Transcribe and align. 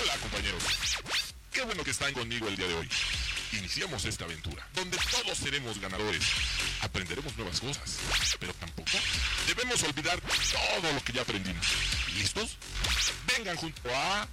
Hola 0.00 0.16
compañeros. 0.18 0.62
Qué 1.52 1.62
bueno 1.62 1.84
que 1.84 1.90
están 1.90 2.14
conmigo 2.14 2.48
el 2.48 2.56
día 2.56 2.68
de 2.68 2.74
hoy. 2.74 2.88
Iniciamos 3.52 4.04
esta 4.06 4.24
aventura, 4.24 4.66
donde 4.74 4.96
todos 5.10 5.36
seremos 5.36 5.78
ganadores. 5.78 6.24
Aprenderemos 6.80 7.36
nuevas 7.36 7.60
cosas, 7.60 7.98
pero 8.40 8.54
tampoco 8.54 8.90
debemos 9.46 9.82
olvidar 9.82 10.18
todo 10.20 10.92
lo 10.92 11.04
que 11.04 11.12
ya 11.12 11.22
aprendimos. 11.22 11.66
¿Listos? 12.14 12.56
Vengan 13.26 13.56
junto 13.56 13.94
a 13.94 14.26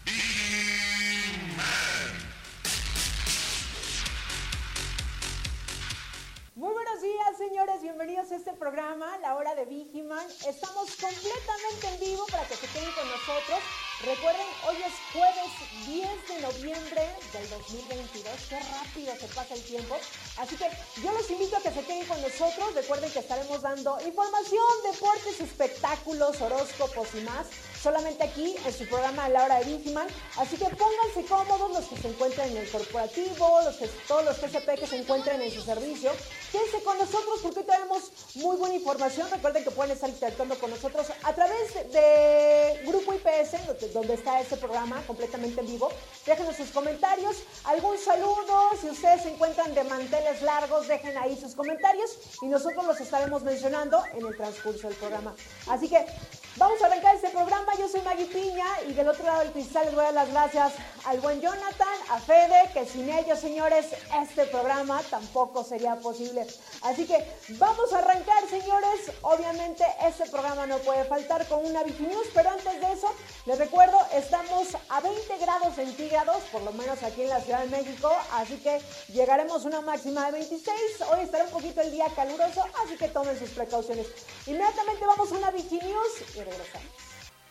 señores. 7.38 7.82
Bienvenidos 7.82 8.32
a 8.32 8.36
este 8.36 8.54
programa, 8.54 9.18
La 9.20 9.36
Hora 9.36 9.56
de 9.56 9.66
Vigiman. 9.66 10.26
Estamos 10.48 10.96
completamente 10.96 11.88
en 11.92 12.00
vivo 12.00 12.26
para 12.30 12.48
que 12.48 12.56
se 12.56 12.68
queden 12.68 12.92
con 12.92 13.10
nosotros. 13.10 13.60
Recuerden, 14.06 14.46
hoy 14.68 14.76
es 14.84 14.94
jueves 15.14 15.88
10 15.88 16.28
de 16.28 16.42
noviembre 16.42 17.08
del 17.32 17.50
2022. 17.50 18.34
Qué 18.50 18.60
rápido 18.60 19.16
se 19.16 19.28
pasa 19.34 19.54
el 19.54 19.64
tiempo. 19.64 19.96
Así 20.38 20.58
que 20.58 20.66
yo 21.02 21.10
los 21.14 21.30
invito 21.32 21.56
a 21.56 21.62
que 21.62 21.72
se 21.72 21.86
queden 21.86 22.06
con 22.06 22.22
nosotros. 22.22 22.76
Recuerden 22.76 23.10
que 23.12 23.20
estaremos 23.20 23.62
dando 23.62 23.98
información, 24.06 24.66
deportes, 24.92 25.40
espectáculos, 25.40 26.42
horóscopos 26.42 27.16
y 27.16 27.22
más. 27.22 27.48
Solamente 27.82 28.24
aquí 28.24 28.58
en 28.66 28.74
su 28.74 28.86
programa 28.88 29.30
La 29.30 29.46
Hora 29.46 29.60
de. 29.60 30.08
Así 30.38 30.58
que 30.58 30.66
pónganse 30.66 31.24
cómodos 31.30 31.72
los 31.72 31.86
que 31.86 31.98
se 32.02 32.08
encuentran 32.10 32.50
en 32.50 32.58
el 32.58 32.70
corporativo, 32.70 33.62
los 33.64 33.76
que, 33.78 33.88
todos 34.08 34.26
los 34.26 34.36
PSP 34.38 34.80
que 34.80 34.88
se 34.88 34.98
encuentren 34.98 35.42
en 35.42 35.52
su 35.52 35.62
servicio. 35.62 36.12
Quédense 36.52 36.84
con 36.84 36.98
nosotros 36.98 37.40
porque 37.42 37.60
hoy 37.60 37.66
tenemos 37.66 38.12
muy 38.36 38.58
buena 38.58 38.76
información. 38.76 39.30
Recuerden 39.32 39.64
que 39.64 39.72
pueden 39.72 39.94
estar 39.94 40.10
interactuando 40.10 40.60
con 40.60 40.72
nosotros 40.72 41.08
a 41.24 41.34
través 41.34 41.74
de 41.92 42.84
Grupo 42.86 43.14
IPS, 43.14 43.68
donde, 43.94 44.14
está 44.16 44.40
este 44.40 44.58
programa 44.58 45.02
completamente 45.08 45.62
en 45.62 45.68
vivo. 45.68 45.90
Déjenos 46.26 46.56
sus 46.56 46.70
comentarios, 46.70 47.44
algún 47.66 47.98
saludo. 47.98 48.72
Si 48.80 48.90
ustedes 48.90 49.24
se 49.24 49.34
encuentran 49.34 49.74
de 49.74 49.84
manteles 49.84 50.42
largos, 50.42 50.88
dejen 50.88 51.18
ahí 51.18 51.40
sus 51.40 51.56
comentarios 51.56 52.18
y 52.42 52.48
nosotros 52.48 52.86
los 52.86 53.00
estaremos 53.00 53.44
mencionando 53.44 54.04
en 54.14 54.26
el 54.26 54.36
transcurso 54.36 54.88
del 54.88 54.98
programa. 54.98 55.36
Así 55.68 55.90
que 55.90 56.06
vamos 56.58 56.82
a 56.82 56.86
arrancar 56.86 57.16
este 57.16 57.30
programa. 57.30 57.74
Yo 57.78 57.88
soy 57.88 58.02
Maggie 58.02 58.26
Piña 58.26 58.66
y 58.88 58.94
del 58.94 59.08
otro 59.08 59.26
lado 59.26 59.40
del 59.40 59.52
cristal 59.52 59.86
les 59.86 59.96
voy 59.96 60.04
a 60.06 60.12
dar 60.12 60.14
las 60.14 60.32
gracias 60.32 60.74
al 61.06 61.20
buen 61.20 61.42
Jonathan, 61.42 61.98
a 62.10 62.20
Fede, 62.20 62.70
que 62.74 62.86
sin 62.86 63.10
ellos, 63.10 63.40
señores, 63.40 63.88
este 64.22 64.46
programa 64.46 65.02
tampoco 65.10 65.64
sería 65.64 65.96
posible. 65.96 66.46
Así 66.82 67.06
que 67.06 67.26
vamos 67.50 67.92
a 67.94 68.00
arrancar, 68.00 68.48
señores. 68.50 69.12
Obviamente 69.22 69.84
este 70.06 70.30
programa 70.30 70.66
no 70.66 70.78
puede 70.80 71.04
faltar 71.06 71.46
con 71.48 71.66
una 71.66 71.84
News, 71.84 72.28
pero 72.34 72.50
antes 72.50 72.80
de 72.80 72.92
eso, 72.94 73.14
les 73.46 73.58
recuerdo, 73.58 73.98
estamos 74.14 74.70
a 74.90 75.02
20 75.02 75.38
grados 75.38 75.76
centígrados, 75.76 76.42
por 76.52 76.62
lo 76.62 76.72
menos 76.72 77.04
aquí 77.04 77.24
en 77.24 77.30
la 77.30 77.42
Ciudad 77.42 77.60
de 77.60 77.70
México, 77.70 78.10
así 78.34 78.58
que 78.58 78.82
llegaremos 79.10 79.66
a 79.66 79.68
una 79.68 79.82
máxima 79.82 80.26
de 80.28 80.40
26. 80.40 80.72
Hoy 81.12 81.24
estará 81.24 81.44
un 81.44 81.52
poquito 81.52 81.82
el 81.82 81.92
día 81.92 82.08
caluroso, 82.16 82.66
así 82.84 82.96
que 82.98 83.10
tomen 83.10 83.38
sus 83.38 83.50
precauciones. 83.50 84.08
Inmediatamente 84.48 85.06
vamos 85.06 85.32
a 85.32 85.36
una 85.36 85.52
News 85.52 86.43
y 86.44 86.50
regresamos. 86.50 87.04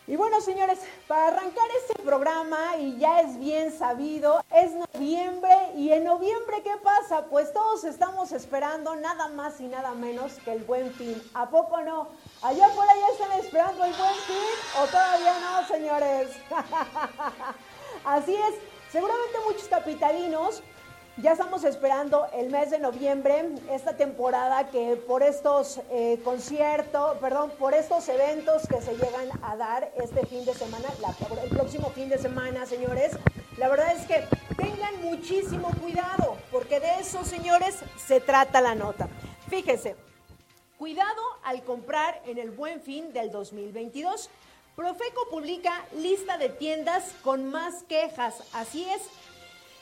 Y 0.05 0.17
bueno, 0.17 0.41
señores, 0.41 0.79
para 1.07 1.27
arrancar 1.27 1.65
este 1.81 2.03
programa, 2.03 2.75
y 2.77 2.97
ya 2.97 3.21
es 3.21 3.39
bien 3.39 3.71
sabido, 3.71 4.43
es 4.53 4.71
noviembre, 4.73 5.55
y 5.77 5.93
en 5.93 6.03
noviembre, 6.03 6.61
¿qué 6.61 6.75
pasa? 6.83 7.27
Pues 7.29 7.53
todos 7.53 7.85
estamos 7.85 8.33
esperando 8.33 8.97
nada 8.97 9.29
más 9.29 9.61
y 9.61 9.67
nada 9.67 9.93
menos 9.93 10.33
que 10.43 10.51
el 10.51 10.65
buen 10.65 10.93
fin. 10.93 11.21
¿A 11.33 11.49
poco 11.49 11.79
no? 11.81 12.09
¿Allá 12.41 12.65
afuera 12.65 12.91
ya 12.99 13.13
están 13.13 13.39
esperando 13.39 13.85
el 13.85 13.93
buen 13.93 14.15
fin 14.27 14.81
o 14.81 14.87
todavía 14.87 15.39
no, 15.39 15.67
señores? 15.69 16.31
Así 18.03 18.35
es, 18.35 18.55
seguramente 18.91 19.37
muchos 19.47 19.69
capitalinos 19.69 20.61
ya 21.17 21.33
estamos 21.33 21.63
esperando 21.63 22.27
el 22.33 22.49
mes 22.49 22.71
de 22.71 22.79
noviembre, 22.79 23.49
esta 23.69 23.95
temporada 23.95 24.69
que 24.69 24.95
por 24.95 25.21
estos 25.21 25.79
eh, 25.91 26.19
conciertos, 26.23 27.17
perdón, 27.19 27.51
por 27.59 27.75
estos 27.75 28.07
eventos 28.09 28.63
que 28.67 28.81
se 28.81 28.93
llegan 28.93 29.29
a 29.43 29.55
dar 29.55 29.91
este 30.03 30.25
fin 30.25 30.43
de 30.43 30.53
semana, 30.55 30.87
el 31.43 31.49
próximo 31.49 31.91
fin 31.91 32.09
de 32.09 32.17
semana, 32.17 32.65
señores, 32.65 33.11
la 33.57 33.69
verdad 33.69 33.95
es 33.95 34.07
que 34.07 34.23
tengan 34.57 35.01
muchísimo 35.03 35.69
cuidado, 35.79 36.35
porque 36.51 36.79
de 36.79 36.99
eso, 36.99 37.23
señores, 37.23 37.75
se 38.07 38.19
trata 38.19 38.59
la 38.59 38.73
nota. 38.73 39.07
Fíjense, 39.49 39.95
cuidado 40.79 41.21
al 41.43 41.63
comprar 41.63 42.21
en 42.25 42.39
el 42.39 42.49
buen 42.49 42.81
fin 42.81 43.13
del 43.13 43.31
2022. 43.31 44.31
Profeco 44.75 45.27
publica 45.29 45.85
lista 45.95 46.39
de 46.39 46.49
tiendas 46.49 47.13
con 47.23 47.51
más 47.51 47.83
quejas, 47.83 48.41
así 48.53 48.83
es. 48.89 49.03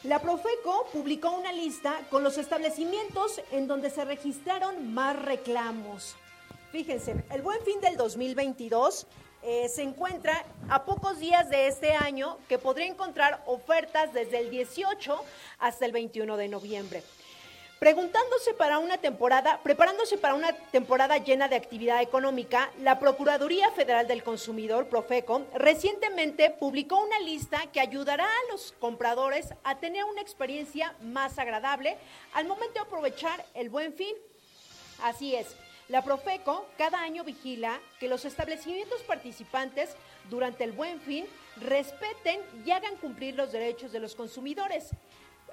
La 0.03 0.17
Profeco 0.17 0.87
publicó 0.91 1.29
una 1.29 1.51
lista 1.51 1.99
con 2.09 2.23
los 2.23 2.39
establecimientos 2.39 3.39
en 3.51 3.67
donde 3.67 3.91
se 3.91 4.03
registraron 4.03 4.95
más 4.95 5.15
reclamos. 5.15 6.15
Fíjense, 6.71 7.23
el 7.29 7.43
buen 7.43 7.61
fin 7.61 7.79
del 7.81 7.97
2022 7.97 9.05
eh, 9.43 9.69
se 9.69 9.83
encuentra 9.83 10.43
a 10.69 10.85
pocos 10.85 11.19
días 11.19 11.51
de 11.51 11.67
este 11.67 11.93
año 11.93 12.39
que 12.49 12.57
podría 12.57 12.87
encontrar 12.87 13.43
ofertas 13.45 14.11
desde 14.11 14.39
el 14.39 14.49
18 14.49 15.23
hasta 15.59 15.85
el 15.85 15.91
21 15.91 16.35
de 16.35 16.47
noviembre. 16.47 17.03
Preguntándose 17.81 18.53
para 18.53 18.77
una 18.77 18.99
temporada, 18.99 19.59
preparándose 19.63 20.15
para 20.15 20.35
una 20.35 20.53
temporada 20.53 21.17
llena 21.17 21.47
de 21.47 21.55
actividad 21.55 21.99
económica, 21.99 22.69
la 22.79 22.99
Procuraduría 22.99 23.71
Federal 23.71 24.07
del 24.07 24.21
Consumidor, 24.21 24.85
Profeco, 24.85 25.47
recientemente 25.55 26.51
publicó 26.51 26.99
una 26.99 27.17
lista 27.21 27.71
que 27.73 27.79
ayudará 27.79 28.25
a 28.25 28.51
los 28.51 28.73
compradores 28.73 29.55
a 29.63 29.79
tener 29.79 30.03
una 30.03 30.21
experiencia 30.21 30.93
más 31.01 31.39
agradable 31.39 31.97
al 32.33 32.45
momento 32.45 32.75
de 32.75 32.81
aprovechar 32.81 33.43
el 33.55 33.71
buen 33.71 33.93
fin. 33.93 34.13
Así 35.01 35.33
es, 35.33 35.47
la 35.87 36.03
Profeco 36.03 36.67
cada 36.77 37.01
año 37.01 37.23
vigila 37.23 37.81
que 37.99 38.07
los 38.07 38.25
establecimientos 38.25 39.01
participantes 39.01 39.89
durante 40.29 40.65
el 40.65 40.71
buen 40.71 41.01
fin 41.01 41.25
respeten 41.57 42.41
y 42.63 42.69
hagan 42.69 42.95
cumplir 42.97 43.33
los 43.33 43.51
derechos 43.51 43.91
de 43.91 43.99
los 44.01 44.13
consumidores. 44.13 44.91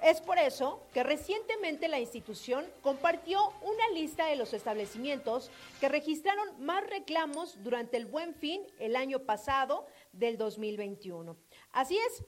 Es 0.01 0.21
por 0.21 0.37
eso 0.37 0.81
que 0.93 1.03
recientemente 1.03 1.87
la 1.87 1.99
institución 1.99 2.65
compartió 2.81 3.53
una 3.61 3.89
lista 3.89 4.27
de 4.27 4.37
los 4.37 4.53
establecimientos 4.53 5.51
que 5.79 5.89
registraron 5.89 6.47
más 6.63 6.87
reclamos 6.87 7.61
durante 7.63 7.97
el 7.97 8.05
buen 8.05 8.33
fin 8.33 8.61
el 8.79 8.95
año 8.95 9.19
pasado 9.19 9.85
del 10.13 10.37
2021. 10.37 11.35
Así 11.73 11.97
es. 11.97 12.23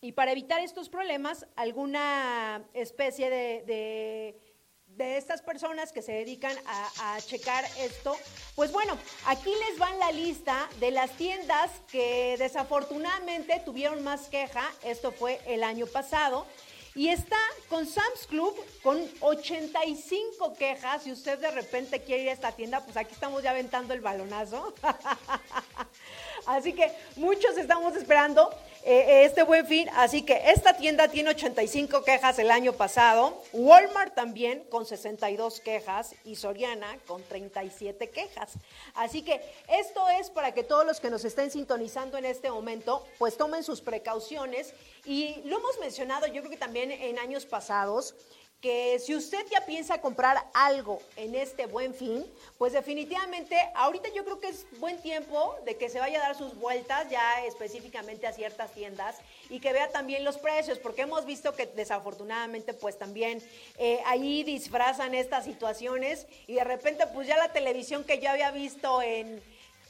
Y 0.00 0.12
para 0.12 0.32
evitar 0.32 0.60
estos 0.60 0.88
problemas, 0.88 1.46
alguna 1.56 2.64
especie 2.72 3.30
de, 3.30 3.62
de, 3.66 5.16
estas 5.16 5.42
personas 5.42 5.92
que 5.92 6.02
se 6.02 6.12
dedican 6.12 6.56
a, 6.66 7.14
a, 7.14 7.20
checar 7.20 7.64
esto, 7.78 8.16
pues 8.54 8.72
bueno, 8.72 8.96
aquí 9.26 9.50
les 9.68 9.78
van 9.78 9.98
la 9.98 10.12
lista 10.12 10.68
de 10.80 10.90
las 10.90 11.10
tiendas 11.12 11.70
que 11.90 12.36
desafortunadamente 12.38 13.60
tuvieron 13.64 14.02
más 14.02 14.28
queja. 14.28 14.68
Esto 14.84 15.12
fue 15.12 15.40
el 15.46 15.62
año 15.64 15.86
pasado. 15.86 16.46
Y 16.94 17.08
está 17.08 17.38
con 17.70 17.86
Sam's 17.86 18.26
Club 18.28 18.54
con 18.82 19.00
85 19.20 20.54
quejas. 20.58 21.02
Si 21.04 21.12
usted 21.12 21.38
de 21.38 21.50
repente 21.50 22.02
quiere 22.02 22.24
ir 22.24 22.28
a 22.28 22.32
esta 22.32 22.52
tienda, 22.52 22.84
pues 22.84 22.96
aquí 22.98 23.14
estamos 23.14 23.42
ya 23.42 23.50
aventando 23.50 23.94
el 23.94 24.00
balonazo. 24.00 24.74
Así 26.46 26.74
que 26.74 26.92
muchos 27.16 27.56
estamos 27.56 27.96
esperando 27.96 28.50
eh, 28.84 29.24
este 29.24 29.42
buen 29.44 29.66
fin. 29.66 29.88
Así 29.94 30.22
que 30.22 30.50
esta 30.50 30.76
tienda 30.76 31.08
tiene 31.08 31.30
85 31.30 32.02
quejas 32.04 32.38
el 32.38 32.50
año 32.50 32.72
pasado. 32.72 33.40
Walmart 33.52 34.14
también 34.14 34.64
con 34.70 34.86
62 34.86 35.60
quejas 35.60 36.14
y 36.24 36.36
Soriana 36.36 36.98
con 37.06 37.22
37 37.22 38.10
quejas. 38.10 38.52
Así 38.94 39.22
que 39.22 39.40
esto 39.68 40.08
es 40.08 40.30
para 40.30 40.52
que 40.52 40.64
todos 40.64 40.84
los 40.84 41.00
que 41.00 41.10
nos 41.10 41.24
estén 41.24 41.50
sintonizando 41.50 42.18
en 42.18 42.24
este 42.24 42.50
momento, 42.50 43.06
pues 43.18 43.36
tomen 43.36 43.62
sus 43.62 43.80
precauciones. 43.80 44.74
Y 45.04 45.42
lo 45.44 45.58
hemos 45.58 45.78
mencionado 45.80 46.26
yo 46.26 46.42
creo 46.42 46.50
que 46.50 46.56
también 46.56 46.90
en 46.90 47.18
años 47.18 47.46
pasados 47.46 48.14
que 48.62 49.00
si 49.00 49.16
usted 49.16 49.44
ya 49.50 49.66
piensa 49.66 50.00
comprar 50.00 50.36
algo 50.54 51.02
en 51.16 51.34
este 51.34 51.66
buen 51.66 51.92
fin, 51.92 52.24
pues 52.58 52.72
definitivamente 52.72 53.56
ahorita 53.74 54.08
yo 54.14 54.24
creo 54.24 54.38
que 54.38 54.48
es 54.48 54.64
buen 54.78 55.02
tiempo 55.02 55.56
de 55.64 55.76
que 55.76 55.88
se 55.88 55.98
vaya 55.98 56.20
a 56.20 56.28
dar 56.28 56.38
sus 56.38 56.54
vueltas 56.54 57.10
ya 57.10 57.44
específicamente 57.44 58.28
a 58.28 58.32
ciertas 58.32 58.72
tiendas 58.72 59.16
y 59.50 59.58
que 59.58 59.72
vea 59.72 59.90
también 59.90 60.22
los 60.22 60.38
precios, 60.38 60.78
porque 60.78 61.02
hemos 61.02 61.26
visto 61.26 61.56
que 61.56 61.66
desafortunadamente 61.66 62.72
pues 62.72 62.96
también 62.96 63.42
eh, 63.78 64.00
ahí 64.06 64.44
disfrazan 64.44 65.12
estas 65.16 65.44
situaciones 65.44 66.28
y 66.46 66.54
de 66.54 66.64
repente 66.64 67.08
pues 67.08 67.26
ya 67.26 67.36
la 67.36 67.52
televisión 67.52 68.04
que 68.04 68.20
yo 68.20 68.30
había 68.30 68.52
visto 68.52 69.02
en 69.02 69.42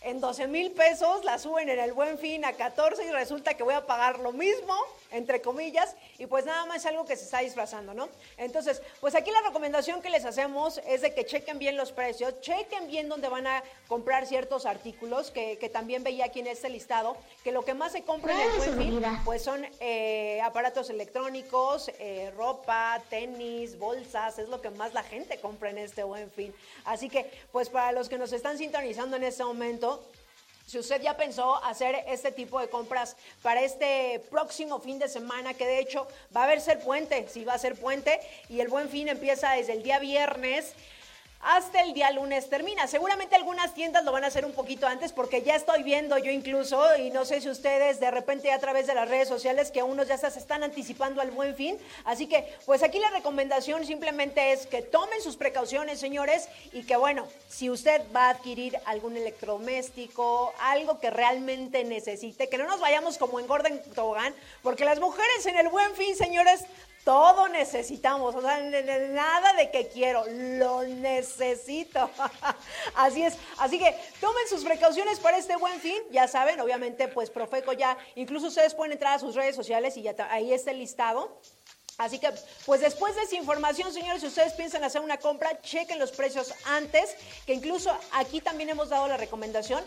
en 0.05 0.21
12 0.21 0.49
mil 0.49 0.73
pesos, 0.73 1.25
la 1.25 1.39
suben 1.39 1.69
en 1.69 1.79
el 1.79 1.93
buen 1.93 2.19
fin 2.19 2.45
a 2.45 2.55
14 2.55 3.05
y 3.07 3.11
resulta 3.13 3.55
que 3.55 3.63
voy 3.63 3.75
a 3.75 3.87
pagar 3.87 4.19
lo 4.19 4.33
mismo, 4.33 4.75
entre 5.13 5.41
comillas, 5.41 5.95
y 6.19 6.27
pues 6.27 6.45
nada 6.45 6.67
más 6.67 6.79
es 6.79 6.87
algo 6.87 7.05
que 7.05 7.17
se 7.17 7.25
está 7.25 7.41
disfrazando, 7.41 7.95
¿no? 7.95 8.09
Entonces, 8.37 8.83
pues 9.01 9.15
aquí 9.15 9.31
la 9.31 9.43
recomendación 9.43 10.03
que 10.03 10.11
les 10.11 10.25
hacemos 10.25 10.81
es 10.87 11.03
de 11.03 11.15
que 11.15 11.25
chequen 11.25 11.59
bien 11.59 11.77
los 11.77 11.93
precios, 11.93 12.41
chequen 12.41 12.89
bien 12.89 13.09
dónde 13.09 13.29
van 13.29 13.47
a 13.47 13.63
comprar 13.89 14.27
ciertos 14.27 14.67
artículos, 14.67 15.31
que, 15.31 15.71
también 15.73 16.03
veía 16.03 16.27
aquí 16.27 16.41
en 16.41 16.49
este 16.49 16.69
listado, 16.69 17.17
que 17.45 17.53
lo 17.53 17.65
que 17.65 17.73
más 17.73 17.93
se 17.93 18.03
compra 18.03 18.35
en 18.35 18.51
el 18.51 18.57
buen 18.57 18.79
fin, 18.79 19.03
pues 19.25 19.43
son 19.43 19.67
eh, 19.81 20.41
aparatos 20.43 20.91
electrónicos, 20.91 21.91
eh, 21.99 22.33
ropa, 22.37 23.03
tenis, 23.09 23.79
bolsas, 23.79 24.39
es 24.39 24.49
lo 24.49 24.61
que 24.61 24.71
más 24.71 24.93
la 24.93 25.03
gente 25.03 25.39
compra 25.39 25.71
en 25.71 25.79
este 25.79 26.03
buen 26.03 26.31
fin. 26.31 26.55
Así 26.85 27.09
que, 27.09 27.31
pues 27.53 27.69
para 27.69 27.93
los 27.93 28.09
que 28.09 28.19
nos 28.19 28.33
están 28.33 28.59
sintonizando 28.59 29.17
en 29.17 29.25
este 29.25 29.45
momento, 29.45 30.03
si 30.73 30.79
usted 30.79 31.03
ya 31.03 31.19
pensó 31.19 31.63
hacer 31.63 32.03
este 32.09 32.33
tipo 32.33 32.59
de 32.59 32.71
compras 32.71 33.15
para 33.43 33.61
este 33.61 34.23
próximo 34.31 34.81
fin 34.81 34.99
de 34.99 35.07
semana, 35.07 35.53
que 35.53 35.67
de 35.67 35.81
hecho 35.81 36.09
va 36.35 36.41
a 36.41 36.45
haber 36.45 36.63
ser 36.63 36.81
puente, 36.81 37.29
si 37.29 37.45
va 37.45 37.53
a 37.53 37.59
ser 37.59 37.75
puente, 37.75 38.19
y 38.49 38.61
el 38.61 38.69
buen 38.69 38.89
fin 38.89 39.09
empieza 39.09 39.53
desde 39.53 39.75
el 39.75 39.83
día 39.83 39.99
viernes 39.99 40.73
hasta 41.43 41.83
el 41.83 41.93
día 41.93 42.11
lunes 42.13 42.49
termina. 42.49 42.87
Seguramente 42.87 43.35
algunas 43.35 43.75
tiendas 43.75 44.05
lo 44.05 44.13
van 44.13 44.25
a 44.25 44.29
hacer 44.29 44.45
un 44.45 44.53
poquito 44.53 44.87
antes 44.87 45.13
porque 45.13 45.43
ya 45.43 45.57
estoy 45.57 45.83
viendo 45.83 46.17
yo 46.19 46.31
incluso, 46.31 46.97
y 46.97 47.11
no 47.11 47.25
sé 47.25 47.41
si 47.41 47.49
ustedes 47.49 47.99
de 48.01 48.11
repente 48.11 48.53
a 48.53 48.59
través 48.59 48.87
de 48.87 48.95
las 48.95 49.09
redes 49.09 49.29
sociales 49.29 49.71
que 49.71 49.83
unos 49.83 50.09
ya 50.09 50.17
se 50.17 50.39
están 50.39 50.63
anticipando 50.63 51.21
al 51.21 51.33
buen 51.33 51.57
fin. 51.57 51.77
Así 52.05 52.29
que 52.29 52.57
pues 52.65 52.83
aquí 52.83 52.99
la 53.01 53.11
recomendación 53.11 53.85
simplemente 53.85 54.53
es 54.53 54.67
que 54.67 54.83
tomen 54.83 55.21
sus 55.21 55.37
precauciones, 55.37 55.99
señores, 55.99 56.49
y 56.73 56.85
que 56.85 56.97
bueno, 56.97 57.27
si 57.49 57.71
usted 57.71 58.01
va 58.15 58.27
a 58.27 58.31
adquirir 58.31 58.79
algún 58.85 59.17
electrodoméstico, 59.17 60.55
algo 60.61 61.01
que 61.01 61.11
realmente 61.11 61.85
necesite, 61.85 62.49
que 62.49 62.59
no 62.59 62.67
nos 62.67 62.81
vayamos 62.81 63.19
como 63.19 63.41
en 63.41 63.49
Gordon 63.49 63.81
Tobogán, 63.95 64.35
porque 64.63 64.85
las 64.85 65.01
mujeres 65.01 65.45
en 65.47 65.57
el 65.57 65.69
buen 65.69 65.95
fin, 65.95 66.15
señores, 66.15 66.65
todo 67.05 67.49
necesitamos, 67.49 68.35
o 68.35 68.41
sea, 68.41 68.61
nada 68.61 69.53
de 69.55 69.71
que 69.71 69.89
quiero, 69.89 70.25
lo 70.27 70.85
necesito. 70.85 72.11
Así 72.95 73.25
es, 73.25 73.37
así 73.59 73.79
que 73.79 73.97
tomen 74.21 74.49
sus 74.49 74.65
precauciones 74.65 75.19
para 75.19 75.39
este 75.39 75.57
buen 75.57 75.81
fin, 75.81 76.01
ya 76.11 76.29
saben, 76.29 76.61
obviamente 76.61 77.09
pues 77.09 77.31
Profeco 77.31 77.73
ya, 77.73 77.97
incluso 78.15 78.49
ustedes 78.49 78.75
pueden 78.75 78.93
entrar 78.93 79.15
a 79.15 79.19
sus 79.19 79.35
redes 79.35 79.57
sociales 79.57 79.97
y 79.97 80.03
ya 80.03 80.15
ahí 80.31 80.53
está 80.53 80.71
el 80.71 80.79
listado. 80.79 81.41
Así 81.99 82.19
que, 82.19 82.31
pues 82.65 82.81
después 82.81 83.15
de 83.15 83.23
esa 83.23 83.37
información, 83.37 83.93
señores, 83.93 84.23
si 84.23 84.27
ustedes 84.27 84.55
piensan 84.55 84.83
hacer 84.83 85.03
una 85.03 85.19
compra, 85.19 85.61
chequen 85.61 85.99
los 85.99 86.11
precios 86.11 86.53
antes, 86.65 87.15
que 87.47 87.53
incluso 87.53 87.95
aquí 88.13 88.41
también 88.41 88.71
hemos 88.71 88.89
dado 88.89 89.07
la 89.09 89.19
recomendación 89.19 89.85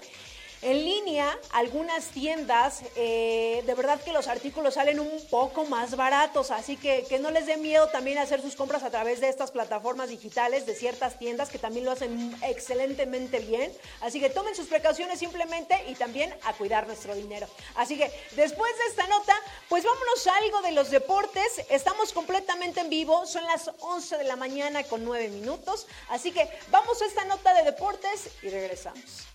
en 0.62 0.84
línea, 0.84 1.38
algunas 1.52 2.08
tiendas, 2.08 2.82
eh, 2.96 3.64
de 3.66 3.74
verdad 3.74 4.02
que 4.02 4.12
los 4.12 4.28
artículos 4.28 4.76
salen 4.76 5.00
un 5.00 5.26
poco 5.30 5.66
más 5.66 5.96
baratos, 5.96 6.52
así 6.52 6.78
que 6.78 7.06
que 7.08 7.20
no 7.20 7.32
les 7.32 7.46
dé 7.46 7.58
miedo 7.58 7.88
también 7.88 8.18
hacer 8.18 8.42
sus 8.42 8.56
compras 8.56 8.84
a 8.84 8.90
través 8.90 9.22
de 9.22 9.30
estas 9.30 9.52
plataformas 9.52 10.10
digitales 10.10 10.66
de 10.66 10.76
ciertas 10.76 11.20
tiendas 11.20 11.50
que 11.50 11.60
también 11.60 11.86
lo 11.86 11.92
hacen 11.92 12.36
excelentemente 12.44 13.40
bien. 13.40 13.72
Así 14.02 14.20
que 14.20 14.30
tomen 14.30 14.56
sus 14.56 14.68
precauciones 14.68 15.20
simplemente 15.20 15.76
y 15.88 15.96
también 15.96 16.34
a 16.44 16.54
cuidar 16.54 16.88
nuestro 16.88 17.16
dinero. 17.16 17.48
Así 17.76 17.98
que 17.98 18.12
después 18.36 18.72
de 18.78 18.86
esta 18.90 19.08
nota, 19.08 19.36
pues 19.70 19.84
vámonos 19.84 20.28
a 20.28 20.36
algo 20.38 20.62
de 20.62 20.72
los 20.72 20.90
deportes. 20.90 21.66
Estamos 21.70 22.14
completamente 22.14 22.82
en 22.82 22.90
vivo, 22.90 23.26
son 23.26 23.44
las 23.46 23.72
11 23.80 24.18
de 24.18 24.24
la 24.24 24.36
mañana 24.36 24.84
con 24.84 25.04
9 25.04 25.30
minutos. 25.30 25.88
Así 26.10 26.32
que 26.32 26.50
vamos 26.70 27.02
a 27.02 27.06
esta 27.06 27.26
nota 27.26 27.54
de 27.54 27.64
deportes 27.64 28.30
y 28.42 28.50
regresamos. 28.50 29.35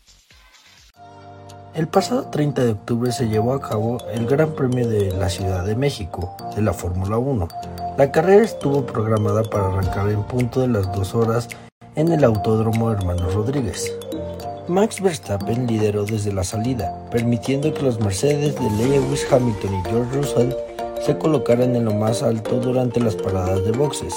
El 1.72 1.86
pasado 1.86 2.24
30 2.24 2.64
de 2.64 2.72
octubre 2.72 3.12
se 3.12 3.28
llevó 3.28 3.54
a 3.54 3.60
cabo 3.60 3.98
el 4.12 4.26
Gran 4.26 4.50
Premio 4.54 4.88
de 4.88 5.12
la 5.12 5.28
Ciudad 5.28 5.64
de 5.64 5.76
México 5.76 6.34
de 6.56 6.62
la 6.62 6.72
Fórmula 6.72 7.16
1. 7.16 7.46
La 7.96 8.10
carrera 8.10 8.42
estuvo 8.42 8.84
programada 8.84 9.44
para 9.44 9.68
arrancar 9.68 10.10
en 10.10 10.24
punto 10.24 10.60
de 10.60 10.66
las 10.66 10.92
dos 10.92 11.14
horas 11.14 11.48
en 11.94 12.10
el 12.10 12.24
Autódromo 12.24 12.90
Hermanos 12.90 13.34
Rodríguez. 13.34 13.96
Max 14.66 15.00
Verstappen 15.00 15.68
lideró 15.68 16.04
desde 16.04 16.32
la 16.32 16.42
salida, 16.42 16.92
permitiendo 17.12 17.72
que 17.72 17.82
los 17.82 18.00
Mercedes 18.00 18.56
de 18.56 18.70
Lewis 18.70 19.24
Hamilton 19.30 19.74
y 19.74 19.88
George 19.88 20.16
Russell 20.16 20.52
se 21.00 21.16
colocaran 21.18 21.76
en 21.76 21.84
lo 21.84 21.94
más 21.94 22.24
alto 22.24 22.56
durante 22.58 22.98
las 22.98 23.14
paradas 23.14 23.64
de 23.64 23.70
boxes, 23.70 24.14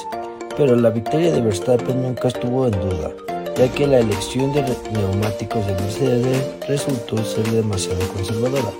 pero 0.57 0.75
la 0.75 0.89
victoria 0.89 1.31
de 1.31 1.41
Verstappen 1.41 2.01
nunca 2.01 2.29
estuvo 2.29 2.65
en 2.65 2.71
duda 2.71 3.11
ya 3.55 3.67
que 3.69 3.87
la 3.87 3.99
elección 3.99 4.51
de 4.53 4.63
neumáticos 4.91 5.65
de 5.67 5.73
Mercedes 5.73 6.45
resultó 6.67 7.23
ser 7.23 7.49
demasiado 7.51 7.99
conservadora 8.09 8.71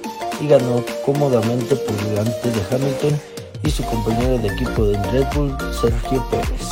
y 0.42 0.48
ganó 0.48 0.84
cómodamente 1.06 1.76
por 1.76 1.96
delante 2.08 2.52
de 2.52 2.76
Hamilton 2.76 3.20
y 3.64 3.70
su 3.70 3.84
compañero 3.84 4.38
de 4.40 4.48
equipo 4.48 4.86
de 4.86 5.02
Red 5.12 5.28
Bull, 5.36 5.56
Sergio 5.80 6.26
Pérez. 6.30 6.70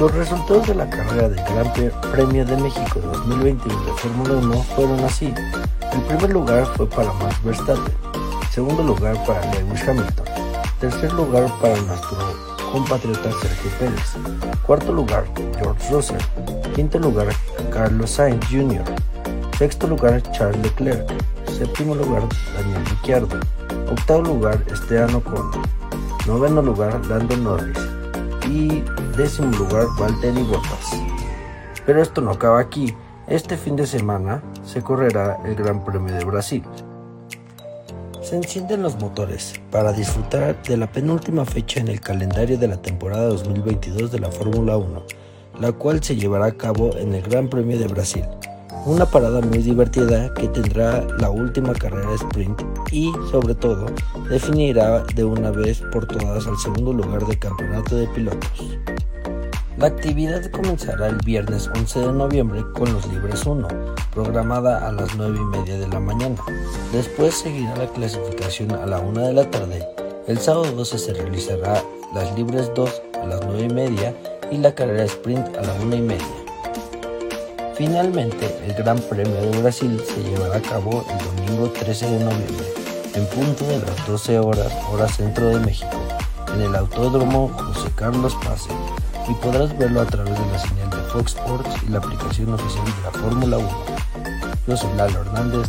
Los 0.00 0.12
resultados 0.14 0.66
de 0.66 0.74
la 0.74 0.88
carrera 0.88 1.28
del 1.28 1.44
Gran 1.44 1.72
Premio 2.10 2.44
de 2.44 2.56
México 2.56 3.00
2021 3.00 3.84
de 3.84 3.92
Fórmula 3.92 4.34
1 4.34 4.62
fueron 4.74 5.00
así. 5.04 5.32
El 5.92 6.00
primer 6.02 6.30
lugar 6.30 6.66
fue 6.76 6.88
para 6.88 7.12
Max 7.12 7.36
Verstappen, 7.44 7.94
segundo 8.50 8.82
lugar 8.82 9.22
para 9.26 9.40
Lewis 9.52 9.86
Hamilton, 9.86 10.26
tercer 10.80 11.12
lugar 11.12 11.46
para 11.60 11.76
nuestro 11.76 12.51
compatriota 12.72 13.30
Sergio 13.40 13.70
Pérez, 13.78 14.16
cuarto 14.66 14.92
lugar 14.92 15.24
George 15.58 15.92
Russell, 15.92 16.18
Quinto 16.74 16.98
lugar, 16.98 17.28
Carlos 17.70 18.10
Sainz 18.10 18.44
Jr. 18.50 18.82
Sexto 19.58 19.86
lugar, 19.86 20.22
Charles 20.32 20.60
Leclerc. 20.62 21.06
Séptimo 21.46 21.94
lugar, 21.94 22.22
Daniel 22.56 22.84
Ricciardo. 22.86 23.38
Octavo 23.90 24.22
lugar, 24.22 24.64
Esteban 24.72 25.14
Ocon. 25.14 25.50
Noveno 26.26 26.62
lugar, 26.62 27.04
Lando 27.06 27.36
Norris. 27.36 27.78
Y 28.48 28.82
décimo 29.16 29.56
lugar, 29.56 29.86
Valtteri 30.00 30.42
Bottas. 30.42 30.98
Pero 31.84 32.00
esto 32.00 32.22
no 32.22 32.30
acaba 32.32 32.58
aquí. 32.58 32.96
Este 33.28 33.56
fin 33.56 33.76
de 33.76 33.86
semana 33.86 34.42
se 34.64 34.82
correrá 34.82 35.38
el 35.44 35.54
Gran 35.54 35.84
Premio 35.84 36.14
de 36.14 36.24
Brasil. 36.24 36.64
Se 38.32 38.38
encienden 38.38 38.82
los 38.82 38.98
motores 38.98 39.60
para 39.70 39.92
disfrutar 39.92 40.56
de 40.62 40.78
la 40.78 40.90
penúltima 40.90 41.44
fecha 41.44 41.80
en 41.80 41.88
el 41.88 42.00
calendario 42.00 42.56
de 42.56 42.66
la 42.66 42.80
temporada 42.80 43.26
2022 43.26 44.10
de 44.10 44.20
la 44.20 44.30
Fórmula 44.30 44.78
1 44.78 45.02
la 45.60 45.72
cual 45.72 46.02
se 46.02 46.16
llevará 46.16 46.46
a 46.46 46.56
cabo 46.56 46.96
en 46.96 47.14
el 47.14 47.20
Gran 47.20 47.50
Premio 47.50 47.78
de 47.78 47.88
Brasil. 47.88 48.24
Una 48.86 49.04
parada 49.04 49.42
muy 49.42 49.58
divertida 49.58 50.32
que 50.32 50.48
tendrá 50.48 51.06
la 51.18 51.28
última 51.28 51.74
carrera 51.74 52.14
sprint 52.14 52.58
y, 52.90 53.12
sobre 53.30 53.54
todo, 53.54 53.84
definirá 54.30 55.04
de 55.14 55.24
una 55.24 55.50
vez 55.50 55.82
por 55.92 56.06
todas 56.06 56.46
al 56.46 56.56
segundo 56.56 56.94
lugar 56.94 57.26
del 57.26 57.38
campeonato 57.38 57.96
de 57.96 58.06
pilotos. 58.08 58.78
La 59.78 59.86
actividad 59.86 60.44
comenzará 60.50 61.08
el 61.08 61.16
viernes 61.24 61.68
11 61.74 62.00
de 62.00 62.12
noviembre 62.12 62.62
con 62.74 62.92
los 62.92 63.06
Libres 63.08 63.46
1, 63.46 63.66
programada 64.12 64.86
a 64.86 64.92
las 64.92 65.14
9 65.16 65.38
y 65.40 65.56
media 65.56 65.78
de 65.78 65.88
la 65.88 65.98
mañana. 65.98 66.36
Después 66.92 67.36
seguirá 67.36 67.74
la 67.76 67.86
clasificación 67.86 68.72
a 68.72 68.84
la 68.84 69.00
1 69.00 69.28
de 69.28 69.32
la 69.32 69.50
tarde. 69.50 69.88
El 70.28 70.38
sábado 70.38 70.70
12 70.72 70.98
se 70.98 71.14
realizará 71.14 71.82
las 72.14 72.34
Libres 72.36 72.70
2 72.74 73.02
a 73.22 73.26
las 73.26 73.40
9 73.46 73.62
y 73.62 73.72
media 73.72 74.14
y 74.50 74.58
la 74.58 74.74
carrera 74.74 75.04
sprint 75.04 75.56
a 75.56 75.62
la 75.62 75.72
una 75.80 75.96
y 75.96 76.02
media. 76.02 76.26
Finalmente, 77.74 78.54
el 78.66 78.74
Gran 78.74 78.98
Premio 78.98 79.40
de 79.40 79.62
Brasil 79.62 80.00
se 80.06 80.22
llevará 80.22 80.56
a 80.56 80.62
cabo 80.62 81.02
el 81.10 81.46
domingo 81.46 81.70
13 81.70 82.10
de 82.10 82.24
noviembre, 82.24 82.66
en 83.14 83.26
punto 83.26 83.64
de 83.66 83.78
las 83.78 84.06
12 84.06 84.38
horas, 84.38 84.72
hora 84.92 85.08
centro 85.08 85.46
de 85.46 85.60
México, 85.60 85.96
en 86.54 86.60
el 86.60 86.76
Autódromo 86.76 87.48
José 87.48 87.90
Carlos 87.96 88.36
Pase, 88.44 88.70
y 89.28 89.34
podrás 89.34 89.76
verlo 89.78 90.00
a 90.00 90.06
través 90.06 90.38
de 90.38 90.46
la 90.46 90.58
señal 90.58 90.90
de 90.90 90.96
Fox 91.10 91.34
Sports 91.36 91.70
y 91.86 91.90
la 91.90 91.98
aplicación 91.98 92.52
oficial 92.52 92.84
de 92.84 93.02
la 93.02 93.10
Fórmula 93.10 93.58
1. 93.58 93.68
Yo 94.66 94.76
soy 94.76 94.92
Lalo 94.96 95.20
Hernández, 95.20 95.68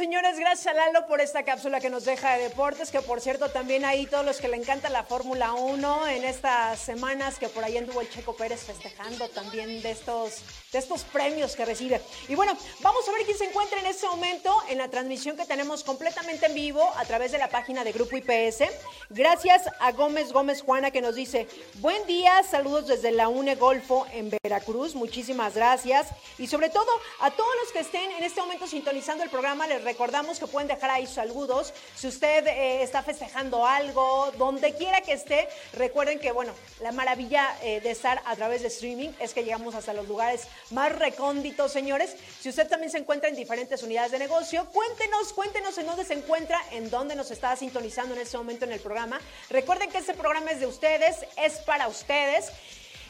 señores, 0.00 0.38
gracias 0.38 0.66
a 0.66 0.72
Lalo 0.72 1.06
por 1.06 1.20
esta 1.20 1.42
cápsula 1.42 1.78
que 1.78 1.90
nos 1.90 2.06
deja 2.06 2.34
de 2.34 2.44
deportes, 2.44 2.90
que 2.90 3.02
por 3.02 3.20
cierto 3.20 3.50
también 3.50 3.84
ahí 3.84 4.06
todos 4.06 4.24
los 4.24 4.38
que 4.38 4.48
le 4.48 4.56
encanta 4.56 4.88
la 4.88 5.04
Fórmula 5.04 5.52
1 5.52 6.06
en 6.08 6.24
estas 6.24 6.80
semanas 6.80 7.38
que 7.38 7.50
por 7.50 7.62
ahí 7.62 7.76
anduvo 7.76 8.00
el 8.00 8.08
Checo 8.08 8.34
Pérez 8.34 8.62
festejando 8.64 9.28
también 9.28 9.82
de 9.82 9.90
estos, 9.90 10.38
de 10.72 10.78
estos 10.78 11.04
premios 11.04 11.54
que 11.54 11.66
recibe. 11.66 12.00
Y 12.28 12.34
bueno, 12.34 12.56
vamos 12.80 13.06
a 13.06 13.12
ver 13.12 13.26
quién 13.26 13.36
se 13.36 13.44
encuentra 13.44 13.78
en 13.78 13.84
este 13.84 14.06
momento 14.06 14.56
en 14.70 14.78
la 14.78 14.88
transmisión 14.88 15.36
que 15.36 15.44
tenemos 15.44 15.84
completamente 15.84 16.46
en 16.46 16.54
vivo 16.54 16.82
a 16.96 17.04
través 17.04 17.32
de 17.32 17.36
la 17.36 17.48
página 17.48 17.84
de 17.84 17.92
Grupo 17.92 18.16
IPS. 18.16 18.70
Gracias 19.10 19.64
a 19.80 19.92
Gómez 19.92 20.32
Gómez 20.32 20.62
Juana 20.62 20.90
que 20.90 21.02
nos 21.02 21.14
dice, 21.14 21.46
buen 21.74 22.06
día, 22.06 22.42
saludos 22.42 22.86
desde 22.86 23.12
la 23.12 23.28
UNE 23.28 23.56
Golfo 23.56 24.06
en 24.14 24.30
Veracruz, 24.42 24.94
muchísimas 24.94 25.56
gracias. 25.56 26.08
Y 26.38 26.46
sobre 26.46 26.70
todo 26.70 26.90
a 27.20 27.30
todos 27.30 27.50
los 27.62 27.72
que 27.72 27.80
estén 27.80 28.10
en 28.12 28.24
este 28.24 28.40
momento 28.40 28.66
sintonizando 28.66 29.24
el 29.24 29.28
programa, 29.28 29.66
les 29.66 29.89
recordamos 29.90 30.38
que 30.38 30.46
pueden 30.46 30.68
dejar 30.68 30.88
ahí 30.90 31.06
saludos. 31.06 31.74
Si 31.96 32.06
usted 32.06 32.46
eh, 32.46 32.82
está 32.82 33.02
festejando 33.02 33.66
algo, 33.66 34.30
donde 34.38 34.72
quiera 34.74 35.00
que 35.00 35.14
esté, 35.14 35.48
recuerden 35.72 36.20
que, 36.20 36.30
bueno, 36.30 36.52
la 36.80 36.92
maravilla 36.92 37.56
eh, 37.62 37.80
de 37.80 37.90
estar 37.90 38.22
a 38.24 38.36
través 38.36 38.62
de 38.62 38.68
streaming 38.68 39.10
es 39.18 39.34
que 39.34 39.42
llegamos 39.42 39.74
hasta 39.74 39.92
los 39.92 40.06
lugares 40.06 40.46
más 40.70 40.96
recónditos, 40.96 41.72
señores. 41.72 42.14
Si 42.40 42.48
usted 42.48 42.68
también 42.68 42.92
se 42.92 42.98
encuentra 42.98 43.28
en 43.28 43.34
diferentes 43.34 43.82
unidades 43.82 44.12
de 44.12 44.20
negocio, 44.20 44.64
cuéntenos, 44.72 45.32
cuéntenos 45.32 45.76
en 45.78 45.86
dónde 45.86 46.04
se 46.04 46.14
encuentra, 46.14 46.60
en 46.70 46.88
dónde 46.88 47.16
nos 47.16 47.32
está 47.32 47.56
sintonizando 47.56 48.14
en 48.14 48.20
este 48.20 48.38
momento 48.38 48.64
en 48.66 48.72
el 48.72 48.80
programa. 48.80 49.20
Recuerden 49.48 49.90
que 49.90 49.98
este 49.98 50.14
programa 50.14 50.52
es 50.52 50.60
de 50.60 50.66
ustedes, 50.66 51.16
es 51.36 51.54
para 51.66 51.88
ustedes. 51.88 52.52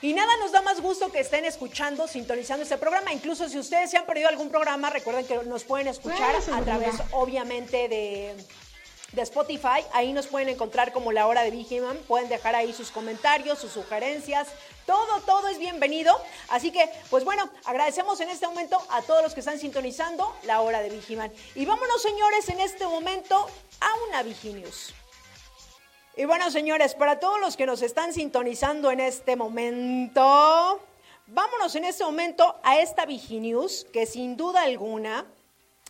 Y 0.03 0.15
nada 0.15 0.35
nos 0.39 0.51
da 0.51 0.63
más 0.63 0.81
gusto 0.81 1.13
que 1.13 1.21
estén 1.21 1.45
escuchando, 1.45 2.09
sintonizando 2.09 2.63
este 2.63 2.79
programa. 2.79 3.13
Incluso 3.13 3.49
si 3.51 3.59
ustedes 3.59 3.91
se 3.91 3.99
han 3.99 4.07
perdido 4.07 4.29
algún 4.29 4.49
programa, 4.49 4.89
recuerden 4.89 5.27
que 5.27 5.37
nos 5.45 5.65
pueden 5.65 5.89
escuchar 5.89 6.35
a 6.35 6.63
través, 6.63 6.95
obviamente, 7.13 7.87
de, 7.89 8.35
de 9.13 9.23
Spotify. 9.23 9.85
Ahí 9.93 10.15
nos 10.15 10.27
pueden 10.27 10.49
encontrar 10.49 10.93
como 10.93 11.13
La 11.13 11.27
Hora 11.27 11.43
de 11.43 11.51
Vigiman. 11.51 11.99
Pueden 12.09 12.31
dejar 12.31 12.55
ahí 12.55 12.73
sus 12.73 12.91
comentarios, 12.91 13.59
sus 13.59 13.73
sugerencias. 13.73 14.49
Todo, 14.87 15.21
todo 15.27 15.49
es 15.49 15.59
bienvenido. 15.59 16.19
Así 16.49 16.73
que, 16.73 16.89
pues 17.11 17.25
bueno, 17.25 17.51
agradecemos 17.67 18.19
en 18.21 18.31
este 18.31 18.47
momento 18.47 18.83
a 18.89 19.03
todos 19.03 19.23
los 19.23 19.35
que 19.35 19.41
están 19.41 19.59
sintonizando 19.59 20.35
La 20.45 20.63
Hora 20.63 20.81
de 20.81 20.89
Vigiman. 20.89 21.31
Y 21.55 21.67
vámonos, 21.67 22.01
señores, 22.01 22.49
en 22.49 22.61
este 22.61 22.87
momento 22.87 23.47
a 23.81 23.95
una 24.09 24.23
Viginews. 24.23 24.95
Y 26.21 26.27
bueno, 26.27 26.51
señores, 26.51 26.95
para 26.95 27.19
todos 27.19 27.41
los 27.41 27.57
que 27.57 27.65
nos 27.65 27.81
están 27.81 28.13
sintonizando 28.13 28.91
en 28.91 29.01
este 29.01 29.37
momento, 29.37 30.79
vámonos 31.29 31.75
en 31.77 31.87
este 31.87 32.05
momento 32.05 32.57
a 32.63 32.79
esta 32.79 33.07
Viginews, 33.07 33.87
que 33.91 34.05
sin 34.05 34.37
duda 34.37 34.61
alguna, 34.61 35.25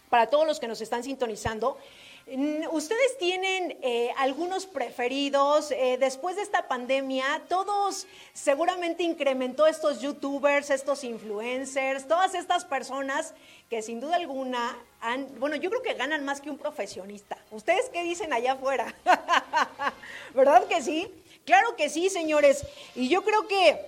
para 0.09 0.29
todos 0.29 0.47
los 0.47 0.61
que 0.61 0.69
nos 0.69 0.81
están 0.81 1.03
sintonizando, 1.03 1.79
¿Ustedes 2.71 3.19
tienen 3.19 3.77
eh, 3.83 4.13
algunos 4.17 4.67
preferidos? 4.67 5.73
Eh, 5.73 5.97
después 5.99 6.37
de 6.37 6.43
esta 6.43 6.69
pandemia, 6.69 7.43
todos 7.49 8.07
seguramente 8.33 9.03
incrementó 9.03 9.67
estos 9.67 10.01
youtubers, 10.01 10.71
estos 10.71 11.03
influencers, 11.03 12.07
todas 12.07 12.37
estas 12.37 12.65
personas 12.65 13.35
que 13.69 13.83
sin 13.83 13.99
duda 13.99 14.15
alguna 14.15 14.79
bueno, 15.39 15.57
yo 15.57 15.71
creo 15.71 15.83
que 15.83 15.95
ganan 15.95 16.25
más 16.25 16.41
que 16.41 16.51
un 16.51 16.59
profesionista. 16.59 17.39
¿Ustedes 17.51 17.89
qué 17.91 18.03
dicen 18.03 18.33
allá 18.33 18.53
afuera? 18.53 18.95
¿Verdad 20.35 20.67
que 20.67 20.83
sí? 20.83 21.09
Claro 21.45 21.75
que 21.77 21.89
sí, 21.89 22.11
señores. 22.11 22.67
Y 22.95 23.09
yo 23.09 23.23
creo 23.23 23.49
que 23.49 23.81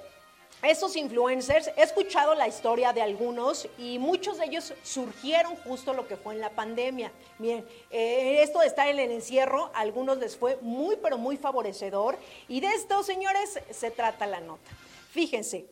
estos 0.62 0.94
influencers, 0.94 1.70
he 1.76 1.82
escuchado 1.82 2.36
la 2.36 2.46
historia 2.46 2.92
de 2.92 3.02
algunos 3.02 3.68
y 3.78 3.98
muchos 3.98 4.38
de 4.38 4.44
ellos 4.44 4.72
surgieron 4.84 5.56
justo 5.56 5.92
lo 5.92 6.06
que 6.06 6.16
fue 6.16 6.34
en 6.34 6.40
la 6.40 6.50
pandemia. 6.50 7.10
Miren, 7.38 7.66
eh, 7.90 8.42
esto 8.42 8.60
de 8.60 8.68
estar 8.68 8.86
en 8.86 9.00
el 9.00 9.10
encierro, 9.10 9.72
a 9.74 9.80
algunos 9.80 10.18
les 10.18 10.36
fue 10.36 10.58
muy, 10.60 10.96
pero 10.96 11.18
muy 11.18 11.36
favorecedor. 11.36 12.16
Y 12.46 12.60
de 12.60 12.68
esto, 12.68 13.02
señores, 13.02 13.58
se 13.70 13.90
trata 13.90 14.26
la 14.26 14.40
nota. 14.40 14.70
Fíjense, 15.10 15.66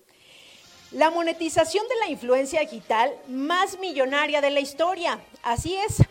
la 0.92 1.10
monetización 1.10 1.86
de 1.88 1.96
la 1.96 2.08
influencia 2.08 2.60
digital 2.60 3.12
más 3.28 3.78
millonaria 3.78 4.40
de 4.40 4.50
la 4.50 4.60
historia. 4.60 5.20
Así 5.42 5.76
es. 5.76 6.02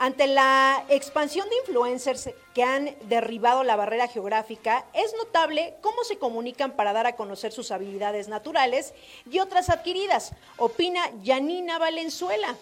Ante 0.00 0.28
la 0.28 0.84
expansión 0.88 1.48
de 1.48 1.56
influencers 1.56 2.30
que 2.54 2.62
han 2.62 2.94
derribado 3.08 3.64
la 3.64 3.74
barrera 3.74 4.06
geográfica, 4.06 4.84
es 4.92 5.12
notable 5.16 5.74
cómo 5.80 6.04
se 6.04 6.18
comunican 6.18 6.76
para 6.76 6.92
dar 6.92 7.06
a 7.06 7.16
conocer 7.16 7.50
sus 7.50 7.72
habilidades 7.72 8.28
naturales 8.28 8.94
y 9.28 9.40
otras 9.40 9.70
adquiridas, 9.70 10.32
opina 10.56 11.00
Janina 11.24 11.78
Valenzuela. 11.78 12.56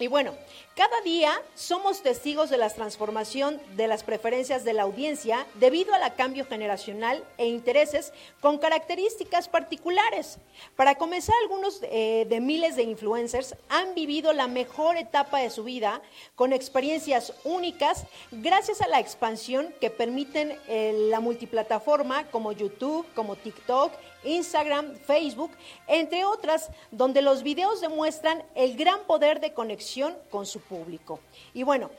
Y 0.00 0.06
bueno, 0.06 0.34
cada 0.74 0.98
día 1.02 1.30
somos 1.54 2.02
testigos 2.02 2.48
de 2.48 2.56
la 2.56 2.70
transformación 2.70 3.60
de 3.76 3.86
las 3.86 4.02
preferencias 4.02 4.64
de 4.64 4.72
la 4.72 4.84
audiencia 4.84 5.46
debido 5.56 5.92
al 5.92 6.14
cambio 6.14 6.46
generacional 6.46 7.22
e 7.36 7.46
intereses 7.46 8.14
con 8.40 8.56
características 8.56 9.46
particulares. 9.48 10.38
Para 10.74 10.94
comenzar, 10.94 11.34
algunos 11.42 11.80
eh, 11.82 12.26
de 12.30 12.40
miles 12.40 12.76
de 12.76 12.84
influencers 12.84 13.54
han 13.68 13.94
vivido 13.94 14.32
la 14.32 14.48
mejor 14.48 14.96
etapa 14.96 15.40
de 15.40 15.50
su 15.50 15.64
vida 15.64 16.00
con 16.34 16.54
experiencias 16.54 17.34
únicas 17.44 18.06
gracias 18.30 18.80
a 18.80 18.88
la 18.88 19.00
expansión 19.00 19.74
que 19.82 19.90
permiten 19.90 20.58
eh, 20.66 20.94
la 21.10 21.20
multiplataforma 21.20 22.24
como 22.30 22.52
YouTube, 22.52 23.06
como 23.14 23.36
TikTok 23.36 23.92
Instagram, 24.24 24.94
Facebook, 24.96 25.50
entre 25.86 26.24
otras, 26.24 26.70
donde 26.90 27.22
los 27.22 27.42
videos 27.42 27.80
demuestran 27.80 28.42
el 28.54 28.76
gran 28.76 29.00
poder 29.06 29.40
de 29.40 29.52
conexión 29.52 30.16
con 30.30 30.46
su 30.46 30.60
público. 30.60 31.20
Y 31.54 31.62
bueno, 31.62 31.90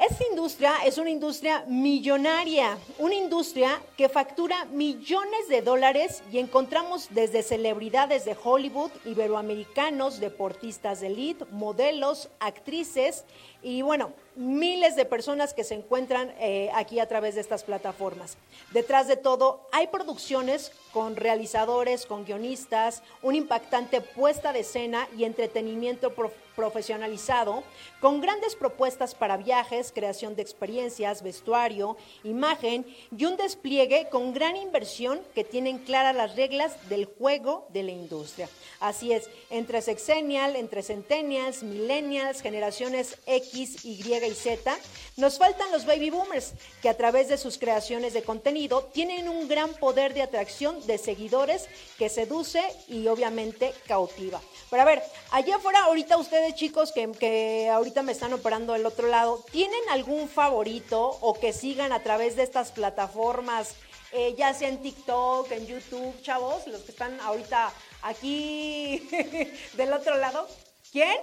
esta 0.00 0.24
industria 0.30 0.76
es 0.86 0.96
una 0.96 1.10
industria 1.10 1.62
millonaria, 1.66 2.78
una 2.98 3.14
industria 3.14 3.82
que 3.98 4.08
factura 4.08 4.64
millones 4.64 5.48
de 5.50 5.60
dólares 5.60 6.22
y 6.32 6.38
encontramos 6.38 7.08
desde 7.10 7.42
celebridades 7.42 8.24
de 8.24 8.34
Hollywood, 8.42 8.90
iberoamericanos, 9.04 10.18
deportistas 10.18 11.02
de 11.02 11.08
elite, 11.08 11.44
modelos, 11.50 12.30
actrices 12.38 13.24
y 13.62 13.82
bueno, 13.82 14.14
miles 14.40 14.96
de 14.96 15.04
personas 15.04 15.52
que 15.52 15.64
se 15.64 15.74
encuentran 15.74 16.32
eh, 16.38 16.70
aquí 16.74 16.98
a 16.98 17.06
través 17.06 17.34
de 17.34 17.42
estas 17.42 17.62
plataformas. 17.62 18.38
Detrás 18.72 19.06
de 19.06 19.16
todo, 19.16 19.68
hay 19.70 19.88
producciones 19.88 20.72
con 20.94 21.14
realizadores, 21.16 22.06
con 22.06 22.24
guionistas, 22.24 23.02
una 23.20 23.36
impactante 23.36 24.00
puesta 24.00 24.54
de 24.54 24.60
escena 24.60 25.06
y 25.14 25.24
entretenimiento 25.24 26.14
profesionalizado, 26.56 27.62
con 28.00 28.20
grandes 28.20 28.54
propuestas 28.54 29.14
para 29.14 29.36
viajes, 29.36 29.92
creación 29.92 30.36
de 30.36 30.42
experiencias, 30.42 31.22
vestuario, 31.22 31.96
imagen 32.24 32.86
y 33.16 33.24
un 33.24 33.36
despliegue 33.36 34.08
con 34.10 34.32
gran 34.32 34.56
inversión 34.56 35.20
que 35.34 35.44
tienen 35.44 35.78
claras 35.78 36.14
las 36.14 36.36
reglas 36.36 36.88
del 36.88 37.06
juego 37.06 37.66
de 37.70 37.82
la 37.82 37.92
industria. 37.92 38.48
Así 38.80 39.12
es, 39.12 39.28
entre 39.50 39.82
sexennial, 39.82 40.56
entre 40.56 40.82
centennials, 40.82 41.62
millennials, 41.62 42.40
generaciones 42.40 43.18
X, 43.26 43.84
Y 43.84 44.00
y 44.00 44.34
Z, 44.34 44.76
nos 45.16 45.38
faltan 45.38 45.70
los 45.72 45.84
baby 45.84 46.10
boomers, 46.10 46.52
que 46.82 46.88
a 46.88 46.96
través 46.96 47.28
de 47.28 47.38
sus 47.38 47.58
creaciones 47.58 48.14
de 48.14 48.22
contenido 48.22 48.84
tienen 48.92 49.28
un 49.28 49.48
gran 49.48 49.72
poder 49.74 50.14
de 50.14 50.22
atracción 50.22 50.86
de 50.86 50.98
seguidores 50.98 51.68
que 51.98 52.08
seduce 52.08 52.62
y 52.88 53.06
obviamente 53.08 53.72
cautiva. 53.86 54.40
Pero 54.70 54.82
a 54.82 54.84
ver, 54.86 55.02
allá 55.32 55.56
afuera, 55.56 55.82
ahorita 55.84 56.16
ustedes 56.16 56.54
chicos 56.54 56.92
que, 56.92 57.10
que 57.12 57.68
ahorita 57.68 58.02
me 58.02 58.12
están 58.12 58.32
operando 58.32 58.72
del 58.72 58.86
otro 58.86 59.08
lado, 59.08 59.44
¿tienen 59.50 59.80
algún 59.90 60.28
favorito 60.28 61.18
o 61.20 61.34
que 61.34 61.52
sigan 61.52 61.92
a 61.92 62.02
través 62.02 62.36
de 62.36 62.44
estas 62.44 62.70
plataformas? 62.70 63.74
Eh, 64.12 64.34
ya 64.36 64.54
sea 64.54 64.68
en 64.68 64.82
TikTok, 64.82 65.50
en 65.52 65.66
YouTube, 65.66 66.20
chavos, 66.22 66.66
los 66.66 66.82
que 66.82 66.92
están 66.92 67.20
ahorita 67.20 67.72
aquí 68.02 69.08
del 69.74 69.92
otro 69.92 70.16
lado. 70.16 70.48
¿Quién? 70.92 71.16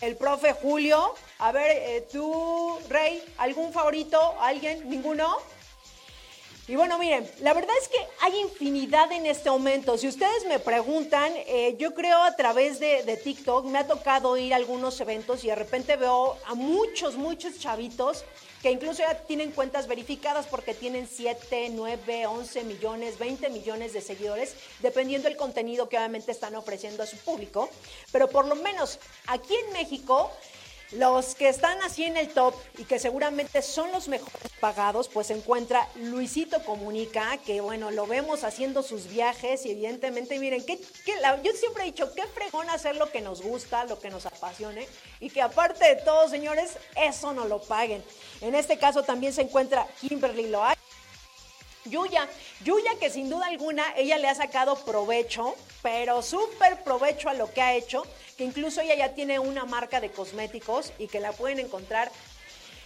El 0.00 0.16
profe 0.16 0.52
Julio. 0.52 1.14
A 1.38 1.52
ver, 1.52 1.76
eh, 1.76 2.08
tú, 2.10 2.78
Rey, 2.88 3.22
¿algún 3.38 3.72
favorito? 3.72 4.34
¿Alguien? 4.40 4.88
¿Ninguno? 4.88 5.38
Y 6.66 6.76
bueno, 6.76 6.98
miren, 6.98 7.30
la 7.40 7.52
verdad 7.52 7.74
es 7.78 7.88
que 7.88 7.98
hay 8.22 8.40
infinidad 8.40 9.12
en 9.12 9.26
este 9.26 9.50
momento. 9.50 9.98
Si 9.98 10.08
ustedes 10.08 10.46
me 10.48 10.58
preguntan, 10.58 11.30
eh, 11.46 11.76
yo 11.78 11.92
creo 11.92 12.22
a 12.22 12.34
través 12.36 12.80
de, 12.80 13.02
de, 13.02 13.18
TikTok 13.18 13.66
me 13.66 13.78
ha 13.78 13.86
tocado 13.86 14.38
ir 14.38 14.54
a 14.54 14.56
algunos 14.56 14.98
eventos 14.98 15.44
y 15.44 15.48
de 15.48 15.56
repente 15.56 15.96
veo 15.96 16.38
a 16.46 16.54
muchos, 16.54 17.16
muchos 17.16 17.58
chavitos 17.58 18.24
que 18.64 18.70
incluso 18.70 19.00
ya 19.00 19.14
tienen 19.14 19.50
cuentas 19.50 19.86
verificadas 19.86 20.46
porque 20.46 20.72
tienen 20.72 21.06
7, 21.06 21.68
9, 21.72 22.26
11 22.26 22.64
millones, 22.64 23.18
20 23.18 23.50
millones 23.50 23.92
de 23.92 24.00
seguidores, 24.00 24.54
dependiendo 24.80 25.28
del 25.28 25.36
contenido 25.36 25.90
que 25.90 25.98
obviamente 25.98 26.32
están 26.32 26.54
ofreciendo 26.54 27.02
a 27.02 27.06
su 27.06 27.18
público. 27.18 27.68
Pero 28.10 28.26
por 28.30 28.46
lo 28.46 28.54
menos 28.54 29.00
aquí 29.26 29.54
en 29.54 29.72
México 29.74 30.32
los 30.96 31.34
que 31.34 31.48
están 31.48 31.80
así 31.82 32.04
en 32.04 32.16
el 32.16 32.28
top 32.28 32.54
y 32.78 32.84
que 32.84 32.98
seguramente 32.98 33.62
son 33.62 33.90
los 33.92 34.08
mejores 34.08 34.50
pagados, 34.60 35.08
pues 35.08 35.28
se 35.28 35.34
encuentra 35.34 35.88
Luisito 35.96 36.62
Comunica, 36.64 37.36
que 37.38 37.60
bueno, 37.60 37.90
lo 37.90 38.06
vemos 38.06 38.44
haciendo 38.44 38.82
sus 38.82 39.08
viajes 39.08 39.66
y 39.66 39.72
evidentemente, 39.72 40.38
miren, 40.38 40.64
que, 40.64 40.78
yo 40.78 41.52
siempre 41.52 41.82
he 41.82 41.86
dicho, 41.86 42.12
qué 42.14 42.22
fregón 42.26 42.70
hacer 42.70 42.96
lo 42.96 43.10
que 43.10 43.20
nos 43.20 43.42
gusta, 43.42 43.84
lo 43.84 43.98
que 43.98 44.10
nos 44.10 44.26
apasione 44.26 44.86
y 45.20 45.30
que 45.30 45.42
aparte 45.42 45.84
de 45.84 45.96
todo, 45.96 46.28
señores, 46.28 46.78
eso 46.96 47.32
no 47.32 47.46
lo 47.46 47.60
paguen. 47.60 48.04
En 48.40 48.54
este 48.54 48.78
caso 48.78 49.02
también 49.02 49.32
se 49.32 49.42
encuentra 49.42 49.86
Kimberly 50.00 50.48
Loay. 50.48 50.76
Yuya, 51.86 52.26
Yuya 52.64 52.92
que 52.98 53.10
sin 53.10 53.28
duda 53.28 53.46
alguna 53.46 53.84
ella 53.96 54.16
le 54.16 54.28
ha 54.28 54.34
sacado 54.34 54.76
provecho, 54.76 55.54
pero 55.82 56.22
súper 56.22 56.82
provecho 56.82 57.28
a 57.28 57.34
lo 57.34 57.52
que 57.52 57.60
ha 57.60 57.74
hecho, 57.74 58.04
que 58.36 58.44
incluso 58.44 58.80
ella 58.80 58.94
ya 58.96 59.14
tiene 59.14 59.38
una 59.38 59.64
marca 59.64 60.00
de 60.00 60.10
cosméticos 60.10 60.92
y 60.98 61.08
que 61.08 61.20
la 61.20 61.32
pueden 61.32 61.58
encontrar 61.58 62.10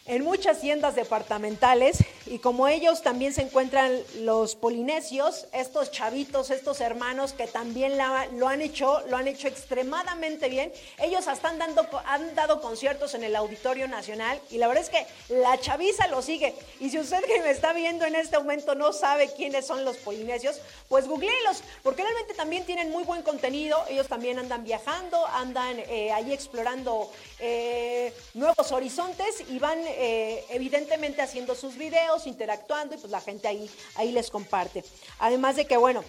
en 0.09 0.25
muchas 0.25 0.61
tiendas 0.61 0.95
departamentales 0.95 1.99
y 2.27 2.39
como 2.39 2.67
ellos 2.67 3.03
también 3.03 3.35
se 3.35 3.43
encuentran 3.43 3.93
los 4.21 4.55
polinesios, 4.55 5.47
estos 5.53 5.91
chavitos, 5.91 6.51
estos 6.51 6.81
hermanos 6.81 7.35
que 7.35 7.47
también 7.47 7.99
lo 8.33 8.49
han 8.49 8.63
hecho, 8.63 9.03
lo 9.09 9.19
han 9.19 9.29
hecho 9.29 9.49
extremadamente 9.49 10.49
bien. 10.49 10.73
Ellos 10.99 11.29
hasta 11.29 11.49
han, 11.49 11.59
dando, 11.59 11.87
han 12.07 12.35
dado 12.35 12.61
conciertos 12.61 13.15
en 13.15 13.23
el 13.23 13.37
Auditorio 13.37 13.87
Nacional 13.87 14.41
y 14.51 14.57
la 14.57 14.67
verdad 14.67 14.85
es 14.85 14.91
que 14.91 15.07
la 15.35 15.59
chaviza 15.61 16.09
lo 16.09 16.23
sigue. 16.23 16.55
Y 16.81 16.89
si 16.89 16.99
usted 16.99 17.23
que 17.25 17.43
me 17.43 17.51
está 17.51 17.75
viendo 17.75 18.07
en 18.07 18.15
este 18.15 18.39
momento 18.39 18.75
no 18.75 18.95
sabe 18.95 19.31
quiénes 19.37 19.67
son 19.67 19.85
los 19.85 19.99
polinesios, 19.99 20.59
pues 20.89 21.07
googleelos, 21.07 21.63
porque 21.83 22.03
realmente 22.03 22.33
también 22.33 22.65
tienen 22.65 22.91
muy 22.91 23.05
buen 23.05 23.23
contenido. 23.23 23.85
Ellos 23.91 24.09
también 24.09 24.39
andan 24.39 24.65
viajando, 24.65 25.27
andan 25.27 25.79
eh, 25.81 26.13
ahí 26.13 26.33
explorando 26.33 27.11
eh, 27.41 28.13
nuevos 28.33 28.73
horizontes 28.73 29.45
y 29.51 29.59
van 29.59 29.79
evidentemente 29.99 31.23
haciendo 31.23 31.55
sus 31.55 31.77
videos, 31.77 32.27
interactuando 32.27 32.95
y 32.95 32.99
pues 32.99 33.11
la 33.11 33.21
gente 33.21 33.49
ahí, 33.49 33.71
ahí 33.97 34.13
les 34.13 34.31
comparte. 34.31 34.85
Además 35.19 35.57
de 35.57 35.67
que, 35.67 35.77
bueno, 35.77 36.05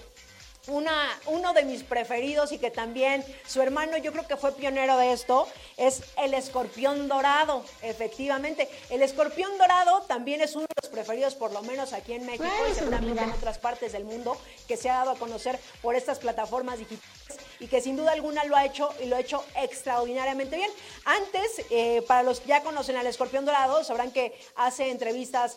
una, 0.67 1.19
uno 1.25 1.53
de 1.53 1.63
mis 1.63 1.83
preferidos 1.83 2.51
y 2.51 2.59
que 2.59 2.71
también 2.71 3.23
su 3.47 3.61
hermano 3.61 3.97
yo 3.97 4.11
creo 4.11 4.27
que 4.27 4.37
fue 4.37 4.51
pionero 4.53 4.97
de 4.97 5.13
esto 5.13 5.47
es 5.77 6.03
el 6.17 6.33
escorpión 6.33 7.07
dorado, 7.07 7.63
efectivamente. 7.81 8.69
El 8.89 9.01
escorpión 9.01 9.57
dorado 9.57 10.01
también 10.03 10.41
es 10.41 10.55
uno 10.55 10.65
de 10.67 10.81
los 10.81 10.91
preferidos 10.91 11.35
por 11.35 11.51
lo 11.51 11.61
menos 11.63 11.93
aquí 11.93 12.13
en 12.13 12.25
México 12.25 12.49
y 12.69 12.75
seguramente 12.75 13.23
en 13.23 13.31
otras 13.31 13.57
partes 13.57 13.93
del 13.93 14.03
mundo 14.03 14.37
que 14.67 14.77
se 14.77 14.89
ha 14.89 14.97
dado 14.97 15.11
a 15.11 15.15
conocer 15.15 15.59
por 15.81 15.95
estas 15.95 16.19
plataformas 16.19 16.77
digitales 16.77 17.48
y 17.59 17.67
que 17.67 17.81
sin 17.81 17.95
duda 17.97 18.11
alguna 18.11 18.43
lo 18.45 18.55
ha 18.55 18.65
hecho 18.65 18.89
y 19.01 19.05
lo 19.05 19.15
ha 19.15 19.19
hecho 19.19 19.43
extraordinariamente 19.55 20.55
bien. 20.55 20.71
Antes, 21.05 21.65
eh, 21.69 22.03
para 22.07 22.23
los 22.23 22.39
que 22.39 22.49
ya 22.49 22.63
conocen 22.63 22.95
al 22.95 23.07
escorpión 23.07 23.45
dorado, 23.45 23.83
sabrán 23.83 24.11
que 24.11 24.39
hace 24.55 24.89
entrevistas 24.89 25.55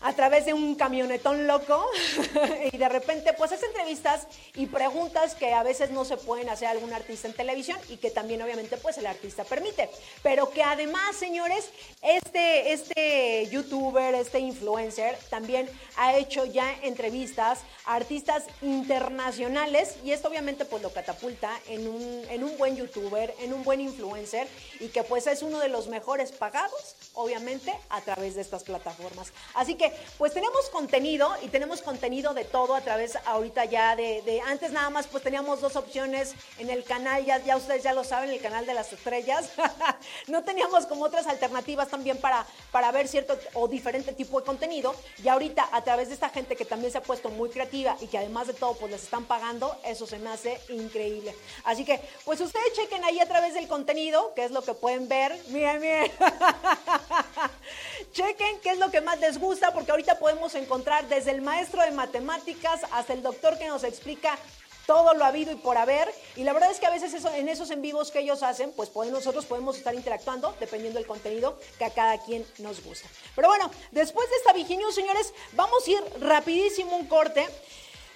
a 0.00 0.12
través 0.14 0.46
de 0.46 0.54
un 0.54 0.74
camionetón 0.74 1.46
loco 1.46 1.86
y 2.72 2.76
de 2.76 2.88
repente 2.88 3.32
pues 3.34 3.52
hace 3.52 3.66
entrevistas 3.66 4.26
y 4.54 4.66
preguntas 4.66 5.34
que 5.34 5.52
a 5.52 5.62
veces 5.62 5.90
no 5.90 6.04
se 6.04 6.16
pueden 6.16 6.48
hacer 6.48 6.68
algún 6.68 6.92
artista 6.92 7.28
en 7.28 7.34
televisión 7.34 7.78
y 7.88 7.98
que 7.98 8.10
también 8.10 8.40
obviamente 8.42 8.76
pues 8.78 8.96
el 8.98 9.06
artista 9.06 9.44
permite, 9.44 9.90
pero 10.22 10.50
que 10.50 10.62
además 10.62 11.16
señores, 11.16 11.68
este, 12.02 12.72
este 12.72 13.48
youtuber, 13.50 14.14
este 14.14 14.40
influencer 14.40 15.18
también 15.28 15.68
ha 15.96 16.16
hecho 16.16 16.46
ya 16.46 16.72
entrevistas 16.82 17.60
a 17.84 17.96
artistas 17.96 18.44
internacionales 18.62 19.96
y 20.04 20.12
esto 20.12 20.28
obviamente 20.28 20.64
pues 20.64 20.82
lo 20.82 20.92
catapulta 20.92 21.50
en 21.68 21.86
un, 21.86 22.22
en 22.30 22.44
un 22.44 22.56
buen 22.56 22.76
youtuber, 22.76 23.34
en 23.40 23.52
un 23.52 23.64
buen 23.64 23.80
influencer 23.80 24.48
y 24.80 24.88
que 24.88 25.02
pues 25.02 25.26
es 25.26 25.42
uno 25.42 25.58
de 25.58 25.68
los 25.68 25.88
mejores 25.88 26.32
pagados 26.32 26.96
obviamente 27.14 27.72
a 27.90 28.00
través 28.00 28.34
de 28.34 28.40
estas 28.40 28.62
plataformas. 28.62 29.32
Así 29.54 29.74
que 29.74 29.89
pues 30.18 30.32
tenemos 30.32 30.68
contenido 30.70 31.30
y 31.42 31.48
tenemos 31.48 31.82
contenido 31.82 32.34
de 32.34 32.44
todo 32.44 32.74
a 32.74 32.80
través 32.80 33.16
ahorita 33.26 33.64
ya 33.64 33.96
de, 33.96 34.42
antes 34.46 34.72
nada 34.72 34.90
más 34.90 35.06
pues 35.06 35.22
teníamos 35.22 35.60
dos 35.60 35.76
opciones 35.76 36.34
en 36.58 36.70
el 36.70 36.84
canal, 36.84 37.24
ya, 37.24 37.38
ya 37.38 37.56
ustedes 37.56 37.82
ya 37.82 37.92
lo 37.92 38.04
saben, 38.04 38.30
el 38.30 38.40
canal 38.40 38.66
de 38.66 38.74
las 38.74 38.92
estrellas. 38.92 39.50
no 40.28 40.44
teníamos 40.44 40.86
como 40.86 41.04
otras 41.04 41.26
alternativas 41.26 41.88
también 41.88 42.18
para, 42.18 42.46
para 42.70 42.90
ver 42.92 43.08
cierto 43.08 43.38
o 43.54 43.68
diferente 43.68 44.12
tipo 44.12 44.40
de 44.40 44.46
contenido 44.46 44.94
y 45.22 45.28
ahorita 45.28 45.68
a 45.72 45.82
través 45.82 46.08
de 46.08 46.14
esta 46.14 46.28
gente 46.28 46.56
que 46.56 46.64
también 46.64 46.92
se 46.92 46.98
ha 46.98 47.02
puesto 47.02 47.28
muy 47.30 47.50
creativa 47.50 47.96
y 48.00 48.06
que 48.06 48.18
además 48.18 48.46
de 48.46 48.54
todo 48.54 48.74
pues 48.74 48.92
les 48.92 49.02
están 49.02 49.24
pagando, 49.24 49.76
eso 49.84 50.06
se 50.06 50.18
me 50.18 50.30
hace 50.30 50.60
increíble. 50.68 51.34
Así 51.64 51.84
que 51.84 52.00
pues 52.24 52.40
ustedes 52.40 52.72
chequen 52.74 53.04
ahí 53.04 53.20
a 53.20 53.26
través 53.26 53.54
del 53.54 53.68
contenido, 53.68 54.32
que 54.34 54.44
es 54.44 54.50
lo 54.50 54.62
que 54.62 54.74
pueden 54.74 55.08
ver. 55.08 55.38
Miren, 55.48 55.80
miren. 55.80 56.10
chequen 58.12 58.60
qué 58.60 58.70
es 58.70 58.78
lo 58.78 58.90
que 58.90 59.00
más 59.00 59.18
les 59.20 59.38
gusta 59.38 59.72
porque 59.80 59.92
ahorita 59.92 60.18
podemos 60.18 60.54
encontrar 60.56 61.08
desde 61.08 61.30
el 61.30 61.40
maestro 61.40 61.80
de 61.80 61.90
matemáticas 61.90 62.82
hasta 62.92 63.14
el 63.14 63.22
doctor 63.22 63.56
que 63.56 63.66
nos 63.66 63.82
explica 63.82 64.38
todo 64.86 65.14
lo 65.14 65.24
habido 65.24 65.52
y 65.52 65.54
por 65.54 65.78
haber. 65.78 66.12
Y 66.36 66.44
la 66.44 66.52
verdad 66.52 66.70
es 66.70 66.78
que 66.78 66.84
a 66.84 66.90
veces 66.90 67.24
en 67.24 67.48
esos 67.48 67.70
en 67.70 67.80
vivos 67.80 68.10
que 68.10 68.18
ellos 68.18 68.42
hacen, 68.42 68.72
pues 68.72 68.90
nosotros 69.10 69.46
podemos 69.46 69.78
estar 69.78 69.94
interactuando 69.94 70.54
dependiendo 70.60 70.98
del 70.98 71.08
contenido 71.08 71.58
que 71.78 71.86
a 71.86 71.94
cada 71.94 72.18
quien 72.18 72.46
nos 72.58 72.84
gusta. 72.84 73.08
Pero 73.34 73.48
bueno, 73.48 73.70
después 73.90 74.28
de 74.28 74.36
esta 74.36 74.52
Viginews, 74.52 74.94
señores, 74.94 75.32
vamos 75.52 75.86
a 75.86 75.90
ir 75.90 76.04
rapidísimo 76.20 76.94
un 76.94 77.06
corte. 77.06 77.48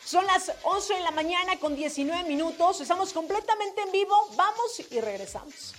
Son 0.05 0.27
las 0.27 0.53
11 0.65 0.97
de 0.97 1.01
la 1.01 1.13
mañana 1.13 1.59
con 1.59 1.75
19 1.75 2.25
minutos. 2.25 2.83
Estamos 2.83 3.15
completamente 3.15 3.81
en 3.81 3.91
vivo. 3.91 4.15
Vamos 4.37 4.83
y 4.91 5.01
regresamos. 5.01 5.73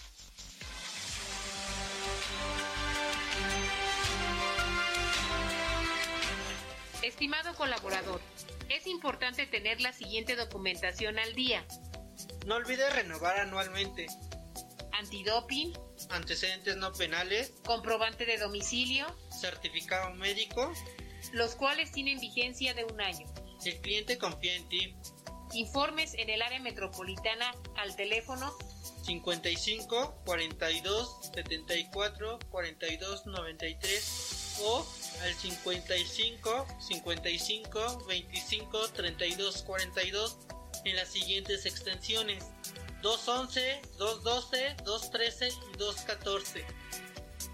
Estimado 7.06 7.54
colaborador, 7.54 8.20
es 8.68 8.88
importante 8.88 9.46
tener 9.46 9.80
la 9.80 9.94
siguiente 9.94 10.36
documentación 10.36 11.20
al 11.20 11.36
día. 11.36 11.64
No 12.48 12.56
olvides 12.56 12.92
renovar 12.96 13.38
anualmente. 13.38 14.08
Antidoping. 14.92 15.78
Antecedentes 16.10 16.78
no 16.78 16.92
penales. 16.94 17.54
Comprobante 17.64 18.26
de 18.26 18.40
domicilio. 18.40 19.06
Certificado 19.30 20.16
médico. 20.16 20.74
Los 21.32 21.53
cuales 21.53 21.92
tienen 21.92 22.20
vigencia 22.20 22.74
de 22.74 22.86
un 22.86 23.00
año. 23.00 23.27
El 23.64 23.79
cliente 23.82 24.18
confía 24.18 24.56
en 24.56 24.68
ti. 24.68 24.96
Informes 25.53 26.16
en 26.16 26.32
el 26.32 26.42
área 26.42 26.60
metropolitana 26.60 27.53
al 27.77 27.96
teléfono 27.96 28.51
55 29.03 30.24
42 30.25 31.20
74 31.36 32.40
42 32.50 33.25
93 33.27 34.58
o 34.64 34.84
al 35.22 35.34
55 35.34 36.68
55 36.80 38.06
25 38.08 38.90
32 38.90 39.64
42 39.64 40.38
en 40.86 40.96
las 40.96 41.08
siguientes 41.10 41.66
extensiones 41.66 42.44
211, 43.01 43.82
212, 43.98 44.75
213 44.84 45.50
y 45.74 45.78
214. 45.78 46.66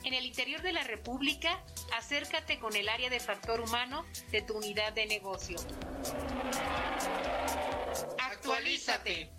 En 0.04 0.14
el 0.14 0.26
interior 0.26 0.62
de 0.62 0.72
la 0.72 0.84
República, 0.84 1.64
acércate 1.94 2.60
con 2.60 2.76
el 2.76 2.90
área 2.90 3.10
de 3.10 3.20
factor 3.20 3.60
humano 3.60 4.06
de 4.32 4.42
tu 4.42 4.58
unidad 4.58 4.94
de 4.94 5.06
negocio. 5.06 5.58
Actualízate. 8.18 9.30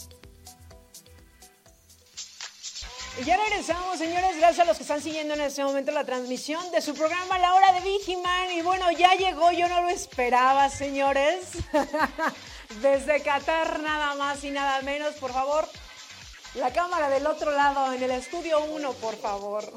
Y 3.18 3.24
ya 3.24 3.36
regresamos, 3.36 3.98
señores, 3.98 4.38
gracias 4.38 4.60
a 4.60 4.64
los 4.64 4.78
que 4.78 4.84
están 4.84 5.02
siguiendo 5.02 5.34
en 5.34 5.42
este 5.42 5.62
momento 5.62 5.92
la 5.92 6.04
transmisión 6.04 6.70
de 6.70 6.80
su 6.80 6.94
programa 6.94 7.38
La 7.38 7.54
Hora 7.54 7.72
de 7.72 7.80
Vigiman. 7.80 8.50
Y 8.52 8.62
bueno, 8.62 8.90
ya 8.90 9.14
llegó, 9.14 9.52
yo 9.52 9.68
no 9.68 9.82
lo 9.82 9.90
esperaba, 9.90 10.70
señores. 10.70 11.48
Desde 12.80 13.22
Qatar, 13.22 13.80
nada 13.80 14.14
más 14.14 14.42
y 14.44 14.50
nada 14.50 14.80
menos, 14.80 15.14
por 15.16 15.30
favor. 15.30 15.68
La 16.54 16.72
cámara 16.72 17.10
del 17.10 17.26
otro 17.26 17.50
lado, 17.50 17.92
en 17.92 18.02
el 18.02 18.12
estudio 18.12 18.64
1, 18.64 18.92
por 18.94 19.14
favor. 19.16 19.62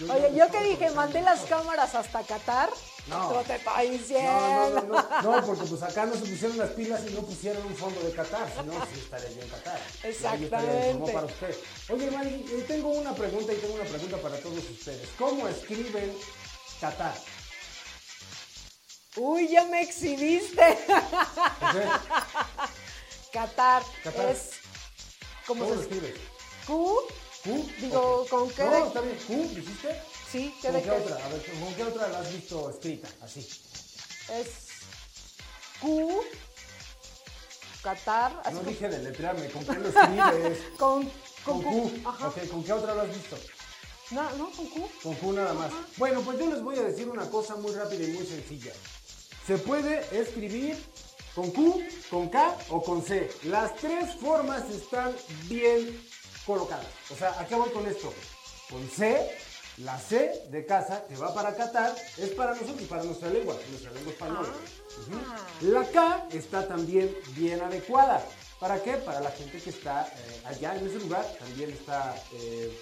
Oye, 0.00 0.32
yo 0.36 0.50
que 0.50 0.60
dije, 0.62 0.90
mandé 0.90 1.22
las 1.22 1.40
cámaras 1.42 1.94
hasta 1.94 2.22
Qatar. 2.22 2.68
No. 3.06 3.32
No 3.32 3.42
te. 3.42 3.58
No, 3.64 4.70
no, 4.70 4.82
no, 4.82 5.22
no, 5.22 5.46
porque 5.46 5.64
pues 5.64 5.82
acá 5.82 6.06
no 6.06 6.14
se 6.14 6.20
pusieron 6.20 6.58
las 6.58 6.70
pilas 6.70 7.02
y 7.08 7.14
no 7.14 7.20
pusieron 7.20 7.64
un 7.64 7.76
fondo 7.76 8.00
de 8.00 8.12
Qatar, 8.12 8.52
si 8.52 8.66
no, 8.66 8.72
sí 8.92 8.98
estaría 8.98 9.30
yo 9.30 9.42
en 9.42 9.48
Qatar. 9.48 9.80
Exactamente. 10.02 11.12
para 11.12 11.26
usted. 11.26 11.56
Oye, 11.90 12.10
Mari, 12.10 12.44
eh, 12.50 12.64
tengo 12.66 12.88
una 12.88 13.14
pregunta 13.14 13.52
y 13.52 13.56
tengo 13.56 13.74
una 13.74 13.84
pregunta 13.84 14.16
para 14.18 14.38
todos 14.38 14.58
ustedes. 14.70 15.08
¿Cómo 15.16 15.46
escriben 15.48 16.16
Qatar? 16.80 17.14
Uy, 19.16 19.48
ya 19.48 19.64
me 19.64 19.82
exhibiste. 19.82 20.78
Qatar, 23.32 23.82
Qatar. 24.02 24.30
es... 24.30 24.50
¿Cómo, 25.46 25.64
¿Cómo 25.64 25.76
se 25.76 25.82
escribe? 25.82 26.14
Q. 26.66 27.00
¿Q? 27.46 27.70
Digo, 27.80 28.26
¿con 28.28 28.50
qué? 28.50 28.64
No, 28.64 28.86
está 28.86 29.00
bien. 29.00 29.16
¿Q 29.26 29.34
dijiste? 29.54 30.02
Sí, 30.30 30.54
¿qué 30.60 30.68
¿Con 30.68 30.82
qué, 30.82 30.90
otra? 30.90 31.24
A 31.24 31.28
ver, 31.28 31.42
¿con 31.60 31.74
qué 31.74 31.84
otra 31.84 32.08
la 32.08 32.18
has 32.18 32.32
visto 32.32 32.70
escrita? 32.70 33.08
Así. 33.22 33.40
Es 34.32 34.48
Q, 35.80 36.22
Qatar. 37.82 38.52
No 38.52 38.60
dije 38.62 38.88
de 38.88 38.98
letrearme, 38.98 39.48
¿con 39.50 39.64
qué 39.64 39.74
lo 39.74 39.88
escribes? 39.88 40.58
con, 40.78 41.10
con, 41.44 41.62
Q. 41.62 41.92
Ajá. 42.04 42.28
Ok, 42.28 42.48
¿con 42.48 42.64
qué 42.64 42.72
otra 42.72 42.94
lo 42.94 43.02
has 43.02 43.08
visto? 43.08 43.36
No, 44.10 44.30
no, 44.36 44.50
con 44.50 44.66
Q. 44.66 44.88
Con 45.02 45.14
Q 45.14 45.32
nada 45.32 45.54
más. 45.54 45.70
Bueno, 45.96 46.22
pues 46.22 46.38
yo 46.40 46.50
les 46.50 46.62
voy 46.62 46.78
a 46.78 46.82
decir 46.82 47.08
una 47.08 47.30
cosa 47.30 47.54
muy 47.56 47.72
rápida 47.72 48.04
y 48.04 48.12
muy 48.12 48.26
sencilla. 48.26 48.72
Se 49.46 49.58
puede 49.58 50.04
escribir 50.18 50.76
con 51.36 51.52
Q, 51.52 51.80
con 52.10 52.28
K 52.28 52.56
o 52.70 52.82
con 52.82 53.04
C. 53.04 53.30
Las 53.44 53.76
tres 53.76 54.16
formas 54.16 54.68
están 54.70 55.14
bien 55.44 56.00
colocadas. 56.46 56.86
O 57.10 57.16
sea, 57.16 57.38
¿a 57.38 57.46
qué 57.46 57.54
voy 57.54 57.70
con 57.70 57.86
esto? 57.86 58.12
Con 58.70 58.88
C, 58.88 59.30
la 59.78 59.98
C 59.98 60.44
de 60.50 60.64
casa 60.64 61.04
que 61.06 61.16
va 61.16 61.34
para 61.34 61.54
Qatar 61.54 61.94
es 62.16 62.30
para 62.30 62.54
nosotros 62.54 62.80
y 62.80 62.86
para 62.86 63.02
nuestra 63.02 63.28
lengua, 63.28 63.56
nuestra 63.70 63.92
lengua 63.92 64.12
española. 64.12 64.48
La 65.60 65.84
K 65.84 66.28
está 66.32 66.66
también 66.66 67.14
bien 67.36 67.60
adecuada. 67.60 68.24
¿Para 68.58 68.82
qué? 68.82 68.94
Para 68.94 69.20
la 69.20 69.30
gente 69.30 69.60
que 69.60 69.68
está 69.68 70.08
eh, 70.16 70.42
allá 70.46 70.76
en 70.76 70.86
ese 70.86 70.98
lugar, 70.98 71.26
también 71.38 71.70
está 71.70 72.14
eh, 72.32 72.74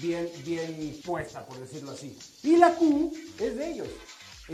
bien, 0.00 0.30
bien 0.44 1.00
puesta, 1.04 1.44
por 1.44 1.58
decirlo 1.58 1.90
así. 1.90 2.16
Y 2.44 2.56
la 2.56 2.74
Q 2.76 3.12
es 3.40 3.56
de 3.56 3.70
ellos, 3.72 3.88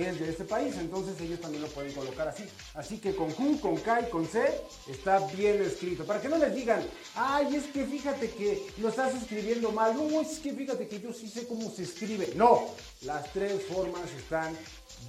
es 0.04 0.20
de 0.20 0.30
este 0.30 0.44
país, 0.44 0.74
entonces 0.78 1.20
ellos 1.20 1.40
también 1.40 1.62
lo 1.62 1.68
pueden 1.68 1.92
colocar 1.92 2.28
así. 2.28 2.44
Así 2.74 2.98
que 2.98 3.14
con 3.14 3.30
Q, 3.32 3.60
con 3.60 3.76
K 3.76 4.02
y 4.02 4.10
con 4.10 4.26
C 4.26 4.60
está 4.88 5.18
bien 5.28 5.62
escrito. 5.62 6.04
Para 6.04 6.20
que 6.20 6.28
no 6.28 6.38
les 6.38 6.54
digan, 6.54 6.82
ay, 7.14 7.56
es 7.56 7.64
que 7.66 7.84
fíjate 7.84 8.30
que 8.30 8.66
lo 8.78 8.88
estás 8.88 9.14
escribiendo 9.14 9.72
mal. 9.72 9.94
No, 9.96 10.20
es 10.20 10.38
que 10.38 10.52
fíjate 10.52 10.86
que 10.88 11.00
yo 11.00 11.12
sí 11.12 11.28
sé 11.28 11.46
cómo 11.46 11.70
se 11.70 11.84
escribe. 11.84 12.32
No, 12.36 12.68
las 13.02 13.32
tres 13.32 13.62
formas 13.64 14.10
están 14.16 14.56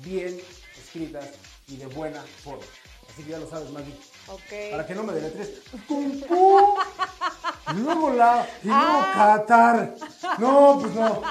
bien 0.03 0.39
escritas 0.81 1.25
y 1.67 1.77
de 1.77 1.87
buena 1.87 2.23
forma. 2.43 2.63
Así 3.09 3.23
que 3.23 3.31
ya 3.31 3.39
lo 3.39 3.49
sabes, 3.49 3.69
Maggie. 3.71 3.95
Ok. 4.27 4.71
Para 4.71 4.85
que 4.85 4.95
no 4.95 5.03
me 5.03 5.13
deletres. 5.13 5.61
Con 5.87 6.19
Q. 6.21 6.77
Y 7.73 7.79
luego 7.79 8.11
la. 8.11 8.47
Y 8.63 8.67
luego 8.67 8.99
Qatar. 9.13 9.95
No, 10.37 10.77
pues 10.81 10.93
no. 10.93 11.21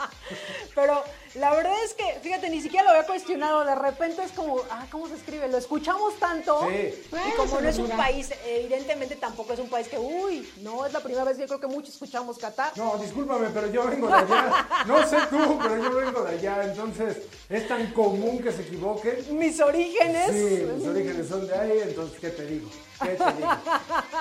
Pero 0.74 1.04
la 1.34 1.54
verdad 1.54 1.74
es 1.84 1.94
que, 1.94 2.04
fíjate, 2.20 2.50
ni 2.50 2.60
siquiera 2.60 2.84
lo 2.84 2.90
había 2.90 3.06
cuestionado. 3.06 3.64
De 3.64 3.74
repente 3.74 4.22
es 4.24 4.32
como, 4.32 4.60
ah, 4.70 4.86
¿cómo 4.90 5.08
se 5.08 5.14
escribe? 5.14 5.48
Lo 5.48 5.58
escuchamos 5.58 6.18
tanto. 6.18 6.60
Sí. 6.68 6.92
Y 7.12 7.36
como 7.36 7.60
no 7.60 7.68
es 7.68 7.78
un 7.78 7.90
país, 7.90 8.30
evidentemente 8.46 9.16
tampoco 9.16 9.52
es 9.52 9.60
un 9.60 9.68
país 9.68 9.88
que, 9.88 9.98
uy, 9.98 10.48
no 10.62 10.84
es 10.84 10.92
la 10.92 11.00
primera 11.00 11.24
vez. 11.24 11.38
Yo 11.38 11.46
creo 11.46 11.60
que 11.60 11.68
muchos 11.68 11.94
escuchamos 11.94 12.38
Qatar. 12.38 12.72
No, 12.76 12.98
discúlpame, 12.98 13.48
pero 13.50 13.70
yo 13.70 13.86
vengo 13.86 14.08
de 14.08 14.14
allá. 14.14 14.68
No 14.86 15.06
sé 15.06 15.18
tú, 15.30 15.58
pero 15.62 15.76
yo 15.82 15.94
vengo 15.94 16.22
de 16.22 16.36
allá. 16.36 16.64
Entonces, 16.64 17.18
es 17.48 17.68
tan 17.68 17.92
común 17.92 18.42
que 18.42 18.52
se 18.52 18.62
equivoquen. 18.62 19.38
Mis 19.38 19.60
orígenes. 19.60 20.32
Sí, 20.32 20.66
mis 20.76 20.86
orígenes 20.86 21.28
son 21.28 21.46
de 21.46 21.54
ahí, 21.54 21.78
entonces, 21.82 22.18
¿qué 22.20 22.30
te 22.30 22.46
digo? 22.46 22.68
¿Qué 23.02 23.08
te 23.16 23.32
digo? 23.32 23.50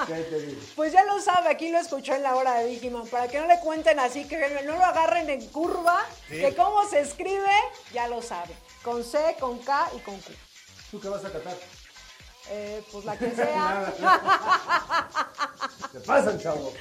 ¿Qué 0.08 0.14
te 0.24 0.40
digo? 0.42 0.62
Pues 0.76 0.94
ya 0.94 1.04
lo 1.04 1.20
sabe, 1.22 1.50
aquí 1.50 1.70
lo 1.70 1.80
escuchó 1.80 2.14
en 2.16 2.24
la 2.24 2.36
hora 2.36 2.56
de 2.56 2.66
Digimon. 2.68 3.08
Para 3.10 3.28
que 3.28 3.40
no 3.40 3.48
le 3.48 3.60
cuenten 3.60 4.00
así, 4.00 4.26
que 4.26 4.38
no 4.66 4.78
lo 4.78 4.84
agarren 4.86 5.30
en 5.30 5.46
curva, 5.50 6.06
Sí. 6.28 6.40
que 6.40 6.56
cómo 6.56 6.88
se 6.90 7.02
escribe, 7.02 7.52
ya 7.94 8.08
lo 8.08 8.22
sabe. 8.22 8.56
Con 8.84 9.04
C, 9.04 9.36
con 9.40 9.60
K 9.60 9.90
y 9.96 10.00
con 10.00 10.16
Q. 10.22 10.32
¿Tú 10.92 11.00
qué 11.00 11.10
vas 11.10 11.24
a 11.26 11.32
catar? 11.32 11.56
Eh, 12.52 12.84
pues 12.92 13.06
la 13.06 13.16
que 13.18 13.30
sea. 13.32 13.94
Te 15.92 16.00
pasan, 16.08 16.40
chavo. 16.40 16.74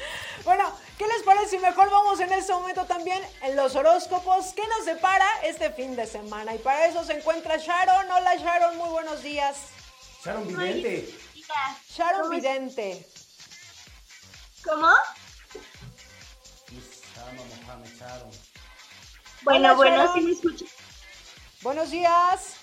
Bueno, 0.44 0.72
¿qué 0.96 1.06
les 1.06 1.22
parece 1.24 1.50
si 1.50 1.58
mejor 1.58 1.90
vamos 1.90 2.18
en 2.20 2.32
este 2.32 2.52
momento 2.52 2.86
también 2.86 3.22
en 3.42 3.54
los 3.56 3.74
horóscopos? 3.74 4.54
¿Qué 4.54 4.62
nos 4.66 4.84
separa 4.86 5.26
este 5.44 5.70
fin 5.70 5.94
de 5.94 6.06
semana? 6.06 6.54
Y 6.54 6.58
para 6.58 6.86
eso 6.86 7.04
se 7.04 7.14
encuentra 7.14 7.56
Sharon. 7.58 8.10
Hola 8.10 8.34
Sharon, 8.36 8.76
muy 8.78 8.88
buenos 8.88 9.22
días. 9.22 9.56
Sharon 10.24 10.46
Vidente. 10.48 11.17
Sharon 11.88 12.22
¿Cómo? 12.22 12.34
Vidente. 12.34 13.06
¿Cómo? 14.64 14.88
Bueno, 19.42 19.68
Hola, 19.68 19.72
bueno, 19.74 19.96
Sharon. 19.96 20.14
¿sí 20.14 20.20
me 20.20 20.32
escuchan? 20.32 20.68
Buenos 21.62 21.90
días. 21.90 22.54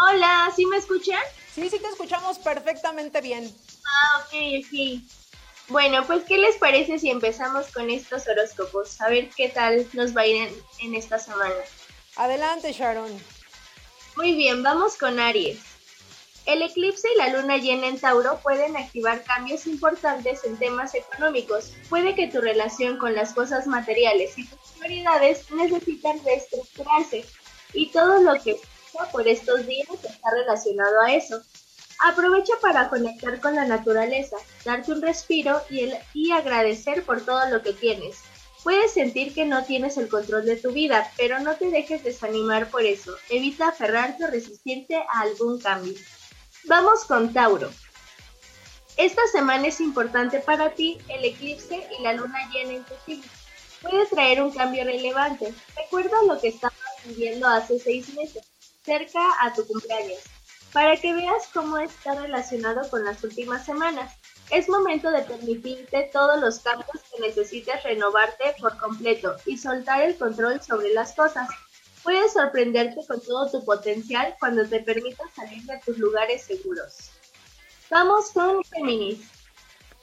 Hola, 0.00 0.50
¿sí 0.54 0.64
me 0.66 0.76
escuchan? 0.78 1.20
Sí, 1.54 1.68
sí 1.68 1.78
te 1.78 1.88
escuchamos 1.88 2.38
perfectamente 2.38 3.20
bien. 3.20 3.52
Ah, 3.84 4.18
ok, 4.24 4.34
ok. 4.64 5.02
Bueno, 5.68 6.06
pues, 6.06 6.24
¿qué 6.24 6.38
les 6.38 6.56
parece 6.56 6.98
si 6.98 7.10
empezamos 7.10 7.66
con 7.68 7.90
estos 7.90 8.26
horóscopos? 8.28 9.00
A 9.00 9.08
ver 9.10 9.28
qué 9.30 9.48
tal 9.48 9.86
nos 9.92 10.16
va 10.16 10.22
a 10.22 10.26
ir 10.26 10.36
en, 10.36 10.62
en 10.78 10.94
esta 10.94 11.18
semana. 11.18 11.54
Adelante 12.16 12.72
Sharon. 12.72 13.10
Muy 14.16 14.34
bien, 14.34 14.62
vamos 14.62 14.96
con 14.96 15.20
Aries. 15.20 15.58
El 16.48 16.62
eclipse 16.62 17.06
y 17.14 17.18
la 17.18 17.28
luna 17.28 17.58
llena 17.58 17.88
en 17.88 18.00
Tauro 18.00 18.40
pueden 18.42 18.74
activar 18.74 19.22
cambios 19.22 19.66
importantes 19.66 20.44
en 20.44 20.56
temas 20.56 20.94
económicos. 20.94 21.74
Puede 21.90 22.14
que 22.14 22.26
tu 22.26 22.40
relación 22.40 22.96
con 22.96 23.14
las 23.14 23.34
cosas 23.34 23.66
materiales 23.66 24.38
y 24.38 24.46
tus 24.46 24.58
prioridades 24.78 25.50
necesitan 25.50 26.18
reestructurarse 26.24 27.26
y 27.74 27.90
todo 27.90 28.22
lo 28.22 28.42
que 28.42 28.58
pasa 28.94 29.12
por 29.12 29.28
estos 29.28 29.66
días 29.66 29.90
está 29.90 30.30
relacionado 30.30 31.02
a 31.02 31.12
eso. 31.12 31.42
Aprovecha 32.00 32.54
para 32.62 32.88
conectar 32.88 33.38
con 33.42 33.54
la 33.54 33.66
naturaleza, 33.66 34.38
darte 34.64 34.92
un 34.92 35.02
respiro 35.02 35.60
y, 35.68 35.90
y 36.14 36.30
agradecer 36.30 37.02
por 37.02 37.20
todo 37.20 37.46
lo 37.50 37.60
que 37.60 37.74
tienes. 37.74 38.20
Puedes 38.64 38.92
sentir 38.92 39.34
que 39.34 39.44
no 39.44 39.64
tienes 39.64 39.98
el 39.98 40.08
control 40.08 40.46
de 40.46 40.56
tu 40.56 40.72
vida, 40.72 41.12
pero 41.18 41.40
no 41.40 41.56
te 41.56 41.70
dejes 41.70 42.02
desanimar 42.04 42.70
por 42.70 42.86
eso. 42.86 43.14
Evita 43.28 43.68
aferrarte 43.68 44.24
o 44.24 44.28
resistirte 44.28 44.96
a 44.96 45.20
algún 45.20 45.60
cambio. 45.60 45.92
Vamos 46.68 47.06
con 47.06 47.32
Tauro. 47.32 47.70
Esta 48.98 49.26
semana 49.28 49.68
es 49.68 49.80
importante 49.80 50.38
para 50.40 50.74
ti 50.74 50.98
el 51.08 51.24
eclipse 51.24 51.88
y 51.98 52.02
la 52.02 52.12
luna 52.12 52.38
llena 52.52 52.74
en 52.74 52.84
tu. 52.84 52.94
Puede 53.80 54.04
traer 54.08 54.42
un 54.42 54.52
cambio 54.52 54.84
relevante. 54.84 55.54
Recuerda 55.74 56.22
lo 56.26 56.38
que 56.38 56.48
estabas 56.48 56.76
viviendo 57.06 57.48
hace 57.48 57.78
seis 57.78 58.12
meses, 58.12 58.44
cerca 58.84 59.18
a 59.40 59.54
tu 59.54 59.66
cumpleaños, 59.66 60.18
para 60.70 60.94
que 60.98 61.14
veas 61.14 61.48
cómo 61.54 61.78
está 61.78 62.14
relacionado 62.16 62.86
con 62.90 63.02
las 63.02 63.24
últimas 63.24 63.64
semanas. 63.64 64.12
Es 64.50 64.68
momento 64.68 65.10
de 65.10 65.22
permitirte 65.22 66.10
todos 66.12 66.38
los 66.38 66.58
cambios 66.58 66.90
que 67.10 67.22
necesites 67.22 67.82
renovarte 67.82 68.54
por 68.60 68.76
completo 68.76 69.36
y 69.46 69.56
soltar 69.56 70.02
el 70.02 70.18
control 70.18 70.60
sobre 70.62 70.92
las 70.92 71.14
cosas. 71.14 71.48
Puedes 72.02 72.32
sorprenderte 72.32 73.06
con 73.06 73.20
todo 73.20 73.50
tu 73.50 73.64
potencial 73.64 74.36
cuando 74.38 74.66
te 74.66 74.80
permitas 74.80 75.34
salir 75.34 75.62
de 75.64 75.78
tus 75.84 75.98
lugares 75.98 76.42
seguros. 76.42 77.10
Vamos 77.90 78.30
con 78.32 78.62
Géminis. 78.64 79.20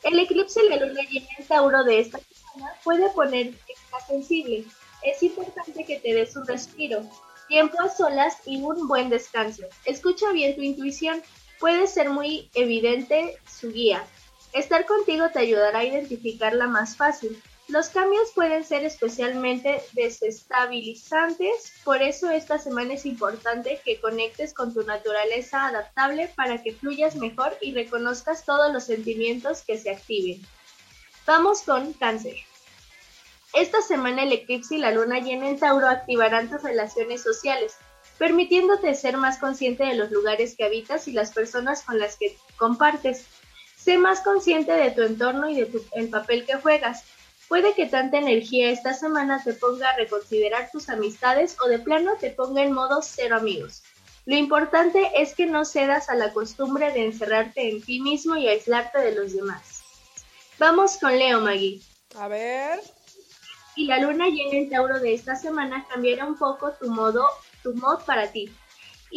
El 0.03 0.19
eclipse 0.19 0.63
y 0.63 0.69
la 0.69 0.77
luna 0.77 1.01
llena 1.09 1.27
en 1.37 1.47
Tauro 1.47 1.83
de 1.83 1.99
esta 1.99 2.19
semana 2.19 2.73
puede 2.83 3.09
ponerte 3.09 3.73
más 3.91 4.05
sensible. 4.07 4.65
Es 5.03 5.23
importante 5.23 5.85
que 5.85 5.99
te 5.99 6.13
des 6.13 6.35
un 6.35 6.45
respiro, 6.45 7.01
tiempo 7.47 7.79
a 7.81 7.89
solas 7.89 8.37
y 8.45 8.61
un 8.61 8.87
buen 8.87 9.09
descanso. 9.09 9.63
Escucha 9.85 10.31
bien 10.31 10.55
tu 10.55 10.61
intuición. 10.61 11.21
Puede 11.59 11.87
ser 11.87 12.09
muy 12.09 12.49
evidente 12.53 13.37
su 13.47 13.71
guía. 13.71 14.05
Estar 14.53 14.85
contigo 14.85 15.29
te 15.31 15.39
ayudará 15.39 15.79
a 15.79 15.85
identificarla 15.85 16.67
más 16.67 16.95
fácil. 16.95 17.41
Los 17.67 17.89
cambios 17.89 18.29
pueden 18.35 18.63
ser 18.63 18.85
especialmente 18.85 19.81
desestabilizantes, 19.93 21.73
por 21.83 22.03
eso 22.03 22.29
esta 22.29 22.59
semana 22.59 22.93
es 22.93 23.07
importante 23.07 23.81
que 23.83 23.99
conectes 23.99 24.53
con 24.53 24.71
tu 24.71 24.83
naturaleza 24.83 25.65
adaptable 25.65 26.27
para 26.35 26.61
que 26.61 26.73
fluyas 26.73 27.15
mejor 27.15 27.57
y 27.61 27.73
reconozcas 27.73 28.45
todos 28.45 28.71
los 28.71 28.83
sentimientos 28.83 29.63
que 29.63 29.79
se 29.79 29.89
activen. 29.89 30.45
Vamos 31.25 31.63
con 31.63 31.93
cáncer. 31.93 32.35
Esta 33.53 33.81
semana 33.81 34.23
el 34.23 34.33
eclipse 34.33 34.75
y 34.75 34.77
la 34.77 34.91
luna 34.91 35.19
llena 35.19 35.49
en 35.49 35.57
Tauro 35.57 35.87
activarán 35.87 36.51
tus 36.51 36.61
relaciones 36.61 37.23
sociales, 37.23 37.77
permitiéndote 38.19 38.93
ser 38.93 39.17
más 39.17 39.39
consciente 39.39 39.85
de 39.85 39.95
los 39.95 40.11
lugares 40.11 40.55
que 40.55 40.65
habitas 40.65 41.07
y 41.07 41.13
las 41.13 41.31
personas 41.31 41.81
con 41.81 41.97
las 41.97 42.15
que 42.17 42.37
compartes. 42.57 43.25
Sé 43.75 43.97
más 43.97 44.21
consciente 44.21 44.71
de 44.71 44.91
tu 44.91 45.01
entorno 45.01 45.49
y 45.49 45.55
de 45.55 45.65
tu- 45.65 45.83
el 45.93 46.09
papel 46.09 46.45
que 46.45 46.55
juegas. 46.55 47.03
Puede 47.47 47.73
que 47.73 47.85
tanta 47.85 48.17
energía 48.17 48.71
esta 48.71 48.93
semana 48.93 49.41
te 49.43 49.53
ponga 49.53 49.89
a 49.89 49.95
reconsiderar 49.95 50.71
tus 50.71 50.89
amistades 50.89 51.57
o 51.63 51.67
de 51.67 51.79
plano 51.79 52.13
te 52.19 52.31
ponga 52.31 52.63
en 52.63 52.73
modo 52.73 53.01
cero 53.01 53.37
amigos. 53.37 53.83
Lo 54.25 54.35
importante 54.35 55.11
es 55.21 55.35
que 55.35 55.45
no 55.45 55.65
cedas 55.65 56.09
a 56.09 56.15
la 56.15 56.33
costumbre 56.33 56.91
de 56.91 57.05
encerrarte 57.05 57.69
en 57.69 57.81
ti 57.83 57.99
mismo 57.99 58.35
y 58.35 58.47
aislarte 58.47 58.99
de 58.99 59.13
los 59.13 59.33
demás. 59.33 59.83
Vamos 60.57 60.97
con 60.97 61.17
Leo 61.17 61.41
Magui. 61.41 61.83
A 62.15 62.27
ver. 62.27 62.79
Y 63.75 63.85
la 63.85 63.99
luna 63.99 64.27
llena 64.27 64.57
en 64.57 64.69
Tauro 64.69 64.99
de 64.99 65.13
esta 65.13 65.35
semana 65.35 65.85
cambiará 65.89 66.25
un 66.25 66.37
poco 66.37 66.71
tu 66.71 66.89
modo, 66.89 67.27
tu 67.61 67.75
mod 67.75 68.03
para 68.05 68.31
ti. 68.31 68.49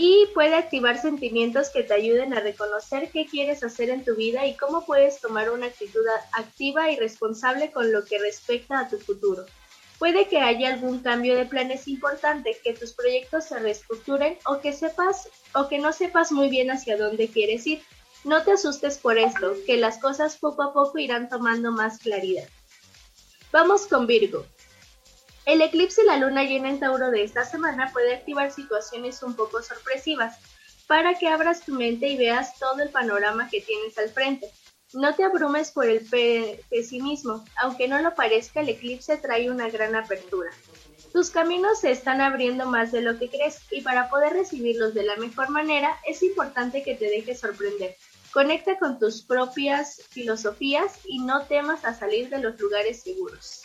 Y 0.00 0.26
puede 0.32 0.54
activar 0.54 1.02
sentimientos 1.02 1.70
que 1.70 1.82
te 1.82 1.92
ayuden 1.92 2.32
a 2.32 2.38
reconocer 2.38 3.10
qué 3.10 3.26
quieres 3.26 3.64
hacer 3.64 3.90
en 3.90 4.04
tu 4.04 4.14
vida 4.14 4.46
y 4.46 4.56
cómo 4.56 4.86
puedes 4.86 5.20
tomar 5.20 5.50
una 5.50 5.66
actitud 5.66 6.06
activa 6.34 6.88
y 6.92 6.96
responsable 6.96 7.72
con 7.72 7.90
lo 7.90 8.04
que 8.04 8.20
respecta 8.20 8.78
a 8.78 8.88
tu 8.88 9.00
futuro. 9.00 9.44
Puede 9.98 10.28
que 10.28 10.38
haya 10.38 10.72
algún 10.72 11.00
cambio 11.00 11.34
de 11.34 11.46
planes 11.46 11.88
importante, 11.88 12.56
que 12.62 12.74
tus 12.74 12.92
proyectos 12.92 13.46
se 13.46 13.58
reestructuren 13.58 14.38
o 14.46 14.60
que 14.60 14.72
sepas 14.72 15.28
o 15.52 15.66
que 15.66 15.78
no 15.78 15.92
sepas 15.92 16.30
muy 16.30 16.48
bien 16.48 16.70
hacia 16.70 16.96
dónde 16.96 17.26
quieres 17.26 17.66
ir. 17.66 17.82
No 18.22 18.44
te 18.44 18.52
asustes 18.52 18.98
por 18.98 19.18
esto, 19.18 19.54
que 19.66 19.78
las 19.78 19.98
cosas 19.98 20.36
poco 20.36 20.62
a 20.62 20.72
poco 20.72 21.00
irán 21.00 21.28
tomando 21.28 21.72
más 21.72 21.98
claridad. 21.98 22.46
Vamos 23.50 23.88
con 23.88 24.06
Virgo. 24.06 24.46
El 25.48 25.62
eclipse 25.62 26.02
y 26.02 26.04
la 26.04 26.18
luna 26.18 26.44
llena 26.44 26.68
en 26.68 26.78
Tauro 26.78 27.10
de 27.10 27.22
esta 27.24 27.42
semana 27.42 27.90
puede 27.90 28.14
activar 28.14 28.52
situaciones 28.52 29.22
un 29.22 29.34
poco 29.34 29.62
sorpresivas 29.62 30.36
para 30.86 31.14
que 31.14 31.26
abras 31.28 31.62
tu 31.62 31.72
mente 31.72 32.06
y 32.06 32.18
veas 32.18 32.58
todo 32.58 32.82
el 32.82 32.90
panorama 32.90 33.48
que 33.50 33.62
tienes 33.62 33.96
al 33.96 34.10
frente. 34.10 34.50
No 34.92 35.14
te 35.14 35.24
abrumes 35.24 35.70
por 35.70 35.86
el 35.86 36.04
pe- 36.04 36.62
pesimismo, 36.68 37.46
aunque 37.56 37.88
no 37.88 37.98
lo 38.02 38.14
parezca, 38.14 38.60
el 38.60 38.68
eclipse 38.68 39.16
trae 39.16 39.50
una 39.50 39.70
gran 39.70 39.94
apertura. 39.94 40.50
Tus 41.14 41.30
caminos 41.30 41.80
se 41.80 41.92
están 41.92 42.20
abriendo 42.20 42.66
más 42.66 42.92
de 42.92 43.00
lo 43.00 43.18
que 43.18 43.30
crees 43.30 43.60
y 43.70 43.80
para 43.80 44.10
poder 44.10 44.34
recibirlos 44.34 44.92
de 44.92 45.04
la 45.04 45.16
mejor 45.16 45.48
manera 45.48 45.98
es 46.06 46.22
importante 46.22 46.82
que 46.82 46.94
te 46.94 47.06
dejes 47.06 47.40
sorprender. 47.40 47.96
Conecta 48.34 48.78
con 48.78 48.98
tus 48.98 49.22
propias 49.22 50.02
filosofías 50.10 50.98
y 51.06 51.20
no 51.20 51.46
temas 51.46 51.86
a 51.86 51.94
salir 51.94 52.28
de 52.28 52.38
los 52.40 52.60
lugares 52.60 53.02
seguros. 53.02 53.62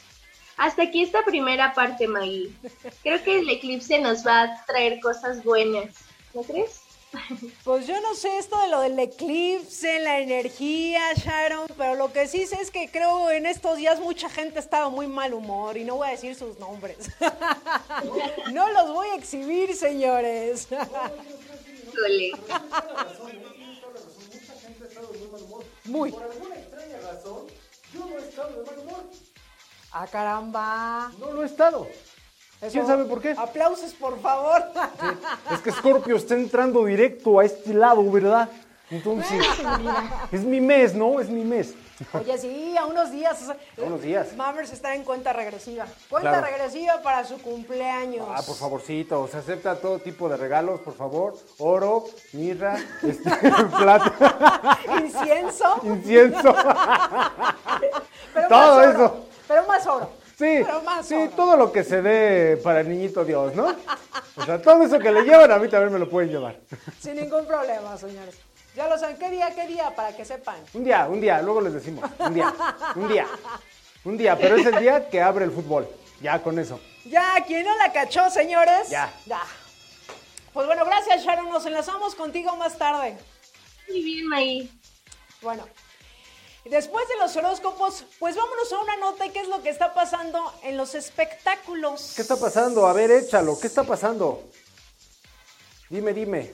Hasta 0.58 0.84
aquí 0.84 1.04
esta 1.04 1.24
primera 1.26 1.74
parte, 1.74 2.08
Maggie. 2.08 2.52
Creo 3.02 3.24
que 3.24 3.40
el 3.40 3.50
eclipse 3.50 4.00
nos 4.00 4.26
va 4.26 4.44
a 4.44 4.66
traer 4.66 5.00
cosas 5.00 5.44
buenas. 5.44 5.94
¿No 6.34 6.42
crees? 6.42 6.82
Pues 7.64 7.88
yo 7.88 8.00
no 8.02 8.16
sé 8.16 8.38
esto 8.38 8.60
de 8.60 8.68
lo 8.70 8.82
del 8.82 8.98
eclipse, 8.98 10.00
la 10.00 10.20
energía, 10.20 11.14
Sharon, 11.14 11.68
pero 11.78 11.96
lo 11.96 12.12
que 12.12 12.28
sí 12.28 12.46
sé 12.48 12.58
es 12.62 12.72
que 12.72 12.90
creo 12.90 13.30
en 13.30 13.46
estos 13.46 13.78
días 13.78 14.00
mucha 14.00 14.30
gente 14.30 14.58
ha 14.58 14.62
estado 14.62 14.90
muy 14.90 15.08
mal 15.08 15.34
humor 15.34 15.78
y 15.78 15.84
no 15.84 15.98
voy 15.98 16.08
a 16.08 16.12
decir 16.12 16.36
sus 16.36 16.58
nombres. 16.60 16.98
No 18.52 18.70
los 18.72 18.92
voy 18.94 19.08
a 19.10 19.16
exhibir, 19.16 19.76
señores. 19.76 20.68
Muy. 25.86 26.12
Por 26.12 26.24
alguna 26.24 26.56
extraña 26.56 27.00
razón, 27.00 27.48
yo 27.94 28.00
no 28.06 28.18
he 28.18 28.28
estado 28.28 28.64
de 28.64 28.72
mal 28.72 28.80
humor. 28.80 29.04
Ah, 29.94 30.08
caramba. 30.12 31.12
No 31.20 31.32
lo 31.32 31.44
he 31.44 31.46
estado. 31.46 31.88
¿Quién 32.72 32.88
sabe 32.88 33.04
por 33.06 33.22
qué? 33.22 33.36
Aplausos, 33.38 33.94
por 33.94 34.20
favor. 34.22 34.64
Es 35.52 35.60
que 35.60 35.72
Scorpio 35.72 36.16
está 36.16 36.34
entrando 36.36 36.86
directo 36.86 37.40
a 37.40 37.46
este 37.46 37.74
lado, 37.74 38.10
¿verdad? 38.10 38.50
Entonces, 38.90 39.46
es 40.32 40.44
mi 40.44 40.62
mes, 40.62 40.94
¿no? 40.96 41.20
Es 41.20 41.30
mi 41.30 41.44
mes. 41.44 41.74
Oye, 42.14 42.38
sí, 42.38 42.76
a 42.78 42.86
unos 42.86 43.12
días. 43.12 43.42
o 43.42 43.46
sea, 43.46 43.58
A 43.78 43.82
unos 43.88 44.02
días. 44.02 44.36
Mammers 44.36 44.72
está 44.72 44.96
en 44.96 45.04
cuenta 45.04 45.32
regresiva. 45.34 45.86
Cuenta 46.10 46.30
Claro. 46.32 46.48
regresiva 46.48 47.02
para 47.02 47.24
su 47.26 47.38
cumpleaños. 47.42 48.28
Ah, 48.34 48.42
por 48.46 48.56
favorcito, 48.56 49.28
se 49.28 49.38
acepta 49.38 49.76
todo 49.80 50.00
tipo 50.00 50.28
de 50.30 50.38
regalos, 50.38 50.80
por 50.82 50.96
favor. 50.96 51.36
Oro, 51.60 52.06
mirra, 52.34 52.78
este, 53.04 53.30
plata, 53.78 54.80
Incienso. 55.02 55.80
incienso. 55.84 56.56
pero 58.34 58.48
todo 58.48 58.76
oro, 58.78 58.90
eso. 58.92 59.26
Pero 59.48 59.66
más 59.68 59.86
oro. 59.88 60.12
Sí, 60.38 60.62
Pero 60.66 60.82
más 60.82 61.06
sí, 61.06 61.16
oro. 61.16 61.30
todo 61.36 61.58
lo 61.58 61.72
que 61.72 61.84
se 61.84 62.02
dé 62.02 62.58
para 62.58 62.80
el 62.82 62.90
niñito 62.90 63.24
Dios, 63.24 63.54
¿no? 63.56 63.76
O 64.36 64.46
sea, 64.46 64.62
todo 64.62 64.82
eso 64.84 64.98
que 65.00 65.12
le 65.12 65.22
llevan 65.24 65.52
a 65.52 65.58
mí 65.60 65.68
también 65.70 65.94
me 65.94 66.00
lo 66.00 66.10
pueden 66.10 66.32
llevar. 66.32 66.58
Sin 67.00 67.16
ningún 67.16 67.46
problema, 67.46 67.96
señores. 67.98 68.36
Ya 68.76 68.88
lo 68.88 68.98
saben. 68.98 69.18
¿Qué 69.18 69.30
día, 69.30 69.54
qué 69.54 69.68
día? 69.68 69.96
Para 69.96 70.16
que 70.16 70.26
sepan. 70.26 70.56
Un 70.74 70.84
día, 70.84 71.08
un 71.08 71.22
día, 71.22 71.42
luego 71.42 71.62
les 71.62 71.74
decimos. 71.74 72.10
Un 72.18 72.34
día, 72.34 72.54
un 72.96 73.08
día, 73.08 73.28
un 74.06 74.18
día, 74.18 74.36
pero 74.38 74.56
es 74.56 74.66
el 74.66 74.80
día 74.80 75.08
que 75.10 75.22
abre 75.22 75.46
el 75.46 75.52
fútbol. 75.52 75.88
Ya 76.22 76.42
con 76.42 76.58
eso. 76.58 76.80
Ya, 77.06 77.36
¿quién 77.46 77.66
no 77.66 77.78
la 77.78 77.92
cachó, 77.92 78.30
señores? 78.32 78.90
Ya. 78.90 79.14
Ya. 79.28 79.42
Pues 80.54 80.66
bueno, 80.66 80.86
gracias, 80.86 81.24
Sharon. 81.24 81.50
Nos 81.50 81.66
enlazamos 81.66 82.16
contigo 82.16 82.56
más 82.56 82.78
tarde. 82.78 83.18
Muy 83.90 84.02
bien, 84.04 84.28
Maggie. 84.28 84.70
Bueno, 85.42 85.68
y 86.66 86.70
después 86.70 87.08
de 87.10 87.18
los 87.18 87.36
horóscopos, 87.36 88.06
pues 88.20 88.36
vámonos 88.36 88.72
a 88.72 88.80
una 88.80 88.96
nota 88.98 89.26
y 89.26 89.30
qué 89.32 89.42
es 89.42 89.48
lo 89.48 89.62
que 89.62 89.70
está 89.70 89.94
pasando 89.94 90.40
en 90.64 90.78
los 90.78 90.96
espectáculos. 90.96 92.14
¿Qué 92.16 92.22
está 92.22 92.38
pasando? 92.38 92.88
A 92.88 92.94
ver, 92.94 93.12
échalo. 93.12 93.60
¿Qué 93.60 93.68
está 93.68 93.84
pasando? 93.84 94.44
Dime, 95.90 96.14
dime. 96.14 96.52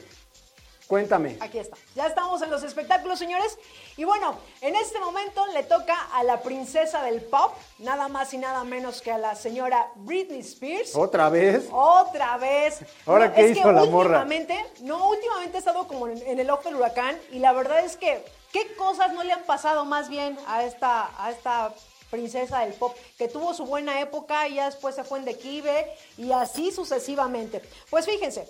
Cuéntame. 0.87 1.37
Aquí 1.39 1.59
está. 1.59 1.77
Ya 1.93 2.07
estamos 2.07 2.41
en 2.41 2.49
los 2.49 2.63
espectáculos, 2.63 3.19
señores. 3.19 3.59
Y 3.95 4.05
bueno, 4.05 4.35
en 4.61 4.75
este 4.75 4.99
momento 4.99 5.45
le 5.53 5.61
toca 5.61 5.93
a 6.13 6.23
la 6.23 6.41
princesa 6.41 7.03
del 7.03 7.21
pop, 7.21 7.53
nada 7.77 8.07
más 8.07 8.33
y 8.33 8.39
nada 8.39 8.63
menos 8.63 9.03
que 9.03 9.11
a 9.11 9.19
la 9.19 9.35
señora 9.35 9.91
Britney 9.97 10.39
Spears. 10.39 10.95
¿Otra 10.95 11.29
vez? 11.29 11.67
Otra 11.71 12.37
vez. 12.37 12.79
¿Ahora 13.05 13.27
No, 13.27 13.33
qué 13.35 13.45
es 13.45 13.51
hizo 13.57 13.67
que 13.67 13.73
la 13.73 13.85
morra? 13.85 14.21
últimamente, 14.21 14.65
no, 14.81 15.09
últimamente 15.09 15.57
ha 15.57 15.59
estado 15.59 15.87
como 15.87 16.07
en, 16.07 16.19
en 16.23 16.39
el 16.39 16.49
ojo 16.49 16.63
del 16.63 16.77
huracán 16.77 17.15
y 17.31 17.37
la 17.37 17.53
verdad 17.53 17.81
es 17.85 17.95
que, 17.95 18.25
¿qué 18.51 18.73
cosas 18.75 19.13
no 19.13 19.23
le 19.23 19.31
han 19.33 19.43
pasado 19.43 19.85
más 19.85 20.09
bien 20.09 20.37
a 20.47 20.63
esta, 20.63 21.11
a 21.23 21.31
esta 21.31 21.73
princesa 22.09 22.59
del 22.59 22.73
pop? 22.73 22.95
Que 23.17 23.27
tuvo 23.27 23.53
su 23.53 23.65
buena 23.65 23.99
época 24.01 24.47
y 24.47 24.55
ya 24.55 24.65
después 24.65 24.95
se 24.95 25.03
fue 25.03 25.19
en 25.19 25.25
declive 25.25 25.85
y 26.17 26.31
así 26.31 26.71
sucesivamente. 26.71 27.61
Pues 27.89 28.05
fíjense. 28.05 28.49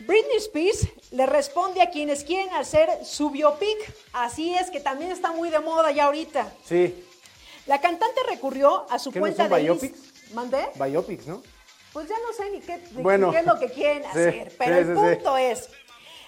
Britney 0.00 0.36
Spears 0.38 0.88
le 1.10 1.26
responde 1.26 1.82
a 1.82 1.90
quienes 1.90 2.24
quieren 2.24 2.54
hacer 2.54 3.04
su 3.04 3.28
biopic. 3.30 3.76
Así 4.14 4.54
es 4.54 4.70
que 4.70 4.80
también 4.80 5.10
está 5.12 5.32
muy 5.32 5.50
de 5.50 5.58
moda 5.60 5.90
ya 5.90 6.06
ahorita. 6.06 6.50
Sí. 6.64 7.04
La 7.66 7.80
cantante 7.82 8.20
recurrió 8.28 8.86
a 8.90 8.98
su 8.98 9.12
¿Qué 9.12 9.18
no 9.18 9.24
cuenta 9.24 9.42
son 9.46 9.52
de 9.52 9.62
biopics? 9.62 10.32
¿Mandé? 10.32 10.70
Biopics, 10.74 11.26
¿no? 11.26 11.42
Pues 11.92 12.08
ya 12.08 12.14
no 12.26 12.32
sé 12.32 12.50
ni 12.50 12.60
qué, 12.60 12.80
Bueno. 12.92 13.26
ni 13.26 13.32
qué 13.34 13.38
es 13.40 13.46
lo 13.46 13.58
que 13.58 13.68
quieren 13.70 14.02
Sí, 14.04 14.08
hacer, 14.08 14.54
pero 14.56 14.74
sí, 14.74 14.80
el 14.80 14.86
sí, 14.86 14.92
punto 15.16 15.36
es, 15.36 15.68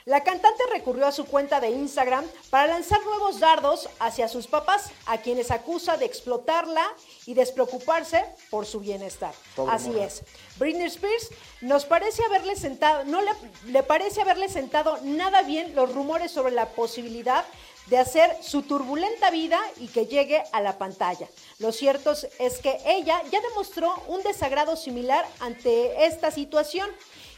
la 0.05 0.25
cantante 0.25 0.63
recurrió 0.73 1.07
a 1.07 1.13
su 1.13 1.27
cuenta 1.27 1.61
de 1.61 1.71
Instagram 1.71 2.25
para 2.51 2.67
lanzar 2.67 3.03
nuevos 3.05 3.39
dardos 3.39 3.89
hacia 4.01 4.29
sus 4.29 4.47
papás, 4.47 4.91
a 5.07 5.19
quienes 5.19 5.51
acusa 5.51 5.97
de 5.97 6.07
explotarla 6.07 6.85
y 7.27 7.35
despreocuparse 7.35 8.25
por 8.51 8.67
su 8.67 8.81
bienestar. 8.81 9.33
Así 9.69 9.97
es. 9.99 10.23
Britney 10.57 10.87
Spears 10.87 11.31
nos 11.61 11.85
parece 11.85 12.25
haberle 12.25 12.57
sentado, 12.57 13.05
no 13.05 13.21
le, 13.23 13.31
le 13.67 13.83
parece 13.83 14.23
haberle 14.23 14.49
sentado 14.49 14.99
nada 15.03 15.43
bien 15.43 15.75
los 15.75 15.95
rumores 15.95 16.33
sobre 16.33 16.53
la 16.53 16.67
posibilidad 16.71 17.45
de 17.87 17.99
hacer 17.99 18.37
su 18.43 18.63
turbulenta 18.63 19.31
vida 19.31 19.61
y 19.77 19.89
que 19.89 20.07
llegue 20.07 20.43
a 20.53 20.61
la 20.61 20.79
pantalla. 20.79 21.29
Lo 21.59 21.73
cierto 21.73 22.13
es 22.39 22.59
que 22.59 22.79
ella 22.87 23.21
ya 23.31 23.41
demostró 23.41 23.95
un 24.09 24.23
desagrado 24.23 24.77
similar 24.77 25.27
ante 25.41 26.07
esta 26.07 26.31
situación 26.31 26.89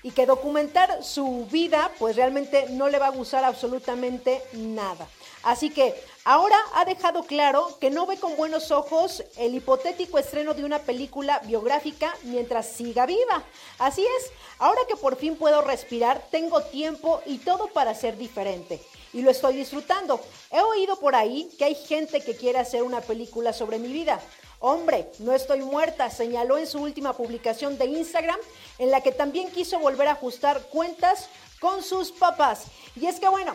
y 0.04 0.10
que 0.10 0.26
documentar 0.26 1.02
su 1.02 1.46
vida 1.50 1.90
pues 1.98 2.14
realmente 2.14 2.66
no 2.68 2.88
le 2.88 2.98
va 2.98 3.06
a 3.06 3.10
gustar 3.10 3.42
absolutamente 3.42 4.42
nada. 4.52 5.08
Así 5.42 5.70
que 5.70 5.94
ahora 6.24 6.56
ha 6.74 6.84
dejado 6.84 7.24
claro 7.24 7.76
que 7.80 7.90
no 7.90 8.06
ve 8.06 8.18
con 8.18 8.36
buenos 8.36 8.70
ojos 8.70 9.24
el 9.38 9.54
hipotético 9.54 10.18
estreno 10.18 10.52
de 10.52 10.62
una 10.62 10.78
película 10.78 11.40
biográfica 11.44 12.14
mientras 12.24 12.66
siga 12.68 13.06
viva. 13.06 13.44
Así 13.78 14.02
es, 14.02 14.30
ahora 14.58 14.80
que 14.86 14.96
por 14.96 15.16
fin 15.16 15.36
puedo 15.36 15.62
respirar, 15.62 16.22
tengo 16.30 16.62
tiempo 16.64 17.22
y 17.24 17.38
todo 17.38 17.68
para 17.68 17.94
ser 17.94 18.18
diferente. 18.18 18.82
Y 19.14 19.22
lo 19.22 19.30
estoy 19.30 19.56
disfrutando. 19.56 20.20
He 20.50 20.60
oído 20.60 20.96
por 20.96 21.14
ahí 21.14 21.48
que 21.56 21.64
hay 21.64 21.74
gente 21.74 22.20
que 22.20 22.36
quiere 22.36 22.58
hacer 22.58 22.82
una 22.82 23.00
película 23.00 23.54
sobre 23.54 23.78
mi 23.78 23.88
vida. 23.88 24.20
Hombre, 24.66 25.10
no 25.18 25.34
estoy 25.34 25.60
muerta, 25.60 26.08
señaló 26.08 26.56
en 26.56 26.66
su 26.66 26.80
última 26.80 27.12
publicación 27.12 27.76
de 27.76 27.84
Instagram, 27.84 28.40
en 28.78 28.90
la 28.90 29.02
que 29.02 29.12
también 29.12 29.50
quiso 29.50 29.78
volver 29.78 30.08
a 30.08 30.12
ajustar 30.12 30.62
cuentas 30.68 31.28
con 31.60 31.82
sus 31.82 32.10
papás. 32.10 32.62
Y 32.96 33.04
es 33.04 33.20
que 33.20 33.28
bueno, 33.28 33.52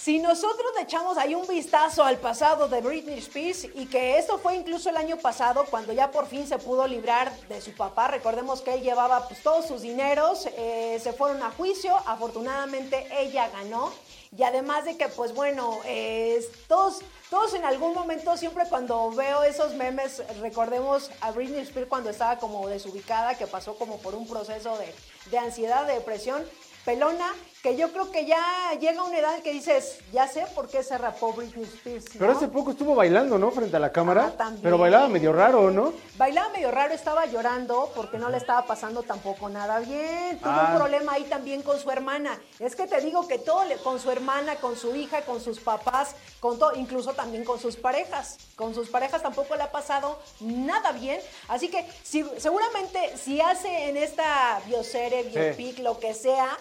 si 0.00 0.20
nosotros 0.20 0.70
echamos 0.80 1.18
ahí 1.18 1.34
un 1.34 1.48
vistazo 1.48 2.04
al 2.04 2.18
pasado 2.18 2.68
de 2.68 2.80
Britney 2.80 3.18
Spears 3.18 3.64
y 3.74 3.86
que 3.86 4.18
esto 4.18 4.38
fue 4.38 4.54
incluso 4.54 4.88
el 4.88 4.98
año 4.98 5.16
pasado 5.16 5.64
cuando 5.68 5.92
ya 5.92 6.12
por 6.12 6.28
fin 6.28 6.46
se 6.46 6.58
pudo 6.58 6.86
librar 6.86 7.36
de 7.48 7.60
su 7.60 7.72
papá, 7.72 8.06
recordemos 8.06 8.60
que 8.60 8.74
él 8.74 8.82
llevaba 8.82 9.26
pues, 9.26 9.42
todos 9.42 9.66
sus 9.66 9.82
dineros, 9.82 10.48
eh, 10.56 11.00
se 11.02 11.12
fueron 11.12 11.42
a 11.42 11.50
juicio, 11.50 11.96
afortunadamente 12.06 13.08
ella 13.18 13.48
ganó 13.48 13.92
y 14.36 14.42
además 14.44 14.84
de 14.84 14.96
que 14.96 15.08
pues 15.08 15.34
bueno, 15.34 15.80
eh, 15.84 16.40
todos, 16.68 17.00
todos 17.30 17.54
en 17.54 17.64
algún 17.64 17.94
momento 17.94 18.36
siempre 18.36 18.64
cuando 18.68 19.10
veo 19.10 19.42
esos 19.42 19.74
memes 19.74 20.22
recordemos 20.40 21.10
a 21.20 21.32
Britney 21.32 21.62
Spears 21.62 21.88
cuando 21.88 22.10
estaba 22.10 22.38
como 22.38 22.68
desubicada, 22.68 23.36
que 23.36 23.46
pasó 23.46 23.76
como 23.76 23.98
por 23.98 24.14
un 24.14 24.28
proceso 24.28 24.76
de, 24.78 24.94
de 25.30 25.38
ansiedad, 25.38 25.86
de 25.86 25.94
depresión 25.94 26.44
pelona, 26.84 27.34
que 27.62 27.76
yo 27.76 27.92
creo 27.92 28.10
que 28.10 28.24
ya 28.24 28.42
llega 28.80 29.02
una 29.02 29.18
edad 29.18 29.38
que 29.42 29.52
dices, 29.52 29.98
ya 30.12 30.26
sé 30.26 30.46
por 30.54 30.68
qué 30.68 30.82
se 30.82 30.96
rapó 30.96 31.34
Britney 31.34 31.64
Spears. 31.64 32.06
¿no? 32.14 32.18
Pero 32.18 32.32
hace 32.32 32.48
poco 32.48 32.70
estuvo 32.70 32.94
bailando, 32.94 33.38
¿no? 33.38 33.50
Frente 33.50 33.76
a 33.76 33.80
la 33.80 33.92
cámara. 33.92 34.28
Ah, 34.32 34.36
también. 34.36 34.62
Pero 34.62 34.78
bailaba 34.78 35.08
medio 35.08 35.32
raro, 35.32 35.70
¿no? 35.70 35.92
Bailaba 36.16 36.48
medio 36.50 36.70
raro, 36.70 36.94
estaba 36.94 37.26
llorando 37.26 37.92
porque 37.94 38.16
no 38.18 38.30
le 38.30 38.38
estaba 38.38 38.64
pasando 38.64 39.02
tampoco 39.02 39.48
nada 39.50 39.78
bien. 39.80 40.38
Tuvo 40.38 40.50
Ah. 40.50 40.68
un 40.72 40.78
problema 40.78 41.12
ahí 41.12 41.24
también 41.24 41.62
con 41.62 41.78
su 41.78 41.90
hermana. 41.90 42.40
Es 42.58 42.74
que 42.74 42.86
te 42.86 43.00
digo 43.02 43.28
que 43.28 43.38
todo, 43.38 43.64
le- 43.66 43.76
con 43.76 44.00
su 44.00 44.10
hermana, 44.10 44.56
con 44.56 44.74
su 44.76 44.96
hija, 44.96 45.20
con 45.22 45.40
sus 45.42 45.60
papás, 45.60 46.14
con 46.40 46.58
todo, 46.58 46.74
incluso 46.76 47.12
también 47.12 47.44
con 47.44 47.60
sus 47.60 47.76
parejas. 47.76 48.38
Con 48.56 48.74
sus 48.74 48.88
parejas 48.88 49.22
tampoco 49.22 49.54
le 49.56 49.64
ha 49.64 49.70
pasado 49.70 50.18
nada 50.40 50.92
bien. 50.92 51.20
Así 51.48 51.68
que 51.68 51.86
si, 52.02 52.24
seguramente 52.38 53.18
si 53.18 53.40
hace 53.42 53.90
en 53.90 53.98
esta 53.98 54.60
bioserie, 54.66 55.24
biopic, 55.24 55.78
lo 55.80 55.98
que 55.98 56.14
sea, 56.14 56.56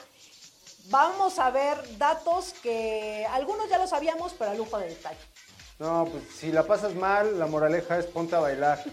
vamos 0.89 1.39
a 1.39 1.49
ver 1.51 1.97
datos 1.97 2.53
que 2.61 3.25
algunos 3.31 3.69
ya 3.69 3.77
lo 3.77 3.87
sabíamos, 3.87 4.33
pero 4.37 4.51
a 4.51 4.53
lujo 4.55 4.77
de 4.77 4.89
detalle. 4.89 5.19
No, 5.79 6.05
pues 6.05 6.23
si 6.37 6.51
la 6.51 6.63
pasas 6.63 6.93
mal, 6.95 7.39
la 7.39 7.47
moraleja 7.47 7.97
es 7.97 8.05
ponte 8.05 8.35
a 8.35 8.39
bailar. 8.39 8.83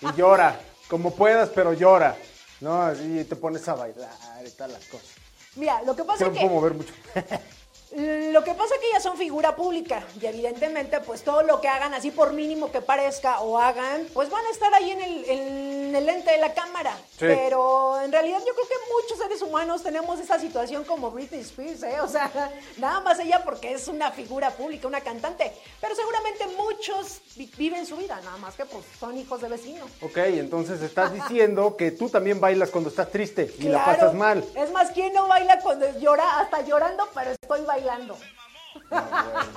Y 0.00 0.12
llora, 0.16 0.60
como 0.88 1.14
puedas, 1.14 1.48
pero 1.48 1.72
llora. 1.72 2.16
No, 2.60 2.82
así 2.82 3.24
te 3.24 3.36
pones 3.36 3.66
a 3.68 3.74
bailar 3.74 4.10
y 4.44 4.50
tal 4.50 4.72
las 4.72 4.84
cosas. 4.86 5.08
Mira, 5.56 5.82
lo 5.82 5.94
que 5.96 6.04
pasa 6.04 6.26
es 6.26 6.32
que... 6.32 6.40
puedo 6.40 6.50
mover 6.50 6.74
mucho. 6.74 6.92
Lo 7.96 8.42
que 8.42 8.54
pasa 8.54 8.74
es 8.74 8.80
que 8.80 8.88
ellas 8.88 9.02
son 9.04 9.16
figura 9.16 9.54
pública 9.54 10.02
y 10.20 10.26
evidentemente 10.26 10.98
pues 11.00 11.22
todo 11.22 11.42
lo 11.42 11.60
que 11.60 11.68
hagan 11.68 11.94
así 11.94 12.10
por 12.10 12.32
mínimo 12.32 12.72
que 12.72 12.80
parezca 12.80 13.40
o 13.40 13.56
hagan 13.56 14.08
pues 14.12 14.30
van 14.30 14.44
a 14.46 14.50
estar 14.50 14.74
ahí 14.74 14.90
en 14.90 15.00
el, 15.00 15.24
en 15.26 15.94
el 15.94 16.04
lente 16.04 16.32
de 16.32 16.38
la 16.38 16.52
cámara. 16.54 16.96
Pero 17.20 18.00
en 18.00 18.10
realidad 18.10 18.40
yo 18.40 18.52
creo 18.52 18.66
que 18.66 18.74
muchos 19.00 19.18
seres 19.18 19.40
humanos 19.42 19.84
tenemos 19.84 20.18
esa 20.18 20.40
situación 20.40 20.82
como 20.82 21.12
Britney 21.12 21.42
Spears, 21.42 21.84
¿eh? 21.84 22.00
O 22.00 22.08
sea, 22.08 22.30
nada 22.78 22.98
más 23.00 23.20
ella 23.20 23.44
porque 23.44 23.72
es 23.72 23.86
una 23.86 24.10
figura 24.10 24.50
pública, 24.50 24.88
una 24.88 25.00
cantante. 25.00 25.52
Pero 25.80 25.94
seguramente 25.94 26.46
muchos 26.56 27.20
viven 27.56 27.86
su 27.86 27.96
vida, 27.96 28.20
nada 28.24 28.36
más 28.38 28.56
que 28.56 28.64
pues 28.64 28.84
son 28.98 29.16
hijos 29.16 29.40
de 29.40 29.48
vecinos. 29.48 29.88
Ok, 30.02 30.16
entonces 30.16 30.82
estás 30.82 31.12
diciendo 31.12 31.76
que 31.76 31.92
tú 31.92 32.08
también 32.08 32.40
bailas 32.40 32.70
cuando 32.70 32.90
estás 32.90 33.10
triste 33.10 33.54
y 33.60 33.68
la 33.68 33.84
pasas 33.84 34.14
mal. 34.14 34.44
Es 34.56 34.72
más, 34.72 34.90
¿quién 34.90 35.12
no 35.12 35.28
baila 35.28 35.60
cuando 35.60 35.86
llora? 36.00 36.40
Hasta 36.40 36.62
llorando, 36.62 37.08
pero 37.14 37.30
estoy 37.30 37.60
bailando. 37.62 37.83
No 37.84 39.02
bueno. 39.02 39.52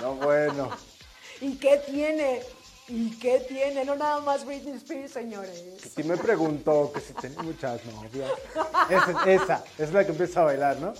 No 0.00 0.14
bueno. 0.14 0.70
¿Y 1.40 1.56
qué 1.56 1.78
tiene? 1.78 2.42
¿Y 2.88 3.18
qué 3.18 3.40
tiene? 3.40 3.84
No 3.84 3.94
nada 3.94 4.20
más 4.20 4.44
Britney 4.44 4.74
Spears, 4.76 5.12
señores. 5.12 5.64
Si 5.94 6.02
me 6.02 6.16
preguntó 6.16 6.92
que 6.92 7.00
si 7.00 7.14
tenía 7.14 7.42
muchas 7.42 7.84
novias. 7.86 8.30
Esa, 8.90 9.30
esa, 9.30 9.64
es 9.78 9.92
la 9.92 10.04
que 10.04 10.10
empieza 10.10 10.42
a 10.42 10.44
bailar, 10.44 10.76
¿no? 10.78 10.92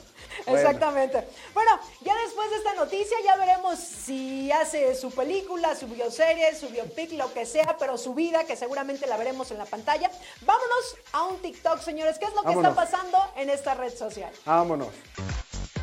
Exactamente. 0.47 1.29
Bueno, 1.53 1.79
ya 2.01 2.15
después 2.25 2.51
de 2.51 2.57
esta 2.57 2.75
noticia 2.75 3.17
ya 3.25 3.37
veremos 3.37 3.79
si 3.79 4.51
hace 4.51 4.95
su 4.95 5.11
película, 5.11 5.77
su 5.77 5.87
bioserie, 5.87 6.55
su 6.55 6.69
biopic, 6.69 7.13
lo 7.13 7.33
que 7.33 7.45
sea, 7.45 7.77
pero 7.79 7.99
su 7.99 8.15
vida, 8.15 8.45
que 8.45 8.57
seguramente 8.57 9.07
la 9.07 9.17
veremos 9.17 9.51
en 9.51 9.59
la 9.59 9.67
pantalla. 9.67 10.11
Vámonos 10.47 10.97
a 11.13 11.25
un 11.25 11.43
TikTok, 11.43 11.81
señores. 11.81 12.19
¿Qué 12.19 12.25
es 12.25 12.35
lo 12.35 12.43
que 12.43 12.53
está 12.53 12.75
pasando 12.75 13.19
en 13.37 13.51
esta 13.51 13.75
red 13.75 13.95
social? 13.95 14.33
Vámonos 14.47 14.89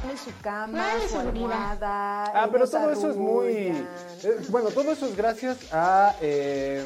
en 0.09 0.17
su 0.17 0.31
cama, 0.41 0.85
su 1.09 1.19
almohada. 1.19 2.23
Ah, 2.25 2.49
pero 2.51 2.67
todo 2.67 2.91
eso 2.91 3.09
es 3.09 3.15
muy. 3.15 3.53
Eh, 3.53 3.85
bueno, 4.49 4.69
todo 4.69 4.91
eso 4.91 5.05
es 5.07 5.15
gracias 5.15 5.57
a 5.71 6.15
eh, 6.21 6.85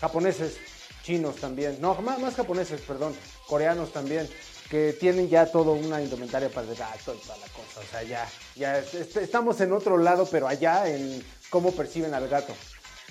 japoneses, 0.00 0.56
chinos 1.02 1.36
también. 1.36 1.78
No, 1.80 1.94
más, 1.96 2.18
más 2.18 2.34
japoneses, 2.34 2.80
perdón. 2.82 3.14
Coreanos 3.46 3.92
también. 3.92 4.28
Que 4.70 4.92
tienen 4.92 5.28
ya 5.28 5.50
todo 5.50 5.72
una 5.72 6.00
indumentaria 6.00 6.48
para 6.48 6.68
el 6.68 6.76
gato 6.76 7.12
y 7.12 7.18
toda 7.18 7.36
la 7.38 7.48
cosa. 7.48 7.80
O 7.80 7.90
sea, 7.90 8.04
ya, 8.04 8.28
ya 8.54 8.78
estamos 8.78 9.60
en 9.60 9.72
otro 9.72 9.98
lado, 9.98 10.28
pero 10.30 10.46
allá 10.46 10.88
en 10.88 11.24
cómo 11.50 11.72
perciben 11.72 12.14
al 12.14 12.28
gato. 12.28 12.54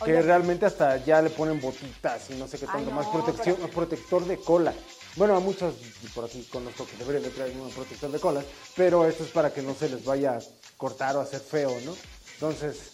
Que 0.06 0.22
realmente 0.22 0.66
hasta 0.66 0.96
ya 1.04 1.22
le 1.22 1.30
ponen 1.30 1.60
botitas 1.60 2.30
y 2.30 2.36
no 2.36 2.48
sé 2.48 2.58
qué 2.58 2.66
tanto 2.66 2.90
más 2.92 3.08
protección, 3.08 3.58
protector 3.76 4.24
de 4.26 4.38
cola. 4.38 4.74
Bueno, 5.20 5.36
a 5.36 5.42
muchos 5.42 5.76
por 6.16 6.24
aquí 6.24 6.48
conozco 6.50 6.88
que 6.88 6.96
deberían 6.96 7.24
de 7.24 7.30
traer 7.32 7.52
un 7.58 7.70
protector 7.72 8.10
de 8.10 8.22
colas, 8.22 8.46
pero 8.74 9.06
esto 9.06 9.26
es 9.26 9.32
para 9.32 9.54
que 9.54 9.62
no 9.62 9.76
se 9.76 9.90
les 9.90 10.06
vaya 10.06 10.38
a 10.38 10.40
cortar 10.78 11.18
o 11.18 11.20
hacer 11.20 11.42
feo, 11.42 11.78
¿no? 11.84 11.94
Entonces... 12.36 12.94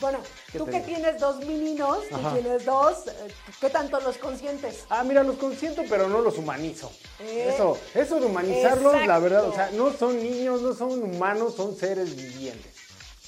Bueno, 0.00 0.18
tú 0.56 0.64
que 0.64 0.80
tienes 0.80 1.20
dos 1.20 1.36
meninos 1.40 1.98
y 2.10 2.32
tienes 2.32 2.64
dos, 2.64 3.08
eh, 3.08 3.28
¿qué 3.60 3.68
tanto 3.68 4.00
los 4.00 4.16
consientes? 4.16 4.84
Ah, 4.88 5.04
mira, 5.04 5.22
los 5.22 5.36
consiento, 5.36 5.82
pero 5.86 6.08
no 6.08 6.22
los 6.22 6.38
humanizo. 6.38 6.90
Eh, 7.20 7.52
eso, 7.52 7.78
eso 7.94 8.20
de 8.20 8.26
humanizarlos, 8.26 9.06
la 9.06 9.18
verdad, 9.18 9.46
o 9.46 9.54
sea, 9.54 9.70
no 9.72 9.92
son 9.92 10.16
niños, 10.22 10.62
no 10.62 10.74
son 10.74 11.02
humanos, 11.02 11.56
son 11.56 11.76
seres 11.76 12.16
vivientes. 12.16 12.75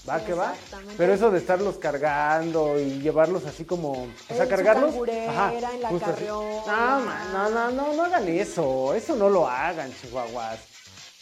Va 0.09 0.25
que 0.25 0.33
va. 0.33 0.55
Pero 0.97 1.13
eso 1.13 1.31
de 1.31 1.39
estarlos 1.39 1.77
cargando 1.77 2.79
y 2.79 3.01
llevarlos 3.01 3.45
así 3.47 3.65
como. 3.65 3.93
O 3.93 4.35
sea, 4.35 4.49
cargarlos. 4.49 4.95
Ajá, 5.29 5.53
en 5.55 5.83
la 5.83 5.91
No, 6.67 7.01
no, 7.01 7.51
no, 7.51 7.71
no, 7.71 7.95
no 7.95 8.05
hagan 8.05 8.29
eso. 8.29 8.95
Eso 8.95 9.17
no 9.17 9.29
lo 9.29 9.47
hagan, 9.47 9.93
chihuahuas. 10.01 10.78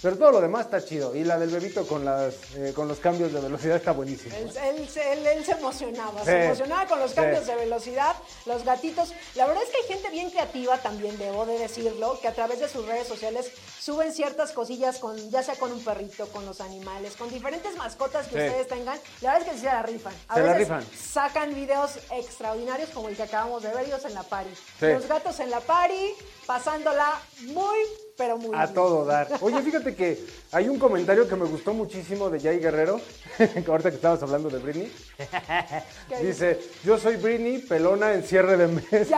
Pero 0.07 0.19
todo 0.19 0.31
lo 0.31 0.41
demás 0.41 0.67
está 0.67 0.85
chido. 0.85 1.17
Y 1.17 1.25
la 1.25 1.37
del 1.37 1.51
bebito 1.51 1.85
con 1.85 2.05
las 2.05 2.33
eh, 2.55 2.73
con 2.77 2.87
los 2.87 3.01
cambios 3.01 3.33
de 3.33 3.41
velocidad 3.41 3.75
está 3.75 3.91
buenísima. 3.91 4.37
Él, 4.37 4.53
él, 4.55 5.45
se 5.45 5.51
emocionaba, 5.51 6.25
se 6.25 6.45
emocionaba 6.45 6.87
con 6.87 7.01
los 7.01 7.13
cambios 7.13 7.45
de 7.45 7.57
velocidad, 7.57 8.15
los 8.45 8.63
gatitos. 8.63 9.13
La 9.35 9.49
verdad 9.49 9.65
es 9.65 9.71
que 9.71 9.79
hay 9.79 9.89
gente 9.99 10.11
bien 10.11 10.31
creativa 10.31 10.79
también, 10.79 11.19
debo 11.19 11.45
de 11.45 11.59
decirlo, 11.59 12.21
que 12.21 12.29
a 12.29 12.35
través 12.35 12.61
de 12.61 12.69
sus 12.69 12.87
redes 12.87 13.09
sociales 13.09 13.51
suben 13.81 14.13
ciertas 14.13 14.53
cosillas 14.53 14.99
con, 14.99 15.17
ya 15.29 15.43
sea 15.43 15.57
con 15.57 15.73
un 15.73 15.83
perrito, 15.83 16.29
con 16.29 16.47
los 16.47 16.61
animales, 16.61 17.17
con 17.17 17.29
diferentes 17.29 17.75
mascotas 17.75 18.29
que 18.29 18.37
ustedes 18.37 18.69
tengan. 18.69 19.01
La 19.23 19.33
verdad 19.33 19.49
es 19.49 19.55
que 19.55 19.59
sí 19.59 19.67
se 19.67 19.73
la 19.73 19.83
rifan. 19.83 20.15
A 20.29 20.37
se 20.37 20.43
la 20.45 20.55
rifan. 20.55 20.87
sacan 20.97 21.53
videos 21.53 21.97
extraordinarios 22.13 22.91
como 22.91 23.09
el 23.09 23.17
que 23.17 23.25
acabamos 23.25 23.65
de 23.65 23.71
ver, 23.71 23.87
ellos 23.87 24.05
en 24.05 24.15
la 24.15 24.23
pari. 24.23 24.51
Los 24.83 25.09
gatos 25.09 25.41
en 25.41 25.51
la 25.51 25.59
pari, 25.59 26.15
pasándola 26.47 27.21
muy 27.41 28.06
pero 28.17 28.39
muy 28.39 28.57
A 28.57 28.67
todo 28.73 29.05
dar. 29.05 29.29
Oye, 29.41 29.61
fíjate 29.63 29.95
que 29.95 30.19
hay 30.53 30.69
un 30.69 30.79
comentario 30.79 31.29
que 31.29 31.37
me 31.37 31.45
gustó 31.45 31.75
muchísimo 31.75 32.31
de 32.31 32.41
Jay 32.41 32.59
Guerrero, 32.59 33.01
ahorita 33.69 33.91
que 33.91 33.97
estabas 33.97 34.23
hablando 34.23 34.49
de 34.49 34.59
Britney. 34.59 34.93
Dice, 36.23 36.61
yo 36.85 36.99
soy 36.99 37.17
Britney, 37.17 37.59
pelona 37.59 38.13
en 38.15 38.23
cierre 38.23 38.57
de 38.57 38.69
mes. 38.69 38.85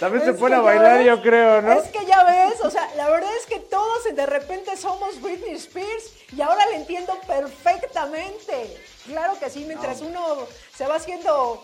También 0.00 0.24
se 0.24 0.32
pone 0.34 0.56
a 0.56 0.60
bailar, 0.60 1.00
yo 1.02 1.22
creo, 1.22 1.62
¿no? 1.62 1.74
Es 1.74 1.88
que 1.90 2.04
ya 2.04 2.24
ves, 2.24 2.60
o 2.62 2.70
sea, 2.70 2.90
la 2.96 3.08
verdad 3.08 3.30
es 3.38 3.46
que 3.46 3.60
todos 3.60 4.02
de 4.12 4.26
repente 4.26 4.76
somos 4.76 5.20
Britney 5.22 5.54
Spears 5.54 6.12
y 6.36 6.40
ahora 6.40 6.66
le 6.70 6.76
entiendo 6.78 7.16
perfectamente. 7.24 8.76
Claro 9.06 9.38
que 9.38 9.48
sí, 9.48 9.64
mientras 9.64 10.00
uno 10.00 10.38
se 10.74 10.88
va 10.88 10.96
haciendo 10.96 11.62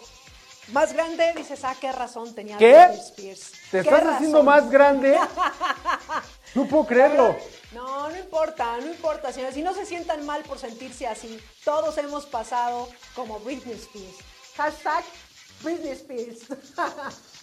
más 0.72 0.92
grande, 0.92 1.32
dices, 1.36 1.60
ah, 1.64 1.74
qué 1.80 1.90
razón 1.92 2.34
tenía 2.34 2.58
¿Qué? 2.58 2.84
Spears. 2.84 3.52
¿Te 3.70 3.80
estás 3.80 4.04
haciendo 4.04 4.42
más 4.42 4.70
grande? 4.70 5.18
no 6.54 6.66
puedo 6.66 6.86
creerlo. 6.86 7.36
No, 7.72 8.08
no 8.08 8.16
importa, 8.16 8.76
no 8.78 8.86
importa, 8.86 9.32
señores. 9.32 9.54
Si 9.54 9.62
no 9.62 9.74
se 9.74 9.86
sientan 9.86 10.24
mal 10.24 10.42
por 10.42 10.58
sentirse 10.58 11.06
así, 11.06 11.38
todos 11.64 11.96
hemos 11.98 12.26
pasado 12.26 12.88
como 13.14 13.38
Britney 13.40 13.74
Spears. 13.74 14.16
Hashtag 14.56 15.04
Britney 15.62 15.92
Spears. 15.92 16.40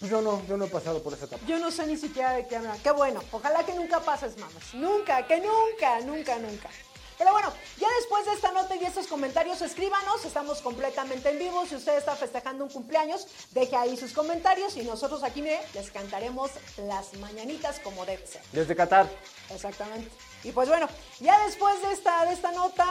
yo 0.00 0.20
no, 0.20 0.44
yo 0.46 0.56
no 0.56 0.64
he 0.64 0.68
pasado 0.68 1.02
por 1.02 1.12
esa 1.12 1.26
etapa. 1.26 1.44
Yo 1.46 1.58
no 1.58 1.70
sé 1.70 1.86
ni 1.86 1.96
siquiera 1.96 2.32
de 2.32 2.46
qué 2.46 2.56
hablar. 2.56 2.78
Qué 2.78 2.90
bueno. 2.90 3.22
Ojalá 3.30 3.64
que 3.64 3.74
nunca 3.74 4.00
pases, 4.00 4.36
mamas. 4.38 4.74
Nunca, 4.74 5.26
que 5.26 5.40
nunca, 5.40 6.00
nunca, 6.00 6.38
nunca. 6.38 6.68
Pero 7.18 7.32
bueno, 7.32 7.52
ya 7.78 7.88
después 7.98 8.26
de 8.26 8.32
esta 8.32 8.52
nota 8.52 8.76
y 8.76 8.84
estos 8.84 9.06
comentarios, 9.06 9.62
escríbanos, 9.62 10.24
estamos 10.24 10.60
completamente 10.60 11.30
en 11.30 11.38
vivo. 11.38 11.64
Si 11.66 11.74
usted 11.74 11.96
está 11.96 12.14
festejando 12.14 12.64
un 12.64 12.70
cumpleaños, 12.70 13.26
deje 13.52 13.76
ahí 13.76 13.96
sus 13.96 14.12
comentarios 14.12 14.76
y 14.76 14.82
nosotros 14.82 15.22
aquí, 15.22 15.42
mire, 15.42 15.60
les 15.74 15.90
cantaremos 15.90 16.50
las 16.76 17.14
mañanitas 17.14 17.80
como 17.80 18.04
debe 18.04 18.26
ser. 18.26 18.42
Desde 18.52 18.76
Qatar. 18.76 19.08
Exactamente. 19.50 20.10
Y 20.44 20.52
pues 20.52 20.68
bueno, 20.68 20.88
ya 21.20 21.42
después 21.46 21.80
de 21.82 21.92
esta, 21.92 22.24
de 22.26 22.34
esta 22.34 22.52
nota 22.52 22.86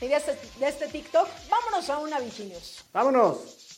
y 0.00 0.08
de 0.08 0.16
este, 0.16 0.38
de 0.58 0.68
este 0.68 0.88
TikTok, 0.88 1.28
vámonos 1.48 1.90
a 1.90 1.98
una 1.98 2.18
Vigilios. 2.20 2.84
Vámonos. 2.92 3.71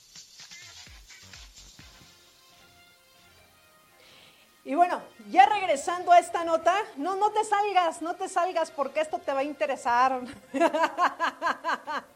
Y 4.64 4.74
bueno, 4.74 5.02
ya 5.30 5.44
regresando 5.44 6.10
a 6.10 6.18
esta 6.18 6.42
nota, 6.42 6.74
no, 6.96 7.16
no 7.16 7.30
te 7.32 7.44
salgas, 7.44 8.00
no 8.00 8.16
te 8.16 8.30
salgas 8.30 8.70
porque 8.70 9.00
esto 9.00 9.18
te 9.18 9.32
va 9.32 9.40
a 9.40 9.44
interesar. 9.44 10.22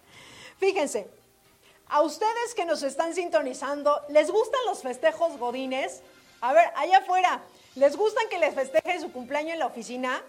Fíjense, 0.58 1.10
a 1.88 2.00
ustedes 2.00 2.54
que 2.56 2.64
nos 2.64 2.82
están 2.82 3.14
sintonizando, 3.14 4.00
¿les 4.08 4.30
gustan 4.30 4.60
los 4.66 4.80
festejos 4.80 5.36
godines? 5.36 6.00
A 6.40 6.54
ver, 6.54 6.72
allá 6.74 6.98
afuera, 6.98 7.42
¿les 7.74 7.96
gustan 7.96 8.28
que 8.30 8.38
les 8.38 8.54
festeje 8.54 9.00
su 9.00 9.12
cumpleaños 9.12 9.52
en 9.52 9.58
la 9.58 9.66
oficina? 9.66 10.22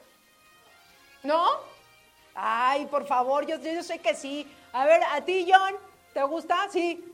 ¿No? 1.24 1.48
Ay, 2.36 2.86
por 2.88 3.08
favor, 3.08 3.46
yo, 3.46 3.58
yo 3.58 3.82
sé 3.82 4.00
que 4.00 4.14
sí. 4.14 4.46
A 4.74 4.86
ver, 4.86 5.02
¿a 5.12 5.22
ti, 5.22 5.50
John? 5.50 5.76
¿Te 6.14 6.22
gusta? 6.24 6.68
Sí. 6.70 7.09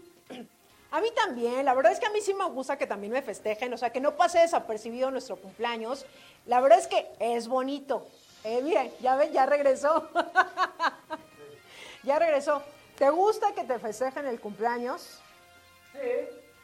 A 0.92 1.02
mí 1.02 1.10
también, 1.16 1.66
la 1.66 1.74
verdad 1.74 1.92
es 1.92 2.00
que 2.00 2.06
a 2.06 2.12
mí 2.12 2.22
sí 2.22 2.34
me 2.34 2.46
gusta 2.46 2.78
que 2.78 2.88
también 2.88 3.12
me 3.12 3.22
festejen, 3.22 3.74
o 3.74 3.78
sea, 3.78 3.92
que 3.92 4.00
no 4.00 4.16
pase 4.16 4.40
desapercibido 4.40 5.12
nuestro 5.12 5.36
cumpleaños. 5.36 6.06
La 6.46 6.62
verdad 6.62 6.80
es 6.80 6.88
que 6.88 7.08
es 7.20 7.48
bonito. 7.48 8.08
Eh, 8.44 8.62
miren, 8.62 8.92
ya 9.02 9.16
ven, 9.16 9.32
ya 9.34 9.46
regresó. 9.46 10.08
ya 12.04 12.20
regresó. 12.20 12.62
¿Te 12.98 13.10
gusta 13.10 13.54
que 13.54 13.64
te 13.64 13.78
festejen 13.80 14.26
el 14.28 14.40
cumpleaños? 14.40 15.20
Sí. 15.92 16.00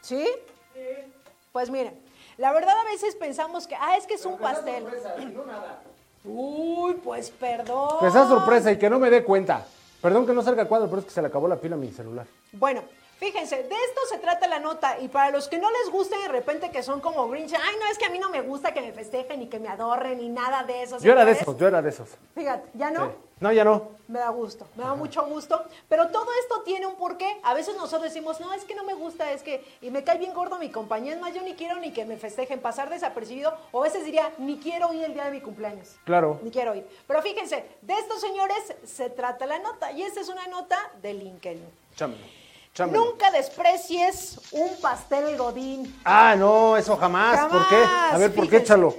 ¿Sí? 0.00 0.28
Sí. 0.72 1.12
Pues 1.52 1.68
miren, 1.68 2.00
la 2.38 2.52
verdad 2.52 2.78
a 2.78 2.84
veces 2.84 3.14
pensamos 3.16 3.66
que, 3.66 3.74
ah, 3.74 3.96
es 3.96 4.06
que 4.06 4.14
es 4.14 4.24
un 4.24 4.38
pastel. 4.38 4.84
Sorpresa, 4.84 5.16
no 5.16 5.44
nada. 5.44 5.82
Uy, 6.24 6.94
pues 6.94 7.30
perdón. 7.30 7.98
Que 8.00 8.10
sea 8.10 8.26
sorpresa 8.26 8.70
y 8.72 8.78
que 8.78 8.88
no 8.88 8.98
me 8.98 9.10
dé 9.10 9.24
cuenta. 9.24 9.66
Perdón 10.00 10.26
que 10.26 10.32
no 10.32 10.42
salga 10.42 10.66
cuadro, 10.66 10.88
pero 10.88 11.00
es 11.00 11.04
que 11.04 11.10
se 11.12 11.20
le 11.20 11.28
acabó 11.28 11.48
la 11.48 11.56
pila 11.56 11.74
a 11.74 11.78
mi 11.78 11.90
celular. 11.90 12.26
Bueno, 12.52 12.82
Fíjense, 13.22 13.62
de 13.62 13.62
esto 13.62 14.00
se 14.10 14.18
trata 14.18 14.48
la 14.48 14.58
nota 14.58 14.98
y 14.98 15.06
para 15.06 15.30
los 15.30 15.46
que 15.46 15.56
no 15.56 15.70
les 15.70 15.92
guste 15.92 16.18
de 16.18 16.26
repente 16.26 16.72
que 16.72 16.82
son 16.82 17.00
como 17.00 17.28
Grinch, 17.28 17.54
ay 17.54 17.76
no, 17.78 17.86
es 17.86 17.96
que 17.96 18.06
a 18.06 18.10
mí 18.10 18.18
no 18.18 18.30
me 18.30 18.42
gusta 18.42 18.74
que 18.74 18.80
me 18.80 18.92
festejen 18.92 19.38
ni 19.38 19.46
que 19.46 19.60
me 19.60 19.68
adorren 19.68 20.18
ni 20.18 20.28
nada 20.28 20.64
de 20.64 20.82
eso. 20.82 20.98
Yo 20.98 21.12
era 21.12 21.24
de 21.24 21.30
esos, 21.30 21.56
yo 21.56 21.68
era 21.68 21.80
de 21.80 21.90
esos. 21.90 22.08
Fíjate, 22.34 22.68
¿ya 22.74 22.90
no? 22.90 23.12
No, 23.38 23.52
ya 23.52 23.62
no. 23.62 23.90
Me 24.08 24.18
da 24.18 24.28
gusto, 24.30 24.66
me 24.74 24.82
da 24.82 24.96
mucho 24.96 25.24
gusto, 25.26 25.64
pero 25.88 26.08
todo 26.08 26.26
esto 26.40 26.62
tiene 26.62 26.84
un 26.84 26.96
porqué. 26.96 27.38
A 27.44 27.54
veces 27.54 27.76
nosotros 27.76 28.02
decimos, 28.02 28.40
no, 28.40 28.52
es 28.54 28.64
que 28.64 28.74
no 28.74 28.82
me 28.82 28.94
gusta, 28.94 29.30
es 29.30 29.44
que, 29.44 29.64
y 29.80 29.90
me 29.92 30.02
cae 30.02 30.18
bien 30.18 30.34
gordo 30.34 30.58
mi 30.58 30.70
compañía, 30.70 31.14
es 31.14 31.20
más, 31.20 31.32
yo 31.32 31.42
ni 31.42 31.54
quiero 31.54 31.76
ni 31.76 31.92
que 31.92 32.04
me 32.04 32.16
festejen, 32.16 32.58
pasar 32.58 32.90
desapercibido, 32.90 33.56
o 33.70 33.82
a 33.82 33.84
veces 33.84 34.04
diría, 34.04 34.32
ni 34.38 34.58
quiero 34.58 34.92
ir 34.94 35.04
el 35.04 35.14
día 35.14 35.26
de 35.26 35.30
mi 35.30 35.40
cumpleaños. 35.40 35.94
Claro. 36.04 36.40
Ni 36.42 36.50
quiero 36.50 36.74
ir. 36.74 36.88
Pero 37.06 37.22
fíjense, 37.22 37.64
de 37.82 37.94
estos 37.94 38.20
señores 38.20 38.74
se 38.84 39.10
trata 39.10 39.46
la 39.46 39.60
nota, 39.60 39.92
y 39.92 40.02
esta 40.02 40.20
es 40.20 40.28
una 40.28 40.48
nota 40.48 40.90
de 41.00 41.14
LinkedIn. 41.14 41.68
Chámelo. 41.94 42.41
Chámelo. 42.74 43.04
Nunca 43.04 43.30
desprecies 43.30 44.40
un 44.50 44.74
pastel 44.80 45.36
godín. 45.36 46.00
Ah, 46.04 46.34
no, 46.36 46.76
eso 46.76 46.96
jamás. 46.96 47.50
¿Por 47.50 47.68
qué? 47.68 47.76
A 47.76 48.16
ver, 48.18 48.34
¿por 48.34 48.44
qué 48.44 48.58
Fíjense. 48.58 48.64
échalo? 48.64 48.96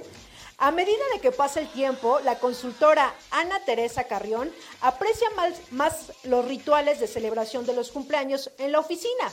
A 0.58 0.70
medida 0.70 1.02
de 1.12 1.20
que 1.20 1.32
pasa 1.32 1.58
el 1.60 1.68
tiempo, 1.68 2.20
la 2.20 2.38
consultora 2.38 3.12
Ana 3.32 3.58
Teresa 3.64 4.04
Carrión 4.04 4.52
aprecia 4.80 5.28
más, 5.30 5.54
más 5.72 6.12
los 6.22 6.44
rituales 6.44 7.00
de 7.00 7.08
celebración 7.08 7.66
de 7.66 7.74
los 7.74 7.90
cumpleaños 7.90 8.50
en 8.58 8.70
la 8.70 8.78
oficina. 8.78 9.32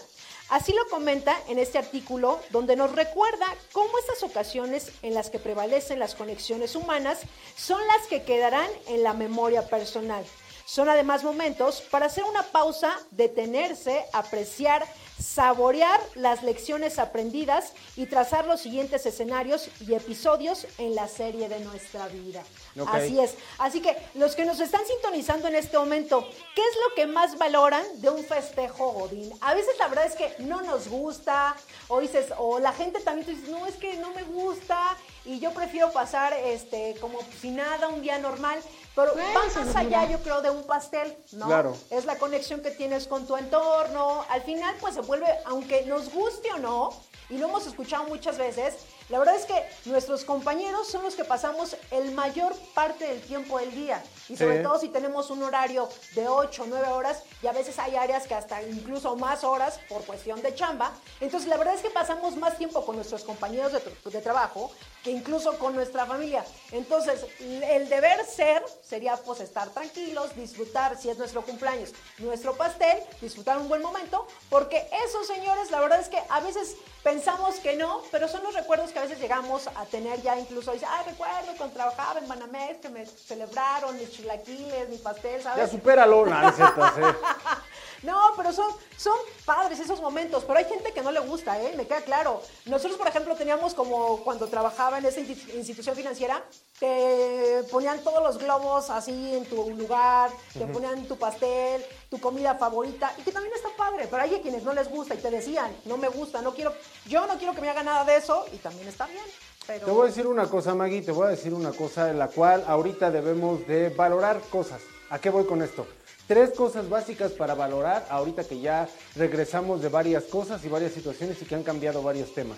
Así 0.49 0.73
lo 0.73 0.85
comenta 0.89 1.37
en 1.47 1.59
este 1.59 1.77
artículo 1.77 2.39
donde 2.49 2.75
nos 2.75 2.91
recuerda 2.93 3.45
cómo 3.71 3.97
estas 3.99 4.23
ocasiones 4.23 4.91
en 5.03 5.13
las 5.13 5.29
que 5.29 5.39
prevalecen 5.39 5.99
las 5.99 6.15
conexiones 6.15 6.75
humanas 6.75 7.19
son 7.55 7.79
las 7.87 8.07
que 8.07 8.23
quedarán 8.23 8.69
en 8.87 9.03
la 9.03 9.13
memoria 9.13 9.67
personal. 9.67 10.25
Son 10.65 10.89
además 10.89 11.23
momentos 11.23 11.81
para 11.81 12.05
hacer 12.05 12.23
una 12.23 12.43
pausa, 12.43 12.97
detenerse, 13.11 14.05
apreciar, 14.13 14.85
saborear 15.21 15.99
las 16.15 16.43
lecciones 16.43 16.99
aprendidas 16.99 17.73
y 17.95 18.05
trazar 18.05 18.45
los 18.45 18.61
siguientes 18.61 19.05
escenarios 19.05 19.69
y 19.79 19.93
episodios 19.93 20.67
en 20.77 20.95
la 20.95 21.07
serie 21.07 21.49
de 21.49 21.59
nuestra 21.59 22.07
vida. 22.07 22.43
Ok. 22.79 22.89
Así 22.91 23.19
es. 23.19 23.35
Así 23.57 23.81
que 23.81 23.95
los 24.15 24.35
que 24.35 24.45
nos 24.45 24.59
están 24.59 24.81
sintonizando 24.85 25.47
en 25.47 25.55
este 25.55 25.77
momento, 25.77 26.27
¿qué 26.55 26.61
es 26.61 26.77
lo 26.87 26.95
que 26.95 27.07
más 27.07 27.37
valoran 27.37 27.83
de 28.01 28.09
un 28.09 28.23
festejo 28.23 28.91
Godín? 28.91 29.31
A 29.41 29.53
veces 29.53 29.75
la 29.79 29.87
verdad 29.87 30.05
es 30.05 30.15
que 30.15 30.35
no 30.43 30.61
nos 30.61 30.87
gusta, 30.87 31.55
o 31.87 31.99
dices, 31.99 32.27
o 32.37 32.59
la 32.59 32.73
gente 32.73 32.99
también 33.01 33.25
te 33.25 33.35
dice, 33.35 33.51
no, 33.51 33.65
es 33.65 33.75
que 33.75 33.95
no 33.97 34.11
me 34.13 34.23
gusta 34.23 34.97
y 35.23 35.39
yo 35.39 35.51
prefiero 35.51 35.91
pasar 35.91 36.33
este 36.33 36.95
como 36.99 37.19
si 37.39 37.51
nada, 37.51 37.87
un 37.87 38.01
día 38.01 38.17
normal. 38.17 38.59
Pero 38.93 39.13
va 39.15 39.63
más 39.63 39.75
allá, 39.75 40.09
yo 40.09 40.19
creo, 40.19 40.41
de 40.41 40.49
un 40.49 40.63
pastel, 40.63 41.15
¿no? 41.31 41.45
Claro. 41.45 41.77
Es 41.89 42.03
la 42.03 42.17
conexión 42.17 42.61
que 42.61 42.71
tienes 42.71 43.07
con 43.07 43.25
tu 43.25 43.37
entorno. 43.37 44.25
Al 44.29 44.41
final, 44.41 44.75
pues 44.81 44.95
se 44.95 45.01
vuelve, 45.11 45.27
aunque 45.43 45.83
nos 45.87 46.09
guste 46.13 46.49
o 46.53 46.57
no, 46.57 46.93
y 47.29 47.37
lo 47.37 47.47
hemos 47.47 47.67
escuchado 47.67 48.05
muchas 48.05 48.37
veces, 48.37 48.75
la 49.09 49.19
verdad 49.19 49.35
es 49.35 49.43
que 49.45 49.61
nuestros 49.89 50.23
compañeros 50.23 50.87
son 50.87 51.03
los 51.03 51.15
que 51.15 51.25
pasamos 51.25 51.75
el 51.91 52.11
mayor 52.11 52.53
parte 52.73 53.05
del 53.07 53.21
tiempo 53.21 53.59
del 53.59 53.71
día. 53.75 54.01
Y 54.29 54.37
sobre 54.37 54.57
Sí. 54.57 54.63
todo 54.63 54.79
si 54.79 54.87
tenemos 54.87 55.29
un 55.29 55.43
horario 55.43 55.89
de 56.15 56.29
8 56.29 56.63
o 56.63 56.65
9 56.67 56.87
horas, 56.87 57.23
y 57.43 57.47
a 57.47 57.51
veces 57.51 57.77
hay 57.77 57.97
áreas 57.97 58.25
que 58.25 58.35
hasta 58.35 58.63
incluso 58.63 59.17
más 59.17 59.43
horas 59.43 59.81
por 59.89 60.01
cuestión 60.05 60.41
de 60.41 60.55
chamba. 60.55 60.93
Entonces, 61.19 61.49
la 61.49 61.57
verdad 61.57 61.73
es 61.75 61.81
que 61.81 61.89
pasamos 61.89 62.37
más 62.37 62.57
tiempo 62.57 62.85
con 62.85 62.95
nuestros 62.95 63.25
compañeros 63.25 63.73
de 63.73 64.21
trabajo 64.21 64.71
que 65.03 65.11
incluso 65.11 65.57
con 65.57 65.75
nuestra 65.75 66.05
familia. 66.05 66.45
Entonces, 66.71 67.25
el 67.39 67.89
deber 67.89 68.23
ser 68.25 68.63
sería 68.83 69.17
pues 69.17 69.39
estar 69.39 69.69
tranquilos, 69.69 70.35
disfrutar, 70.35 70.97
si 70.97 71.09
es 71.09 71.17
nuestro 71.17 71.41
cumpleaños, 71.43 71.91
nuestro 72.19 72.55
pastel, 72.55 72.99
disfrutar 73.21 73.57
un 73.57 73.67
buen 73.67 73.81
momento, 73.81 74.27
porque 74.49 74.87
esos 75.05 75.27
señores, 75.27 75.71
la 75.71 75.79
verdad 75.79 75.99
es 75.99 76.07
que 76.09 76.21
a 76.29 76.39
veces 76.41 76.75
pensamos 77.03 77.55
que 77.55 77.75
no, 77.75 78.01
pero 78.11 78.27
son 78.27 78.43
los 78.43 78.53
recuerdos 78.53 78.91
que 78.91 78.99
a 78.99 79.03
veces 79.03 79.19
llegamos 79.19 79.67
a 79.75 79.85
tener 79.85 80.21
ya 80.21 80.37
incluso, 80.37 80.71
dice, 80.71 80.85
ah, 80.87 81.03
recuerdo 81.05 81.53
cuando 81.57 81.73
trabajaba 81.75 82.19
en 82.19 82.27
Banamex, 82.27 82.79
que 82.81 82.89
me 82.89 83.05
celebraron 83.05 83.97
mis 83.97 84.11
chilaquiles, 84.11 84.89
mi 84.89 84.97
pastel, 84.97 85.37
Ya 85.37 85.43
¿sabes? 85.43 85.71
supéralo. 85.71 86.25
No, 86.27 86.53
no 88.03 88.19
pero 88.35 88.51
son, 88.51 88.69
son 88.97 89.15
padres 89.45 89.79
esos 89.79 90.01
momentos, 90.01 90.43
pero 90.45 90.59
hay 90.59 90.65
gente 90.65 90.91
que 90.91 91.01
no 91.01 91.11
le 91.11 91.19
gusta, 91.19 91.61
¿eh? 91.61 91.73
Me 91.75 91.85
queda 91.87 92.01
claro. 92.01 92.41
Nosotros, 92.65 92.97
por 92.97 93.07
ejemplo, 93.07 93.35
teníamos 93.35 93.73
como 93.73 94.17
cuando 94.23 94.47
trabajaba 94.47 94.97
en 94.99 95.05
esa 95.05 95.19
insti- 95.21 95.53
institución 95.55 95.95
financiera, 95.95 96.43
te 96.79 97.63
ponían 97.71 97.99
todos 98.03 98.23
los 98.23 98.37
globos 98.37 98.89
así 98.89 99.35
en 99.35 99.45
tu 99.45 99.69
lugar, 99.71 100.31
te 100.53 100.65
ponían 100.65 101.05
tu 101.05 101.17
pastel, 101.17 101.85
tu 102.09 102.19
comida 102.19 102.55
favorita, 102.55 103.13
y 103.17 103.21
que 103.21 103.31
también 103.31 103.53
está 103.55 103.69
padre, 103.77 104.07
pero 104.09 104.23
hay 104.23 104.35
a 104.35 104.41
quienes 104.41 104.63
no 104.63 104.73
les 104.73 104.89
gusta 104.89 105.15
y 105.15 105.17
te 105.19 105.29
decían, 105.29 105.75
no 105.85 105.97
me 105.97 106.09
gusta, 106.09 106.41
no 106.41 106.53
quiero, 106.53 106.73
yo 107.05 107.25
no 107.27 107.37
quiero 107.37 107.53
que 107.53 107.61
me 107.61 107.69
haga 107.69 107.83
nada 107.83 108.03
de 108.03 108.17
eso, 108.17 108.45
y 108.51 108.57
también 108.57 108.87
está 108.87 109.05
bien. 109.05 109.23
Pero... 109.67 109.85
Te 109.85 109.91
voy 109.91 110.03
a 110.03 110.09
decir 110.09 110.25
una 110.25 110.49
cosa, 110.49 110.73
Maggie, 110.73 111.01
te 111.03 111.11
voy 111.11 111.27
a 111.27 111.29
decir 111.29 111.53
una 111.53 111.71
cosa 111.71 112.09
en 112.09 112.17
la 112.17 112.29
cual 112.29 112.63
ahorita 112.67 113.11
debemos 113.11 113.65
de 113.67 113.89
valorar 113.89 114.41
cosas. 114.49 114.81
¿A 115.11 115.19
qué 115.19 115.29
voy 115.29 115.45
con 115.45 115.61
esto? 115.61 115.85
Tres 116.31 116.51
cosas 116.51 116.87
básicas 116.87 117.33
para 117.33 117.55
valorar 117.55 118.07
ahorita 118.09 118.45
que 118.45 118.61
ya 118.61 118.87
regresamos 119.17 119.81
de 119.81 119.89
varias 119.89 120.23
cosas 120.23 120.63
y 120.63 120.69
varias 120.69 120.93
situaciones 120.93 121.41
y 121.41 121.45
que 121.45 121.55
han 121.55 121.63
cambiado 121.63 122.01
varios 122.01 122.33
temas. 122.33 122.57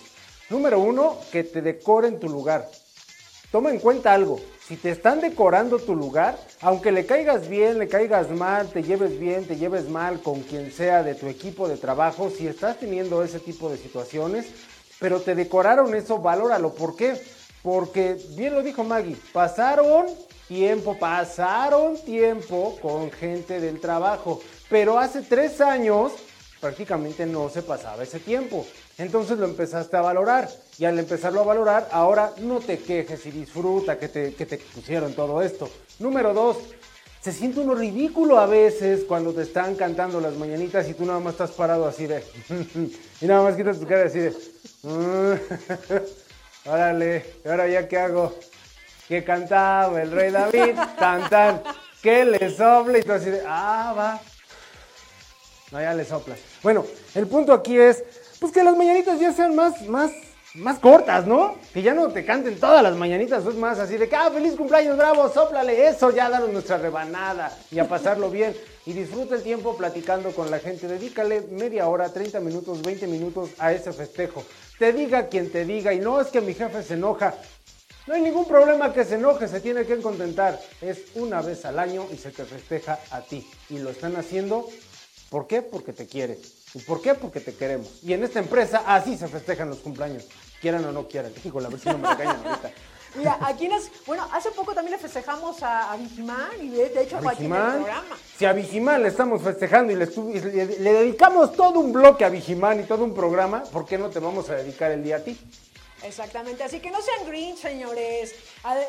Número 0.51 0.79
uno, 0.79 1.17
que 1.31 1.43
te 1.43 1.63
decoren 1.63 2.19
tu 2.19 2.29
lugar. 2.29 2.69
Toma 3.51 3.71
en 3.71 3.79
cuenta 3.79 4.13
algo, 4.13 4.39
si 4.67 4.77
te 4.77 4.91
están 4.91 5.21
decorando 5.21 5.79
tu 5.79 5.95
lugar, 5.95 6.37
aunque 6.61 6.91
le 6.91 7.07
caigas 7.07 7.49
bien, 7.49 7.79
le 7.79 7.87
caigas 7.87 8.29
mal, 8.29 8.67
te 8.67 8.83
lleves 8.83 9.19
bien, 9.19 9.47
te 9.47 9.55
lleves 9.55 9.89
mal 9.89 10.21
con 10.21 10.41
quien 10.41 10.71
sea 10.71 11.01
de 11.01 11.15
tu 11.15 11.25
equipo 11.25 11.67
de 11.67 11.77
trabajo, 11.77 12.29
si 12.29 12.45
estás 12.45 12.77
teniendo 12.77 13.23
ese 13.23 13.39
tipo 13.39 13.71
de 13.71 13.77
situaciones, 13.77 14.45
pero 14.99 15.19
te 15.19 15.33
decoraron 15.33 15.95
eso, 15.95 16.19
valóralo. 16.19 16.75
¿Por 16.75 16.95
qué? 16.95 17.19
Porque, 17.63 18.19
bien 18.35 18.53
lo 18.53 18.61
dijo 18.61 18.83
Maggie, 18.83 19.17
pasaron 19.33 20.05
tiempo, 20.53 20.95
pasaron 20.99 21.97
tiempo 21.97 22.77
con 22.79 23.09
gente 23.09 23.59
del 23.59 23.79
trabajo, 23.79 24.39
pero 24.69 24.99
hace 24.99 25.23
tres 25.23 25.59
años 25.59 26.11
prácticamente 26.61 27.25
no 27.25 27.49
se 27.49 27.63
pasaba 27.63 28.03
ese 28.03 28.19
tiempo. 28.19 28.63
Entonces 28.99 29.39
lo 29.39 29.45
empezaste 29.45 29.97
a 29.97 30.01
valorar 30.01 30.47
y 30.77 30.85
al 30.85 30.99
empezarlo 30.99 31.41
a 31.41 31.45
valorar, 31.45 31.89
ahora 31.91 32.33
no 32.41 32.59
te 32.59 32.77
quejes 32.77 33.25
y 33.25 33.31
disfruta 33.31 33.97
que 33.97 34.09
te, 34.09 34.35
que 34.35 34.45
te 34.45 34.59
pusieron 34.59 35.15
todo 35.15 35.41
esto. 35.41 35.67
Número 35.97 36.35
dos, 36.35 36.57
se 37.19 37.31
siente 37.31 37.59
uno 37.59 37.73
ridículo 37.73 38.37
a 38.37 38.45
veces 38.45 39.05
cuando 39.05 39.33
te 39.33 39.41
están 39.41 39.73
cantando 39.73 40.21
las 40.21 40.35
mañanitas 40.35 40.87
y 40.87 40.93
tú 40.93 41.03
nada 41.03 41.19
más 41.19 41.33
estás 41.33 41.51
parado 41.51 41.87
así 41.87 42.05
de... 42.05 42.23
y 43.21 43.25
nada 43.25 43.41
más 43.41 43.55
quitas 43.55 43.79
tu 43.79 43.87
cara 43.87 44.05
así 44.05 44.19
de... 44.19 44.33
Órale, 46.65 47.25
¿y 47.43 47.49
ahora 47.49 47.67
ya 47.67 47.87
qué 47.87 47.97
hago? 47.97 48.35
Que 49.07 49.23
cantaba 49.23 50.01
el 50.01 50.11
rey 50.11 50.31
David, 50.31 50.75
tan 50.97 51.29
tan, 51.29 51.61
que 52.01 52.25
le 52.25 52.49
sople 52.49 52.99
y 52.99 53.03
tú 53.03 53.11
así 53.11 53.29
de... 53.29 53.43
Ah, 53.47 53.93
va. 53.97 54.21
No, 55.71 55.81
ya 55.81 55.93
le 55.93 56.05
soplas. 56.05 56.37
Bueno, 56.61 56.85
el 57.15 57.27
punto 57.27 57.51
aquí 57.51 57.77
es, 57.77 58.03
pues 58.39 58.51
que 58.51 58.63
las 58.63 58.77
mañanitas 58.77 59.19
ya 59.19 59.33
sean 59.33 59.55
más, 59.55 59.81
más, 59.87 60.11
más 60.53 60.77
cortas, 60.77 61.25
¿no? 61.25 61.55
Que 61.73 61.81
ya 61.81 61.93
no 61.93 62.09
te 62.09 62.23
canten 62.23 62.59
todas 62.59 62.83
las 62.83 62.95
mañanitas, 62.95 63.45
es 63.45 63.55
más 63.55 63.79
así 63.79 63.97
de 63.97 64.07
que, 64.07 64.15
ah, 64.15 64.29
feliz 64.31 64.53
cumpleaños, 64.55 64.97
bravo, 64.97 65.27
sóplale 65.29 65.87
eso, 65.87 66.11
ya 66.11 66.29
danos 66.29 66.49
nuestra 66.49 66.77
rebanada 66.77 67.57
y 67.71 67.79
a 67.79 67.87
pasarlo 67.87 68.29
bien. 68.29 68.55
Y 68.85 68.93
disfruta 68.93 69.33
el 69.35 69.41
tiempo 69.41 69.75
platicando 69.75 70.31
con 70.31 70.51
la 70.51 70.59
gente, 70.59 70.87
dedícale 70.87 71.41
media 71.49 71.87
hora, 71.87 72.09
30 72.09 72.39
minutos, 72.39 72.81
20 72.81 73.07
minutos 73.07 73.49
a 73.57 73.71
ese 73.71 73.93
festejo. 73.93 74.43
Te 74.77 74.93
diga 74.93 75.27
quien 75.27 75.51
te 75.51 75.65
diga, 75.65 75.93
y 75.93 75.99
no 75.99 76.21
es 76.21 76.27
que 76.27 76.41
mi 76.41 76.53
jefe 76.53 76.83
se 76.83 76.95
enoja, 76.95 77.33
no 78.07 78.13
hay 78.13 78.21
ningún 78.21 78.45
problema 78.47 78.91
que 78.93 79.05
se 79.05 79.15
enoje, 79.15 79.47
se 79.47 79.59
tiene 79.61 79.85
que 79.85 79.97
contentar. 80.01 80.59
Es 80.81 80.99
una 81.15 81.41
vez 81.41 81.65
al 81.65 81.79
año 81.79 82.05
y 82.11 82.17
se 82.17 82.31
te 82.31 82.43
festeja 82.45 82.99
a 83.11 83.21
ti. 83.21 83.47
Y 83.69 83.79
lo 83.79 83.89
están 83.91 84.15
haciendo, 84.17 84.67
¿por 85.29 85.47
qué? 85.47 85.61
Porque 85.61 85.93
te 85.93 86.05
quieren. 86.07 86.37
¿Y 86.73 86.79
por 86.79 87.01
qué? 87.01 87.13
Porque 87.13 87.39
te 87.39 87.53
queremos. 87.55 87.99
Y 88.03 88.13
en 88.13 88.23
esta 88.23 88.39
empresa 88.39 88.83
así 88.87 89.15
se 89.17 89.27
festejan 89.27 89.69
los 89.69 89.79
cumpleaños. 89.79 90.25
Quieran 90.59 90.83
o 90.85 90.91
no 90.91 91.07
quieran. 91.07 91.31
Híjole, 91.43 91.67
a 91.67 91.69
ver 91.69 91.79
si 91.79 91.89
no 91.89 91.97
me 91.97 92.09
regañan 92.15 92.45
ahorita. 92.45 92.71
Mira, 93.15 93.37
aquí 93.41 93.67
nos, 93.67 93.91
bueno, 94.07 94.27
hace 94.33 94.49
poco 94.49 94.73
también 94.73 94.93
le 94.97 94.97
festejamos 94.99 95.61
a, 95.61 95.91
a 95.91 95.97
Vigimán 95.97 96.49
y 96.59 96.69
de, 96.69 96.89
de 96.89 97.03
hecho 97.03 97.17
A 97.17 97.21
fue 97.21 97.33
aquí 97.33 97.45
en 97.45 97.53
el 97.53 97.61
programa. 97.75 98.17
Si 98.39 98.45
a 98.45 98.53
Vigimán 98.53 99.03
le 99.03 99.09
estamos 99.09 99.39
festejando 99.43 99.93
y 99.93 99.95
le, 99.97 100.07
le- 100.07 100.79
le 100.79 100.93
dedicamos 100.93 101.53
todo 101.53 101.79
un 101.79 101.93
bloque 101.93 102.25
a 102.25 102.29
Vigimán 102.29 102.79
y 102.79 102.83
todo 102.85 103.03
un 103.03 103.13
programa, 103.13 103.61
¿por 103.65 103.85
qué 103.85 103.99
no 103.99 104.09
te 104.09 104.17
vamos 104.17 104.49
a 104.49 104.55
dedicar 104.55 104.89
el 104.89 105.03
día 105.03 105.17
a 105.17 105.19
ti? 105.19 105.39
Exactamente, 106.03 106.63
así 106.63 106.79
que 106.79 106.91
no 106.91 107.01
sean 107.01 107.25
grinch, 107.25 107.59
señores. 107.59 108.35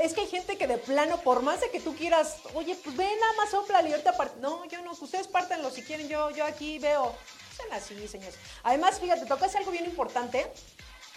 Es 0.01 0.15
que 0.15 0.23
hay 0.23 0.27
gente 0.27 0.57
que 0.59 0.67
de 0.67 0.79
plano, 0.79 1.21
por 1.21 1.43
más 1.43 1.61
de 1.61 1.71
que 1.71 1.81
tú 1.81 1.95
quieras, 1.95 2.39
oye, 2.55 2.77
pues 2.83 2.97
ven, 2.97 3.19
nada 3.21 3.33
más 3.35 3.51
sopla 3.51 3.83
y 3.83 3.93
part- 3.93 4.35
No, 4.41 4.65
yo 4.67 4.83
no, 4.83 4.93
ustedes 4.93 5.29
pártanlo 5.29 5.71
si 5.71 5.83
quieren, 5.83 6.09
yo, 6.09 6.31
yo 6.31 6.45
aquí 6.45 6.79
veo. 6.81 7.15
Sean 7.57 7.73
así, 7.73 8.09
señores. 8.09 8.35
Además, 8.65 8.99
fíjate, 8.99 9.27
tocas 9.27 9.55
algo 9.55 9.71
bien 9.71 9.85
importante. 9.85 10.51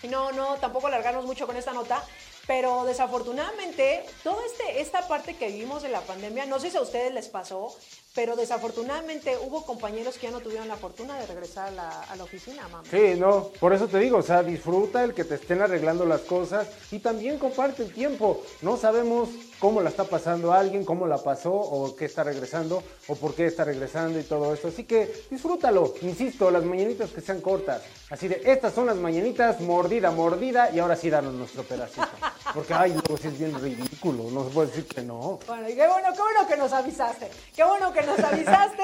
Y 0.03 0.07
no, 0.07 0.31
no, 0.31 0.57
tampoco 0.57 0.85
alargarnos 0.85 1.25
mucho 1.25 1.47
con 1.47 1.57
esta 1.57 1.73
nota, 1.73 2.03
pero 2.47 2.85
desafortunadamente, 2.85 4.05
toda 4.23 4.37
este, 4.45 4.81
esta 4.81 5.07
parte 5.07 5.35
que 5.35 5.49
vivimos 5.49 5.83
de 5.83 5.89
la 5.89 6.01
pandemia, 6.01 6.45
no 6.45 6.59
sé 6.59 6.71
si 6.71 6.77
a 6.77 6.81
ustedes 6.81 7.13
les 7.13 7.27
pasó, 7.27 7.75
pero 8.15 8.35
desafortunadamente 8.35 9.37
hubo 9.45 9.65
compañeros 9.65 10.17
que 10.17 10.27
ya 10.27 10.31
no 10.31 10.39
tuvieron 10.39 10.67
la 10.67 10.77
fortuna 10.77 11.19
de 11.19 11.27
regresar 11.27 11.67
a 11.67 11.71
la, 11.71 12.01
a 12.03 12.15
la 12.15 12.23
oficina, 12.23 12.63
mamá. 12.69 12.83
Sí, 12.89 13.15
no, 13.17 13.49
por 13.59 13.73
eso 13.73 13.87
te 13.87 13.99
digo, 13.99 14.17
o 14.17 14.23
sea, 14.23 14.41
disfruta 14.43 15.03
el 15.03 15.13
que 15.13 15.25
te 15.25 15.35
estén 15.35 15.61
arreglando 15.61 16.05
las 16.05 16.21
cosas 16.21 16.67
y 16.91 16.99
también 16.99 17.37
comparte 17.37 17.83
el 17.83 17.93
tiempo. 17.93 18.41
No 18.61 18.77
sabemos 18.77 19.29
cómo 19.59 19.81
la 19.81 19.89
está 19.89 20.03
pasando 20.03 20.53
alguien, 20.53 20.85
cómo 20.85 21.07
la 21.07 21.17
pasó 21.17 21.53
o 21.53 21.95
qué 21.95 22.05
está 22.05 22.23
regresando 22.23 22.83
o 23.07 23.15
por 23.15 23.33
qué 23.33 23.47
está 23.47 23.63
regresando 23.63 24.19
y 24.19 24.23
todo 24.23 24.53
eso. 24.53 24.67
Así 24.67 24.83
que 24.83 25.25
disfrútalo, 25.29 25.93
insisto, 26.01 26.51
las 26.51 26.63
mañanitas 26.63 27.11
que 27.11 27.21
sean 27.21 27.41
cortas. 27.41 27.81
Así 28.09 28.27
de, 28.27 28.41
estas 28.45 28.73
son 28.73 28.87
las 28.87 28.97
mañanitas, 28.97 29.59
mordida, 29.61 30.11
mordida 30.11 30.69
y 30.71 30.79
ahora 30.79 30.95
sí 30.95 31.09
danos 31.09 31.33
nuestro 31.33 31.63
pedacito. 31.63 32.07
Porque, 32.53 32.73
ay, 32.73 32.93
luego 32.93 33.17
sí 33.17 33.27
es 33.27 33.37
bien 33.37 33.59
ridículo, 33.59 34.29
no 34.31 34.45
se 34.45 34.49
puede 34.51 34.67
decir 34.67 34.87
que 34.87 35.01
no. 35.01 35.39
Bueno, 35.47 35.69
y 35.69 35.75
qué 35.75 35.87
bueno, 35.87 36.13
qué 36.13 36.21
bueno 36.21 36.47
que 36.47 36.57
nos 36.57 36.73
avisaste. 36.73 37.29
Qué 37.55 37.63
bueno 37.63 37.91
que 37.93 38.01
nos 38.03 38.19
avisaste. 38.19 38.83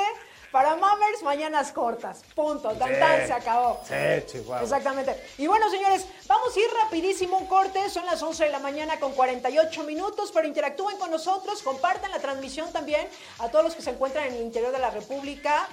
Para 0.54 0.76
Mammers, 0.76 1.24
mañanas 1.24 1.72
cortas. 1.72 2.22
Punto. 2.36 2.70
Tan, 2.76 3.00
tan, 3.00 3.26
se 3.26 3.34
acabó. 3.34 3.82
Sí, 3.88 4.24
Chihuahua. 4.28 4.62
Exactamente. 4.62 5.20
Y 5.40 5.48
bueno, 5.48 5.68
señores, 5.72 6.06
vamos 6.28 6.56
a 6.56 6.60
ir 6.60 6.68
rapidísimo 6.84 7.40
un 7.40 7.48
corte. 7.48 7.90
Son 7.90 8.06
las 8.06 8.22
11 8.22 8.46
de 8.46 8.50
la 8.52 8.60
mañana 8.60 9.00
con 9.00 9.14
48 9.14 9.84
minutos, 9.84 10.32
pero 10.32 10.48
interactúen 10.48 11.00
con 11.00 11.10
nosotros, 11.10 11.64
compartan 11.64 12.12
la 12.12 12.20
transmisión 12.20 12.72
también 12.72 13.08
a 13.40 13.50
todos 13.50 13.66
los 13.66 13.74
que 13.74 13.82
se 13.82 13.90
encuentran 13.90 14.28
en 14.28 14.36
el 14.36 14.42
interior 14.44 14.72
de 14.72 14.78
la 14.78 14.92
República. 14.92 15.68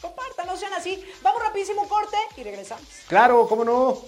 Compartan, 0.00 0.46
no 0.46 0.56
sean 0.56 0.72
así. 0.72 1.04
Vamos 1.20 1.42
rapidísimo 1.42 1.82
un 1.82 1.88
corte 1.88 2.16
y 2.38 2.42
regresamos. 2.42 2.88
Claro, 3.08 3.46
cómo 3.46 3.66
no. 3.66 3.98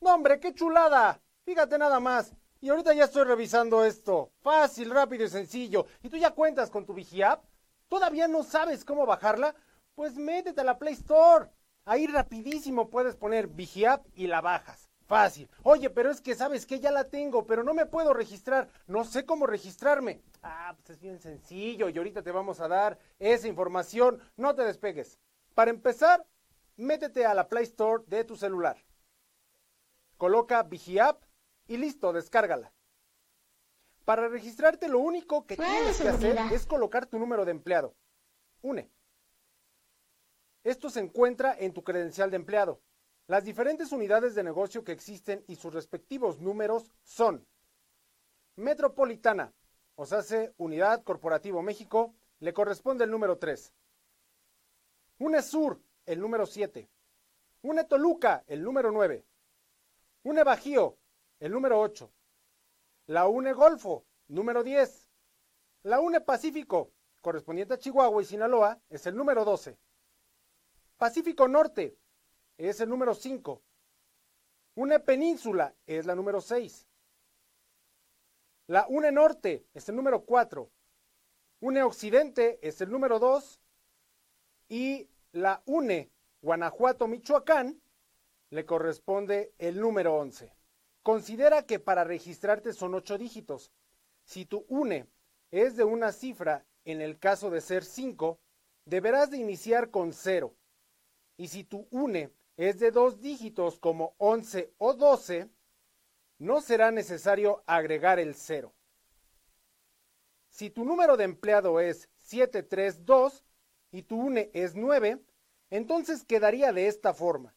No, 0.00 0.12
hombre, 0.12 0.40
qué 0.40 0.52
chulada. 0.52 1.20
Fíjate 1.44 1.78
nada 1.78 2.00
más. 2.00 2.32
Y 2.60 2.68
ahorita 2.68 2.94
ya 2.94 3.04
estoy 3.04 3.22
revisando 3.22 3.84
esto. 3.84 4.32
Fácil, 4.42 4.90
rápido 4.90 5.24
y 5.24 5.28
sencillo. 5.28 5.86
¿Y 6.02 6.08
tú 6.08 6.16
ya 6.16 6.32
cuentas 6.32 6.68
con 6.68 6.84
tu 6.84 6.94
VigiApp? 6.94 7.44
¿Todavía 7.92 8.26
no 8.26 8.42
sabes 8.42 8.86
cómo 8.86 9.04
bajarla? 9.04 9.54
Pues 9.94 10.14
métete 10.14 10.62
a 10.62 10.64
la 10.64 10.78
Play 10.78 10.94
Store. 10.94 11.50
Ahí 11.84 12.06
rapidísimo 12.06 12.88
puedes 12.88 13.16
poner 13.16 13.48
VigiApp 13.48 14.06
y 14.14 14.28
la 14.28 14.40
bajas. 14.40 14.88
Fácil. 15.04 15.46
Oye, 15.62 15.90
pero 15.90 16.10
es 16.10 16.22
que 16.22 16.34
sabes 16.34 16.64
que 16.64 16.80
ya 16.80 16.90
la 16.90 17.10
tengo, 17.10 17.46
pero 17.46 17.62
no 17.62 17.74
me 17.74 17.84
puedo 17.84 18.14
registrar. 18.14 18.70
No 18.86 19.04
sé 19.04 19.26
cómo 19.26 19.46
registrarme. 19.46 20.22
Ah, 20.42 20.74
pues 20.74 20.88
es 20.88 21.00
bien 21.00 21.20
sencillo 21.20 21.90
y 21.90 21.98
ahorita 21.98 22.22
te 22.22 22.32
vamos 22.32 22.60
a 22.60 22.68
dar 22.68 22.98
esa 23.18 23.46
información. 23.46 24.22
No 24.38 24.54
te 24.54 24.62
despegues. 24.62 25.18
Para 25.54 25.70
empezar, 25.70 26.24
métete 26.78 27.26
a 27.26 27.34
la 27.34 27.46
Play 27.46 27.64
Store 27.64 28.04
de 28.06 28.24
tu 28.24 28.36
celular. 28.36 28.78
Coloca 30.16 30.62
VigiApp 30.62 31.22
y 31.68 31.76
listo, 31.76 32.14
descárgala. 32.14 32.72
Para 34.04 34.28
registrarte 34.28 34.88
lo 34.88 34.98
único 34.98 35.46
que 35.46 35.56
tienes 35.56 36.00
que 36.00 36.08
hacer 36.08 36.36
es 36.52 36.66
colocar 36.66 37.06
tu 37.06 37.18
número 37.18 37.44
de 37.44 37.52
empleado. 37.52 37.94
UNE. 38.62 38.90
Esto 40.64 40.90
se 40.90 41.00
encuentra 41.00 41.56
en 41.58 41.72
tu 41.72 41.82
credencial 41.82 42.30
de 42.30 42.36
empleado. 42.36 42.80
Las 43.26 43.44
diferentes 43.44 43.92
unidades 43.92 44.34
de 44.34 44.42
negocio 44.42 44.84
que 44.84 44.92
existen 44.92 45.44
y 45.46 45.56
sus 45.56 45.72
respectivos 45.72 46.40
números 46.40 46.92
son 47.02 47.46
Metropolitana, 48.56 49.54
o 49.94 50.04
sea, 50.04 50.18
hace 50.18 50.52
Unidad 50.58 51.02
Corporativo 51.04 51.62
México, 51.62 52.14
le 52.40 52.52
corresponde 52.52 53.04
el 53.04 53.10
número 53.10 53.38
3. 53.38 53.72
UNESUR, 55.18 55.80
el 56.06 56.20
número 56.20 56.44
7. 56.44 56.88
UNE 57.62 57.84
Toluca, 57.84 58.44
el 58.46 58.62
número 58.62 58.90
9. 58.90 59.24
UNE 60.24 60.44
Bajío, 60.44 60.98
el 61.40 61.52
número 61.52 61.80
8. 61.80 62.12
La 63.12 63.28
UNE 63.28 63.52
Golfo, 63.52 64.06
número 64.28 64.62
10. 64.62 65.06
La 65.82 66.00
UNE 66.00 66.22
Pacífico, 66.22 66.94
correspondiente 67.20 67.74
a 67.74 67.78
Chihuahua 67.78 68.22
y 68.22 68.24
Sinaloa, 68.24 68.80
es 68.88 69.06
el 69.06 69.14
número 69.14 69.44
12. 69.44 69.76
Pacífico 70.96 71.46
Norte 71.46 71.98
es 72.56 72.80
el 72.80 72.88
número 72.88 73.14
5. 73.14 73.60
UNE 74.76 75.00
Península 75.00 75.74
es 75.84 76.06
la 76.06 76.14
número 76.14 76.40
6. 76.40 76.88
La 78.68 78.86
UNE 78.88 79.12
Norte 79.12 79.66
es 79.74 79.86
el 79.90 79.96
número 79.96 80.24
4. 80.24 80.70
UNE 81.60 81.82
Occidente 81.82 82.66
es 82.66 82.80
el 82.80 82.90
número 82.90 83.18
2. 83.18 83.60
Y 84.70 85.10
la 85.32 85.62
UNE 85.66 86.10
Guanajuato 86.40 87.06
Michoacán 87.08 87.78
le 88.48 88.64
corresponde 88.64 89.52
el 89.58 89.78
número 89.80 90.14
11. 90.14 90.61
Considera 91.02 91.66
que 91.66 91.80
para 91.80 92.04
registrarte 92.04 92.72
son 92.72 92.94
8 92.94 93.18
dígitos. 93.18 93.72
Si 94.24 94.46
tu 94.46 94.64
UNE 94.68 95.06
es 95.50 95.76
de 95.76 95.84
una 95.84 96.12
cifra, 96.12 96.64
en 96.84 97.00
el 97.00 97.18
caso 97.18 97.50
de 97.50 97.60
ser 97.60 97.84
5, 97.84 98.38
deberás 98.84 99.30
de 99.30 99.38
iniciar 99.38 99.90
con 99.90 100.12
0. 100.12 100.54
Y 101.36 101.48
si 101.48 101.64
tu 101.64 101.88
UNE 101.90 102.30
es 102.56 102.78
de 102.78 102.90
dos 102.90 103.20
dígitos 103.20 103.78
como 103.78 104.14
11 104.18 104.72
o 104.78 104.94
12, 104.94 105.48
no 106.38 106.60
será 106.60 106.90
necesario 106.90 107.62
agregar 107.66 108.18
el 108.18 108.34
0. 108.34 108.72
Si 110.48 110.70
tu 110.70 110.84
número 110.84 111.16
de 111.16 111.24
empleado 111.24 111.80
es 111.80 112.08
732 112.18 113.44
y 113.90 114.02
tu 114.02 114.20
UNE 114.20 114.50
es 114.52 114.74
9, 114.74 115.18
entonces 115.70 116.24
quedaría 116.24 116.72
de 116.72 116.88
esta 116.88 117.14
forma. 117.14 117.54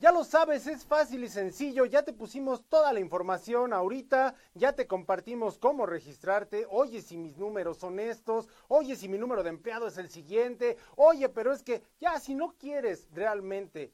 Ya 0.00 0.12
lo 0.12 0.22
sabes, 0.22 0.68
es 0.68 0.86
fácil 0.86 1.24
y 1.24 1.28
sencillo, 1.28 1.84
ya 1.84 2.04
te 2.04 2.12
pusimos 2.12 2.64
toda 2.68 2.92
la 2.92 3.00
información 3.00 3.72
ahorita, 3.72 4.36
ya 4.54 4.72
te 4.72 4.86
compartimos 4.86 5.58
cómo 5.58 5.86
registrarte, 5.86 6.68
oye 6.70 7.02
si 7.02 7.16
mis 7.16 7.36
números 7.36 7.78
son 7.78 7.98
estos, 7.98 8.48
oye 8.68 8.94
si 8.94 9.08
mi 9.08 9.18
número 9.18 9.42
de 9.42 9.48
empleado 9.48 9.88
es 9.88 9.98
el 9.98 10.08
siguiente, 10.08 10.76
oye, 10.94 11.28
pero 11.28 11.52
es 11.52 11.64
que 11.64 11.82
ya 11.98 12.20
si 12.20 12.36
no 12.36 12.54
quieres 12.56 13.08
realmente 13.12 13.92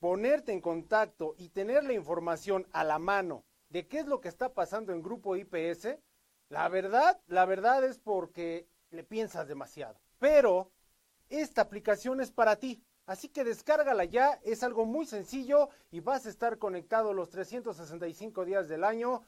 ponerte 0.00 0.52
en 0.52 0.62
contacto 0.62 1.34
y 1.36 1.50
tener 1.50 1.84
la 1.84 1.92
información 1.92 2.66
a 2.72 2.82
la 2.82 2.98
mano 2.98 3.44
de 3.68 3.86
qué 3.86 3.98
es 3.98 4.06
lo 4.06 4.22
que 4.22 4.28
está 4.28 4.54
pasando 4.54 4.94
en 4.94 5.02
Grupo 5.02 5.36
IPS, 5.36 5.98
la 6.48 6.66
verdad, 6.70 7.20
la 7.26 7.44
verdad 7.44 7.84
es 7.84 7.98
porque 7.98 8.66
le 8.90 9.04
piensas 9.04 9.48
demasiado. 9.48 10.00
Pero 10.18 10.70
esta 11.28 11.60
aplicación 11.60 12.22
es 12.22 12.30
para 12.30 12.56
ti. 12.56 12.82
Así 13.06 13.28
que 13.28 13.44
descárgala 13.44 14.04
ya, 14.04 14.38
es 14.44 14.62
algo 14.62 14.86
muy 14.86 15.06
sencillo 15.06 15.68
y 15.90 16.00
vas 16.00 16.26
a 16.26 16.28
estar 16.28 16.58
conectado 16.58 17.12
los 17.12 17.30
365 17.30 18.44
días 18.44 18.68
del 18.68 18.84
año, 18.84 19.22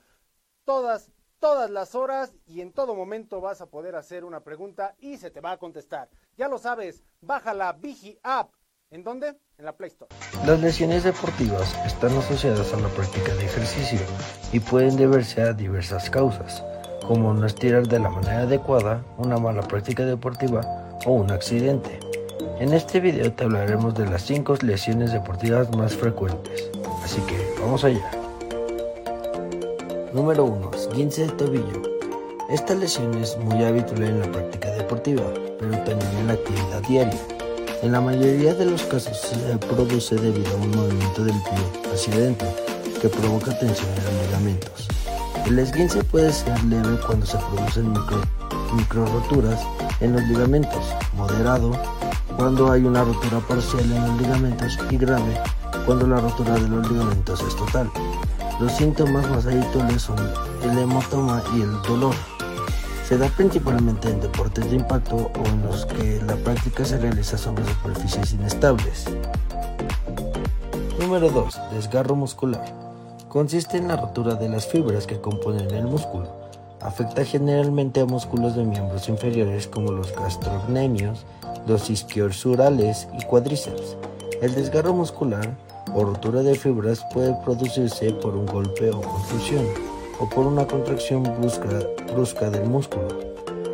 todas, 0.64 1.10
todas 1.40 1.70
las 1.70 1.94
horas 1.94 2.34
y 2.46 2.60
en 2.60 2.72
todo 2.72 2.94
momento 2.94 3.40
vas 3.40 3.60
a 3.60 3.66
poder 3.66 3.96
hacer 3.96 4.24
una 4.24 4.40
pregunta 4.40 4.94
y 4.98 5.16
se 5.16 5.30
te 5.30 5.40
va 5.40 5.52
a 5.52 5.58
contestar. 5.58 6.08
Ya 6.36 6.48
lo 6.48 6.58
sabes, 6.58 7.02
baja 7.20 7.52
la 7.52 7.72
Vigi 7.72 8.18
App. 8.22 8.52
¿En 8.90 9.02
dónde? 9.02 9.36
En 9.58 9.64
la 9.64 9.76
Play 9.76 9.88
Store. 9.88 10.14
Las 10.46 10.60
lesiones 10.60 11.02
deportivas 11.02 11.74
están 11.84 12.16
asociadas 12.16 12.72
a 12.72 12.78
la 12.78 12.88
práctica 12.88 13.34
de 13.34 13.46
ejercicio 13.46 13.98
y 14.52 14.60
pueden 14.60 14.96
deberse 14.96 15.42
a 15.42 15.52
diversas 15.52 16.10
causas, 16.10 16.62
como 17.04 17.34
no 17.34 17.44
estirar 17.44 17.88
de 17.88 17.98
la 17.98 18.10
manera 18.10 18.42
adecuada, 18.42 19.04
una 19.18 19.38
mala 19.38 19.62
práctica 19.62 20.04
deportiva 20.04 20.60
o 21.06 21.12
un 21.12 21.32
accidente. 21.32 22.03
En 22.60 22.72
este 22.72 23.00
video 23.00 23.32
te 23.32 23.44
hablaremos 23.44 23.94
de 23.94 24.06
las 24.06 24.22
5 24.22 24.58
lesiones 24.62 25.12
deportivas 25.12 25.74
más 25.76 25.94
frecuentes, 25.94 26.70
así 27.02 27.20
que 27.22 27.36
vamos 27.60 27.82
allá. 27.82 28.08
Número 30.12 30.44
1. 30.44 30.70
Esguince 30.72 31.26
de 31.26 31.32
tobillo. 31.32 31.82
Esta 32.48 32.76
lesión 32.76 33.12
es 33.18 33.36
muy 33.38 33.64
habitual 33.64 34.04
en 34.04 34.20
la 34.20 34.30
práctica 34.30 34.70
deportiva, 34.70 35.24
pero 35.58 35.72
también 35.78 36.16
en 36.20 36.26
la 36.28 36.34
actividad 36.34 36.80
diaria. 36.88 37.20
En 37.82 37.90
la 37.90 38.00
mayoría 38.00 38.54
de 38.54 38.66
los 38.66 38.84
casos 38.84 39.18
se 39.18 39.58
produce 39.66 40.14
debido 40.14 40.52
a 40.52 40.60
un 40.60 40.70
movimiento 40.70 41.24
del 41.24 41.34
pie 41.34 41.92
hacia 41.92 42.14
adentro 42.14 42.48
que 43.02 43.08
provoca 43.08 43.58
tensión 43.58 43.90
en 43.98 44.04
los 44.04 44.26
ligamentos. 44.26 44.88
El 45.44 45.58
esguince 45.58 46.04
puede 46.04 46.32
ser 46.32 46.62
leve 46.64 46.98
cuando 47.04 47.26
se 47.26 47.36
producen 47.36 47.90
micro, 47.90 48.22
micro 48.76 49.06
roturas 49.06 49.60
en 50.00 50.12
los 50.12 50.22
ligamentos, 50.22 50.84
moderado 51.16 51.72
cuando 52.36 52.70
hay 52.70 52.84
una 52.84 53.04
rotura 53.04 53.40
parcial 53.40 53.84
en 53.90 54.08
los 54.08 54.20
ligamentos 54.20 54.78
y 54.90 54.96
grave 54.96 55.40
cuando 55.86 56.06
la 56.06 56.20
rotura 56.20 56.54
de 56.54 56.68
los 56.68 56.90
ligamentos 56.90 57.42
es 57.42 57.56
total. 57.56 57.90
Los 58.60 58.72
síntomas 58.72 59.28
más 59.30 59.46
habituales 59.46 60.02
son 60.02 60.16
el 60.62 60.78
hematoma 60.78 61.42
y 61.54 61.62
el 61.62 61.82
dolor. 61.82 62.14
Se 63.06 63.18
da 63.18 63.28
principalmente 63.28 64.08
en 64.08 64.20
deportes 64.20 64.70
de 64.70 64.76
impacto 64.76 65.16
o 65.16 65.46
en 65.46 65.62
los 65.62 65.84
que 65.86 66.22
la 66.26 66.36
práctica 66.36 66.84
se 66.84 66.98
realiza 66.98 67.36
sobre 67.36 67.64
superficies 67.66 68.32
inestables. 68.32 69.06
Número 70.98 71.28
2. 71.30 71.60
Desgarro 71.74 72.16
muscular. 72.16 72.64
Consiste 73.28 73.76
en 73.76 73.88
la 73.88 73.96
rotura 73.96 74.36
de 74.36 74.48
las 74.48 74.66
fibras 74.66 75.06
que 75.06 75.20
componen 75.20 75.70
el 75.74 75.84
músculo. 75.84 76.32
Afecta 76.80 77.24
generalmente 77.24 78.00
a 78.00 78.06
músculos 78.06 78.56
de 78.56 78.64
miembros 78.64 79.08
inferiores 79.08 79.66
como 79.66 79.90
los 79.92 80.14
gastrocnemios, 80.14 81.26
los 81.66 81.90
isquiosurales 81.90 83.08
y 83.18 83.24
cuádriceps. 83.24 83.96
El 84.42 84.54
desgarro 84.54 84.92
muscular 84.92 85.56
o 85.94 86.04
rotura 86.04 86.42
de 86.42 86.54
fibras 86.54 87.04
puede 87.12 87.34
producirse 87.44 88.10
por 88.12 88.34
un 88.34 88.46
golpe 88.46 88.90
o 88.90 89.00
confusión 89.00 89.66
o 90.18 90.28
por 90.28 90.46
una 90.46 90.66
contracción 90.66 91.22
brusca, 91.22 91.68
brusca 92.12 92.50
del 92.50 92.68
músculo. 92.68 93.08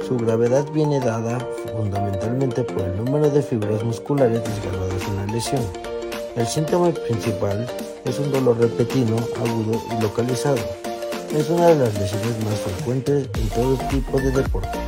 Su 0.07 0.17
gravedad 0.17 0.65
viene 0.73 1.01
dada 1.01 1.39
fundamentalmente 1.77 2.63
por 2.65 2.83
el 2.83 3.05
número 3.05 3.31
de 3.31 3.43
fibras 3.43 3.83
musculares 3.85 4.43
desgarradas 4.43 5.09
en 5.09 5.17
la 5.17 5.27
lesión. 5.33 5.63
El 6.37 6.47
síntoma 6.47 6.91
principal 6.91 7.67
es 8.05 8.19
un 8.19 8.33
dolor 8.33 8.59
repentino, 8.59 9.17
agudo 9.37 9.81
y 9.91 10.03
localizado. 10.03 10.59
Es 11.33 11.49
una 11.49 11.69
de 11.69 11.77
las 11.77 11.95
lesiones 11.95 12.45
más 12.45 12.59
frecuentes 12.61 13.29
en 13.35 13.49
todo 13.51 13.77
tipo 13.89 14.19
de 14.19 14.31
deporte. 14.31 14.79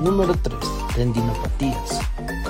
Número 0.00 0.34
3. 0.42 0.85
Tendinopatías. 0.96 2.00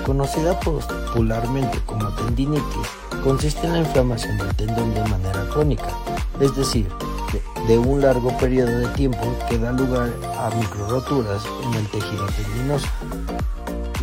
Conocida 0.04 0.58
popularmente 0.60 1.80
como 1.84 2.08
tendinitis, 2.14 2.88
consiste 3.24 3.66
en 3.66 3.72
la 3.72 3.78
inflamación 3.80 4.38
del 4.38 4.54
tendón 4.54 4.94
de 4.94 5.02
manera 5.02 5.48
crónica, 5.52 5.88
es 6.38 6.54
decir, 6.54 6.86
de 7.66 7.76
un 7.76 8.00
largo 8.00 8.30
periodo 8.38 8.70
de 8.70 8.86
tiempo 8.94 9.18
que 9.48 9.58
da 9.58 9.72
lugar 9.72 10.12
a 10.38 10.54
microroturas 10.54 11.42
en 11.64 11.74
el 11.74 11.86
tejido 11.88 12.24
tendinoso. 12.26 12.86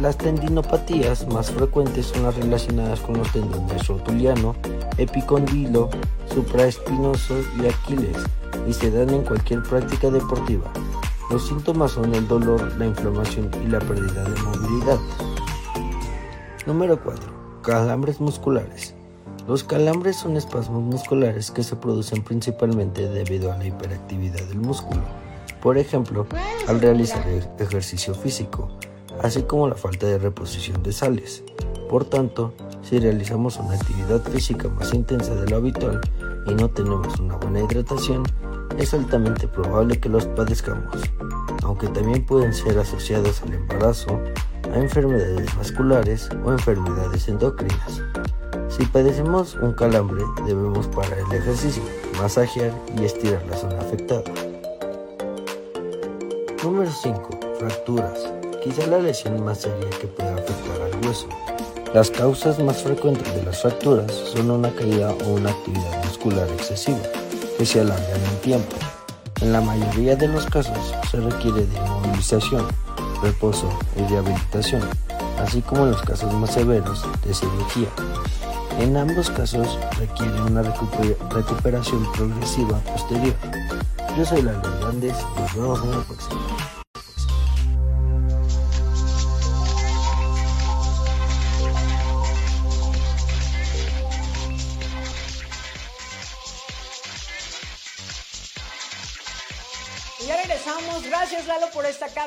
Las 0.01 0.17
tendinopatías 0.17 1.25
más 1.29 1.49
frecuentes 1.49 2.07
son 2.07 2.23
las 2.23 2.35
relacionadas 2.35 2.99
con 2.99 3.17
los 3.17 3.31
tendones 3.31 3.87
rotuliano, 3.87 4.57
epicondilo, 4.97 5.89
supraespinoso 6.33 7.35
y 7.61 7.67
Aquiles 7.67 8.17
y 8.67 8.73
se 8.73 8.91
dan 8.91 9.11
en 9.11 9.23
cualquier 9.23 9.63
práctica 9.63 10.09
deportiva. 10.09 10.69
Los 11.29 11.47
síntomas 11.47 11.91
son 11.91 12.13
el 12.13 12.27
dolor, 12.27 12.75
la 12.77 12.85
inflamación 12.85 13.49
y 13.63 13.67
la 13.67 13.79
pérdida 13.79 14.23
de 14.23 14.41
movilidad. 14.41 14.99
Número 16.65 17.01
4. 17.01 17.61
Calambres 17.61 18.19
musculares. 18.19 18.93
Los 19.47 19.63
calambres 19.63 20.17
son 20.17 20.37
espasmos 20.37 20.81
musculares 20.81 21.51
que 21.51 21.63
se 21.63 21.75
producen 21.75 22.23
principalmente 22.23 23.09
debido 23.09 23.51
a 23.51 23.57
la 23.57 23.65
hiperactividad 23.65 24.41
del 24.43 24.59
músculo, 24.59 25.01
por 25.61 25.77
ejemplo, 25.77 26.27
al 26.67 26.79
realizar 26.79 27.25
ejercicio 27.59 28.13
físico, 28.13 28.69
así 29.21 29.43
como 29.43 29.67
la 29.67 29.75
falta 29.75 30.07
de 30.07 30.17
reposición 30.17 30.83
de 30.83 30.93
sales. 30.93 31.43
Por 31.89 32.05
tanto, 32.05 32.53
si 32.81 32.99
realizamos 32.99 33.57
una 33.57 33.75
actividad 33.75 34.21
física 34.23 34.67
más 34.69 34.93
intensa 34.93 35.35
de 35.35 35.49
lo 35.49 35.57
habitual 35.57 35.99
y 36.47 36.53
no 36.53 36.69
tenemos 36.69 37.19
una 37.19 37.35
buena 37.37 37.61
hidratación, 37.61 38.23
es 38.77 38.93
altamente 38.93 39.47
probable 39.47 39.99
que 39.99 40.09
los 40.09 40.25
padezcamos, 40.25 40.97
aunque 41.63 41.87
también 41.87 42.25
pueden 42.25 42.53
ser 42.53 42.77
asociados 42.77 43.41
al 43.43 43.53
embarazo, 43.53 44.19
a 44.73 44.77
enfermedades 44.77 45.55
vasculares 45.55 46.29
o 46.43 46.51
enfermedades 46.51 47.27
endocrinas. 47.27 48.01
Si 48.69 48.85
padecemos 48.85 49.55
un 49.55 49.73
calambre, 49.73 50.23
debemos 50.45 50.87
parar 50.87 51.17
el 51.19 51.37
ejercicio, 51.37 51.83
masajear 52.17 52.71
y 52.97 53.05
estirar 53.05 53.45
la 53.45 53.57
zona 53.57 53.79
afectada. 53.79 54.23
Número 56.63 56.89
5. 56.89 57.29
Fracturas. 57.59 58.31
Quizá 58.63 58.87
la 58.87 58.99
lesión 58.99 59.43
más 59.43 59.59
seria 59.59 59.89
que 59.99 60.07
pueda 60.07 60.33
afectar 60.35 60.81
al 60.81 61.05
hueso. 61.05 61.27
Las 61.93 62.09
causas 62.09 62.57
más 62.57 62.81
frecuentes 62.81 63.35
de 63.35 63.43
las 63.43 63.61
fracturas 63.61 64.11
son 64.11 64.49
una 64.49 64.71
caída 64.71 65.13
o 65.25 65.33
una 65.33 65.51
actividad 65.51 66.03
muscular 66.05 66.49
excesiva, 66.49 66.97
que 67.63 67.67
se 67.67 67.79
alarga 67.79 68.13
en 68.13 68.41
tiempo. 68.41 68.75
En 69.39 69.53
la 69.53 69.61
mayoría 69.61 70.17
de 70.17 70.27
los 70.27 70.45
casos 70.47 70.93
se 71.09 71.17
requiere 71.17 71.65
de 71.65 71.77
inmovilización, 71.77 72.67
reposo 73.21 73.69
y 73.95 74.01
rehabilitación, 74.01 74.81
así 75.39 75.61
como 75.61 75.85
en 75.85 75.91
los 75.91 76.01
casos 76.01 76.33
más 76.33 76.51
severos 76.51 77.05
de 77.25 77.33
cirugía. 77.33 77.87
En 78.81 78.97
ambos 78.97 79.29
casos 79.29 79.79
requiere 79.97 80.41
una 80.41 80.61
recuperación 80.61 82.11
progresiva 82.11 82.79
posterior. 82.79 83.35
Yo 84.17 84.25
soy 84.25 84.41
Lalo 84.41 84.59
Hernández 84.61 85.15
y 85.37 85.41
nos 85.41 85.55
vemos 85.55 85.83
en 85.85 85.91
la 85.91 86.03
próxima. 86.03 86.62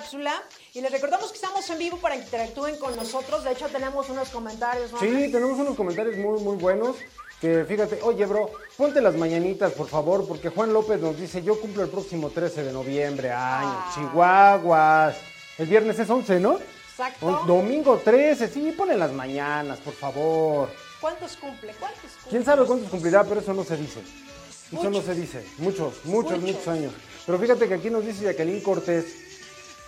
Cápsula. 0.07 0.43
Y 0.75 0.81
les 0.81 0.91
recordamos 0.93 1.31
que 1.31 1.37
estamos 1.37 1.69
en 1.71 1.79
vivo 1.79 1.97
para 1.99 2.15
que 2.17 2.23
interactúen 2.23 2.77
con 2.79 2.95
nosotros. 2.97 3.43
De 3.45 3.53
hecho, 3.53 3.67
tenemos 3.67 4.09
unos 4.09 4.29
comentarios. 4.29 4.93
¿no? 4.93 5.01
Sí, 5.01 5.31
tenemos 5.33 5.59
unos 5.59 5.75
comentarios 5.77 6.17
muy, 6.17 6.41
muy 6.41 6.57
buenos. 6.57 6.97
Que 7.41 7.65
fíjate, 7.69 7.99
oye, 8.03 8.25
bro, 8.25 8.51
ponte 8.79 9.01
las 9.03 9.15
mañanitas, 9.15 9.73
por 9.73 9.89
favor, 9.89 10.27
porque 10.27 10.49
Juan 10.49 10.73
López 10.73 11.01
nos 11.01 11.19
dice: 11.19 11.43
Yo 11.43 11.61
cumplo 11.61 11.83
el 11.83 11.91
próximo 11.91 12.31
13 12.31 12.63
de 12.65 12.73
noviembre. 12.73 13.31
Año, 13.31 13.69
Ah. 13.79 13.93
Chihuahuas. 13.95 15.17
El 15.59 15.67
viernes 15.67 15.99
es 15.99 16.09
11, 16.09 16.41
¿no? 16.41 16.59
Exacto. 16.91 17.27
O- 17.27 17.45
Domingo 17.47 18.01
13, 18.03 18.49
sí, 18.49 18.73
ponen 18.77 18.99
las 18.99 19.13
mañanas, 19.13 19.79
por 19.81 19.93
favor. 19.93 20.71
¿Cuántos 21.01 21.37
cumple? 21.37 21.75
¿Cuántos 21.79 22.01
cumple? 22.13 22.31
¿Quién 22.31 22.45
sabe 22.45 22.65
cuántos 22.65 22.89
cumplirá? 22.89 23.23
Pero 23.25 23.41
eso 23.41 23.53
no 23.53 23.65
se 23.65 23.77
dice. 23.77 24.01
Eso 24.01 24.83
no 24.85 24.91
Muchos. 24.91 25.05
se 25.05 25.15
dice. 25.15 25.45
Muchos, 25.59 25.93
muchos, 26.05 26.31
Muchos. 26.33 26.41
muchos 26.41 26.69
años. 26.69 26.93
Pero 27.27 27.39
fíjate 27.39 27.69
que 27.69 27.75
aquí 27.75 27.91
nos 27.91 28.05
dice 28.07 28.25
Jacqueline 28.25 28.63
Cortés. 28.63 29.26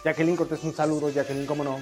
Jacqueline 0.04 0.36
Cortés, 0.36 0.62
un 0.64 0.74
saludo, 0.74 1.10
Jacqueline, 1.10 1.46
cómo 1.46 1.64
no. 1.64 1.80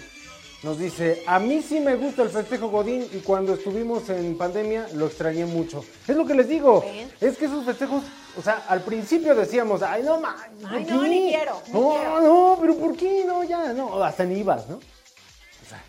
Nos 0.62 0.78
dice, 0.78 1.22
a 1.26 1.38
mí 1.38 1.62
sí 1.62 1.80
me 1.80 1.94
gusta 1.96 2.22
el 2.22 2.30
festejo 2.30 2.68
Godín 2.68 3.06
y 3.12 3.18
cuando 3.18 3.54
estuvimos 3.54 4.08
en 4.08 4.36
pandemia 4.38 4.88
lo 4.94 5.06
extrañé 5.06 5.44
mucho. 5.44 5.84
Es 6.08 6.16
lo 6.16 6.26
que 6.26 6.34
les 6.34 6.48
digo. 6.48 6.80
¿Ven? 6.80 7.12
Es 7.20 7.36
que 7.36 7.44
esos 7.44 7.64
festejos, 7.64 8.02
o 8.38 8.42
sea, 8.42 8.64
al 8.68 8.82
principio 8.82 9.34
decíamos, 9.34 9.82
ay, 9.82 10.02
no, 10.02 10.18
ma, 10.20 10.34
¿por 10.62 10.72
Ay, 10.72 10.84
no, 10.88 11.02
ni 11.02 11.28
quiero, 11.28 11.62
ni 11.66 11.72
no, 11.74 11.94
quiero". 11.94 12.20
no, 12.20 12.58
pero 12.60 12.76
¿por 12.78 12.96
qué? 12.96 13.24
No, 13.26 13.44
ya, 13.44 13.72
no, 13.74 14.02
hasta 14.02 14.24
ni 14.24 14.40
ibas, 14.40 14.66
¿no? 14.68 14.76
O 14.76 15.68
sea, 15.68 15.84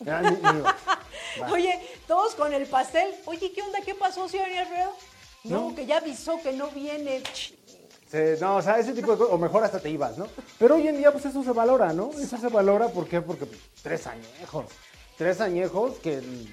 ya 0.00 0.22
ni- 0.22 0.30
ni 0.36 0.58
ibas. 0.58 0.74
Oye, 1.52 1.80
todos 2.08 2.34
con 2.34 2.52
el 2.52 2.66
pastel. 2.66 3.14
Oye, 3.26 3.52
¿qué 3.52 3.62
onda? 3.62 3.78
¿Qué 3.84 3.94
pasó, 3.94 4.28
señor 4.28 4.46
Alfredo? 4.50 4.92
No, 5.44 5.70
No. 5.70 5.74
que 5.76 5.86
ya 5.86 5.98
avisó 5.98 6.40
que 6.42 6.52
no 6.52 6.68
viene. 6.68 7.22
Se- 8.14 8.38
no, 8.40 8.56
o 8.56 8.62
sea, 8.62 8.78
ese 8.78 8.92
tipo 8.92 9.10
de 9.12 9.18
cosas, 9.18 9.34
o 9.34 9.38
mejor 9.38 9.64
hasta 9.64 9.80
te 9.80 9.90
ibas, 9.90 10.16
¿no? 10.16 10.28
Pero 10.56 10.76
hoy 10.76 10.86
en 10.86 10.96
día, 10.98 11.10
pues 11.10 11.24
eso 11.26 11.42
se 11.42 11.50
valora, 11.50 11.92
¿no? 11.92 12.12
Eso 12.16 12.36
se 12.36 12.48
valora, 12.48 12.86
¿por 12.88 13.08
qué? 13.08 13.20
Porque 13.20 13.44
pues, 13.46 13.60
tres 13.82 14.06
añejos, 14.06 14.66
tres 15.18 15.40
añejos 15.40 15.94
que 16.00 16.18
mm, 16.20 16.46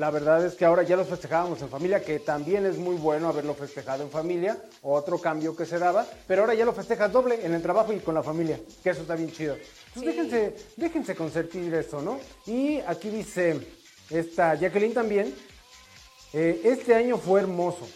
la 0.00 0.10
verdad 0.12 0.46
es 0.46 0.54
que 0.54 0.64
ahora 0.64 0.84
ya 0.84 0.94
los 0.96 1.08
festejábamos 1.08 1.60
en 1.60 1.68
familia, 1.68 2.04
que 2.04 2.20
también 2.20 2.64
es 2.66 2.78
muy 2.78 2.94
bueno 2.94 3.28
haberlo 3.28 3.52
festejado 3.54 4.04
en 4.04 4.10
familia, 4.10 4.56
otro 4.82 5.18
cambio 5.18 5.56
que 5.56 5.66
se 5.66 5.78
daba, 5.80 6.06
pero 6.28 6.42
ahora 6.42 6.54
ya 6.54 6.64
lo 6.64 6.72
festejas 6.72 7.10
doble 7.10 7.44
en 7.44 7.52
el 7.52 7.62
trabajo 7.62 7.92
y 7.92 7.98
con 7.98 8.14
la 8.14 8.22
familia, 8.22 8.60
que 8.82 8.90
eso 8.90 9.02
está 9.02 9.16
bien 9.16 9.32
chido. 9.32 9.56
Entonces 9.94 10.14
déjense, 10.16 10.56
déjense 10.76 11.16
consentir 11.16 11.74
eso, 11.74 12.00
¿no? 12.00 12.20
Y 12.46 12.78
aquí 12.86 13.10
dice 13.10 13.60
esta 14.08 14.54
Jacqueline 14.54 14.94
también, 14.94 15.34
eh, 16.32 16.60
este 16.64 16.94
año 16.94 17.18
fue 17.18 17.40
hermoso. 17.40 17.88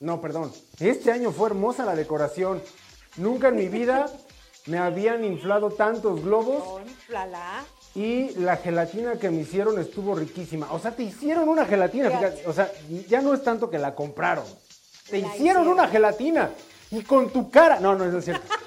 No, 0.00 0.20
perdón. 0.20 0.52
Este 0.78 1.10
año 1.10 1.32
fue 1.32 1.48
hermosa 1.48 1.84
la 1.84 1.94
decoración. 1.94 2.62
Nunca 3.16 3.48
en 3.48 3.56
mi 3.56 3.68
vida 3.68 4.06
me 4.66 4.78
habían 4.78 5.24
inflado 5.24 5.70
tantos 5.70 6.22
globos 6.22 6.80
Inflala. 6.86 7.64
y 7.94 8.30
la 8.38 8.56
gelatina 8.58 9.14
que 9.18 9.30
me 9.30 9.40
hicieron 9.42 9.78
estuvo 9.80 10.14
riquísima. 10.14 10.70
O 10.72 10.78
sea, 10.78 10.90
te 10.90 11.02
hicieron 11.04 11.48
una 11.48 11.64
gelatina. 11.64 12.10
Fíjate. 12.10 12.46
O 12.46 12.52
sea, 12.52 12.70
ya 13.08 13.20
no 13.22 13.32
es 13.32 13.42
tanto 13.42 13.70
que 13.70 13.78
la 13.78 13.94
compraron. 13.94 14.44
Te 15.08 15.12
La 15.12 15.28
hicieron, 15.28 15.34
hicieron. 15.62 15.68
una 15.68 15.88
gelatina. 15.88 16.50
Y 16.90 17.02
con 17.02 17.30
tu 17.30 17.50
cara. 17.50 17.80
No, 17.80 17.94
no, 17.94 18.04
no 18.04 18.18
es 18.18 18.24
cierto. 18.24 18.46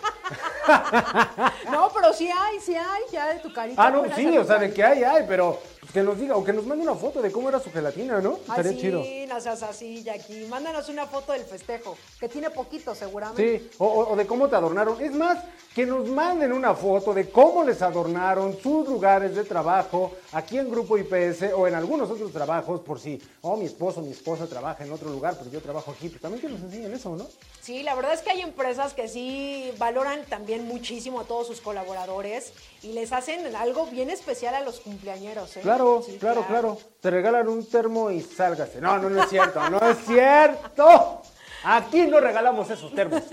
No, 1.71 1.89
pero 1.93 2.13
sí 2.13 2.29
hay, 2.29 2.59
sí 2.59 2.75
hay, 2.75 3.01
ya 3.11 3.33
de 3.33 3.39
tu 3.39 3.51
carita. 3.53 3.87
Ah, 3.87 3.89
no, 3.89 4.03
sí, 4.15 4.37
o 4.37 4.43
sea, 4.43 4.57
de 4.59 4.71
que 4.73 4.83
hay, 4.83 5.03
hay, 5.03 5.25
pero 5.27 5.59
que 5.93 6.03
nos 6.03 6.19
diga, 6.19 6.35
o 6.35 6.43
que 6.43 6.53
nos 6.53 6.65
mande 6.65 6.83
una 6.83 6.95
foto 6.95 7.21
de 7.21 7.31
cómo 7.31 7.49
era 7.49 7.59
su 7.59 7.71
gelatina, 7.71 8.19
¿no? 8.21 8.37
carita. 8.37 8.51
Estaría 8.53 8.71
Ay, 8.71 8.77
chido. 8.79 9.03
sí, 9.03 9.25
no 9.27 9.41
seas 9.41 9.63
así, 9.63 10.03
Jackie. 10.03 10.45
Mándanos 10.45 10.87
una 10.89 11.07
foto 11.07 11.31
del 11.33 11.43
festejo, 11.43 11.97
que 12.19 12.29
tiene 12.29 12.49
poquito 12.51 12.93
seguramente. 12.93 13.59
Sí, 13.59 13.69
o, 13.79 13.85
o- 13.87 14.13
o 14.13 14.15
de 14.15 14.27
cómo 14.27 14.47
te 14.47 14.55
adornaron. 14.55 15.01
Es 15.01 15.13
más, 15.13 15.43
que 15.73 15.85
nos 15.85 16.07
manden 16.07 16.51
una 16.53 16.73
foto 16.75 17.13
de 17.13 17.29
cómo 17.29 17.63
les 17.63 17.81
adornaron 17.81 18.57
sus 18.61 18.87
lugares 18.87 19.35
de 19.35 19.43
trabajo 19.43 20.11
aquí 20.33 20.57
en 20.57 20.69
Grupo 20.69 20.97
IPS 20.97 21.53
o 21.55 21.67
en 21.67 21.75
algunos 21.75 22.09
otros 22.09 22.31
trabajos, 22.31 22.81
por 22.81 22.99
si, 22.99 23.21
oh, 23.41 23.55
mi 23.55 23.65
esposo, 23.65 24.01
mi 24.01 24.11
esposa 24.11 24.47
trabaja 24.47 24.83
en 24.83 24.91
otro 24.91 25.09
lugar, 25.09 25.35
pero 25.37 25.49
yo 25.49 25.61
trabajo 25.61 25.91
aquí. 25.91 26.09
Pues 26.09 26.21
también 26.21 26.41
que 26.41 26.49
nos 26.49 26.61
enseñen 26.61 26.93
eso, 26.93 27.15
¿no? 27.15 27.25
Sí, 27.61 27.83
la 27.83 27.93
verdad 27.95 28.13
es 28.13 28.21
que 28.21 28.31
hay 28.31 28.41
empresas 28.41 28.93
que 28.93 29.07
sí 29.07 29.71
valoran 29.77 30.23
también 30.25 30.67
muchísimo 30.67 31.19
a 31.21 31.23
todos 31.25 31.47
sus 31.47 31.61
colaboradores 31.61 32.51
y 32.81 32.93
les 32.93 33.11
hacen 33.11 33.55
algo 33.55 33.85
bien 33.87 34.09
especial 34.09 34.55
a 34.55 34.61
los 34.61 34.79
cumpleañeros. 34.79 35.55
¿eh? 35.57 35.61
Claro, 35.61 35.78
Sí, 36.05 36.17
claro, 36.19 36.45
claro. 36.47 36.77
Te 37.01 37.09
regalan 37.09 37.47
un 37.47 37.65
termo 37.67 38.11
y 38.11 38.21
sálgase. 38.21 38.79
No, 38.81 38.97
no, 38.97 39.09
no 39.09 39.23
es 39.23 39.29
cierto, 39.29 39.69
no 39.69 39.79
es 39.89 39.97
cierto. 40.05 41.21
Aquí 41.63 42.07
no 42.07 42.19
regalamos 42.19 42.69
esos 42.69 42.93
termos. 42.93 43.23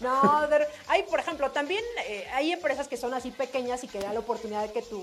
No, 0.00 0.46
de- 0.46 0.64
hay, 0.86 1.02
por 1.02 1.18
ejemplo, 1.18 1.50
también 1.50 1.82
eh, 2.06 2.24
hay 2.32 2.52
empresas 2.52 2.86
que 2.86 2.96
son 2.96 3.14
así 3.14 3.32
pequeñas 3.32 3.82
y 3.82 3.88
que 3.88 3.98
dan 3.98 4.14
la 4.14 4.20
oportunidad 4.20 4.62
de 4.62 4.70
que 4.72 4.82
tu 4.82 5.02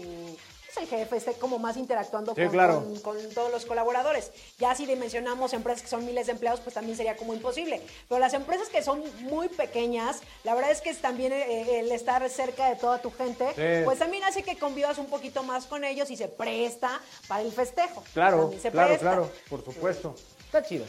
pues, 0.76 0.92
el 0.92 1.00
jefe 1.00 1.18
esté 1.18 1.34
como 1.34 1.58
más 1.60 1.78
interactuando 1.78 2.36
Sí, 2.36 2.42
con, 2.42 2.52
claro. 2.52 2.84
con- 2.84 3.00
con 3.16 3.30
todos 3.34 3.52
los 3.52 3.66
colaboradores. 3.66 4.32
Ya 4.60 4.76
si 4.76 4.86
dimensionamos 4.86 5.54
empresas 5.54 5.82
que 5.82 5.88
son 5.88 6.06
miles 6.06 6.26
de 6.28 6.34
empleados, 6.34 6.60
pues 6.62 6.74
también 6.74 6.98
sería 6.98 7.16
como 7.16 7.34
imposible. 7.34 7.82
Pero 8.10 8.20
las 8.20 8.34
empresas 8.34 8.70
que 8.70 8.82
son 8.84 9.04
muy 9.24 9.48
pequeñas, 9.50 10.22
la 10.44 10.54
verdad 10.56 10.72
es 10.72 10.82
que 10.82 10.94
también 10.96 11.34
eh, 11.34 11.80
el 11.80 11.92
estar 11.92 12.28
cerca 12.30 12.70
de 12.70 12.76
toda 12.76 13.02
tu 13.02 13.12
gente, 13.12 13.48
Sí. 13.56 13.86
pues 13.86 14.00
también 14.00 14.24
hace 14.24 14.44
que 14.44 14.58
convivas 14.58 14.98
un 14.98 15.08
poquito 15.08 15.44
más 15.44 15.66
con 15.66 15.84
ellos 15.84 16.10
y 16.12 16.18
se 16.18 16.28
presta 16.28 17.02
para 17.28 17.42
el 17.42 17.52
festejo. 17.52 18.04
Claro, 18.14 18.54
se 18.62 18.72
claro, 18.72 18.88
presta. 18.90 19.06
claro, 19.08 19.32
por 19.50 19.64
supuesto. 19.64 20.16
Está 20.46 20.64
chido. 20.64 20.86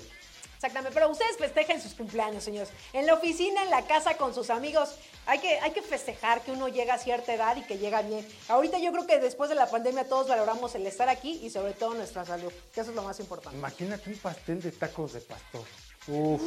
Exactamente, 0.56 0.92
pero 0.94 1.10
ustedes 1.10 1.36
festejen 1.36 1.80
sus 1.80 1.94
cumpleaños, 1.94 2.42
señores. 2.42 2.70
En 2.92 3.06
la 3.06 3.14
oficina, 3.14 3.62
en 3.62 3.70
la 3.70 3.82
casa, 3.82 4.16
con 4.16 4.34
sus 4.34 4.50
amigos. 4.50 4.96
Hay 5.26 5.38
que, 5.38 5.58
hay 5.60 5.72
que 5.72 5.82
festejar 5.82 6.40
que 6.42 6.52
uno 6.52 6.68
llega 6.68 6.94
a 6.94 6.98
cierta 6.98 7.34
edad 7.34 7.56
y 7.56 7.62
que 7.62 7.78
llega 7.78 8.02
bien. 8.02 8.26
Ahorita 8.48 8.78
yo 8.78 8.90
creo 8.92 9.06
que 9.06 9.18
después 9.18 9.50
de 9.50 9.56
la 9.56 9.68
pandemia 9.68 10.08
todos 10.08 10.28
valoramos 10.28 10.74
el 10.74 10.86
estar 10.86 11.08
aquí 11.08 11.40
y 11.42 11.50
sobre 11.50 11.74
todo 11.74 11.94
nuestra 11.94 12.24
salud, 12.24 12.52
que 12.72 12.80
eso 12.80 12.90
es 12.90 12.96
lo 12.96 13.02
más 13.02 13.20
importante. 13.20 13.58
Imagínate 13.58 14.08
un 14.08 14.18
pastel 14.18 14.62
de 14.62 14.72
tacos 14.72 15.12
de 15.12 15.20
pastor. 15.20 15.64
Uf. 16.08 16.42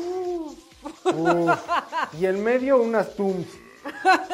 Uf. 1.06 1.60
Y 2.20 2.26
en 2.26 2.44
medio 2.44 2.82
unas 2.82 3.14
tums. 3.16 3.48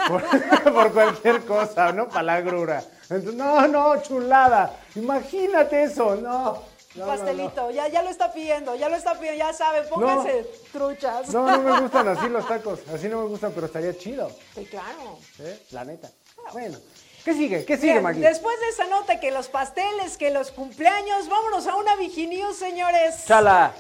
Por, 0.08 0.24
por 0.74 0.94
cualquier 0.94 1.44
cosa, 1.46 1.92
no 1.92 2.08
para 2.08 2.24
la 2.24 2.42
grura. 2.42 2.84
Entonces, 3.04 3.34
no, 3.34 3.68
no, 3.68 4.02
chulada. 4.02 4.80
Imagínate 4.96 5.84
eso, 5.84 6.16
no. 6.16 6.75
No, 6.96 7.06
no. 7.06 7.12
pastelito, 7.12 7.72
Ya, 7.72 7.88
ya 7.88 8.02
lo 8.02 8.10
está 8.10 8.32
pidiendo, 8.32 8.76
ya 8.76 8.88
lo 8.90 8.96
está 8.96 9.14
pidiendo, 9.20 9.40
ya 9.40 9.54
saben, 9.54 9.84
pónganse 9.90 10.46
truchas. 10.72 11.30
No, 11.34 11.46
no 11.46 11.60
me 11.62 11.82
gustan 11.82 12.08
así 12.08 12.30
los 12.30 12.48
tacos. 12.48 12.80
Así 12.94 13.08
no 13.10 13.22
me 13.22 13.28
gustan, 13.28 13.52
pero 13.54 13.66
estaría 13.68 13.98
chido. 13.98 14.32
Sí, 14.54 14.66
claro. 14.66 15.18
¿eh? 15.40 15.60
La 15.72 15.84
neta. 15.84 16.10
Bueno, 16.54 16.78
¿qué 17.24 17.34
sigue? 17.34 17.66
¿Qué 17.66 17.76
sigue, 17.78 17.94
Bien, 17.94 18.04
Maggie? 18.04 18.22
después 18.28 18.60
de 18.62 18.70
esa 18.70 18.86
nota 18.88 19.20
que 19.20 19.32
los 19.32 19.48
pasteles, 19.50 20.18
que 20.18 20.30
los 20.30 20.52
cumpleaños, 20.52 21.28
vámonos 21.28 21.68
a 21.68 21.76
una 21.76 21.96
Viginews, 21.96 22.56
señores. 22.58 23.26
Chala. 23.26 23.74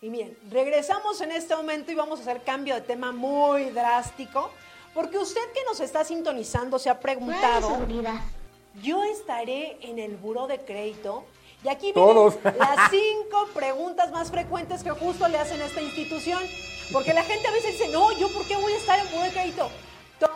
Y 0.00 0.08
bien, 0.08 0.36
regresamos 0.50 1.20
en 1.20 1.30
este 1.32 1.54
momento 1.54 1.92
y 1.92 1.94
vamos 1.94 2.18
a 2.20 2.22
hacer 2.22 2.42
cambio 2.42 2.74
de 2.74 2.80
tema 2.80 3.12
muy 3.12 3.70
drástico, 3.70 4.50
porque 4.94 5.18
usted 5.18 5.40
que 5.52 5.62
nos 5.64 5.78
está 5.80 6.04
sintonizando 6.04 6.78
se 6.78 6.90
ha 6.90 6.98
preguntado, 6.98 7.78
yo 8.82 9.04
estaré 9.04 9.76
en 9.82 9.98
el 9.98 10.16
buró 10.16 10.46
de 10.46 10.58
crédito. 10.58 11.24
Y 11.64 11.68
aquí 11.68 11.92
vienen 11.92 12.14
Todos. 12.14 12.34
las 12.44 12.90
cinco 12.90 13.48
preguntas 13.54 14.10
más 14.10 14.30
frecuentes 14.30 14.82
que 14.82 14.90
justo 14.90 15.28
le 15.28 15.38
hacen 15.38 15.60
a 15.60 15.66
esta 15.66 15.80
institución. 15.80 16.42
Porque 16.92 17.14
la 17.14 17.22
gente 17.22 17.48
a 17.48 17.52
veces 17.52 17.78
dice, 17.78 17.88
no, 17.90 18.12
¿yo 18.18 18.28
por 18.32 18.46
qué 18.46 18.56
voy 18.56 18.72
a 18.72 18.76
estar 18.76 18.98
en 18.98 19.10
buró 19.10 19.22
de 19.22 19.30
crédito? 19.30 19.70
Todos, 20.18 20.34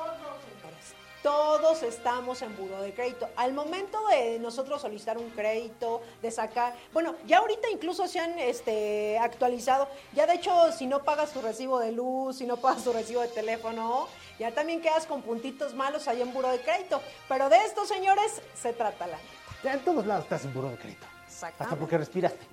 señores, 0.48 0.94
todos 1.22 1.82
estamos 1.82 2.40
en 2.40 2.56
buró 2.56 2.80
de 2.80 2.94
crédito. 2.94 3.28
Al 3.36 3.52
momento 3.52 3.98
de 4.06 4.38
nosotros 4.38 4.80
solicitar 4.80 5.18
un 5.18 5.28
crédito, 5.30 6.00
de 6.22 6.30
sacar, 6.30 6.74
bueno, 6.94 7.14
ya 7.26 7.38
ahorita 7.38 7.68
incluso 7.68 8.06
se 8.06 8.20
han 8.20 8.38
este, 8.38 9.18
actualizado. 9.18 9.88
Ya 10.14 10.26
de 10.26 10.34
hecho, 10.34 10.72
si 10.72 10.86
no 10.86 11.02
pagas 11.02 11.32
tu 11.32 11.42
recibo 11.42 11.78
de 11.78 11.92
luz, 11.92 12.38
si 12.38 12.46
no 12.46 12.56
pagas 12.56 12.84
tu 12.84 12.92
recibo 12.92 13.20
de 13.20 13.28
teléfono, 13.28 14.08
ya 14.38 14.52
también 14.52 14.80
quedas 14.80 15.06
con 15.06 15.20
puntitos 15.20 15.74
malos 15.74 16.08
ahí 16.08 16.22
en 16.22 16.32
buró 16.32 16.48
de 16.48 16.60
crédito. 16.60 17.02
Pero 17.28 17.50
de 17.50 17.58
esto, 17.64 17.84
señores, 17.84 18.40
se 18.54 18.72
trata 18.72 19.06
la 19.06 19.16
neta. 19.16 19.28
Ya 19.62 19.72
en 19.74 19.80
todos 19.80 20.06
lados 20.06 20.24
estás 20.24 20.44
en 20.44 20.54
buró 20.54 20.70
de 20.70 20.76
crédito. 20.76 21.06
Exactamente. 21.36 21.64
Hasta 21.64 21.76
porque 21.76 21.98
respiraste. 21.98 22.46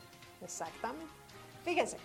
Exactamente. 0.43 1.07
Fíjense. 1.63 1.97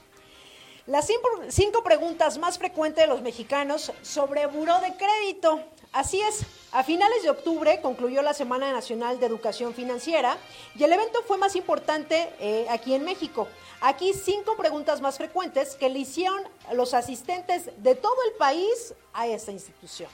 Las 0.87 1.07
cinco, 1.07 1.29
cinco 1.49 1.83
preguntas 1.83 2.39
más 2.39 2.57
frecuentes 2.57 3.03
de 3.05 3.09
los 3.09 3.20
mexicanos 3.20 3.93
sobre 4.03 4.47
buró 4.47 4.81
de 4.81 4.95
crédito. 4.97 5.61
Así 5.93 6.20
es, 6.20 6.43
a 6.70 6.85
finales 6.85 7.22
de 7.24 7.31
octubre 7.31 7.81
concluyó 7.83 8.22
la 8.22 8.33
Semana 8.33 8.72
Nacional 8.72 9.18
de 9.18 9.26
Educación 9.26 9.74
Financiera 9.74 10.39
y 10.76 10.85
el 10.85 10.93
evento 10.93 11.22
fue 11.26 11.37
más 11.37 11.57
importante 11.57 12.33
eh, 12.39 12.66
aquí 12.70 12.95
en 12.95 13.05
México. 13.05 13.49
Aquí 13.81 14.12
cinco 14.14 14.57
preguntas 14.57 15.01
más 15.01 15.18
frecuentes 15.18 15.74
que 15.74 15.89
le 15.89 15.99
hicieron 15.99 16.43
los 16.72 16.95
asistentes 16.95 17.70
de 17.83 17.95
todo 17.97 18.16
el 18.31 18.35
país 18.35 18.95
a 19.12 19.26
esta 19.26 19.51
institución. 19.51 20.11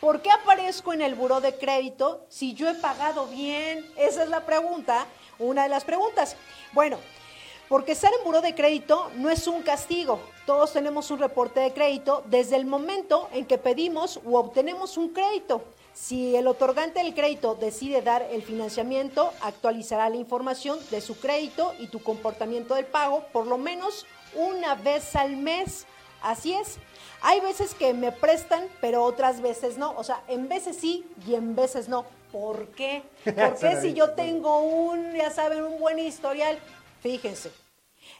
¿Por 0.00 0.22
qué 0.22 0.30
aparezco 0.30 0.92
en 0.92 1.02
el 1.02 1.16
buró 1.16 1.40
de 1.40 1.56
crédito 1.56 2.24
si 2.28 2.54
yo 2.54 2.68
he 2.68 2.74
pagado 2.74 3.26
bien? 3.26 3.84
Esa 3.96 4.22
es 4.22 4.28
la 4.28 4.46
pregunta, 4.46 5.06
una 5.40 5.64
de 5.64 5.68
las 5.68 5.84
preguntas. 5.84 6.36
Bueno, 6.72 6.98
porque 7.68 7.92
estar 7.92 8.12
en 8.12 8.24
buró 8.24 8.40
de 8.40 8.54
crédito 8.54 9.10
no 9.16 9.28
es 9.28 9.48
un 9.48 9.62
castigo. 9.62 10.20
Todos 10.46 10.72
tenemos 10.72 11.10
un 11.10 11.18
reporte 11.18 11.58
de 11.58 11.72
crédito 11.72 12.22
desde 12.26 12.54
el 12.54 12.64
momento 12.64 13.28
en 13.32 13.44
que 13.44 13.58
pedimos 13.58 14.20
u 14.24 14.36
obtenemos 14.36 14.96
un 14.96 15.08
crédito. 15.08 15.64
Si 15.94 16.36
el 16.36 16.46
otorgante 16.46 17.02
del 17.02 17.12
crédito 17.12 17.56
decide 17.56 18.00
dar 18.00 18.22
el 18.22 18.42
financiamiento, 18.42 19.32
actualizará 19.40 20.08
la 20.08 20.16
información 20.16 20.78
de 20.92 21.00
su 21.00 21.18
crédito 21.18 21.74
y 21.80 21.88
tu 21.88 22.00
comportamiento 22.00 22.76
del 22.76 22.86
pago 22.86 23.24
por 23.32 23.48
lo 23.48 23.58
menos 23.58 24.06
una 24.36 24.76
vez 24.76 25.16
al 25.16 25.36
mes. 25.36 25.86
Así 26.22 26.52
es. 26.52 26.78
Hay 27.20 27.40
veces 27.40 27.74
que 27.74 27.94
me 27.94 28.12
prestan, 28.12 28.68
pero 28.80 29.02
otras 29.02 29.40
veces 29.40 29.78
no. 29.78 29.92
O 29.96 30.04
sea, 30.04 30.22
en 30.28 30.48
veces 30.48 30.76
sí 30.76 31.04
y 31.26 31.34
en 31.34 31.56
veces 31.56 31.88
no. 31.88 32.06
¿Por 32.32 32.68
qué? 32.68 33.02
Porque 33.24 33.80
si 33.80 33.94
yo 33.94 34.10
tengo 34.10 34.60
un, 34.60 35.14
ya 35.14 35.30
saben, 35.30 35.64
un 35.64 35.78
buen 35.78 35.98
historial, 35.98 36.58
fíjense. 37.00 37.50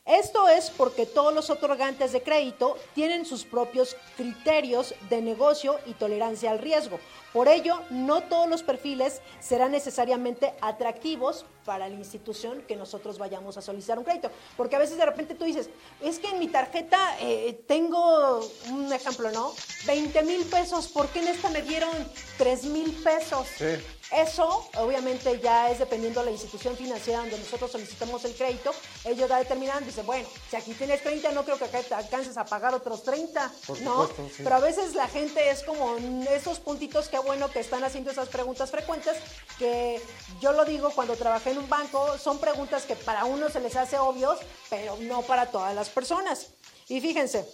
Esto 0.05 0.49
es 0.49 0.71
porque 0.71 1.07
todos 1.07 1.35
los 1.35 1.51
otorgantes 1.51 2.13
de 2.13 2.23
crédito 2.23 2.77
tienen 2.95 3.27
sus 3.27 3.45
propios 3.45 3.97
criterios 4.17 4.95
de 5.11 5.21
negocio 5.21 5.79
y 5.87 5.93
tolerancia 5.93 6.51
al 6.51 6.59
riesgo. 6.59 6.99
Por 7.39 7.47
ello, 7.47 7.81
no 7.91 8.25
todos 8.25 8.49
los 8.49 8.65
perfiles 8.65 9.21
serán 9.39 9.71
necesariamente 9.71 10.55
atractivos 10.61 11.45
para 11.65 11.87
la 11.87 11.95
institución 11.95 12.63
que 12.67 12.75
nosotros 12.75 13.19
vayamos 13.19 13.57
a 13.57 13.63
solicitar 13.63 13.97
un 13.97 14.05
crédito. 14.05 14.31
Porque 14.57 14.75
a 14.75 14.79
veces 14.81 14.97
de 14.97 15.05
repente 15.07 15.37
tú 15.37 15.45
dices, 15.45 15.71
es 16.03 16.19
que 16.19 16.31
en 16.31 16.41
mi 16.41 16.49
tarjeta 16.49 17.17
eh, 17.21 17.63
tengo, 17.69 18.41
un 18.71 18.93
ejemplo, 18.93 19.31
¿no? 19.31 19.53
20 19.87 20.23
mil 20.23 20.45
pesos, 20.47 20.89
¿por 20.89 21.09
qué 21.09 21.21
en 21.21 21.29
esta 21.29 21.51
me 21.51 21.63
dieron 21.63 21.91
3 22.39 22.65
mil 22.65 22.91
pesos? 23.05 23.47
Sí. 23.57 23.67
Eso, 24.11 24.67
obviamente, 24.79 25.39
ya 25.39 25.71
es 25.71 25.81
dependiendo 25.81 26.21
de 26.21 26.27
la 26.27 26.33
institución 26.33 26.75
financiera 26.75 27.21
donde 27.21 27.37
nosotros 27.37 27.71
solicitamos 27.71 28.25
el 28.25 28.35
crédito. 28.35 28.71
Ellos 29.05 29.29
ya 29.29 29.37
determinan, 29.37 29.85
dice, 29.85 30.01
bueno, 30.01 30.27
si 30.49 30.57
aquí 30.57 30.73
tienes 30.73 31.03
30, 31.03 31.33
no 31.33 31.45
creo 31.45 31.59
que 31.59 31.67
acá 31.67 31.83
te 31.83 31.95
alcances 31.95 32.39
a 32.39 32.47
pagar 32.47 32.75
otros 32.75 33.03
30, 33.03 33.53
Por 33.67 33.79
¿no? 33.83 34.09
supuesto, 34.09 34.27
sí. 34.35 34.43
Pero 34.43 34.57
a 34.57 34.61
veces 34.61 34.95
la 34.95 35.09
gente 35.09 35.51
es 35.51 35.63
como 35.63 35.97
esos 36.31 36.59
puntitos, 36.61 37.09
qué 37.09 37.19
bueno 37.29 37.51
que 37.51 37.61
están 37.61 37.85
haciendo 37.85 38.11
esas 38.11 38.29
preguntas 38.29 38.71
frecuentes, 38.71 39.15
que 39.59 40.01
yo 40.41 40.53
lo 40.53 40.65
digo 40.65 40.91
cuando 40.91 41.15
trabajé 41.15 41.51
en 41.51 41.59
un 41.59 41.69
banco, 41.69 42.17
son 42.17 42.39
preguntas 42.39 42.87
que 42.87 42.97
para 42.97 43.27
uno 43.27 43.51
se 43.51 43.61
les 43.61 43.77
hace 43.77 43.99
obvios, 43.99 44.39
pero 44.71 44.97
no 45.03 45.21
para 45.21 45.51
todas 45.51 45.75
las 45.75 45.91
personas. 45.91 46.47
Y 46.89 47.03
fíjense, 47.03 47.47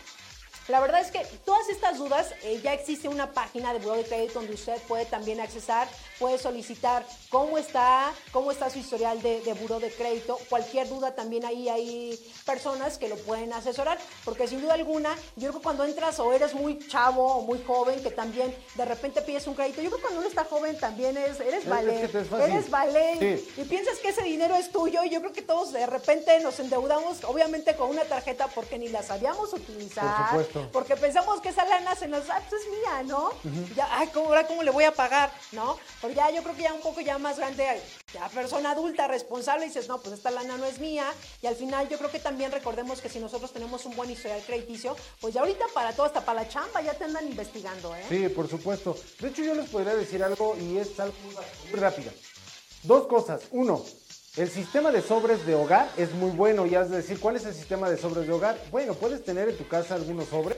La 0.68 0.78
verdad 0.78 1.00
es 1.00 1.10
que 1.10 1.24
todas 1.44 1.68
estas 1.68 1.98
dudas, 1.98 2.32
eh, 2.42 2.60
ya 2.62 2.72
existe 2.72 3.08
una 3.08 3.32
página 3.32 3.72
de 3.72 3.80
Buró 3.80 3.96
de 3.96 4.04
Crédito 4.04 4.34
donde 4.34 4.54
usted 4.54 4.80
puede 4.82 5.04
también 5.04 5.40
accesar, 5.40 5.88
puede 6.20 6.38
solicitar 6.38 7.04
cómo 7.30 7.56
está, 7.56 8.12
cómo 8.30 8.52
está 8.52 8.68
su 8.68 8.78
historial 8.78 9.20
de, 9.22 9.40
de 9.40 9.54
Buró 9.54 9.80
de 9.80 9.90
Crédito. 9.90 10.38
Cualquier 10.50 10.86
duda 10.88 11.14
también 11.14 11.46
ahí 11.46 11.68
hay 11.68 12.32
personas 12.44 12.98
que 12.98 13.08
lo 13.08 13.16
pueden 13.16 13.52
asesorar, 13.54 13.98
porque 14.24 14.46
sin 14.46 14.60
duda 14.60 14.74
alguna, 14.74 15.16
yo 15.36 15.48
creo 15.48 15.52
que 15.54 15.64
cuando 15.64 15.84
entras 15.84 16.20
o 16.20 16.32
eres 16.34 16.54
muy 16.54 16.78
chavo 16.86 17.26
o 17.36 17.42
muy 17.42 17.64
joven, 17.64 18.02
que 18.02 18.10
también 18.10 18.54
de 18.74 18.84
repente 18.84 19.22
pides 19.22 19.46
un 19.46 19.54
crédito, 19.54 19.80
yo 19.80 19.88
creo 19.88 19.96
que 19.96 20.02
cuando 20.02 20.20
uno 20.20 20.28
está 20.28 20.44
joven 20.44 20.78
también 20.78 21.16
es, 21.16 21.40
eres 21.40 21.66
vale, 21.66 22.02
eres 22.02 22.70
vale, 22.70 23.42
y 23.56 23.64
piensas 23.64 23.98
que 23.98 24.10
ese 24.10 24.22
dinero 24.22 24.54
es 24.56 24.70
tuyo, 24.70 25.02
y 25.04 25.10
yo 25.10 25.20
creo 25.20 25.32
que 25.32 25.42
todos 25.42 25.72
de 25.72 25.86
repente 25.86 26.38
nos 26.40 26.60
endeudamos, 26.60 27.24
obviamente 27.24 27.74
con 27.76 27.88
una 27.88 28.04
tarjeta 28.04 28.48
porque 28.48 28.78
ni 28.78 28.88
la 28.88 29.02
sabíamos 29.02 29.54
utilizar, 29.54 30.46
porque 30.70 30.96
pensamos 30.96 31.40
que 31.40 31.48
esa 31.48 31.64
lana 31.64 31.94
se 31.96 32.08
nos, 32.08 32.28
ah, 32.28 32.42
pues 32.46 32.60
es 32.60 32.68
mía, 32.68 33.02
¿no? 33.04 33.30
Ya, 33.74 33.88
ay, 33.90 34.08
¿cómo, 34.08 34.26
ahora 34.26 34.46
cómo 34.46 34.62
le 34.62 34.70
voy 34.70 34.84
a 34.84 34.92
pagar, 34.92 35.32
¿no? 35.52 35.78
Ya 36.10 36.30
yo 36.30 36.42
creo 36.42 36.54
que 36.54 36.62
ya 36.62 36.74
un 36.74 36.80
poco 36.80 37.00
ya 37.00 37.18
más 37.18 37.38
grande, 37.38 37.64
ya 38.12 38.28
persona 38.28 38.72
adulta, 38.72 39.08
responsable, 39.08 39.66
dices, 39.66 39.88
no, 39.88 40.00
pues 40.00 40.14
esta 40.14 40.30
lana 40.30 40.56
no 40.56 40.64
es 40.64 40.78
mía, 40.78 41.06
y 41.42 41.46
al 41.46 41.56
final 41.56 41.88
yo 41.88 41.98
creo 41.98 42.10
que 42.10 42.20
también 42.20 42.52
recordemos 42.52 43.00
que 43.00 43.08
si 43.08 43.18
nosotros 43.18 43.52
tenemos 43.52 43.84
un 43.84 43.96
buen 43.96 44.10
historial 44.10 44.42
crediticio, 44.46 44.96
pues 45.20 45.34
ya 45.34 45.40
ahorita 45.40 45.64
para 45.74 45.92
todo, 45.92 46.06
hasta 46.06 46.24
para 46.24 46.42
la 46.42 46.48
chamba, 46.48 46.82
ya 46.82 46.94
te 46.94 47.04
andan 47.04 47.26
investigando, 47.26 47.94
¿eh? 47.94 48.04
Sí, 48.08 48.28
por 48.28 48.48
supuesto. 48.48 48.96
De 49.20 49.28
hecho, 49.28 49.42
yo 49.42 49.54
les 49.54 49.68
podría 49.68 49.94
decir 49.94 50.22
algo 50.22 50.56
y 50.60 50.78
es 50.78 50.98
algo 51.00 51.14
muy 51.70 51.80
rápido. 51.80 52.10
Dos 52.82 53.06
cosas. 53.06 53.42
Uno, 53.50 53.84
el 54.36 54.48
sistema 54.48 54.92
de 54.92 55.02
sobres 55.02 55.44
de 55.44 55.54
hogar 55.54 55.90
es 55.96 56.12
muy 56.14 56.30
bueno 56.30 56.64
y 56.64 56.74
has 56.74 56.88
de 56.88 56.98
decir, 56.98 57.18
¿cuál 57.18 57.36
es 57.36 57.44
el 57.44 57.54
sistema 57.54 57.90
de 57.90 57.98
sobres 57.98 58.26
de 58.26 58.32
hogar? 58.32 58.56
Bueno, 58.70 58.94
puedes 58.94 59.24
tener 59.24 59.48
en 59.48 59.56
tu 59.56 59.66
casa 59.66 59.96
algunos 59.96 60.28
sobres. 60.28 60.56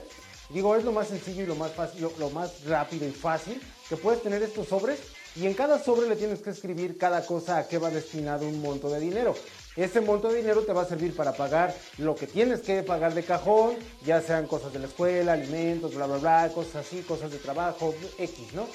Digo, 0.49 0.75
es 0.75 0.83
lo 0.83 0.91
más 0.91 1.07
sencillo 1.07 1.43
y 1.43 1.47
lo 1.47 1.55
más 1.55 1.71
fácil, 1.71 2.07
lo, 2.19 2.29
más 2.29 2.63
rápido 2.65 3.07
y 3.07 3.11
fácil 3.11 3.59
que 3.89 3.97
puedes 3.97 4.21
tener 4.21 4.43
estos 4.43 4.67
sobres 4.67 4.99
y 5.35 5.47
en 5.47 5.53
cada 5.53 5.83
sobre 5.83 6.07
le 6.07 6.15
tienes 6.15 6.41
que 6.41 6.51
escribir 6.51 6.97
cada 6.97 7.25
cosa 7.25 7.57
a 7.57 7.67
qué 7.67 7.77
va 7.77 7.89
destinado 7.89 8.47
un 8.47 8.61
monto 8.61 8.89
de 8.89 8.99
dinero. 8.99 9.35
Ese 9.75 10.01
monto 10.01 10.29
de 10.29 10.37
dinero 10.37 10.61
te 10.61 10.73
va 10.73 10.83
a 10.83 10.87
servir 10.87 11.15
para 11.15 11.33
pagar 11.33 11.75
lo 11.97 12.15
que 12.15 12.27
tienes 12.27 12.61
que 12.61 12.83
pagar 12.83 13.15
de 13.15 13.23
cajón, 13.23 13.75
ya 14.05 14.21
sean 14.21 14.45
cosas 14.45 14.71
de 14.71 14.79
la 14.79 14.87
escuela, 14.87 15.33
alimentos, 15.33 15.95
bla, 15.95 16.05
bla, 16.05 16.17
bla, 16.17 16.51
cosas 16.53 16.85
así, 16.85 17.01
cosas 17.01 17.31
de 17.31 17.39
trabajo, 17.39 17.93
X, 18.19 18.53
¿no? 18.53 18.67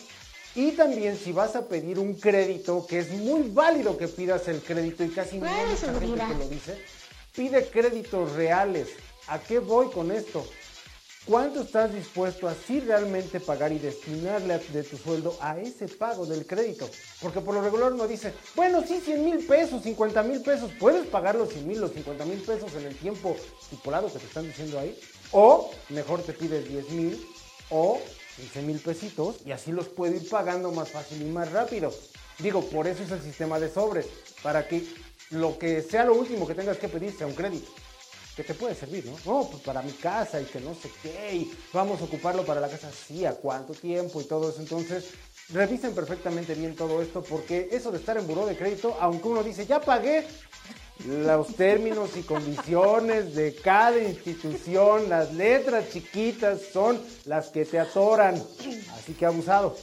Y 0.56 0.72
también 0.72 1.16
si 1.16 1.30
vas 1.30 1.54
a 1.54 1.68
pedir 1.68 2.00
un 2.00 2.14
crédito, 2.14 2.84
que 2.84 2.98
es 2.98 3.11
muy 3.11 3.48
válido 3.50 3.96
que 3.96 4.09
pidas 4.09 4.48
el 4.48 4.61
crédito 4.61 5.04
y 5.04 5.11
casi 5.11 5.38
mucha 5.38 5.76
gente 5.76 6.00
que 6.00 6.34
lo 6.34 6.48
dice, 6.48 6.78
pide 7.34 7.68
créditos 7.68 8.32
reales. 8.32 8.88
¿A 9.28 9.38
qué 9.38 9.61
voy 9.61 9.88
con 9.90 10.11
esto? 10.11 10.44
¿Cuánto 11.28 11.60
estás 11.60 11.92
dispuesto 11.92 12.48
a 12.48 12.54
sí 12.54 12.80
realmente 12.80 13.38
pagar 13.38 13.70
y 13.70 13.78
destinarle 13.78 14.58
de 14.72 14.82
tu 14.82 14.96
sueldo 14.96 15.36
a 15.42 15.60
ese 15.60 15.86
pago 15.86 16.24
del 16.24 16.46
crédito? 16.46 16.88
Porque 17.20 17.42
por 17.42 17.54
lo 17.54 17.60
regular 17.60 17.92
uno 17.92 18.08
dice, 18.08 18.32
bueno, 18.56 18.82
sí, 18.82 18.98
100 18.98 19.24
mil 19.26 19.46
pesos, 19.46 19.82
50 19.82 20.22
mil 20.22 20.40
pesos, 20.40 20.70
puedes 20.80 21.06
pagar 21.06 21.34
los 21.34 21.50
100 21.50 21.68
mil, 21.68 21.82
los 21.82 21.92
50 21.92 22.24
mil 22.24 22.38
pesos 22.38 22.74
en 22.76 22.86
el 22.86 22.96
tiempo 22.96 23.36
estipulado 23.60 24.10
que 24.10 24.20
te 24.20 24.24
están 24.24 24.46
diciendo 24.46 24.78
ahí. 24.78 24.98
O 25.32 25.70
mejor 25.90 26.22
te 26.22 26.32
pides 26.32 26.66
10 26.66 26.90
mil 26.92 27.26
o 27.68 28.00
15 28.36 28.62
mil 28.62 28.78
pesitos 28.78 29.36
y 29.44 29.52
así 29.52 29.70
los 29.70 29.88
puedo 29.88 30.14
ir 30.14 30.26
pagando 30.30 30.72
más 30.72 30.88
fácil 30.88 31.20
y 31.20 31.26
más 31.26 31.52
rápido. 31.52 31.92
Digo, 32.38 32.62
por 32.70 32.86
eso 32.86 33.02
es 33.02 33.10
el 33.10 33.20
sistema 33.20 33.60
de 33.60 33.68
sobres, 33.68 34.06
para 34.42 34.66
que 34.66 34.82
lo 35.28 35.58
que 35.58 35.82
sea 35.82 36.06
lo 36.06 36.14
último 36.14 36.46
que 36.46 36.54
tengas 36.54 36.78
que 36.78 36.88
pedir 36.88 37.12
sea 37.12 37.26
un 37.26 37.34
crédito. 37.34 37.70
Que 38.39 38.45
te 38.45 38.55
puede 38.55 38.76
servir, 38.76 39.05
¿no? 39.05 39.16
No, 39.26 39.49
pues 39.51 39.64
para 39.64 39.82
mi 39.82 39.91
casa 39.91 40.41
y 40.41 40.45
que 40.45 40.61
no 40.61 40.72
sé 40.72 40.89
qué, 41.03 41.34
y 41.34 41.53
vamos 41.72 42.01
a 42.01 42.05
ocuparlo 42.05 42.47
para 42.47 42.61
la 42.61 42.68
casa, 42.68 42.89
sí, 42.93 43.26
a 43.26 43.32
cuánto 43.32 43.72
tiempo 43.74 44.20
y 44.20 44.24
todo 44.26 44.51
eso. 44.51 44.61
Entonces, 44.61 45.07
revisen 45.49 45.93
perfectamente 45.93 46.55
bien 46.55 46.76
todo 46.76 47.03
esto, 47.03 47.20
porque 47.20 47.68
eso 47.72 47.91
de 47.91 47.99
estar 47.99 48.16
en 48.16 48.28
buró 48.28 48.47
de 48.47 48.57
crédito, 48.57 48.97
aunque 49.01 49.26
uno 49.26 49.43
dice, 49.43 49.66
ya 49.66 49.80
pagué, 49.80 50.24
los 51.05 51.57
términos 51.57 52.11
y 52.16 52.22
condiciones 52.22 53.34
de 53.34 53.57
cada 53.57 53.99
institución, 53.99 55.09
las 55.09 55.34
letras 55.34 55.91
chiquitas 55.93 56.61
son 56.72 57.03
las 57.24 57.49
que 57.49 57.64
te 57.64 57.80
atoran. 57.80 58.41
Así 58.97 59.14
que 59.14 59.26
abusado. 59.26 59.76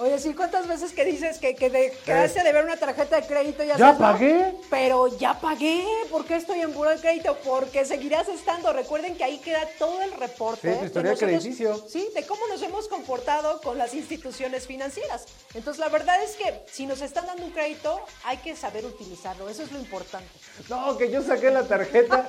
Oye, 0.00 0.16
sí, 0.20 0.32
¿cuántas 0.32 0.68
veces 0.68 0.92
que 0.92 1.04
dices 1.04 1.38
que, 1.38 1.56
que, 1.56 1.70
de, 1.70 1.90
que 2.04 2.12
hace 2.12 2.44
de 2.44 2.52
ver 2.52 2.64
una 2.64 2.76
tarjeta 2.76 3.20
de 3.20 3.26
crédito 3.26 3.64
ya 3.64 3.76
¿Ya 3.76 3.98
pagué? 3.98 4.54
Pero 4.70 5.08
ya 5.18 5.40
pagué. 5.40 5.84
¿Por 6.08 6.24
qué 6.24 6.36
estoy 6.36 6.60
en 6.60 6.72
buro 6.72 6.90
de 6.90 7.00
crédito? 7.00 7.36
Porque 7.44 7.84
seguirás 7.84 8.28
estando. 8.28 8.72
Recuerden 8.72 9.16
que 9.16 9.24
ahí 9.24 9.38
queda 9.38 9.60
todo 9.76 10.00
el 10.02 10.12
reporte. 10.12 10.78
Sí, 10.78 10.86
historia 10.86 11.10
de 11.10 11.16
crediticio. 11.16 11.84
Sí, 11.88 12.08
de 12.14 12.24
cómo 12.26 12.46
nos 12.46 12.62
hemos 12.62 12.86
comportado 12.86 13.60
con 13.60 13.76
las 13.76 13.92
instituciones 13.92 14.68
financieras. 14.68 15.26
Entonces, 15.54 15.80
la 15.80 15.88
verdad 15.88 16.22
es 16.22 16.36
que 16.36 16.62
si 16.70 16.86
nos 16.86 17.00
están 17.00 17.26
dando 17.26 17.44
un 17.44 17.50
crédito, 17.50 18.00
hay 18.24 18.36
que 18.36 18.54
saber 18.54 18.84
utilizarlo. 18.84 19.48
Eso 19.48 19.64
es 19.64 19.72
lo 19.72 19.80
importante. 19.80 20.30
No, 20.68 20.96
que 20.96 21.10
yo 21.10 21.24
saqué 21.24 21.50
la 21.50 21.64
tarjeta, 21.64 22.28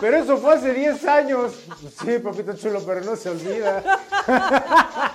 pero 0.00 0.16
eso 0.16 0.36
fue 0.38 0.54
hace 0.54 0.72
10 0.72 1.04
años. 1.06 1.54
Sí, 2.04 2.20
papito 2.20 2.56
chulo, 2.56 2.84
pero 2.86 3.00
no 3.00 3.16
se 3.16 3.30
olvida. 3.30 4.00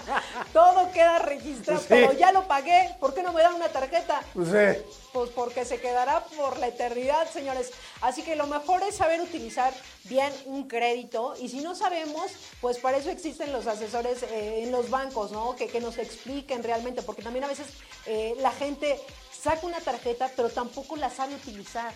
todo 0.53 0.91
queda 0.91 1.19
registrado 1.19 1.84
pero 1.87 2.13
ya 2.13 2.31
lo 2.31 2.47
pagué, 2.47 2.95
¿por 2.99 3.13
qué 3.13 3.23
no 3.23 3.33
me 3.33 3.41
dan 3.41 3.55
una 3.55 3.69
tarjeta? 3.69 4.21
Pues, 4.33 4.49
sí. 4.49 4.83
pues 5.13 5.29
porque 5.31 5.65
se 5.65 5.79
quedará 5.79 6.23
por 6.37 6.57
la 6.59 6.67
eternidad, 6.67 7.29
señores. 7.29 7.71
Así 8.01 8.21
que 8.21 8.35
lo 8.35 8.47
mejor 8.47 8.83
es 8.83 8.95
saber 8.95 9.21
utilizar 9.21 9.73
bien 10.03 10.31
un 10.45 10.67
crédito 10.67 11.35
y 11.39 11.49
si 11.49 11.61
no 11.61 11.75
sabemos, 11.75 12.31
pues 12.61 12.77
para 12.77 12.97
eso 12.97 13.09
existen 13.09 13.51
los 13.51 13.67
asesores 13.67 14.23
eh, 14.23 14.63
en 14.63 14.71
los 14.71 14.89
bancos, 14.89 15.31
¿no? 15.31 15.55
Que, 15.55 15.67
que, 15.67 15.81
nos 15.81 15.97
expliquen 15.97 16.63
realmente, 16.63 17.01
porque 17.01 17.21
también 17.21 17.43
a 17.43 17.47
veces 17.47 17.67
eh, 18.05 18.35
la 18.39 18.51
gente 18.51 18.99
saca 19.45 19.65
una 19.67 19.79
tarjeta, 19.79 20.31
pero 20.35 20.49
tampoco 20.49 20.95
la 20.95 21.09
sabe 21.11 21.35
utilizar. 21.35 21.93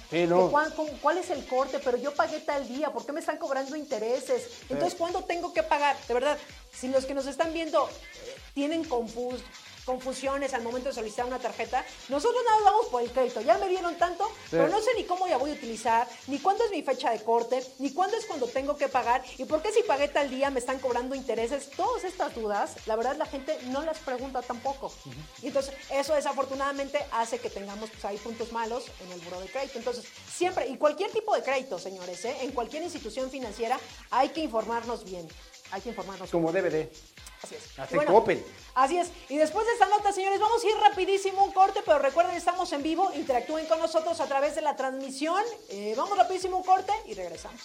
cuál, 1.01 1.17
es 1.17 1.31
el 1.31 1.45
corte? 1.47 1.79
Pero 1.79 1.97
yo 1.97 2.13
pagué 2.13 2.39
tal 2.41 2.67
día, 2.67 2.91
¿por 2.91 3.05
qué 3.05 3.11
me 3.11 3.21
están 3.21 3.37
cobrando 3.37 3.75
intereses? 3.75 4.49
Entonces, 4.69 4.93
¿cuándo 4.95 5.23
tengo 5.23 5.51
que 5.51 5.63
pagar? 5.63 5.97
De 6.07 6.13
verdad, 6.13 6.37
si 6.71 6.87
los 6.89 7.05
que 7.05 7.15
nos 7.15 7.25
están 7.25 7.51
viendo 7.51 7.87
eh, 7.87 8.35
tienen 8.53 8.83
confuso 8.83 9.43
confusiones 9.89 10.53
al 10.53 10.61
momento 10.61 10.89
de 10.89 10.93
solicitar 10.93 11.25
una 11.25 11.39
tarjeta. 11.39 11.83
Nosotros 12.09 12.39
nada 12.45 12.61
vamos 12.63 12.85
por 12.87 13.01
el 13.01 13.09
crédito. 13.09 13.41
Ya 13.41 13.57
me 13.57 13.67
dieron 13.67 13.95
tanto, 13.95 14.29
pero 14.51 14.67
no 14.67 14.79
sé 14.81 14.91
ni 14.95 15.03
cómo 15.03 15.27
ya 15.27 15.37
voy 15.37 15.49
a 15.49 15.53
utilizar, 15.53 16.07
ni 16.27 16.37
cuándo 16.37 16.63
es 16.63 16.69
mi 16.69 16.83
fecha 16.83 17.09
de 17.09 17.23
corte, 17.23 17.65
ni 17.79 17.91
cuándo 17.91 18.15
es 18.15 18.27
cuando 18.27 18.45
tengo 18.45 18.77
que 18.77 18.87
pagar, 18.87 19.23
y 19.39 19.45
por 19.45 19.63
qué 19.63 19.71
si 19.71 19.81
pagué 19.81 20.07
tal 20.07 20.29
día 20.29 20.51
me 20.51 20.59
están 20.59 20.77
cobrando 20.77 21.15
intereses. 21.15 21.71
Todas 21.71 22.03
estas 22.03 22.35
dudas, 22.35 22.75
la 22.85 22.95
verdad 22.95 23.15
la 23.15 23.25
gente 23.25 23.57
no 23.69 23.81
las 23.81 23.97
pregunta 23.97 24.43
tampoco. 24.43 24.93
Y 25.41 25.47
entonces 25.47 25.73
eso 25.89 26.13
desafortunadamente 26.13 26.99
hace 27.11 27.39
que 27.39 27.49
tengamos 27.49 27.89
pues, 27.89 28.05
ahí 28.05 28.17
puntos 28.17 28.51
malos 28.51 28.85
en 29.03 29.11
el 29.11 29.19
buro 29.21 29.41
de 29.41 29.47
crédito. 29.47 29.79
Entonces 29.79 30.05
siempre, 30.31 30.67
y 30.67 30.77
cualquier 30.77 31.09
tipo 31.09 31.33
de 31.33 31.41
crédito, 31.41 31.79
señores, 31.79 32.23
¿eh? 32.25 32.37
en 32.41 32.51
cualquier 32.51 32.83
institución 32.83 33.31
financiera 33.31 33.79
hay 34.11 34.29
que 34.29 34.41
informarnos 34.41 35.03
bien. 35.03 35.27
Hay 35.71 35.81
que 35.81 35.89
informarnos. 35.89 36.29
Como 36.29 36.51
DVD. 36.51 36.87
Así 37.41 37.55
es. 37.55 37.79
Hace 37.79 38.05
Coppel. 38.05 38.43
Así 38.79 38.95
es. 38.95 39.11
Y 39.27 39.35
después 39.35 39.65
de 39.65 39.73
esta 39.73 39.89
nota, 39.89 40.13
señores, 40.13 40.39
vamos 40.39 40.63
a 40.63 40.67
ir 40.67 40.73
rapidísimo 40.89 41.43
un 41.43 41.51
corte, 41.51 41.81
pero 41.85 41.99
recuerden, 41.99 42.37
estamos 42.37 42.71
en 42.71 42.81
vivo. 42.81 43.09
Interactúen 43.13 43.65
con 43.65 43.77
nosotros 43.77 44.21
a 44.21 44.25
través 44.25 44.55
de 44.55 44.61
la 44.61 44.77
transmisión. 44.77 45.41
Eh, 45.69 45.95
vamos 45.97 46.17
rapidísimo 46.17 46.55
un 46.55 46.63
corte 46.63 46.93
y 47.05 47.13
regresamos. 47.13 47.59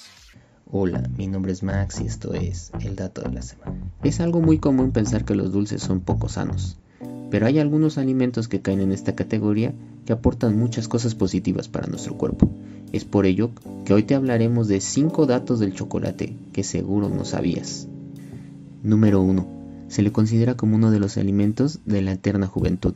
Hola, 0.73 1.05
mi 1.17 1.29
nombre 1.29 1.53
es 1.53 1.62
Max 1.62 2.01
y 2.01 2.07
esto 2.09 2.35
es 2.35 2.73
el 2.81 2.97
dato 2.97 3.23
de 3.23 3.31
la 3.31 3.43
semana. 3.43 3.77
Es 4.03 4.19
algo 4.19 4.41
muy 4.41 4.59
común 4.59 4.91
pensar 4.91 5.25
que 5.25 5.37
los 5.37 5.53
dulces 5.53 5.83
son 5.83 6.01
poco 6.01 6.29
sanos, 6.29 6.79
pero 7.31 7.47
hay 7.47 7.61
algunos 7.61 7.97
alimentos 7.97 8.49
que 8.49 8.61
caen 8.61 8.81
en 8.81 8.91
esta 8.91 9.15
categoría 9.15 9.73
que 10.07 10.15
aportan 10.15 10.59
muchas 10.59 10.89
cosas 10.89 11.15
positivas 11.15 11.69
para 11.69 11.87
nuestro 11.87 12.19
cuerpo. 12.19 12.51
Es 12.91 13.05
por 13.05 13.25
ello 13.25 13.53
que 13.85 13.95
hoy 13.95 14.03
te 14.03 14.17
hablaremos 14.17 14.67
de 14.67 14.81
5 14.81 15.27
datos 15.27 15.61
del 15.61 15.75
chocolate 15.75 16.37
que 16.53 16.65
seguro 16.65 17.09
no 17.09 17.25
sabías. 17.25 17.87
Número 18.83 19.21
1. 19.23 19.64
Se 19.95 20.03
le 20.03 20.11
considera 20.11 20.57
como 20.57 20.75
uno 20.75 20.91
de 20.91 20.99
los 20.99 21.19
alimentos 21.19 21.79
de 21.85 22.03
la 22.03 22.11
eterna 22.11 22.49
juventud, 22.49 22.95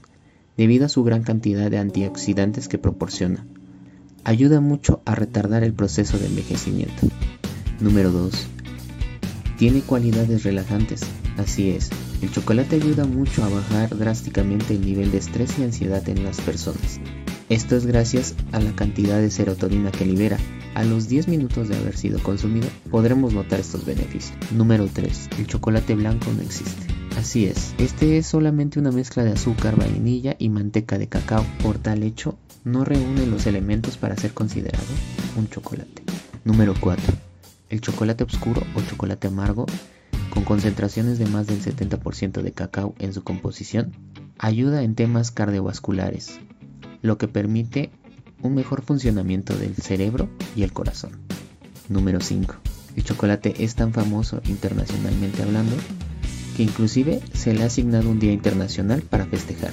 debido 0.56 0.84
a 0.84 0.88
su 0.88 1.04
gran 1.04 1.22
cantidad 1.22 1.70
de 1.70 1.78
antioxidantes 1.78 2.66
que 2.66 2.76
proporciona. 2.76 3.46
Ayuda 4.24 4.60
mucho 4.60 5.00
a 5.04 5.14
retardar 5.14 5.62
el 5.62 5.72
proceso 5.72 6.18
de 6.18 6.26
envejecimiento. 6.26 7.06
Número 7.78 8.10
2. 8.10 8.34
Tiene 9.58 9.82
cualidades 9.82 10.42
relajantes, 10.42 11.02
así 11.36 11.70
es, 11.70 11.90
el 12.20 12.32
chocolate 12.32 12.74
ayuda 12.74 13.04
mucho 13.04 13.44
a 13.44 13.48
bajar 13.48 13.96
drásticamente 13.96 14.74
el 14.74 14.80
nivel 14.80 15.12
de 15.12 15.18
estrés 15.18 15.56
y 15.56 15.62
ansiedad 15.62 16.08
en 16.08 16.24
las 16.24 16.40
personas. 16.40 16.98
Esto 17.48 17.76
es 17.76 17.86
gracias 17.86 18.34
a 18.52 18.60
la 18.60 18.72
cantidad 18.72 19.18
de 19.18 19.30
serotonina 19.30 19.90
que 19.90 20.04
libera, 20.04 20.36
a 20.74 20.84
los 20.84 21.08
10 21.08 21.28
minutos 21.28 21.68
de 21.68 21.76
haber 21.76 21.96
sido 21.96 22.22
consumido, 22.22 22.68
podremos 22.90 23.32
notar 23.32 23.58
estos 23.58 23.86
beneficios. 23.86 24.36
Número 24.52 24.86
3. 24.86 25.30
El 25.38 25.46
chocolate 25.46 25.94
blanco 25.94 26.30
no 26.30 26.42
existe. 26.42 26.86
Así 27.16 27.46
es, 27.46 27.74
este 27.78 28.18
es 28.18 28.26
solamente 28.26 28.78
una 28.78 28.92
mezcla 28.92 29.24
de 29.24 29.32
azúcar, 29.32 29.76
vainilla 29.76 30.36
y 30.38 30.50
manteca 30.50 30.98
de 30.98 31.08
cacao. 31.08 31.42
Por 31.62 31.78
tal 31.78 32.02
hecho, 32.02 32.36
no 32.64 32.84
reúne 32.84 33.26
los 33.26 33.46
elementos 33.46 33.96
para 33.96 34.16
ser 34.18 34.34
considerado 34.34 34.84
un 35.36 35.48
chocolate. 35.48 36.02
Número 36.44 36.74
4. 36.78 37.02
El 37.70 37.80
chocolate 37.80 38.24
oscuro 38.24 38.62
o 38.74 38.82
chocolate 38.82 39.28
amargo 39.28 39.64
con 40.28 40.44
concentraciones 40.44 41.18
de 41.18 41.26
más 41.26 41.46
del 41.46 41.62
70% 41.62 42.42
de 42.42 42.52
cacao 42.52 42.94
en 42.98 43.14
su 43.14 43.24
composición, 43.24 43.94
ayuda 44.38 44.82
en 44.82 44.94
temas 44.94 45.30
cardiovasculares, 45.30 46.38
lo 47.02 47.18
que 47.18 47.28
permite 47.28 47.90
un 48.42 48.54
mejor 48.54 48.82
funcionamiento 48.82 49.56
del 49.56 49.74
cerebro 49.74 50.28
y 50.54 50.62
el 50.62 50.72
corazón. 50.72 51.12
Número 51.88 52.20
5. 52.20 52.54
El 52.96 53.04
chocolate 53.04 53.64
es 53.64 53.74
tan 53.74 53.92
famoso 53.92 54.40
internacionalmente 54.46 55.42
hablando 55.42 55.76
que 56.56 56.64
inclusive 56.64 57.20
se 57.32 57.54
le 57.54 57.62
ha 57.62 57.66
asignado 57.66 58.10
un 58.10 58.18
día 58.18 58.32
internacional 58.32 59.02
para 59.02 59.26
festejar, 59.26 59.72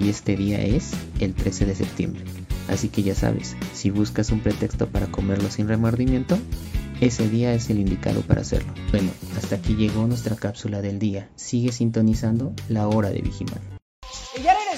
y 0.00 0.08
este 0.08 0.36
día 0.36 0.60
es 0.60 0.90
el 1.20 1.34
13 1.34 1.66
de 1.66 1.74
septiembre. 1.76 2.24
Así 2.68 2.88
que 2.88 3.02
ya 3.02 3.14
sabes, 3.14 3.56
si 3.72 3.90
buscas 3.90 4.30
un 4.30 4.40
pretexto 4.40 4.88
para 4.88 5.06
comerlo 5.06 5.50
sin 5.50 5.68
remordimiento, 5.68 6.38
ese 7.00 7.28
día 7.28 7.54
es 7.54 7.70
el 7.70 7.78
indicado 7.78 8.22
para 8.22 8.40
hacerlo. 8.40 8.72
Bueno, 8.90 9.10
hasta 9.36 9.56
aquí 9.56 9.74
llegó 9.74 10.06
nuestra 10.06 10.36
cápsula 10.36 10.80
del 10.80 10.98
día. 10.98 11.28
Sigue 11.36 11.70
sintonizando 11.72 12.52
la 12.68 12.88
hora 12.88 13.10
de 13.10 13.20
Vigimán. 13.20 13.73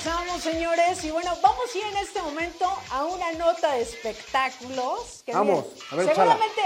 Regresamos, 0.06 0.42
señores. 0.42 1.04
Y 1.04 1.10
bueno, 1.10 1.36
vamos 1.42 1.64
a 1.74 1.78
ir 1.78 1.84
en 1.84 1.96
este 1.96 2.22
momento 2.22 2.72
a 2.92 3.04
una 3.06 3.32
nota 3.32 3.72
de 3.72 3.82
espectáculos. 3.82 5.24
Que 5.26 5.32
Vamos, 5.32 5.64
miren, 5.66 5.82
a 5.90 5.96
ver, 5.96 6.06
Seguramente, 6.06 6.60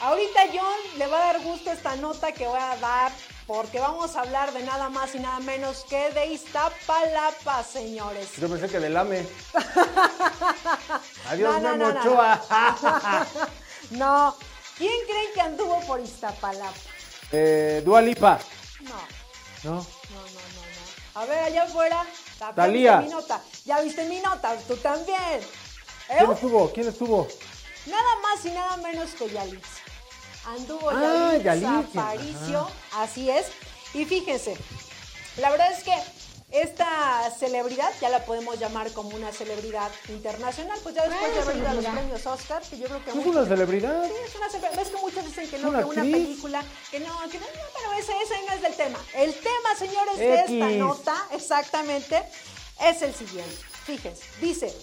ahorita 0.00 0.40
John 0.52 0.98
le 0.98 1.06
va 1.06 1.16
a 1.16 1.32
dar 1.32 1.40
gusto 1.42 1.70
esta 1.70 1.94
nota 1.94 2.32
que 2.32 2.44
voy 2.46 2.58
a 2.58 2.76
dar. 2.78 3.12
Porque 3.46 3.78
vamos 3.78 4.16
a 4.16 4.22
hablar 4.22 4.52
de 4.52 4.64
nada 4.64 4.88
más 4.88 5.14
y 5.14 5.20
nada 5.20 5.38
menos 5.38 5.84
que 5.88 6.10
de 6.10 6.26
Iztapalapa, 6.26 7.62
señores. 7.62 8.30
Yo 8.36 8.48
pensé 8.48 8.68
que 8.68 8.80
del 8.80 8.96
AME. 8.96 9.24
Adiós, 11.28 11.54
No, 11.54 11.60
no, 11.60 11.76
Memo 11.76 11.86
no, 11.86 11.94
no, 11.94 12.00
Ochoa. 12.00 13.26
No. 13.90 14.34
¿Quién 14.76 14.90
creen 15.06 15.32
que 15.32 15.40
anduvo 15.40 15.80
por 15.86 16.00
Iztapalapa? 16.00 16.74
eh, 17.30 17.82
Dua 17.84 18.02
Lipa. 18.02 18.40
No, 18.80 18.90
no, 19.62 19.74
no, 19.74 19.80
no. 19.80 20.45
A 21.16 21.24
ver, 21.24 21.38
allá 21.38 21.62
afuera. 21.62 22.04
¿ya 22.38 22.52
Thalía. 22.52 22.96
viste 22.98 23.08
mi 23.08 23.20
nota? 23.22 23.40
Ya 23.64 23.80
viste 23.80 24.04
mi 24.04 24.20
nota, 24.20 24.54
tú 24.68 24.76
también. 24.76 25.40
¿Eh? 26.10 26.16
¿Quién 26.18 26.30
estuvo? 26.30 26.72
¿Quién 26.72 26.88
estuvo? 26.88 27.26
Nada 27.86 28.18
más 28.22 28.44
y 28.44 28.50
nada 28.50 28.76
menos 28.76 29.10
que 29.12 29.30
Yalitza. 29.30 29.80
Anduvo 30.46 30.90
Ah, 30.90 31.34
Yalitza, 31.42 31.78
Aparicio, 31.78 32.68
así 32.92 33.30
es. 33.30 33.46
Y 33.94 34.04
fíjense, 34.04 34.58
la 35.38 35.50
verdad 35.50 35.72
es 35.72 35.82
que 35.84 35.94
esta 36.50 37.30
celebridad, 37.38 37.90
ya 38.00 38.08
la 38.08 38.24
podemos 38.24 38.58
llamar 38.58 38.90
como 38.92 39.10
una 39.10 39.32
celebridad 39.32 39.90
internacional, 40.08 40.78
pues 40.82 40.94
ya 40.94 41.08
después 41.08 41.34
de 41.34 41.40
haber 41.40 41.56
ido 41.56 41.68
a 41.68 41.74
los 41.74 41.84
premios 41.86 42.26
Oscar, 42.26 42.62
que 42.62 42.78
yo 42.78 42.86
creo 42.86 43.04
que 43.04 43.10
¿Es 43.10 43.16
muchos- 43.16 43.34
una 43.36 43.46
celebridad? 43.46 44.04
Sí, 44.06 44.12
es 44.26 44.34
una 44.36 44.48
celebridad. 44.50 44.76
Ves 44.84 44.88
que 44.88 45.00
muchos 45.00 45.24
dicen 45.26 45.50
que 45.50 45.58
no, 45.58 45.68
una 45.70 45.78
que 45.80 45.84
una 45.86 46.02
actriz. 46.02 46.16
película, 46.26 46.64
que 46.90 47.00
no, 47.00 47.18
que 47.30 47.38
no, 47.38 47.46
no, 47.46 47.62
pero 47.74 47.92
ese, 47.98 48.12
ese 48.22 48.46
no 48.46 48.52
es 48.54 48.62
del 48.62 48.74
tema. 48.74 48.98
El 49.14 49.34
tema, 49.34 49.76
señores, 49.78 50.18
de 50.18 50.34
esta 50.36 50.68
nota, 50.78 51.26
exactamente, 51.32 52.22
es 52.80 53.02
el 53.02 53.14
siguiente. 53.14 53.56
Fíjense, 53.84 54.22
dice, 54.40 54.74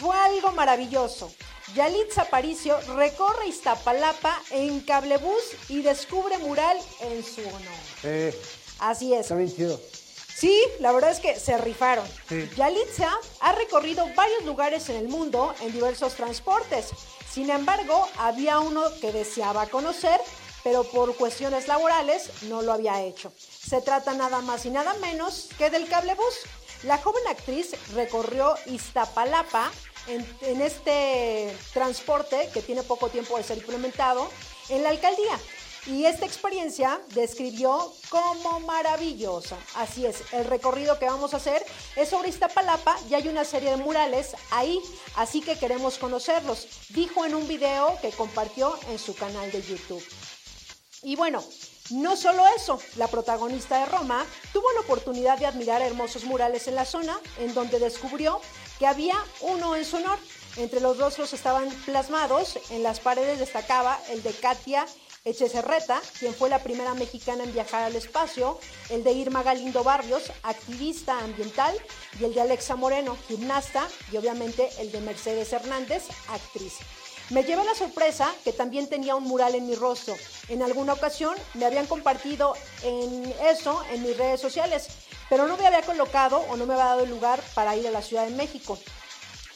fue 0.00 0.14
algo 0.16 0.52
maravilloso. 0.52 1.32
Yalitza 1.74 2.22
Aparicio 2.22 2.78
recorre 2.96 3.48
Iztapalapa 3.48 4.40
en 4.50 4.80
cablebús 4.80 5.42
y 5.68 5.82
descubre 5.82 6.38
mural 6.38 6.78
en 7.00 7.22
su 7.22 7.40
honor. 7.42 7.78
Eh, 8.04 8.34
Así 8.78 9.12
es. 9.12 9.20
está 9.22 9.34
bien 9.34 9.54
chido. 9.54 9.78
Sí, 10.38 10.56
la 10.78 10.92
verdad 10.92 11.10
es 11.10 11.18
que 11.18 11.34
se 11.36 11.58
rifaron. 11.58 12.06
Sí. 12.28 12.48
Yalitza 12.56 13.10
ha 13.40 13.52
recorrido 13.52 14.08
varios 14.14 14.44
lugares 14.44 14.88
en 14.88 14.94
el 14.94 15.08
mundo 15.08 15.52
en 15.60 15.72
diversos 15.72 16.14
transportes. 16.14 16.90
Sin 17.28 17.50
embargo, 17.50 18.08
había 18.18 18.60
uno 18.60 18.84
que 19.00 19.10
deseaba 19.10 19.66
conocer, 19.66 20.20
pero 20.62 20.84
por 20.84 21.16
cuestiones 21.16 21.66
laborales 21.66 22.30
no 22.44 22.62
lo 22.62 22.72
había 22.72 23.02
hecho. 23.02 23.32
Se 23.36 23.80
trata 23.80 24.14
nada 24.14 24.40
más 24.40 24.64
y 24.64 24.70
nada 24.70 24.94
menos 25.00 25.48
que 25.58 25.70
del 25.70 25.88
cablebús. 25.88 26.42
La 26.84 26.98
joven 26.98 27.26
actriz 27.28 27.74
recorrió 27.92 28.54
Iztapalapa 28.66 29.72
en, 30.06 30.24
en 30.42 30.62
este 30.62 31.52
transporte 31.72 32.48
que 32.54 32.62
tiene 32.62 32.84
poco 32.84 33.08
tiempo 33.08 33.36
de 33.38 33.42
ser 33.42 33.58
implementado 33.58 34.30
en 34.68 34.84
la 34.84 34.90
alcaldía. 34.90 35.36
Y 35.88 36.04
esta 36.04 36.26
experiencia 36.26 37.00
describió 37.14 37.94
como 38.10 38.60
maravillosa. 38.60 39.56
Así 39.74 40.04
es, 40.04 40.22
el 40.32 40.44
recorrido 40.44 40.98
que 40.98 41.06
vamos 41.06 41.32
a 41.32 41.38
hacer 41.38 41.64
es 41.96 42.10
sobre 42.10 42.28
Iztapalapa 42.28 42.94
y 43.08 43.14
hay 43.14 43.26
una 43.28 43.42
serie 43.46 43.70
de 43.70 43.78
murales 43.78 44.36
ahí, 44.50 44.82
así 45.16 45.40
que 45.40 45.58
queremos 45.58 45.96
conocerlos, 45.96 46.68
dijo 46.90 47.24
en 47.24 47.34
un 47.34 47.48
video 47.48 47.98
que 48.02 48.10
compartió 48.10 48.78
en 48.90 48.98
su 48.98 49.14
canal 49.14 49.50
de 49.50 49.62
YouTube. 49.62 50.04
Y 51.02 51.16
bueno, 51.16 51.42
no 51.90 52.16
solo 52.16 52.44
eso, 52.54 52.78
la 52.96 53.06
protagonista 53.06 53.78
de 53.78 53.86
Roma 53.86 54.26
tuvo 54.52 54.70
la 54.72 54.80
oportunidad 54.80 55.38
de 55.38 55.46
admirar 55.46 55.80
hermosos 55.80 56.24
murales 56.24 56.68
en 56.68 56.74
la 56.74 56.84
zona, 56.84 57.18
en 57.38 57.54
donde 57.54 57.78
descubrió 57.78 58.42
que 58.78 58.86
había 58.86 59.16
uno 59.40 59.74
en 59.74 59.86
su 59.86 59.96
honor. 59.96 60.18
Entre 60.56 60.80
los 60.80 60.98
rostros 60.98 61.32
estaban 61.32 61.70
plasmados, 61.86 62.58
en 62.70 62.82
las 62.82 63.00
paredes 63.00 63.38
destacaba 63.38 63.98
el 64.10 64.22
de 64.22 64.32
Katia 64.34 64.86
Echecerreta, 65.24 66.00
quien 66.18 66.34
fue 66.34 66.48
la 66.48 66.62
primera 66.62 66.94
mexicana 66.94 67.44
en 67.44 67.52
viajar 67.52 67.82
al 67.82 67.96
espacio, 67.96 68.58
el 68.88 69.04
de 69.04 69.12
Irma 69.12 69.42
Galindo 69.42 69.84
Barrios, 69.84 70.32
activista 70.42 71.18
ambiental, 71.18 71.76
y 72.20 72.24
el 72.24 72.34
de 72.34 72.40
Alexa 72.40 72.76
Moreno, 72.76 73.16
gimnasta, 73.26 73.86
y 74.12 74.16
obviamente 74.16 74.68
el 74.78 74.90
de 74.92 75.00
Mercedes 75.00 75.52
Hernández, 75.52 76.04
actriz. 76.28 76.74
Me 77.30 77.44
llevé 77.44 77.62
la 77.62 77.74
sorpresa 77.74 78.32
que 78.42 78.54
también 78.54 78.88
tenía 78.88 79.14
un 79.14 79.24
mural 79.24 79.54
en 79.54 79.66
mi 79.66 79.74
rostro. 79.74 80.16
En 80.48 80.62
alguna 80.62 80.94
ocasión 80.94 81.34
me 81.52 81.66
habían 81.66 81.86
compartido 81.86 82.54
en 82.82 83.34
eso 83.42 83.82
en 83.92 84.02
mis 84.02 84.16
redes 84.16 84.40
sociales, 84.40 84.88
pero 85.28 85.46
no 85.46 85.58
me 85.58 85.66
había 85.66 85.82
colocado 85.82 86.38
o 86.48 86.56
no 86.56 86.64
me 86.64 86.72
había 86.72 86.86
dado 86.86 87.04
el 87.04 87.10
lugar 87.10 87.42
para 87.54 87.76
ir 87.76 87.86
a 87.86 87.90
la 87.90 88.00
Ciudad 88.00 88.24
de 88.24 88.34
México. 88.34 88.78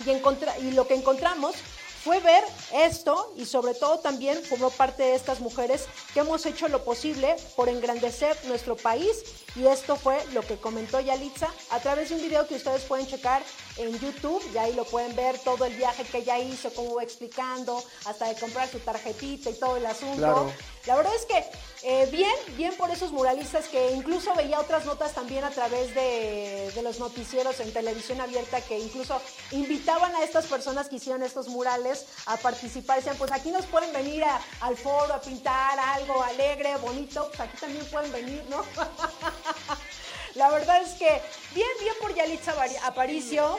Y 0.04 0.70
lo 0.72 0.86
que 0.86 0.94
encontramos 0.94 1.54
fue 2.02 2.18
ver 2.20 2.42
esto 2.72 3.32
y 3.36 3.46
sobre 3.46 3.74
todo 3.74 4.00
también 4.00 4.42
formó 4.42 4.70
parte 4.70 5.02
de 5.04 5.14
estas 5.14 5.40
mujeres 5.40 5.86
que 6.12 6.20
hemos 6.20 6.44
hecho 6.46 6.66
lo 6.68 6.84
posible 6.84 7.36
por 7.54 7.68
engrandecer 7.68 8.36
nuestro 8.46 8.76
país. 8.76 9.22
Y 9.54 9.66
esto 9.66 9.96
fue 9.96 10.18
lo 10.32 10.40
que 10.40 10.56
comentó 10.56 10.98
Yalitza 10.98 11.48
a 11.70 11.78
través 11.78 12.08
de 12.08 12.16
un 12.16 12.22
video 12.22 12.46
que 12.48 12.56
ustedes 12.56 12.82
pueden 12.84 13.06
checar 13.06 13.42
en 13.76 13.98
YouTube. 14.00 14.42
Y 14.52 14.58
ahí 14.58 14.72
lo 14.72 14.84
pueden 14.84 15.14
ver 15.14 15.38
todo 15.38 15.64
el 15.64 15.74
viaje 15.74 16.04
que 16.04 16.18
ella 16.18 16.38
hizo, 16.38 16.72
cómo 16.74 16.94
va 16.96 17.02
explicando, 17.02 17.82
hasta 18.06 18.28
de 18.28 18.34
comprar 18.34 18.68
su 18.68 18.78
tarjetita 18.80 19.50
y 19.50 19.54
todo 19.54 19.76
el 19.76 19.86
asunto. 19.86 20.52
La 20.86 20.96
verdad 20.96 21.12
es 21.14 21.26
que 21.26 21.44
eh, 21.84 22.08
bien, 22.12 22.32
bien 22.56 22.74
por 22.76 22.90
esos 22.90 23.12
muralistas 23.12 23.66
que 23.66 23.92
incluso 23.92 24.34
veía 24.34 24.60
otras 24.60 24.84
notas 24.84 25.14
también 25.14 25.44
a 25.44 25.50
través 25.50 25.94
de, 25.94 26.72
los 26.82 26.98
noticieros 26.98 27.60
en 27.60 27.72
televisión 27.72 28.20
abierta 28.20 28.60
que 28.60 28.78
incluso 28.78 29.20
invitaban 29.52 30.14
a 30.16 30.24
estas 30.24 30.46
personas 30.46 30.88
que 30.88 30.96
hicieron 30.96 31.22
estos 31.22 31.48
murales 31.48 32.06
a 32.26 32.36
participar. 32.36 32.96
Decían, 32.96 33.16
pues 33.16 33.30
aquí 33.32 33.50
nos 33.50 33.66
pueden 33.66 33.92
venir 33.92 34.24
al 34.60 34.76
foro 34.76 35.14
a 35.14 35.20
pintar 35.20 35.78
algo 35.78 36.22
alegre, 36.22 36.76
bonito, 36.76 37.28
pues 37.28 37.40
aquí 37.40 37.56
también 37.58 37.84
pueden 37.86 38.12
venir, 38.12 38.44
¿no? 38.48 38.64
La 40.34 40.50
verdad 40.50 40.82
es 40.82 40.90
que 40.92 41.20
bien, 41.54 41.68
bien 41.80 41.94
por 42.00 42.14
Yalitza 42.14 42.54
Aparicio. 42.84 43.58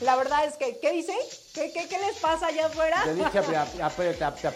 La 0.00 0.16
verdad 0.16 0.46
es 0.46 0.54
que, 0.56 0.78
¿qué 0.78 0.92
dice? 0.92 1.14
¿Qué, 1.52 1.72
qué, 1.72 1.86
qué 1.86 1.98
les 1.98 2.16
pasa 2.16 2.46
allá 2.46 2.66
afuera? 2.66 3.04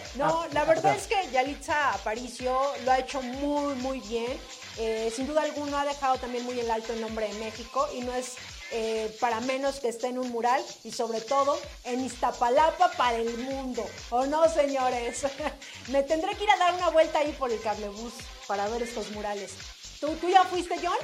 No, 0.15 0.45
la 0.53 0.65
verdad 0.65 0.95
es 0.95 1.07
que 1.07 1.15
Yalitza 1.31 1.91
Aparicio 1.93 2.59
lo 2.83 2.91
ha 2.91 2.99
hecho 2.99 3.21
muy, 3.21 3.75
muy 3.75 3.99
bien. 4.01 4.39
Eh, 4.77 5.11
sin 5.15 5.27
duda 5.27 5.43
alguna 5.43 5.81
ha 5.81 5.85
dejado 5.85 6.17
también 6.17 6.43
muy 6.45 6.59
en 6.59 6.69
alto 6.69 6.93
el 6.93 7.01
nombre 7.01 7.27
de 7.27 7.33
México 7.35 7.87
y 7.93 8.01
no 8.01 8.13
es 8.13 8.33
eh, 8.71 9.15
para 9.21 9.39
menos 9.41 9.79
que 9.79 9.89
esté 9.89 10.07
en 10.07 10.17
un 10.17 10.29
mural 10.31 10.61
y 10.83 10.91
sobre 10.91 11.21
todo 11.21 11.57
en 11.83 12.03
Iztapalapa 12.03 12.91
para 12.93 13.17
el 13.17 13.37
mundo. 13.37 13.87
¿O 14.09 14.25
no, 14.25 14.49
señores? 14.49 15.27
Me 15.89 16.01
tendré 16.03 16.35
que 16.35 16.43
ir 16.43 16.49
a 16.49 16.57
dar 16.57 16.73
una 16.73 16.89
vuelta 16.89 17.19
ahí 17.19 17.31
por 17.33 17.51
el 17.51 17.61
cablebús 17.61 18.13
para 18.47 18.67
ver 18.69 18.81
estos 18.81 19.11
murales. 19.11 19.53
¿Tú, 19.99 20.15
¿Tú 20.15 20.27
ya 20.27 20.43
fuiste, 20.43 20.75
John? 20.81 20.97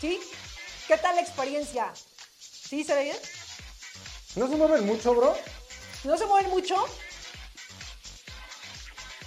¿Sí? 0.00 0.20
¿Qué 0.86 0.98
tal 0.98 1.16
la 1.16 1.22
experiencia? 1.22 1.92
¿Sí 2.38 2.84
se 2.84 2.94
ve 2.94 3.04
bien? 3.04 3.16
¿No 4.38 4.48
se 4.48 4.56
mueven 4.56 4.86
mucho, 4.86 5.14
bro? 5.14 5.34
¿No 6.04 6.16
se 6.16 6.24
mueven 6.26 6.50
mucho? 6.50 6.76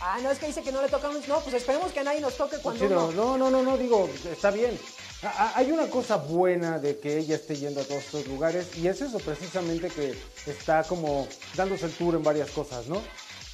Ah, 0.01 0.17
no, 0.23 0.31
es 0.31 0.39
que 0.39 0.47
dice 0.47 0.63
que 0.63 0.71
no 0.71 0.81
le 0.81 0.87
tocamos. 0.89 1.27
No, 1.27 1.41
pues 1.41 1.53
esperemos 1.55 1.91
que 1.91 1.99
a 1.99 2.03
nadie 2.03 2.21
nos 2.21 2.35
toque 2.37 2.57
cuando 2.57 2.87
Chido. 2.87 3.07
uno- 3.09 3.11
No, 3.11 3.37
no, 3.37 3.51
no, 3.51 3.61
no, 3.61 3.77
digo, 3.77 4.09
está 4.31 4.49
bien. 4.51 4.79
A- 5.21 5.27
a- 5.27 5.57
Hay 5.57 5.71
una 5.71 5.87
cosa 5.89 6.15
buena 6.15 6.79
de 6.79 6.97
que 6.99 7.19
ella 7.19 7.35
esté 7.35 7.55
yendo 7.57 7.81
a 7.81 7.83
todos 7.83 8.03
estos 8.05 8.25
lugares 8.27 8.67
y 8.77 8.87
es 8.87 9.01
eso 9.01 9.19
precisamente 9.19 9.89
que 9.89 10.17
está 10.47 10.83
como 10.85 11.27
dándose 11.55 11.85
el 11.85 11.91
tour 11.91 12.15
en 12.15 12.23
varias 12.23 12.49
cosas, 12.49 12.87
¿no? 12.87 13.01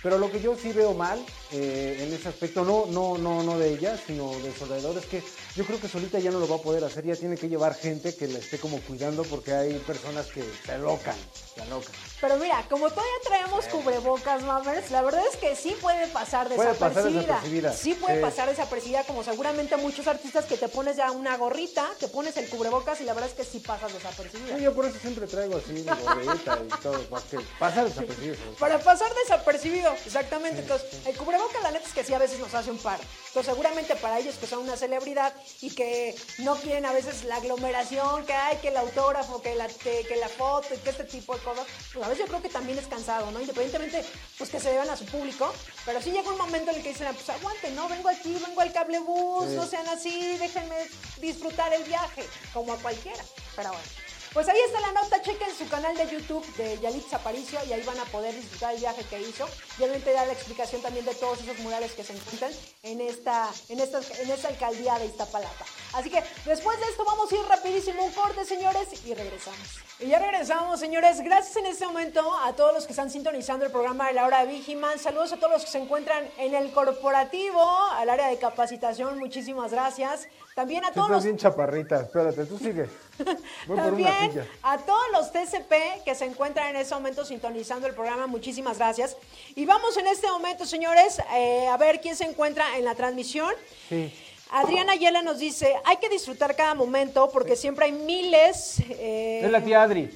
Pero 0.04 0.18
lo 0.20 0.32
que 0.32 0.40
yo 0.40 0.56
sí 0.56 0.72
veo 0.72 0.94
mal 0.94 1.20
eh, 1.52 2.04
en 2.06 2.14
ese 2.14 2.30
aspecto, 2.30 2.64
no, 2.64 2.86
no, 2.88 3.18
no, 3.18 3.44
no 3.44 3.58
de 3.58 3.74
ella, 3.74 3.98
sino 4.06 4.32
de 4.40 4.54
su 4.54 4.66
alrededor, 4.66 4.98
es 4.98 5.06
que 5.06 5.24
yo 5.56 5.66
creo 5.66 5.80
que 5.80 5.88
solita 5.88 6.20
ya 6.20 6.32
no 6.32 6.40
lo 6.40 6.48
va 6.48 6.58
a 6.58 6.62
poder 6.62 6.84
hacer, 6.84 7.06
ya 7.06 7.16
tiene 7.16 7.38
que 7.38 7.50
llevar 7.50 7.76
gente 7.76 8.16
que 8.16 8.28
la 8.28 8.40
esté 8.40 8.58
como 8.58 8.80
cuidando 8.82 9.24
porque 9.24 9.54
hay 9.54 9.74
personas 9.80 10.28
que 10.28 10.44
se 10.66 10.72
alocan, 10.72 11.16
se 11.56 11.62
alocan. 11.62 11.94
Pero 12.20 12.36
mira, 12.38 12.66
como 12.70 12.90
todavía 12.90 13.14
traemos 13.24 13.66
cubrebocas, 13.66 14.44
mamers, 14.44 14.92
la 14.92 15.02
verdad 15.02 15.24
es 15.32 15.38
que 15.38 15.56
sí 15.56 15.76
puede 15.80 16.08
pasar 16.08 16.48
Puede 16.48 16.74
pasar 16.74 17.12
desapercibida. 17.12 17.74
Sí 17.74 17.94
puede 17.94 18.22
pasar 18.22 18.50
desapercibida, 18.50 19.04
como 19.04 19.24
seguramente 19.24 19.78
muchos 19.78 20.08
artistas 20.08 20.46
que 20.46 20.58
te 20.58 20.68
pones 20.68 20.98
ya 20.98 21.12
una 21.12 21.38
gorrita, 21.38 21.88
te 22.00 22.08
pones 22.08 22.36
el 22.38 22.48
cubrebocas 22.50 23.00
y 23.02 23.04
la 23.04 23.14
verdad 23.14 23.30
es 23.30 23.36
que 23.36 23.44
sí 23.44 23.60
pasas 23.60 23.94
desapercibida. 23.94 24.58
Sí, 24.58 24.64
yo 24.64 24.74
por 24.74 24.86
eso 24.86 24.98
siempre 25.00 25.28
traigo 25.28 25.58
así 25.58 25.74
mi 25.74 25.84
gorrita 25.84 26.60
y 26.66 26.82
todo, 26.82 27.02
para 27.04 27.26
que 27.26 27.40
pasa 27.60 27.84
desapercibido. 27.84 28.36
Para 28.60 28.80
pasar 28.80 29.12
desapercibido, 29.24 29.94
exactamente. 30.06 30.62
Entonces, 30.62 30.88
el 31.06 31.16
cubrebocas, 31.16 31.37
la 31.62 31.72
neta 31.72 31.88
es 31.88 31.94
que 31.94 32.04
sí 32.04 32.14
a 32.14 32.20
veces 32.20 32.40
nos 32.40 32.54
hace 32.54 32.72
un 32.72 32.78
paro. 32.78 33.02
Entonces, 33.28 33.54
seguramente 33.54 33.96
para 33.96 34.20
ellos 34.20 34.36
que 34.36 34.48
son 34.48 34.60
una 34.60 34.76
celebridad 34.76 35.34
y 35.62 35.72
que 35.72 36.16
no 36.40 36.56
quieren 36.56 36.86
a 36.86 36.94
veces 36.94 37.24
la 37.24 37.38
aglomeración, 37.38 38.26
que 38.26 38.34
hay, 38.34 38.58
que 38.58 38.70
el 38.70 38.78
autógrafo, 38.78 39.42
que 39.42 39.56
la, 39.56 39.68
que, 39.68 40.06
que 40.08 40.16
la 40.16 40.30
foto 40.30 40.74
y 40.74 40.78
que 40.78 40.90
este 40.90 41.04
tipo 41.04 41.36
de 41.36 41.42
cosas, 41.44 41.66
pues 41.94 42.06
a 42.06 42.10
veces 42.10 42.26
yo 42.26 42.30
creo 42.30 42.42
que 42.42 42.50
también 42.50 42.78
es 42.78 42.88
cansado, 42.88 43.32
¿no? 43.32 43.40
Independientemente, 43.40 44.04
pues 44.38 44.50
que 44.50 44.60
se 44.60 44.70
deban 44.70 44.90
a 44.90 44.98
su 44.98 45.06
público, 45.06 45.54
pero 45.86 46.02
sí 46.02 46.12
llega 46.12 46.30
un 46.30 46.38
momento 46.38 46.72
en 46.72 46.78
el 46.78 46.84
que 46.84 46.90
dicen, 46.90 47.08
pues 47.14 47.30
aguante, 47.30 47.72
¿no? 47.72 47.88
Vengo 47.88 48.10
aquí, 48.10 48.34
vengo 48.34 48.62
al 48.62 48.72
cable 48.72 49.00
bus, 49.00 49.48
no 49.50 49.66
sean 49.66 49.88
así, 49.90 50.38
déjenme 50.38 50.76
disfrutar 51.18 51.74
el 51.74 51.84
viaje, 51.84 52.24
como 52.54 52.74
a 52.74 52.78
cualquiera. 52.78 53.24
Pero 53.56 53.70
bueno. 53.70 54.07
Pues 54.38 54.50
ahí 54.50 54.60
está 54.68 54.80
la 54.82 54.92
nota, 54.92 55.20
chequen 55.20 55.50
su 55.58 55.68
canal 55.68 55.98
de 55.98 56.08
YouTube 56.12 56.46
de 56.58 56.78
Yalitza 56.78 57.16
Aparicio 57.16 57.58
y 57.68 57.74
ahí 57.74 57.82
van 57.82 58.00
a 58.00 58.06
poder 58.06 58.36
disfrutar 58.36 58.72
el 58.76 58.80
viaje 58.80 59.04
que 59.10 59.20
hizo. 59.20 59.50
Y 59.80 59.82
obviamente 59.82 60.14
da 60.14 60.28
la 60.28 60.34
explicación 60.34 60.80
también 60.84 61.06
de 61.06 61.16
todos 61.16 61.42
esos 61.42 61.58
murales 61.58 61.94
que 61.94 62.04
se 62.04 62.14
encuentran 62.14 62.52
en 62.84 63.02
esta, 63.02 63.50
en 63.68 63.80
esta, 63.80 64.00
en 64.22 64.30
esta 64.30 64.50
alcaldía 64.50 65.00
de 65.00 65.08
Iztapalapa. 65.08 65.66
Así 65.94 66.12
que 66.12 66.24
después 66.46 66.80
de 66.80 66.86
esto 66.86 67.04
vamos 67.04 67.32
a 67.32 67.36
ir 67.36 67.46
rapidísimo 67.46 68.04
un 68.04 68.12
corte, 68.12 68.46
señores, 68.46 69.04
y 69.08 69.16
regresamos. 69.16 69.87
Y 70.00 70.10
ya 70.10 70.20
regresamos, 70.20 70.80
señores. 70.80 71.22
Gracias 71.22 71.56
en 71.58 71.66
este 71.66 71.88
momento 71.88 72.22
a 72.44 72.54
todos 72.54 72.72
los 72.72 72.86
que 72.86 72.92
están 72.92 73.10
sintonizando 73.10 73.66
el 73.66 73.72
programa 73.72 74.08
de 74.08 74.14
la 74.14 74.28
hora 74.28 74.46
de 74.46 74.54
Vigiman. 74.54 75.00
Saludos 75.00 75.34
a 75.34 75.38
todos 75.38 75.54
los 75.54 75.66
que 75.66 75.72
se 75.72 75.80
encuentran 75.80 76.24
en 76.38 76.54
el 76.54 76.72
corporativo, 76.72 77.60
al 77.94 78.08
área 78.08 78.28
de 78.28 78.38
capacitación. 78.38 79.18
Muchísimas 79.18 79.72
gracias. 79.72 80.28
También 80.54 80.86
a 80.86 80.90
Tú 80.90 80.96
todos 80.96 81.08
estás 81.08 81.16
los 81.18 81.24
bien 81.24 81.38
chaparrita, 81.38 82.02
espérate, 82.02 82.46
tú 82.46 82.60
sigue. 82.60 82.88
Voy 83.18 83.36
por 83.66 83.74
una 83.74 83.84
también 83.86 84.48
a 84.62 84.78
todos 84.78 85.06
los 85.14 85.32
TCP 85.32 86.04
que 86.06 86.14
se 86.14 86.26
encuentran 86.26 86.68
en 86.68 86.76
este 86.76 86.94
momento 86.94 87.26
sintonizando 87.26 87.88
el 87.88 87.96
programa, 87.96 88.28
muchísimas 88.28 88.78
gracias. 88.78 89.18
Y 89.56 89.66
vamos 89.66 89.98
en 89.98 90.06
este 90.06 90.28
momento, 90.28 90.68
señores, 90.68 91.20
eh, 91.34 91.68
a 91.68 91.78
ver 91.78 92.02
quién 92.02 92.16
se 92.16 92.26
encuentra 92.26 92.78
en 92.78 92.86
la 92.86 92.94
transmisión. 92.94 93.52
Sí. 93.90 94.14
Adriana 94.52 94.94
Ayala 94.94 95.22
nos 95.22 95.40
dice, 95.40 95.76
hay 95.86 95.98
que 95.98 96.10
disfrutar 96.10 96.56
cada 96.56 96.74
momento 96.74 97.30
porque 97.32 97.56
siempre 97.56 97.86
hay 97.86 97.92
miles... 97.92 98.80
eh, 98.90 99.42
Es 99.44 99.52
la 99.52 99.62
tía 99.62 99.82
Adri. 99.84 100.10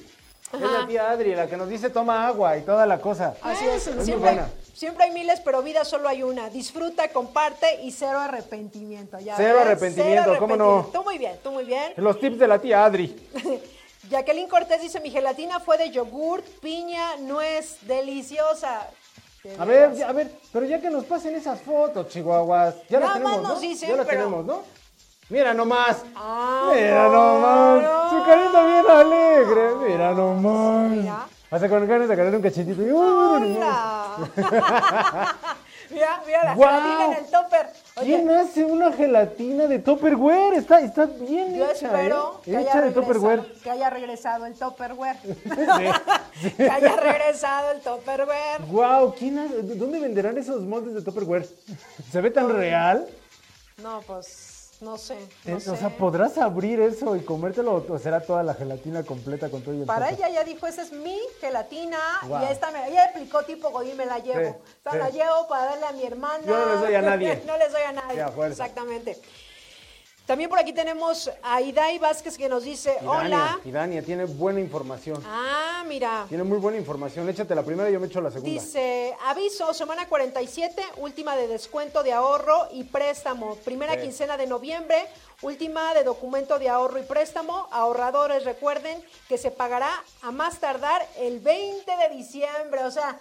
Es 0.52 0.60
la 0.60 0.86
tía 0.86 1.10
Adri, 1.10 1.34
la 1.34 1.46
que 1.46 1.56
nos 1.56 1.68
dice 1.68 1.88
toma 1.90 2.26
agua 2.26 2.56
y 2.58 2.62
toda 2.62 2.84
la 2.86 3.00
cosa. 3.00 3.34
Así 3.40 3.64
es, 3.66 3.82
siempre, 3.84 4.16
buena. 4.16 4.50
siempre 4.74 5.04
hay 5.04 5.10
miles, 5.10 5.40
pero 5.40 5.62
vida 5.62 5.82
solo 5.84 6.08
hay 6.08 6.22
una. 6.22 6.50
Disfruta, 6.50 7.08
comparte 7.08 7.80
y 7.82 7.90
cero 7.90 8.18
arrepentimiento. 8.18 9.18
¿ya 9.18 9.34
Cero 9.36 9.56
ves? 9.58 9.66
arrepentimiento, 9.66 10.36
¿cómo 10.38 10.56
no? 10.56 10.64
arrepentimiento. 10.64 10.98
Tú 10.98 11.04
muy 11.04 11.18
bien, 11.18 11.38
tú 11.42 11.52
muy 11.52 11.64
bien. 11.64 11.92
Los 11.96 12.20
tips 12.20 12.38
de 12.38 12.48
la 12.48 12.58
tía 12.58 12.84
Adri. 12.84 13.16
Jacqueline 14.10 14.48
Cortés 14.48 14.82
dice, 14.82 15.00
mi 15.00 15.10
gelatina 15.10 15.58
fue 15.60 15.78
de 15.78 15.90
yogurt, 15.90 16.44
piña, 16.60 17.16
nuez, 17.20 17.78
deliciosa. 17.82 18.90
A 19.58 19.64
ver, 19.64 20.04
a 20.04 20.12
ver, 20.12 20.30
pero 20.52 20.66
ya 20.66 20.80
que 20.80 20.88
nos 20.88 21.04
pasen 21.04 21.34
esas 21.34 21.60
fotos, 21.62 22.06
chihuahuas. 22.08 22.76
Ya 22.88 23.00
las 23.00 23.08
Nada 23.08 23.18
más 23.20 23.24
tenemos, 23.24 23.42
¿no? 23.42 23.48
nos 23.48 23.60
dicen, 23.60 23.88
ya 23.88 23.96
las 23.96 24.06
pero- 24.06 24.18
tenemos, 24.24 24.44
¿no? 24.46 24.62
Mira 25.30 25.52
nomás. 25.54 26.02
Ah, 26.14 26.70
Mira 26.72 27.08
no, 27.08 27.40
nomás. 27.40 27.82
no. 27.82 28.10
Su 28.10 28.24
carita 28.26 28.64
bien 28.66 28.84
alegre. 28.88 29.74
Mira 29.88 30.12
nomás. 30.12 30.90
Mira. 30.90 31.26
Hasta 31.50 31.68
con 31.68 31.86
ganas 31.88 32.06
de 32.08 32.14
agarrar 32.14 32.34
un 32.36 32.42
cachetito. 32.42 32.82
mira, 32.82 34.16
mira 36.26 36.44
la 36.44 36.54
gelatina 36.54 37.04
en 37.06 37.12
el 37.24 37.30
topper. 37.30 37.72
¿Quién 38.00 38.26
Oye, 38.26 38.38
hace 38.38 38.64
una 38.64 38.90
gelatina 38.92 39.66
de 39.66 39.78
Tupperware? 39.78 40.54
Está, 40.54 40.80
está 40.80 41.04
bien 41.04 41.54
yo 41.54 41.70
hecha, 41.70 41.86
espero 41.86 42.36
¿eh? 42.38 42.42
que, 42.44 42.56
haya 42.56 42.68
Hecha 42.68 42.80
de 42.80 42.86
regresado, 42.88 43.06
Tupperware. 43.06 43.52
que 43.62 43.70
haya 43.70 43.90
regresado 43.90 44.46
el 44.46 44.54
Tupperware. 44.54 45.16
que 46.56 46.70
haya 46.70 46.96
regresado 46.96 47.70
el 47.72 47.80
Tupperware. 47.80 48.62
Wow, 48.68 49.14
¿quién 49.18 49.36
¿dónde 49.78 50.00
venderán 50.00 50.38
esos 50.38 50.62
moldes 50.62 50.94
de 50.94 51.02
Tupperware? 51.02 51.46
¿Se 52.10 52.20
ve 52.22 52.30
tan 52.30 52.48
real? 52.48 53.06
No, 53.82 54.00
pues, 54.06 54.51
no 54.82 54.98
sé. 54.98 55.14
Eh, 55.14 55.28
no 55.46 55.56
o 55.56 55.60
sé. 55.60 55.76
sea, 55.76 55.90
¿podrás 55.96 56.36
abrir 56.38 56.80
eso 56.80 57.16
y 57.16 57.20
comértelo 57.20 57.84
o 57.88 57.98
será 57.98 58.20
toda 58.20 58.42
la 58.42 58.54
gelatina 58.54 59.02
completa 59.04 59.48
con 59.50 59.62
todo 59.62 59.74
y 59.74 59.80
el 59.80 59.86
Para 59.86 60.10
ella 60.10 60.28
ya 60.28 60.44
dijo, 60.44 60.66
esa 60.66 60.82
es 60.82 60.92
mi 60.92 61.18
gelatina 61.40 61.98
Wow. 62.26 62.42
y 62.42 62.44
esta 62.52 62.70
me, 62.70 62.88
ella 62.88 63.04
aplicó 63.10 63.42
tipo 63.44 63.70
Godín, 63.70 63.96
me 63.96 64.06
la 64.06 64.18
llevo. 64.18 64.50
Sí, 64.50 64.72
o 64.80 64.82
sea, 64.82 64.92
sí. 64.92 64.98
la 64.98 65.10
llevo 65.10 65.48
para 65.48 65.64
darle 65.66 65.86
a 65.86 65.92
mi 65.92 66.04
hermana. 66.04 66.44
Yo 66.46 66.56
no 66.58 66.72
les 66.72 66.80
doy 66.80 66.94
a 66.94 67.02
nadie. 67.10 67.42
no 67.46 67.56
les 67.56 67.72
doy 67.72 67.82
a 67.82 67.92
nadie. 67.92 68.14
Sí, 68.14 68.20
a 68.20 68.28
fuerza. 68.28 68.64
Exactamente. 68.64 69.18
También 70.32 70.48
por 70.48 70.58
aquí 70.58 70.72
tenemos 70.72 71.30
a 71.42 71.60
Idai 71.60 71.98
Vázquez 71.98 72.38
que 72.38 72.48
nos 72.48 72.64
dice, 72.64 72.96
Y 73.02 73.04
hola. 73.06 73.28
Dania, 73.28 73.60
y 73.66 73.70
Dania 73.70 74.02
tiene 74.02 74.24
buena 74.24 74.60
información. 74.60 75.22
Ah, 75.26 75.84
mira. 75.86 76.24
Tiene 76.26 76.42
muy 76.42 76.56
buena 76.56 76.78
información. 76.78 77.28
Échate 77.28 77.54
la 77.54 77.62
primera 77.62 77.90
y 77.90 77.92
yo 77.92 78.00
me 78.00 78.06
echo 78.06 78.22
la 78.22 78.30
segunda. 78.30 78.50
Dice, 78.50 79.14
aviso, 79.26 79.74
semana 79.74 80.08
47, 80.08 80.82
última 80.96 81.36
de 81.36 81.48
descuento 81.48 82.02
de 82.02 82.14
ahorro 82.14 82.66
y 82.72 82.84
préstamo. 82.84 83.56
Primera 83.56 83.92
Sí. 83.96 84.00
quincena 84.00 84.38
de 84.38 84.46
noviembre, 84.46 85.04
última 85.42 85.92
de 85.92 86.02
documento 86.02 86.58
de 86.58 86.70
ahorro 86.70 86.98
y 86.98 87.02
préstamo. 87.02 87.68
Ahorradores, 87.70 88.46
recuerden 88.46 89.04
que 89.28 89.36
se 89.36 89.50
pagará 89.50 89.90
a 90.22 90.30
más 90.30 90.60
tardar 90.60 91.06
el 91.18 91.40
20 91.40 91.92
de 91.94 92.16
diciembre. 92.16 92.84
O 92.84 92.90
sea, 92.90 93.18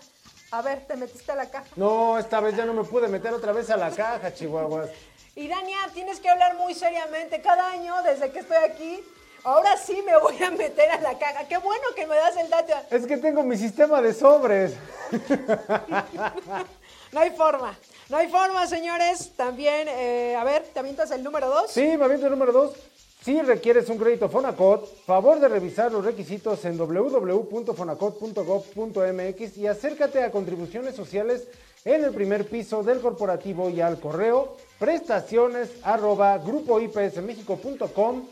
a 0.52 0.62
ver, 0.62 0.86
te 0.88 0.96
metiste 0.96 1.30
a 1.34 1.36
la 1.36 1.50
caja. 1.50 1.66
No, 1.76 2.18
esta 2.18 2.40
vez 2.40 2.56
ya 2.56 2.64
no 2.64 2.74
me 2.74 2.86
pude 2.86 3.10
meter 3.10 3.34
otra 3.34 3.52
vez 3.52 3.70
a 3.70 3.76
la 3.76 3.92
caja, 3.92 4.34
chihuahuas. 4.34 4.90
Y 5.36 5.48
Dania, 5.48 5.78
tienes 5.94 6.20
que 6.20 6.30
hablar 6.30 6.58
muy 6.58 6.74
seriamente 6.74 7.40
cada 7.42 7.72
año 7.72 7.96
desde 8.04 8.32
que 8.32 8.40
estoy 8.40 8.58
aquí. 8.58 9.00
Ahora 9.44 9.76
sí 9.78 10.04
me 10.06 10.18
voy 10.18 10.42
a 10.44 10.52
meter 10.52 10.92
a 10.92 11.02
la 11.02 11.18
caja. 11.18 11.48
Qué 11.48 11.58
bueno 11.58 11.84
que 11.96 12.06
me 12.06 12.16
das 12.16 12.38
el 12.38 12.48
dato. 12.50 12.74
Es 12.92 13.08
que 13.08 13.18
tengo 13.18 13.42
mi 13.44 13.58
sistema 13.58 14.02
de 14.02 14.14
sobres. 14.14 14.74
No 17.12 17.20
hay 17.20 17.32
forma. 17.32 17.78
No 18.08 18.16
hay 18.16 18.30
forma, 18.30 18.66
señores. 18.68 19.34
También, 19.36 19.90
eh, 19.90 20.34
a 20.40 20.46
ver, 20.46 20.64
¿te 20.64 20.80
avientas 20.80 21.12
el 21.12 21.22
número 21.22 21.50
2? 21.50 21.70
Sí, 21.70 21.98
me 21.98 22.06
aviento 22.06 22.28
el 22.28 22.32
número 22.32 22.54
dos. 22.54 22.74
Si 23.22 23.42
requieres 23.42 23.90
un 23.90 23.98
crédito 23.98 24.30
Fonacot, 24.30 25.04
favor 25.06 25.42
de 25.42 25.50
revisar 25.50 25.92
los 25.92 26.06
requisitos 26.06 26.64
en 26.66 26.78
www.fonacot.gov.mx 26.78 29.58
y 29.58 29.68
acércate 29.68 30.24
a 30.24 30.32
contribuciones 30.32 30.96
sociales 30.96 31.50
en 31.84 32.02
el 32.04 32.14
primer 32.14 32.48
piso 32.48 32.82
del 32.82 33.02
corporativo 33.02 33.70
y 33.70 33.82
al 33.82 34.00
correo 34.00 34.56
prestaciones 34.82 35.70
arroba 35.84 36.40
grupoipsmexico.com 36.40 38.26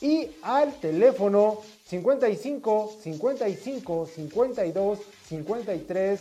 y 0.00 0.30
al 0.40 0.72
teléfono 0.80 1.58
55 1.84 2.96
55 3.02 4.06
52 4.06 4.98
53 5.28 6.20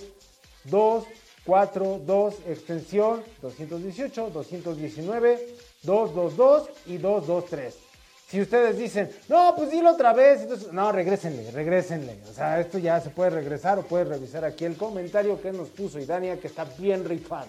242 0.66 2.36
extensión 2.46 3.24
218, 3.42 4.30
219, 4.32 5.48
222 5.84 6.70
y 6.88 6.98
223. 6.98 7.76
Si 8.28 8.42
ustedes 8.42 8.78
dicen, 8.78 9.10
no, 9.30 9.54
pues 9.56 9.72
dilo 9.72 9.92
otra 9.92 10.12
vez, 10.12 10.42
entonces, 10.42 10.74
no, 10.74 10.92
regrésenle, 10.92 11.52
regrésenle. 11.52 12.20
O 12.30 12.34
sea, 12.34 12.60
esto 12.60 12.80
ya 12.80 13.00
se 13.00 13.12
puede 13.12 13.30
regresar 13.30 13.80
o 13.80 13.84
puedes 13.84 14.10
revisar 14.10 14.44
aquí 14.44 14.66
el 14.66 14.76
comentario 14.76 15.42
que 15.42 15.54
nos 15.54 15.70
puso 15.70 16.00
Idania, 16.00 16.38
que 16.38 16.48
está 16.48 16.66
bien 16.78 17.06
rifado. 17.06 17.48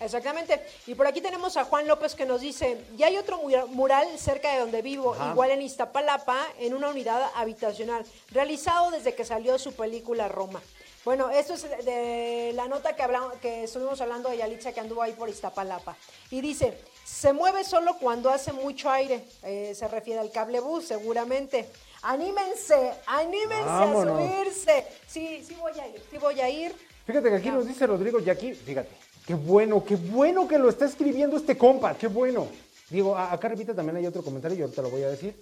Exactamente. 0.00 0.60
Y 0.86 0.94
por 0.94 1.06
aquí 1.06 1.20
tenemos 1.20 1.56
a 1.56 1.64
Juan 1.64 1.86
López 1.86 2.14
que 2.14 2.26
nos 2.26 2.40
dice, 2.40 2.84
ya 2.96 3.06
hay 3.06 3.16
otro 3.16 3.38
mura- 3.38 3.66
mural 3.66 4.06
cerca 4.18 4.52
de 4.52 4.60
donde 4.60 4.82
vivo, 4.82 5.14
Ajá. 5.14 5.30
igual 5.32 5.50
en 5.52 5.62
Iztapalapa, 5.62 6.38
en 6.58 6.74
una 6.74 6.88
unidad 6.88 7.30
habitacional, 7.34 8.04
realizado 8.30 8.90
desde 8.90 9.14
que 9.14 9.24
salió 9.24 9.58
su 9.58 9.72
película 9.74 10.28
Roma. 10.28 10.60
Bueno, 11.04 11.30
esto 11.30 11.54
es 11.54 11.62
de, 11.84 12.50
la 12.54 12.66
nota 12.66 12.96
que 12.96 13.02
hablamos, 13.02 13.34
que 13.34 13.62
estuvimos 13.64 14.00
hablando 14.00 14.28
de 14.28 14.38
Yalitza 14.38 14.72
que 14.72 14.80
anduvo 14.80 15.02
ahí 15.02 15.12
por 15.12 15.28
Iztapalapa. 15.28 15.96
Y 16.32 16.40
dice, 16.40 16.76
se 17.04 17.32
mueve 17.32 17.62
solo 17.62 17.96
cuando 17.98 18.28
hace 18.28 18.52
mucho 18.52 18.90
aire. 18.90 19.24
Eh, 19.44 19.72
se 19.76 19.86
refiere 19.86 20.18
al 20.18 20.32
cable 20.32 20.58
bus, 20.58 20.86
seguramente. 20.88 21.70
Anímense, 22.02 22.92
anímense 23.06 23.64
Vámonos. 23.64 24.20
a 24.20 24.28
subirse. 24.28 24.86
Sí, 25.06 25.44
sí 25.46 25.54
voy 25.60 25.78
a 25.78 25.86
ir, 25.86 26.02
sí 26.10 26.18
voy 26.18 26.40
a 26.40 26.48
ir. 26.50 26.74
Fíjate 27.06 27.30
que 27.30 27.36
aquí 27.36 27.50
nos 27.52 27.68
dice 27.68 27.86
Rodrigo 27.86 28.18
y 28.18 28.28
aquí, 28.28 28.52
fíjate, 28.52 28.90
qué 29.26 29.34
bueno, 29.34 29.84
qué 29.84 29.96
bueno 29.96 30.46
que 30.46 30.58
lo 30.58 30.68
está 30.68 30.84
escribiendo 30.84 31.36
este 31.36 31.58
compa, 31.58 31.94
qué 31.94 32.06
bueno. 32.06 32.46
Digo, 32.88 33.16
acá 33.16 33.48
repite 33.48 33.74
también 33.74 33.96
hay 33.96 34.06
otro 34.06 34.22
comentario 34.22 34.56
y 34.56 34.62
ahorita 34.62 34.82
lo 34.82 34.90
voy 34.90 35.02
a 35.02 35.08
decir. 35.08 35.34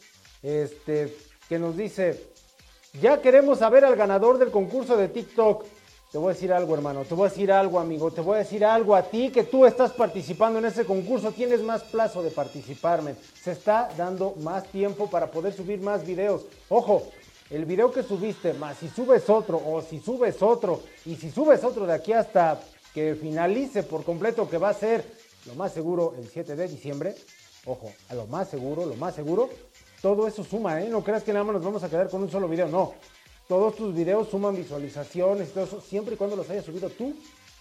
Este, 0.42 1.14
que 1.48 1.58
nos 1.58 1.76
dice, 1.76 2.20
ya 3.00 3.20
queremos 3.20 3.58
saber 3.58 3.84
al 3.84 3.96
ganador 3.96 4.38
del 4.38 4.50
concurso 4.50 4.96
de 4.96 5.08
TikTok. 5.08 5.64
te 6.10 6.18
voy 6.18 6.30
a 6.30 6.34
decir 6.34 6.52
algo, 6.52 6.74
hermano, 6.74 7.04
te 7.04 7.14
voy 7.14 7.26
a 7.26 7.30
decir 7.30 7.52
algo, 7.52 7.78
amigo, 7.78 8.10
te 8.10 8.20
voy 8.20 8.36
a 8.36 8.38
decir 8.38 8.64
algo 8.64 8.94
a 8.94 9.02
ti 9.02 9.30
que 9.30 9.44
tú 9.44 9.66
estás 9.66 9.92
participando 9.92 10.58
en 10.58 10.66
ese 10.66 10.84
concurso, 10.84 11.32
tienes 11.32 11.60
más 11.60 11.82
plazo 11.82 12.22
de 12.22 12.30
participarme. 12.30 13.16
Se 13.34 13.52
está 13.52 13.90
dando 13.96 14.34
más 14.40 14.64
tiempo 14.68 15.10
para 15.10 15.30
poder 15.30 15.52
subir 15.52 15.80
más 15.80 16.06
videos. 16.06 16.46
Ojo, 16.68 17.02
el 17.50 17.66
video 17.66 17.92
que 17.92 18.02
subiste, 18.02 18.54
más 18.54 18.78
si 18.78 18.88
subes 18.88 19.28
otro, 19.28 19.60
o 19.66 19.82
si 19.82 20.00
subes 20.00 20.40
otro, 20.40 20.82
y 21.04 21.16
si 21.16 21.30
subes 21.30 21.62
otro 21.62 21.84
de 21.86 21.92
aquí 21.92 22.12
hasta 22.12 22.60
que 22.94 23.16
finalice 23.16 23.82
por 23.82 24.04
completo, 24.04 24.48
que 24.48 24.56
va 24.56 24.68
a 24.68 24.74
ser 24.74 25.04
lo 25.46 25.56
más 25.56 25.74
seguro 25.74 26.14
el 26.16 26.28
7 26.28 26.54
de 26.54 26.68
diciembre, 26.68 27.16
ojo, 27.66 27.92
a 28.08 28.14
lo 28.14 28.26
más 28.28 28.48
seguro, 28.48 28.86
lo 28.86 28.94
más 28.94 29.16
seguro, 29.16 29.50
todo 30.00 30.28
eso 30.28 30.44
suma, 30.44 30.80
¿eh? 30.80 30.88
No 30.88 31.02
creas 31.02 31.24
que 31.24 31.32
nada 31.32 31.44
más 31.44 31.54
nos 31.54 31.64
vamos 31.64 31.82
a 31.82 31.90
quedar 31.90 32.08
con 32.08 32.22
un 32.22 32.30
solo 32.30 32.48
video, 32.48 32.68
no. 32.68 32.94
Todos 33.48 33.74
tus 33.74 33.94
videos 33.94 34.28
suman 34.28 34.56
visualizaciones 34.56 35.48
y 35.48 35.52
todo 35.52 35.64
eso, 35.64 35.80
siempre 35.80 36.14
y 36.14 36.16
cuando 36.16 36.36
los 36.36 36.48
hayas 36.48 36.64
subido 36.64 36.88
tú 36.88 37.14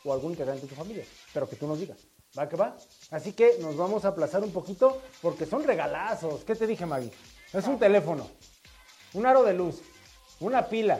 o 0.06 0.14
algún 0.14 0.32
integrante 0.32 0.62
de 0.62 0.68
tu 0.68 0.76
familia, 0.76 1.04
pero 1.34 1.50
que 1.50 1.56
tú 1.56 1.68
nos 1.68 1.80
digas. 1.80 1.98
¿Va 2.38 2.48
que 2.48 2.56
va? 2.56 2.78
Así 3.12 3.34
que 3.34 3.58
nos 3.60 3.76
vamos 3.76 4.06
a 4.06 4.10
aplazar 4.10 4.44
un 4.44 4.52
poquito 4.52 5.02
porque 5.22 5.46
son 5.46 5.64
regalazos. 5.64 6.44
¿Qué 6.44 6.56
te 6.56 6.66
dije, 6.68 6.86
Maggie? 6.86 7.12
Es 7.52 7.68
un 7.68 7.78
teléfono, 7.78 8.28
un 9.14 9.26
aro 9.26 9.44
de 9.44 9.54
luz, 9.54 9.82
una 10.40 10.68
pila, 10.68 11.00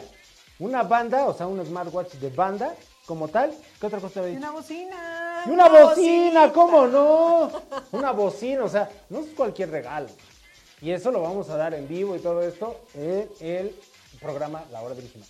una 0.58 0.82
banda, 0.82 1.26
o 1.26 1.34
sea, 1.34 1.46
un 1.46 1.64
smartwatch 1.64 2.14
de 2.14 2.30
banda 2.30 2.74
como 3.06 3.28
tal. 3.28 3.54
¿Qué 3.80 3.86
otra 3.86 4.00
cosa 4.00 4.14
te 4.14 4.20
había 4.20 4.32
Y 4.32 4.36
dicho? 4.36 4.48
una 4.48 4.58
bocina. 4.58 5.42
Y 5.46 5.50
una 5.50 5.68
bocina, 5.68 5.84
bocinita. 5.88 6.52
¿cómo 6.52 6.86
no? 6.86 7.50
Una 7.92 8.12
bocina, 8.12 8.64
o 8.64 8.68
sea, 8.68 8.90
no 9.10 9.20
es 9.20 9.26
cualquier 9.34 9.70
regalo. 9.70 10.08
Y 10.80 10.90
eso 10.90 11.10
lo 11.10 11.22
vamos 11.22 11.48
a 11.50 11.56
dar 11.56 11.74
en 11.74 11.88
vivo 11.88 12.14
y 12.16 12.18
todo 12.18 12.42
esto 12.42 12.80
en 12.94 13.28
el 13.40 13.74
programa 14.20 14.64
La 14.70 14.82
Hora 14.82 14.94
Original. 14.94 15.26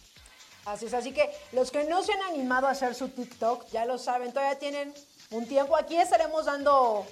Así 0.66 0.86
es, 0.86 0.94
así 0.94 1.12
que 1.12 1.30
los 1.52 1.70
que 1.70 1.84
no 1.84 2.02
se 2.02 2.12
han 2.12 2.22
animado 2.22 2.66
a 2.66 2.70
hacer 2.70 2.94
su 2.94 3.08
TikTok, 3.08 3.66
ya 3.70 3.84
lo 3.84 3.98
saben, 3.98 4.32
todavía 4.32 4.58
tienen 4.58 4.94
un 5.30 5.46
tiempo. 5.46 5.76
Aquí 5.76 5.96
estaremos 5.96 6.46
dando 6.46 7.04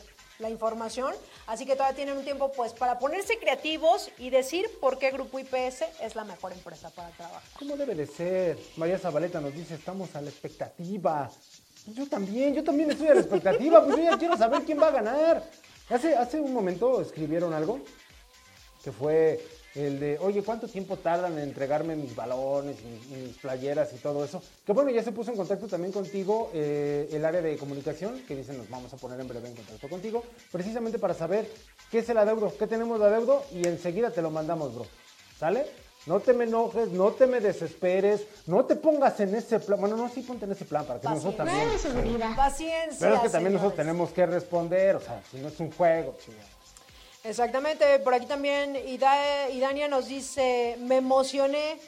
la 0.42 0.50
información, 0.50 1.14
así 1.46 1.64
que 1.64 1.74
todavía 1.74 1.96
tienen 1.96 2.18
un 2.18 2.24
tiempo 2.24 2.52
pues 2.52 2.72
para 2.74 2.98
ponerse 2.98 3.38
creativos 3.38 4.10
y 4.18 4.28
decir 4.28 4.66
por 4.80 4.98
qué 4.98 5.10
Grupo 5.10 5.38
IPS 5.38 5.84
es 6.02 6.14
la 6.14 6.24
mejor 6.24 6.52
empresa 6.52 6.90
para 6.90 7.08
trabajar. 7.10 7.42
¿Cómo 7.58 7.76
debe 7.76 7.94
de 7.94 8.06
ser? 8.06 8.58
María 8.76 8.98
Zabaleta 8.98 9.40
nos 9.40 9.54
dice, 9.54 9.76
estamos 9.76 10.14
a 10.14 10.20
la 10.20 10.28
expectativa. 10.28 11.30
Pues 11.84 11.96
Yo 11.96 12.06
también, 12.06 12.54
yo 12.54 12.62
también 12.62 12.90
estoy 12.90 13.08
a 13.08 13.14
la 13.14 13.20
expectativa, 13.20 13.82
pues 13.84 13.96
yo 13.96 14.02
ya 14.02 14.18
quiero 14.18 14.36
saber 14.36 14.62
quién 14.64 14.80
va 14.80 14.88
a 14.88 14.92
ganar. 14.92 15.42
Hace, 15.88 16.14
hace 16.16 16.40
un 16.40 16.52
momento 16.52 17.00
escribieron 17.00 17.54
algo 17.54 17.80
que 18.82 18.92
fue 18.92 19.40
el 19.74 19.98
de, 19.98 20.18
oye, 20.18 20.42
¿cuánto 20.42 20.68
tiempo 20.68 20.96
tardan 20.98 21.32
en 21.34 21.44
entregarme 21.44 21.96
mis 21.96 22.14
balones, 22.14 22.76
mis, 22.84 23.06
mis 23.08 23.36
playeras 23.38 23.92
y 23.92 23.96
todo 23.96 24.24
eso? 24.24 24.42
Que 24.66 24.72
bueno, 24.72 24.90
ya 24.90 25.02
se 25.02 25.12
puso 25.12 25.30
en 25.30 25.36
contacto 25.36 25.66
también 25.66 25.92
contigo 25.92 26.50
eh, 26.52 27.08
el 27.12 27.24
área 27.24 27.40
de 27.40 27.56
comunicación, 27.56 28.22
que 28.26 28.36
dicen 28.36 28.58
nos 28.58 28.68
vamos 28.68 28.92
a 28.92 28.96
poner 28.96 29.18
en 29.20 29.28
breve 29.28 29.48
en 29.48 29.56
contacto 29.56 29.88
contigo, 29.88 30.24
precisamente 30.50 30.98
para 30.98 31.14
saber 31.14 31.48
qué 31.90 32.00
es 32.00 32.08
el 32.08 32.18
adeudo, 32.18 32.52
qué 32.58 32.66
tenemos 32.66 33.00
de 33.00 33.06
adeudo 33.06 33.44
y 33.52 33.66
enseguida 33.66 34.10
te 34.10 34.20
lo 34.20 34.30
mandamos, 34.30 34.74
bro. 34.74 34.86
¿Sale? 35.38 35.66
No 36.06 36.18
te 36.18 36.32
me 36.32 36.44
enojes, 36.44 36.88
no 36.90 37.12
te 37.12 37.26
me 37.26 37.40
desesperes, 37.40 38.26
no 38.46 38.64
te 38.64 38.74
pongas 38.74 39.20
en 39.20 39.34
ese 39.36 39.60
plan. 39.60 39.80
Bueno, 39.80 39.96
no, 39.96 40.08
sí 40.08 40.22
ponte 40.22 40.46
en 40.46 40.52
ese 40.52 40.64
plan 40.64 40.84
para 40.84 41.00
que 41.00 41.08
nosotros 41.08 41.36
también. 41.36 41.68
Paciencia. 42.36 42.96
Pero 42.98 43.14
es 43.14 43.20
que 43.22 43.28
también 43.28 43.52
nosotros 43.54 43.76
tenemos 43.76 44.10
que 44.10 44.26
responder, 44.26 44.96
o 44.96 45.00
sea, 45.00 45.22
si 45.30 45.38
no 45.38 45.48
es 45.48 45.60
un 45.60 45.70
juego, 45.70 46.16
chingada. 46.24 46.48
Exactamente, 47.24 47.98
por 48.00 48.14
aquí 48.14 48.26
también 48.26 48.74
Ida- 48.76 49.48
Idania 49.50 49.86
nos 49.88 50.06
dice, 50.08 50.76
me 50.80 50.96
emocioné, 50.96 51.78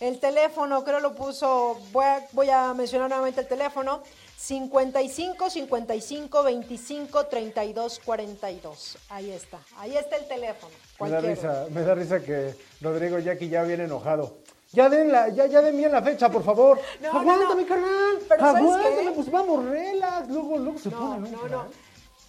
el 0.00 0.18
teléfono, 0.18 0.82
creo 0.82 0.98
lo 1.00 1.14
puso, 1.14 1.78
voy 1.92 2.04
a, 2.04 2.26
voy 2.32 2.50
a 2.50 2.72
mencionar 2.74 3.08
nuevamente 3.08 3.42
el 3.42 3.46
teléfono, 3.46 4.02
55 4.36 5.50
55 5.50 6.42
25 6.42 7.26
32 7.26 8.00
42. 8.04 8.98
Ahí 9.10 9.30
está, 9.30 9.58
ahí 9.76 9.96
está 9.96 10.16
el 10.16 10.26
teléfono. 10.26 10.72
Me 10.98 11.10
da 11.10 11.20
risa, 11.20 11.66
me 11.70 11.82
da 11.82 11.94
risa 11.94 12.20
que 12.20 12.54
Rodrigo 12.80 13.18
Jackie 13.18 13.48
ya 13.50 13.62
viene 13.62 13.84
enojado. 13.84 14.38
Ya 14.72 14.88
den 14.88 15.12
la, 15.12 15.28
ya, 15.28 15.46
ya 15.46 15.60
den 15.60 15.76
bien 15.76 15.92
la 15.92 16.00
fecha, 16.00 16.30
por 16.30 16.42
favor. 16.44 16.80
No, 17.00 17.12
no, 17.12 17.20
Aguántame, 17.20 17.62
no. 17.62 17.68
carnal. 17.68 18.18
Pero 18.28 18.40
¿sabes 18.40 18.62
Aguántame, 18.62 19.10
pues 19.12 19.30
vamos, 19.30 19.64
relax. 19.66 20.28
Luego, 20.28 20.58
luego 20.58 20.78
se 20.78 20.88
No, 20.90 20.98
pone. 20.98 21.30
no, 21.30 21.48
no. 21.48 21.64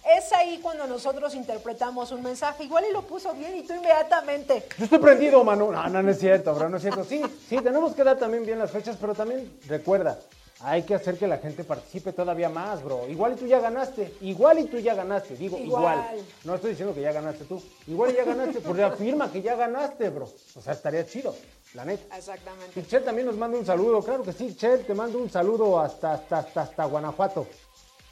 Es 0.04 0.32
ahí 0.32 0.58
cuando 0.60 0.86
nosotros 0.86 1.34
interpretamos 1.34 2.10
un 2.10 2.22
mensaje, 2.22 2.64
igual 2.64 2.84
y 2.88 2.92
lo 2.92 3.02
puso 3.02 3.32
bien 3.34 3.56
y 3.56 3.62
tú 3.62 3.74
inmediatamente. 3.74 4.66
Yo 4.76 4.84
estoy 4.84 4.98
prendido, 4.98 5.44
Manu. 5.44 5.70
No, 5.70 5.88
no, 5.88 6.02
no 6.02 6.10
es 6.10 6.18
cierto, 6.18 6.54
bro, 6.54 6.68
no 6.68 6.76
es 6.76 6.82
cierto. 6.82 7.04
Sí, 7.04 7.22
sí, 7.48 7.58
tenemos 7.58 7.94
que 7.94 8.02
dar 8.02 8.18
también 8.18 8.44
bien 8.44 8.58
las 8.58 8.70
fechas, 8.70 8.96
pero 9.00 9.14
también 9.14 9.58
recuerda, 9.68 10.18
hay 10.60 10.82
que 10.82 10.96
hacer 10.96 11.16
que 11.18 11.28
la 11.28 11.38
gente 11.38 11.62
participe 11.62 12.12
todavía 12.12 12.48
más, 12.48 12.82
bro. 12.82 13.08
Igual 13.08 13.34
y 13.34 13.36
tú 13.36 13.46
ya 13.46 13.60
ganaste, 13.60 14.14
igual 14.22 14.58
y 14.58 14.64
tú 14.64 14.78
ya 14.78 14.94
ganaste, 14.94 15.36
digo, 15.36 15.56
igual. 15.56 15.98
Igual. 15.98 16.26
No 16.44 16.54
estoy 16.56 16.70
diciendo 16.70 16.94
que 16.94 17.00
ya 17.00 17.12
ganaste 17.12 17.44
tú, 17.44 17.62
igual 17.86 18.10
y 18.10 18.16
ya 18.16 18.24
ganaste, 18.24 18.60
pues 18.60 18.76
reafirma 18.76 19.30
que 19.30 19.40
ya 19.40 19.54
ganaste, 19.54 20.10
bro. 20.10 20.28
O 20.56 20.60
sea, 20.60 20.72
estaría 20.72 21.06
chido, 21.06 21.34
la 21.74 21.84
neta. 21.84 22.16
Exactamente. 22.16 22.80
Y 22.80 22.84
Chel 22.86 23.04
también 23.04 23.28
nos 23.28 23.36
manda 23.36 23.56
un 23.56 23.66
saludo, 23.66 24.02
claro 24.02 24.24
que 24.24 24.32
sí, 24.32 24.56
Chel, 24.56 24.84
te 24.84 24.94
mando 24.94 25.18
un 25.18 25.30
saludo 25.30 25.78
hasta, 25.78 26.14
hasta, 26.14 26.38
hasta, 26.38 26.62
hasta 26.62 26.84
Guanajuato. 26.86 27.46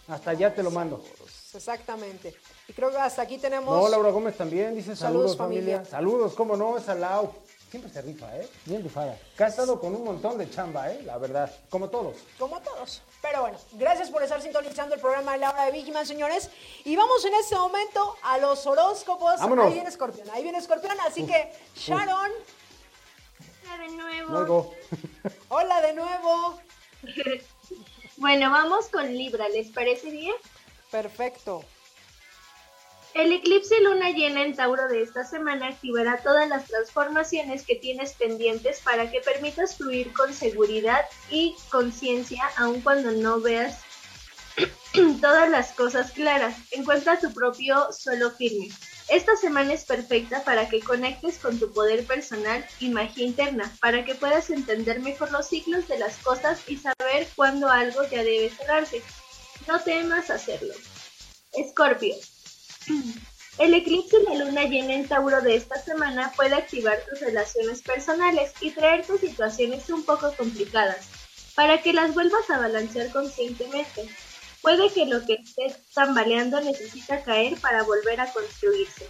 Hasta 0.09 0.31
allá 0.31 0.55
te 0.55 0.63
lo 0.63 0.71
mando. 0.71 1.03
Exactamente. 1.55 2.35
Y 2.69 2.73
creo 2.73 2.91
que 2.91 2.97
hasta 2.99 3.23
aquí 3.23 3.39
tenemos... 3.39 3.75
No, 3.75 3.89
Laura 3.89 4.11
Gómez 4.11 4.37
también 4.37 4.75
dice 4.75 4.97
saludos, 4.97 5.33
Saludos, 5.33 5.37
familia. 5.37 5.77
familia. 5.77 5.91
Saludos, 5.91 6.35
cómo 6.35 6.57
no, 6.57 6.77
es 6.79 6.89
al 6.89 7.01
Lau. 7.01 7.33
Siempre 7.71 7.93
se 7.93 8.03
rifa, 8.03 8.37
¿eh? 8.37 8.49
Bien 8.65 8.83
rifada. 8.83 9.17
Que 9.37 9.45
ha 9.45 9.47
estado 9.47 9.79
con 9.79 9.95
un 9.95 10.03
montón 10.03 10.37
de 10.39 10.51
chamba, 10.51 10.91
¿eh? 10.91 11.03
La 11.05 11.19
verdad, 11.19 11.53
como 11.69 11.89
todos. 11.89 12.17
Como 12.37 12.61
todos. 12.61 13.01
Pero 13.23 13.43
bueno, 13.43 13.59
gracias 13.75 14.11
por 14.11 14.23
estar 14.25 14.43
sintonizando 14.43 14.97
el 14.97 15.01
programa 15.01 15.33
de 15.33 15.39
la 15.39 15.51
hora 15.51 15.67
de 15.67 15.73
Vigiman, 15.73 16.05
señores. 16.05 16.51
Y 16.85 16.97
vamos 16.97 17.25
en 17.25 17.35
este 17.35 17.55
momento 17.55 18.17
a 18.23 18.39
los 18.39 18.67
horóscopos. 18.67 19.39
Vámonos. 19.39 19.67
Ahí 19.67 19.75
viene 19.75 19.89
Escorpión, 19.89 20.29
ahí 20.31 20.43
viene 20.43 20.59
Escorpión. 20.59 20.97
Así 21.07 21.25
que, 21.25 21.53
Sharon, 21.77 22.33
Hola 23.63 23.85
de 23.85 23.89
nuevo. 23.91 24.31
Luego. 24.33 24.75
hola 25.49 25.81
de 25.81 25.93
nuevo. 25.95 26.61
Bueno, 28.17 28.51
vamos 28.51 28.89
con 28.89 29.17
Libra, 29.17 29.49
¿les 29.49 29.69
parece 29.69 30.11
bien? 30.11 30.35
Perfecto. 30.91 31.65
El 33.15 33.33
eclipse 33.33 33.81
luna 33.81 34.11
llena 34.11 34.43
en 34.43 34.55
Tauro 34.55 34.87
de 34.89 35.03
esta 35.03 35.25
semana 35.25 35.69
activará 35.69 36.23
todas 36.23 36.49
las 36.49 36.67
transformaciones 36.67 37.65
que 37.65 37.75
tienes 37.75 38.13
pendientes 38.13 38.81
para 38.81 39.11
que 39.11 39.21
permitas 39.21 39.77
fluir 39.77 40.13
con 40.13 40.33
seguridad 40.33 41.05
y 41.29 41.57
conciencia 41.71 42.49
aun 42.57 42.81
cuando 42.81 43.11
no 43.11 43.41
veas 43.41 43.81
todas 45.21 45.51
las 45.51 45.73
cosas 45.73 46.13
claras. 46.13 46.57
Encuentra 46.71 47.19
tu 47.19 47.33
propio 47.33 47.93
suelo 47.93 48.31
firme. 48.31 48.69
Esta 49.09 49.35
semana 49.35 49.73
es 49.73 49.85
perfecta 49.85 50.45
para 50.45 50.69
que 50.69 50.79
conectes 50.79 51.39
con 51.39 51.59
tu 51.59 51.73
poder 51.73 52.07
personal 52.07 52.65
y 52.79 52.91
magia 52.91 53.25
interna, 53.25 53.77
para 53.81 54.05
que 54.05 54.15
puedas 54.15 54.51
entender 54.51 55.01
mejor 55.01 55.33
los 55.33 55.49
ciclos 55.49 55.89
de 55.89 55.99
las 55.99 56.17
cosas 56.19 56.61
y 56.69 56.77
saber 56.77 57.27
cuándo 57.35 57.69
algo 57.69 58.05
ya 58.05 58.23
debe 58.23 58.51
cerrarse. 58.51 59.03
No 59.67 59.81
temas 59.81 60.31
hacerlo. 60.31 60.75
Escorpio. 61.53 62.15
El 63.59 63.75
eclipse 63.75 64.19
de 64.19 64.39
la 64.39 64.45
luna 64.45 64.65
llena 64.65 64.95
en 64.95 65.07
Tauro 65.07 65.43
de 65.43 65.55
esta 65.55 65.81
semana 65.83 66.33
puede 66.35 66.55
activar 66.55 66.99
tus 67.09 67.21
relaciones 67.21 67.83
personales 67.83 68.53
y 68.61 68.71
traerte 68.71 69.19
situaciones 69.19 69.91
un 69.91 70.03
poco 70.05 70.33
complicadas, 70.37 71.09
para 71.55 71.83
que 71.83 71.93
las 71.93 72.15
vuelvas 72.15 72.49
a 72.49 72.59
balancear 72.59 73.11
conscientemente. 73.11 74.09
Puede 74.63 74.91
que 74.91 75.07
lo 75.07 75.25
que 75.27 75.35
esté 75.35 75.75
tambaleando 75.95 76.61
necesita 76.61 77.23
caer 77.23 77.59
para 77.61 77.83
volver 77.83 78.21
a 78.21 78.33
construirse. 78.33 79.07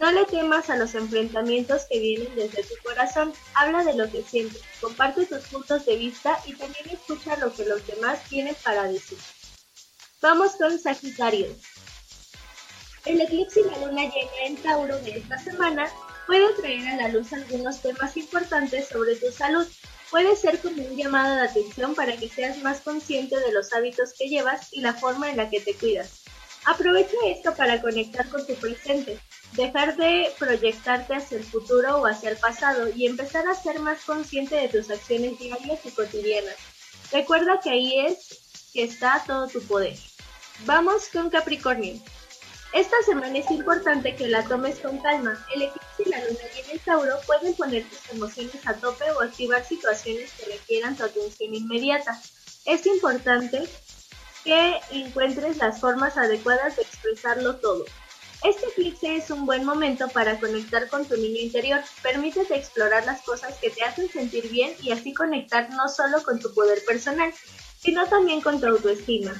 No 0.00 0.12
le 0.12 0.24
temas 0.26 0.70
a 0.70 0.76
los 0.76 0.94
enfrentamientos 0.94 1.86
que 1.90 1.98
vienen 1.98 2.34
desde 2.36 2.62
tu 2.62 2.74
corazón, 2.84 3.32
habla 3.54 3.82
de 3.82 3.94
lo 3.94 4.08
que 4.08 4.22
sientes, 4.22 4.62
comparte 4.80 5.26
tus 5.26 5.44
puntos 5.46 5.84
de 5.86 5.96
vista 5.96 6.38
y 6.46 6.52
también 6.54 6.88
escucha 6.90 7.36
lo 7.36 7.52
que 7.52 7.64
los 7.64 7.84
demás 7.84 8.22
tienen 8.28 8.54
para 8.62 8.84
decir. 8.84 9.18
Vamos 10.20 10.56
con 10.56 10.76
Sagitario. 10.76 11.46
El 13.04 13.20
eclipse 13.20 13.60
y 13.60 13.64
la 13.70 13.86
luna 13.86 14.02
llena 14.02 14.46
en 14.46 14.56
Tauro 14.56 14.98
de 14.98 15.12
esta 15.12 15.38
semana 15.38 15.88
puede 16.26 16.52
traer 16.54 16.88
a 16.88 16.96
la 16.96 17.08
luz 17.08 17.32
algunos 17.32 17.80
temas 17.80 18.16
importantes 18.16 18.88
sobre 18.88 19.14
tu 19.14 19.30
salud. 19.30 19.64
Puede 20.10 20.34
ser 20.34 20.58
como 20.58 20.82
un 20.82 20.96
llamado 20.96 21.36
de 21.36 21.42
atención 21.42 21.94
para 21.94 22.16
que 22.16 22.28
seas 22.28 22.58
más 22.64 22.80
consciente 22.80 23.38
de 23.38 23.52
los 23.52 23.72
hábitos 23.72 24.12
que 24.18 24.28
llevas 24.28 24.72
y 24.72 24.80
la 24.80 24.92
forma 24.92 25.30
en 25.30 25.36
la 25.36 25.50
que 25.50 25.60
te 25.60 25.74
cuidas. 25.74 26.24
Aprovecha 26.64 27.16
esto 27.26 27.54
para 27.54 27.80
conectar 27.80 28.28
con 28.28 28.44
tu 28.44 28.54
presente, 28.56 29.20
dejar 29.52 29.96
de 29.96 30.32
proyectarte 30.36 31.14
hacia 31.14 31.38
el 31.38 31.44
futuro 31.44 31.98
o 31.98 32.06
hacia 32.06 32.30
el 32.30 32.36
pasado 32.38 32.88
y 32.92 33.06
empezar 33.06 33.46
a 33.46 33.54
ser 33.54 33.78
más 33.78 34.00
consciente 34.00 34.56
de 34.56 34.68
tus 34.68 34.90
acciones 34.90 35.38
diarias 35.38 35.78
y 35.84 35.90
cotidianas. 35.92 36.56
Recuerda 37.12 37.60
que 37.62 37.70
ahí 37.70 38.00
es 38.00 38.70
que 38.72 38.82
está 38.82 39.22
todo 39.26 39.46
tu 39.46 39.62
poder. 39.62 39.96
Vamos 40.66 41.08
con 41.12 41.30
Capricornio. 41.30 41.94
Esta 42.72 42.96
semana 43.06 43.38
es 43.38 43.50
importante 43.50 44.14
que 44.16 44.28
la 44.28 44.42
tomes 44.42 44.80
con 44.80 44.98
calma. 44.98 45.42
El 45.54 45.62
eclipse 45.62 46.02
y 46.04 46.08
la 46.10 46.18
luna 46.18 46.40
llena 46.54 46.72
en 46.72 46.78
Tauro 46.80 47.14
pueden 47.26 47.54
poner 47.54 47.84
tus 47.84 48.10
emociones 48.10 48.66
a 48.66 48.74
tope 48.74 49.10
o 49.12 49.22
activar 49.22 49.64
situaciones 49.64 50.32
que 50.32 50.52
requieran 50.52 50.96
tu 50.96 51.04
atención 51.04 51.54
inmediata. 51.54 52.20
es 52.66 52.86
importante 52.86 53.68
que 54.44 54.80
encuentres 54.90 55.56
las 55.58 55.80
formas 55.80 56.16
adecuadas 56.16 56.76
de 56.76 56.82
expresarlo 56.82 57.56
todo. 57.56 57.84
Este 58.42 58.66
eclipse 58.66 59.16
es 59.16 59.30
un 59.30 59.46
buen 59.46 59.64
momento 59.64 60.08
para 60.08 60.38
conectar 60.38 60.88
con 60.88 61.04
tu 61.04 61.16
niño 61.16 61.40
interior. 61.40 61.80
Permítete 62.02 62.56
explorar 62.56 63.06
las 63.06 63.22
cosas 63.22 63.54
que 63.60 63.70
te 63.70 63.82
hacen 63.82 64.10
sentir 64.10 64.48
bien 64.48 64.74
y 64.82 64.90
así 64.90 65.14
conectar 65.14 65.70
no 65.70 65.88
solo 65.88 66.22
con 66.22 66.38
tu 66.40 66.52
poder 66.52 66.84
personal, 66.84 67.32
sino 67.80 68.06
también 68.06 68.40
con 68.40 68.60
tu 68.60 68.66
autoestima. 68.66 69.34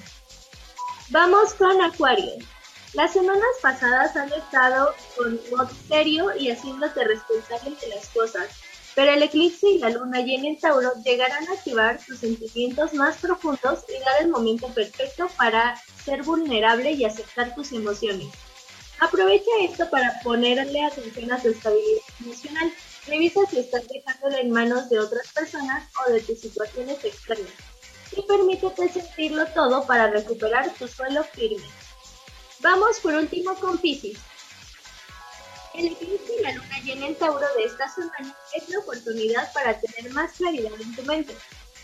Vamos 1.10 1.54
con 1.54 1.80
Acuario. 1.80 2.32
Las 2.92 3.14
semanas 3.14 3.48
pasadas 3.62 4.14
han 4.14 4.30
estado 4.30 4.94
con 5.16 5.40
modo 5.50 5.70
serio 5.88 6.36
y 6.38 6.50
haciéndote 6.50 7.02
responsable 7.02 7.74
de 7.80 7.88
las 7.94 8.08
cosas, 8.10 8.50
pero 8.94 9.12
el 9.12 9.22
eclipse 9.22 9.70
y 9.70 9.78
la 9.78 9.88
luna 9.88 10.20
llena 10.20 10.48
en 10.48 10.60
Tauro 10.60 10.90
llegarán 11.02 11.48
a 11.48 11.52
activar 11.52 11.98
tus 12.06 12.18
sentimientos 12.18 12.92
más 12.92 13.16
profundos 13.16 13.84
y 13.88 14.04
dar 14.04 14.20
el 14.20 14.28
momento 14.28 14.68
perfecto 14.68 15.28
para 15.38 15.82
ser 16.04 16.24
vulnerable 16.24 16.92
y 16.92 17.06
aceptar 17.06 17.54
tus 17.54 17.72
emociones. 17.72 18.28
Aprovecha 19.00 19.50
esto 19.62 19.88
para 19.88 20.20
ponerle 20.22 20.84
atención 20.84 21.32
a 21.32 21.40
tu 21.40 21.48
estabilidad 21.48 22.02
emocional. 22.20 22.70
Revisa 23.06 23.40
si 23.48 23.60
estás 23.60 23.88
dejándola 23.88 24.40
en 24.40 24.50
manos 24.50 24.90
de 24.90 24.98
otras 24.98 25.32
personas 25.32 25.88
o 26.06 26.12
de 26.12 26.20
tus 26.20 26.38
situaciones 26.38 27.02
externas. 27.02 27.77
Y 28.16 28.22
permítete 28.22 28.88
sentirlo 28.88 29.46
todo 29.48 29.86
para 29.86 30.10
recuperar 30.10 30.70
tu 30.74 30.88
suelo 30.88 31.22
firme. 31.24 31.66
Vamos 32.60 32.98
por 33.00 33.14
último 33.14 33.54
con 33.54 33.78
Pisces. 33.78 34.18
El 35.74 35.86
eclipse 35.86 36.32
y 36.38 36.42
la 36.42 36.52
luna 36.52 36.80
llena 36.82 37.06
en 37.06 37.14
Tauro 37.14 37.46
de 37.56 37.64
esta 37.64 37.88
semana 37.88 38.34
es 38.56 38.68
la 38.68 38.80
oportunidad 38.80 39.52
para 39.52 39.78
tener 39.78 40.12
más 40.12 40.32
claridad 40.32 40.72
en 40.80 40.96
tu 40.96 41.02
mente. 41.02 41.36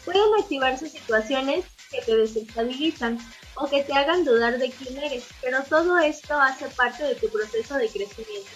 Pueden 0.05 0.35
activarse 0.41 0.89
situaciones 0.89 1.65
que 1.91 2.03
te 2.03 2.17
desestabilizan 2.17 3.19
o 3.55 3.69
que 3.69 3.85
te 3.85 3.93
hagan 3.93 4.25
dudar 4.25 4.59
de 4.59 4.71
quién 4.71 4.99
eres, 4.99 5.25
pero 5.41 5.63
todo 5.63 5.99
esto 5.99 6.35
hace 6.35 6.67
parte 6.69 7.05
de 7.05 7.15
tu 7.15 7.29
proceso 7.29 7.75
de 7.75 7.89
crecimiento. 7.89 8.51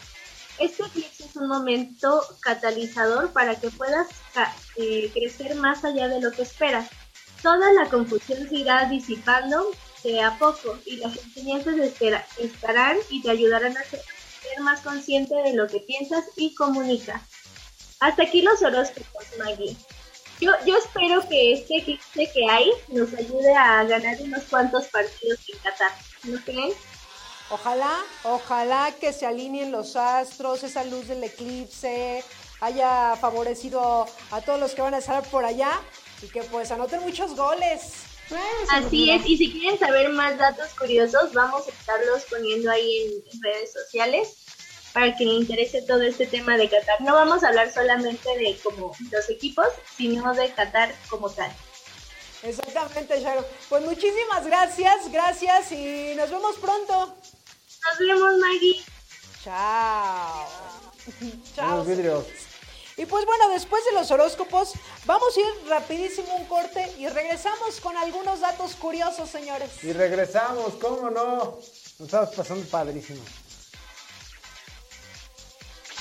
Este 0.58 0.82
eclipse 0.82 1.24
es 1.24 1.36
un 1.36 1.46
momento 1.46 2.20
catalizador 2.40 3.32
para 3.32 3.54
que 3.54 3.70
puedas 3.70 4.08
eh, 4.76 5.08
crecer 5.14 5.54
más 5.54 5.84
allá 5.84 6.08
de 6.08 6.20
lo 6.20 6.32
que 6.32 6.42
esperas. 6.42 6.88
Toda 7.42 7.72
la 7.72 7.88
confusión 7.88 8.48
se 8.48 8.56
irá 8.56 8.86
disipando 8.86 9.70
de 10.02 10.20
a 10.20 10.38
poco 10.38 10.78
y 10.84 10.96
las 10.96 11.16
enseñanzas 11.16 11.76
estarán 12.38 12.96
y 13.10 13.22
te 13.22 13.30
ayudarán 13.30 13.76
a 13.76 13.84
ser 13.84 14.00
más 14.60 14.80
consciente 14.80 15.34
de 15.34 15.54
lo 15.54 15.66
que 15.66 15.80
piensas 15.80 16.24
y 16.36 16.54
comunicas. 16.54 17.22
Hasta 18.00 18.22
aquí 18.24 18.42
los 18.42 18.62
horóscopos, 18.62 19.24
Maggie. 19.38 19.76
Yo, 20.40 20.52
yo 20.64 20.76
espero 20.76 21.26
que 21.28 21.52
este 21.52 21.78
eclipse 21.78 22.30
que 22.32 22.48
hay 22.48 22.70
nos 22.88 23.12
ayude 23.12 23.54
a 23.54 23.82
ganar 23.84 24.16
unos 24.20 24.44
cuantos 24.44 24.86
partidos 24.86 25.40
en 25.48 25.58
Qatar. 25.58 25.92
¿No 26.24 26.40
creen? 26.44 26.72
Ojalá, 27.50 27.96
ojalá 28.24 28.92
que 29.00 29.12
se 29.12 29.26
alineen 29.26 29.72
los 29.72 29.96
astros, 29.96 30.62
esa 30.62 30.84
luz 30.84 31.08
del 31.08 31.24
eclipse 31.24 32.22
haya 32.60 33.16
favorecido 33.16 34.06
a 34.30 34.40
todos 34.42 34.60
los 34.60 34.74
que 34.74 34.82
van 34.82 34.94
a 34.94 34.98
estar 34.98 35.22
por 35.24 35.44
allá 35.44 35.70
y 36.22 36.26
que 36.26 36.42
pues 36.44 36.70
anoten 36.70 37.00
muchos 37.00 37.34
goles. 37.36 38.04
Así 38.70 39.10
es, 39.10 39.26
y 39.26 39.36
si 39.36 39.50
quieren 39.50 39.78
saber 39.78 40.10
más 40.10 40.36
datos 40.36 40.68
curiosos, 40.78 41.32
vamos 41.32 41.66
a 41.66 41.70
estarlos 41.70 42.24
poniendo 42.24 42.70
ahí 42.70 43.22
en 43.32 43.42
redes 43.42 43.72
sociales 43.72 44.36
para 44.92 45.16
que 45.16 45.24
le 45.24 45.34
interese 45.34 45.82
todo 45.82 46.02
este 46.02 46.26
tema 46.26 46.56
de 46.56 46.68
Qatar. 46.68 47.00
No 47.00 47.14
vamos 47.14 47.42
a 47.42 47.48
hablar 47.48 47.72
solamente 47.72 48.28
de 48.38 48.58
como 48.62 48.94
los 49.10 49.30
equipos, 49.30 49.68
sino 49.96 50.34
de 50.34 50.50
Qatar 50.52 50.94
como 51.08 51.30
tal. 51.30 51.50
Exactamente, 52.42 53.20
Sharon. 53.20 53.44
Pues 53.68 53.84
muchísimas 53.84 54.46
gracias, 54.46 55.10
gracias 55.10 55.72
y 55.72 56.14
nos 56.16 56.30
vemos 56.30 56.56
pronto. 56.56 57.06
Nos 57.06 57.98
vemos, 57.98 58.38
Maggie. 58.38 58.82
Chao. 59.42 60.46
Chao. 61.54 61.86
Y 62.98 63.06
pues 63.06 63.24
bueno, 63.24 63.48
después 63.50 63.84
de 63.84 63.92
los 63.92 64.10
horóscopos, 64.10 64.72
vamos 65.06 65.36
a 65.36 65.40
ir 65.40 65.68
rapidísimo 65.68 66.34
un 66.34 66.46
corte 66.46 66.92
y 66.98 67.06
regresamos 67.06 67.80
con 67.80 67.96
algunos 67.96 68.40
datos 68.40 68.74
curiosos, 68.74 69.30
señores. 69.30 69.84
Y 69.84 69.92
regresamos, 69.92 70.74
¿cómo 70.74 71.08
no? 71.08 71.58
Nos 71.98 72.00
estamos 72.00 72.34
pasando 72.34 72.66
padrísimo. 72.66 73.22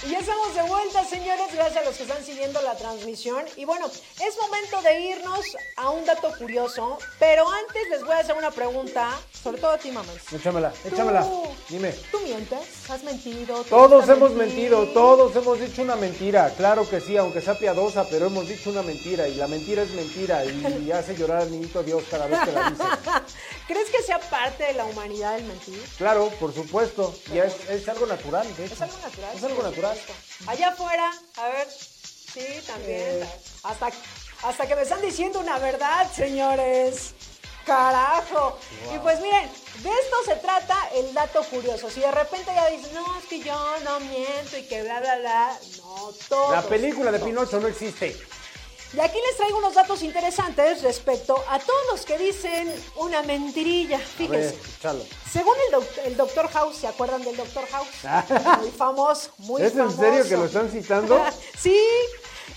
Y 0.06 0.12
ya 0.12 0.20
estamos 0.20 0.54
de 0.54 0.62
vuelta, 0.62 1.04
señores, 1.04 1.48
gracias 1.56 1.84
a 1.84 1.86
los 1.86 1.98
que 1.98 2.04
están 2.04 2.24
siguiendo 2.24 2.62
la 2.62 2.76
transmisión. 2.76 3.44
Y 3.56 3.66
bueno, 3.66 3.88
es 3.88 4.38
momento 4.40 4.80
de 4.84 5.00
irnos 5.02 5.58
a 5.76 5.90
un 5.90 6.06
dato 6.06 6.32
curioso, 6.38 7.00
pero 7.18 7.50
antes 7.50 7.90
les 7.90 8.04
voy 8.04 8.12
a 8.12 8.20
hacer 8.20 8.36
una 8.36 8.52
pregunta, 8.52 9.10
sobre 9.44 9.60
todo 9.60 9.72
a 9.72 9.78
ti, 9.80 9.90
mamá. 9.92 10.12
Échamela, 10.32 10.72
échamela. 10.86 11.26
Dime. 11.68 11.92
¿Tú 12.12 12.20
mientes? 12.20 12.60
¿Has 12.90 13.04
mentido? 13.04 13.64
Todos 13.64 14.08
hemos 14.08 14.32
mentido, 14.34 14.86
todos 14.90 15.36
hemos 15.36 15.60
dicho 15.60 15.82
una 15.82 15.96
mentira. 15.96 16.54
Claro 16.56 16.88
que 16.88 17.02
sí, 17.02 17.18
aunque 17.18 17.42
sea 17.42 17.58
piadosa, 17.58 18.06
pero 18.08 18.28
hemos 18.28 18.48
dicho 18.48 18.70
una 18.70 18.84
mentira. 18.84 19.28
Y 19.28 19.34
la 19.34 19.48
mentira 19.48 19.82
es 19.82 19.90
mentira 19.92 20.46
y 20.46 20.92
hace 20.92 21.16
llorar 21.16 21.42
al 21.42 21.52
niñito 21.52 21.82
Dios 21.82 22.04
cada 22.12 22.28
vez 22.28 22.40
que 22.42 22.52
la 22.52 22.70
dice. 22.70 22.84
¿Crees 23.68 23.90
que 23.90 24.04
sea 24.04 24.20
parte 24.20 24.64
de 24.64 24.74
la 24.74 24.86
humanidad 24.86 25.38
el 25.38 25.46
mentir? 25.46 25.82
Claro, 25.98 26.30
por 26.40 26.54
supuesto. 26.54 27.16
Y 27.34 27.40
es, 27.40 27.68
es 27.68 27.90
algo 27.90 28.06
natural, 28.06 28.48
de 28.56 28.66
hecho. 28.66 28.76
Es 28.76 28.82
algo 28.82 28.98
natural. 29.04 29.36
Es 29.36 29.44
algo 29.44 29.64
natural. 29.64 29.87
Allá 30.48 30.70
afuera, 30.70 31.12
a 31.38 31.50
ver. 31.50 31.68
Sí, 31.70 32.46
también. 32.66 33.28
Hasta, 33.64 33.90
hasta 34.44 34.68
que 34.68 34.76
me 34.76 34.82
están 34.84 35.02
diciendo 35.02 35.40
una 35.40 35.58
verdad, 35.60 36.12
señores. 36.12 37.14
Carajo. 37.66 38.58
Y 38.96 38.98
pues 39.00 39.20
miren, 39.20 39.50
de 39.84 39.90
esto 39.90 40.16
se 40.26 40.36
trata 40.38 40.76
el 40.96 41.14
dato 41.14 41.44
curioso. 41.44 41.90
Si 41.90 42.00
de 42.00 42.12
repente 42.12 42.52
ya 42.56 42.68
dices, 42.70 42.94
no, 42.94 43.20
es 43.20 43.26
que 43.26 43.40
yo 43.42 43.80
no 43.84 44.00
miento 44.00 44.58
y 44.58 44.64
que 44.64 44.84
bla, 44.84 45.02
bla, 45.02 45.18
bla. 45.18 45.60
No, 45.80 46.14
todo. 46.30 46.52
La 46.54 46.62
película 46.62 47.12
de 47.12 47.20
Pinocho 47.20 47.60
no 47.60 47.68
existe. 47.68 48.18
Y 48.94 49.00
aquí 49.02 49.18
les 49.28 49.36
traigo 49.36 49.58
unos 49.58 49.74
datos 49.74 50.02
interesantes 50.02 50.82
respecto 50.82 51.44
a 51.50 51.60
todos 51.60 51.82
los 51.92 52.06
que 52.06 52.18
dicen 52.18 52.74
una 52.96 53.22
mentirilla. 53.22 54.00
Fíjense. 54.00 54.36
A 54.36 54.52
ver, 54.52 54.56
échalo. 54.78 55.06
Según 55.32 55.56
el, 55.66 55.72
doc- 55.74 55.98
el 56.06 56.18
Doctor 56.18 56.48
House, 56.50 56.78
¿se 56.78 56.88
acuerdan 56.88 57.22
del 57.24 57.36
Doctor 57.36 57.66
House? 57.70 57.88
Muy 58.62 58.72
famoso, 58.72 59.32
muy 59.40 59.62
¿Es 59.62 59.74
en 59.74 59.80
famoso. 59.80 59.98
serio 59.98 60.24
que 60.28 60.38
lo 60.38 60.46
están 60.46 60.70
citando? 60.72 61.22
sí, 61.60 61.78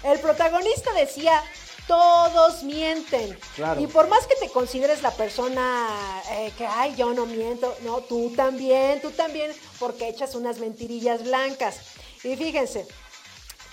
el 0.05 0.21
protagonista 0.21 0.93
decía, 0.93 1.43
todos 1.89 2.63
mienten. 2.63 3.37
Claro. 3.57 3.81
Y 3.81 3.89
por 3.89 4.07
más 4.09 4.25
que 4.29 4.37
te 4.37 4.49
consideres 4.51 5.03
la 5.03 5.11
persona 5.11 5.89
eh, 6.31 6.53
que, 6.57 6.65
ay, 6.65 6.95
yo 6.97 7.13
no 7.13 7.27
miento, 7.27 7.77
no, 7.83 7.99
tú 8.03 8.33
también, 8.37 9.01
tú 9.03 9.11
también, 9.11 9.53
porque 9.81 10.09
echas 10.09 10.37
unas 10.37 10.59
mentirillas 10.59 11.25
blancas. 11.25 11.79
Y 12.23 12.37
fíjense, 12.37 12.87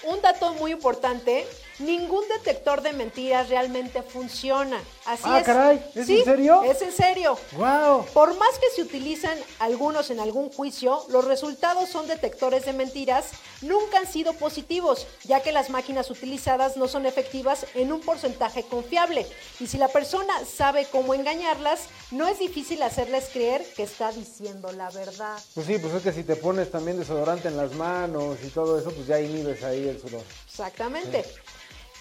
un 0.04 0.20
dato 0.22 0.54
muy 0.56 0.72
importante, 0.72 1.46
ningún 1.80 2.28
detector 2.28 2.82
de 2.82 2.94
mentiras 2.94 3.50
realmente 3.50 4.02
funciona. 4.02 4.82
Así 5.06 5.24
Ah, 5.26 5.40
es. 5.40 5.46
caray, 5.46 5.86
¿es 5.96 6.08
Sí, 6.08 6.20
en 6.20 6.26
serio? 6.26 6.64
Es 6.64 6.82
en 6.82 6.92
serio. 6.92 7.38
¡Wow! 7.54 8.06
Por 8.14 8.36
más 8.38 8.58
que 8.60 8.70
se 8.76 8.82
utilizan 8.82 9.38
algunos 9.60 10.10
en 10.10 10.20
algún 10.20 10.50
juicio, 10.50 11.04
los 11.10 11.26
resultados 11.26 11.90
son 11.90 12.08
detectores 12.08 12.66
de 12.66 12.74
mentiras, 12.74 13.26
nunca 13.62 14.00
han 14.00 14.08
sido 14.08 14.34
positivos, 14.34 15.08
ya 15.24 15.42
que 15.42 15.52
las 15.52 15.70
máquinas 15.70 16.10
utilizadas 16.10 16.78
no 16.78 16.88
son 16.88 17.06
efectivas 17.06 17.66
en 17.76 17.92
un 17.92 18.02
porcentaje 18.02 18.64
confiable. 18.64 19.26
Y 19.60 19.68
si 19.68 19.78
la 19.78 19.88
persona 19.88 20.34
sabe 20.46 20.86
cómo 20.92 21.14
engañarlas, 21.14 21.82
no 22.12 22.28
es 22.28 22.40
difícil 22.40 22.82
hacerles 22.82 23.30
creer 23.32 23.66
que 23.76 23.84
está 23.84 24.12
diciendo 24.12 24.72
la 24.72 24.90
verdad. 24.92 25.38
Pues 25.54 25.68
sí, 25.68 25.78
pues 25.78 25.94
es 25.94 26.04
que 26.04 26.12
si 26.14 26.24
te 26.24 26.36
pones 26.36 26.72
también 26.72 26.98
desodorante 27.00 27.48
en 27.48 27.58
las 27.58 27.74
manos 27.74 28.38
y 28.44 28.50
todo 28.50 28.80
eso, 28.80 28.92
pues 28.92 29.08
ya 29.08 29.20
inhibes 29.20 29.64
ahí 29.64 29.88
el 29.88 30.00
sudor. 30.00 30.22
Exactamente. 30.48 31.24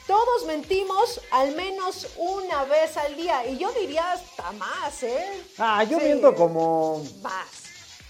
Todos 0.07 0.47
mentimos 0.47 1.21
al 1.31 1.55
menos 1.57 2.07
una 2.17 2.65
vez 2.65 2.97
al 2.97 3.17
día, 3.17 3.45
y 3.47 3.59
yo 3.59 3.73
diría 3.73 4.13
hasta 4.13 4.53
más, 4.53 5.03
¿eh? 5.03 5.43
Ah, 5.59 5.83
yo 5.83 5.99
Sí. 5.99 6.05
miento 6.05 6.35
como, 6.35 7.03
Más. 7.23 7.47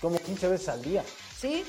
como 0.01 0.19
15 0.19 0.49
veces 0.49 0.69
al 0.69 0.83
día. 0.83 1.03
¿sí? 1.41 1.65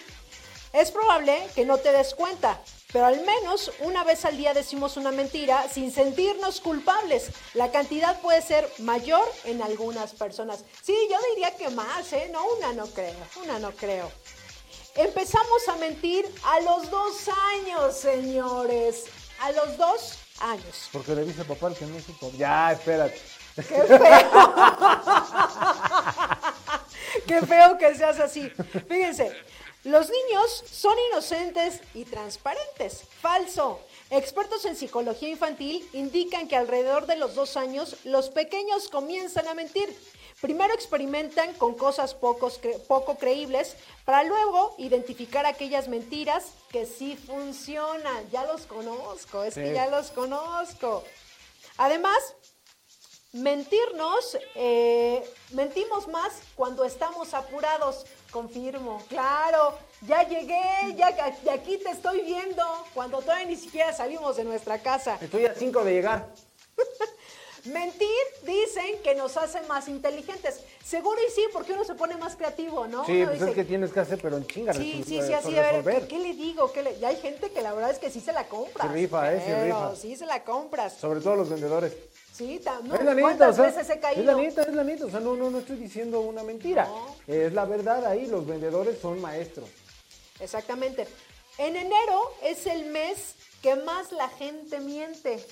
Es 0.74 0.92
probable 0.92 1.48
que 1.56 1.66
no 1.66 1.78
te 1.78 1.92
des 1.94 2.14
cuenta, 2.14 2.62
pero 2.92 3.06
al 3.06 3.22
menos 3.26 3.72
una 3.80 4.04
vez 4.04 4.26
al 4.26 4.36
día 4.38 4.54
decimos 4.54 4.98
una 4.98 5.12
mentira 5.12 5.66
sin 5.74 5.94
sentirnos 5.94 6.60
culpables. 6.60 7.30
La 7.54 7.72
cantidad 7.72 8.20
puede 8.22 8.42
ser 8.42 8.70
mayor 8.80 9.26
en 9.46 9.62
algunas 9.62 10.12
personas. 10.14 10.64
Sí, 10.84 10.96
yo 11.10 11.18
diría 11.34 11.56
que 11.56 11.70
más, 11.70 12.12
¿eh? 12.14 12.30
No, 12.34 12.46
una 12.58 12.74
no 12.74 12.86
creo, 12.88 13.16
una 13.44 13.60
no 13.60 13.72
creo. 13.72 14.12
Empezamos 14.96 15.68
a 15.70 15.76
mentir 15.78 16.30
a 16.44 16.60
los 16.62 16.90
dos 16.90 17.16
años, 17.56 17.96
señores. 17.96 19.06
A 19.40 19.52
los 19.52 19.78
dos 19.78 20.18
años. 20.40 20.90
Porque 20.92 21.16
le 21.16 21.26
dice 21.26 21.44
papá 21.44 21.74
que 21.74 21.86
no 21.86 22.00
supo. 22.00 22.32
Ya, 22.38 22.72
espérate. 22.72 23.20
¡Qué 23.56 23.64
feo! 23.64 23.98
¡Qué 27.28 27.42
feo 27.42 27.78
que 27.78 27.96
seas 27.96 28.20
así! 28.20 28.50
Fíjense, 28.88 29.36
los 29.84 30.10
niños 30.10 30.64
son 30.70 30.94
inocentes 31.12 31.82
y 31.94 32.06
transparentes. 32.06 33.04
Falso. 33.22 33.80
Expertos 34.10 34.66
en 34.66 34.76
psicología 34.76 35.30
infantil 35.30 35.88
indican 35.94 36.48
que 36.48 36.56
alrededor 36.56 37.08
de 37.08 37.16
los 37.16 37.36
dos 37.36 37.58
años 37.58 37.96
los 38.04 38.30
pequeños 38.30 38.90
comienzan 38.90 39.48
a 39.48 39.54
mentir. 39.54 39.96
Primero 40.42 40.74
experimentan 40.74 41.54
con 41.56 41.74
cosas 41.76 42.14
pocos 42.14 42.62
cre- 42.62 42.80
poco 42.86 43.16
creíbles 43.18 43.76
para 44.06 44.24
luego 44.24 44.76
identificar 44.78 45.46
aquellas 45.48 45.88
mentiras 45.88 46.52
que 46.70 46.86
sí 46.86 47.18
funcionan. 47.18 48.30
Ya 48.30 48.46
los 48.46 48.68
conozco, 48.68 49.44
es 49.44 49.56
que 49.56 49.74
ya 49.74 49.88
los 49.88 50.12
conozco. 50.12 51.04
Además, 51.78 52.18
mentirnos, 53.34 54.38
eh, 54.56 55.28
mentimos 55.52 56.08
más 56.08 56.34
cuando 56.56 56.86
estamos 56.86 57.34
apurados. 57.34 58.06
Confirmo, 58.30 59.02
claro, 59.08 59.76
ya 60.02 60.22
llegué, 60.28 60.94
ya 60.96 61.12
de 61.44 61.50
aquí 61.50 61.78
te 61.78 61.90
estoy 61.90 62.22
viendo, 62.22 62.64
cuando 62.94 63.22
todavía 63.22 63.46
ni 63.48 63.56
siquiera 63.56 63.92
salimos 63.94 64.36
de 64.36 64.44
nuestra 64.44 64.80
casa. 64.84 65.18
Estoy 65.20 65.46
a 65.46 65.56
cinco 65.56 65.84
de 65.84 65.94
llegar. 65.94 66.28
Mentir, 67.68 68.08
dicen 68.44 69.02
que 69.04 69.16
nos 69.16 69.36
hace 69.38 69.62
más 69.62 69.88
inteligentes. 69.88 70.62
Seguro 70.84 71.20
y 71.28 71.32
sí, 71.32 71.42
porque 71.52 71.74
uno 71.74 71.84
se 71.84 71.96
pone 71.96 72.16
más 72.18 72.36
creativo, 72.36 72.88
¿no? 72.88 73.06
Sí, 73.06 73.18
Uno 73.18 73.28
pues 73.28 73.40
dice, 73.40 73.50
es 73.52 73.56
que 73.56 73.64
tienes 73.66 73.92
que 73.92 74.00
hacer, 74.00 74.20
pero 74.22 74.38
en 74.38 74.48
chinga 74.48 74.74
Sí, 74.74 75.04
sí, 75.06 75.22
sí, 75.22 75.32
eh, 75.32 75.36
así, 75.36 75.58
a 75.58 75.82
ver. 75.82 76.02
¿qué, 76.02 76.08
qué 76.08 76.20
le 76.20 76.34
digo? 76.34 76.72
¿Qué 76.72 76.84
le- 76.84 76.98
Y 76.98 77.04
hay 77.06 77.18
gente 77.18 77.52
que 77.52 77.62
la 77.62 77.74
verdad 77.74 77.92
es 77.92 78.00
que 78.00 78.10
sí 78.10 78.22
se 78.22 78.32
la 78.32 78.48
compra. 78.48 78.86
Se 78.86 78.94
rifa, 78.94 79.34
¿eh? 79.34 79.44
Sí 79.46 79.54
rifa. 79.66 79.96
Sí 79.96 80.16
se 80.16 80.26
la 80.26 80.44
compras. 80.44 80.94
Sobre 80.94 81.20
todo 81.22 81.36
los 81.36 81.50
vendedores. 81.50 81.94
Sí, 82.34 82.62
no, 82.84 82.94
es 82.96 83.04
la 83.04 83.16
neta, 83.16 83.22
¿cuántas 83.22 83.54
o 83.54 83.56
sea, 83.56 83.66
veces 83.66 83.90
he 83.90 84.00
caído? 84.00 84.22
es 84.22 84.28
la 84.28 84.36
neta, 84.36 84.62
es 84.62 84.74
la 84.76 84.84
neta, 84.84 85.06
o 85.06 85.10
sea, 85.10 85.20
no, 85.20 85.36
no, 85.36 85.50
no 85.50 85.58
estoy 85.58 85.78
diciendo 85.78 86.20
una 86.22 86.44
mentira. 86.44 86.86
No. 86.86 87.16
Es 87.26 87.52
la 87.52 87.66
verdad 87.66 88.06
ahí, 88.06 88.28
los 88.28 88.46
vendedores 88.46 89.00
son 89.02 89.20
maestros. 89.20 89.68
Exactamente. 90.40 91.08
En 91.58 91.76
enero 91.76 92.32
es 92.44 92.68
el 92.68 92.86
mes 92.92 93.34
que 93.64 93.76
más 93.76 94.12
la 94.12 94.30
gente 94.30 94.80
miente. 94.80 95.44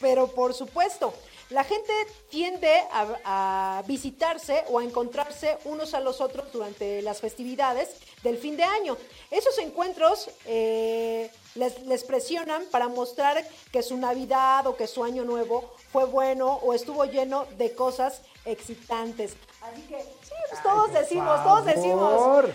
Pero 0.00 0.26
por 0.28 0.52
supuesto, 0.52 1.14
la 1.50 1.64
gente 1.64 1.92
tiende 2.28 2.72
a, 2.92 3.78
a 3.78 3.82
visitarse 3.86 4.64
o 4.68 4.78
a 4.78 4.84
encontrarse 4.84 5.58
unos 5.64 5.94
a 5.94 6.00
los 6.00 6.20
otros 6.20 6.50
durante 6.52 7.02
las 7.02 7.20
festividades 7.20 7.96
del 8.22 8.38
fin 8.38 8.56
de 8.56 8.64
año. 8.64 8.96
Esos 9.30 9.56
encuentros 9.58 10.28
eh, 10.44 11.30
les, 11.54 11.82
les 11.82 12.04
presionan 12.04 12.64
para 12.70 12.88
mostrar 12.88 13.44
que 13.72 13.82
su 13.82 13.96
Navidad 13.96 14.66
o 14.66 14.76
que 14.76 14.86
su 14.86 15.04
Año 15.04 15.24
Nuevo 15.24 15.74
fue 15.92 16.04
bueno 16.04 16.54
o 16.62 16.74
estuvo 16.74 17.04
lleno 17.04 17.46
de 17.56 17.74
cosas 17.74 18.22
excitantes. 18.44 19.34
Así 19.62 19.82
que, 19.82 20.00
sí, 20.00 20.34
pues 20.50 20.62
todos 20.62 20.92
decimos, 20.92 21.42
todos 21.42 21.64
decimos. 21.64 22.46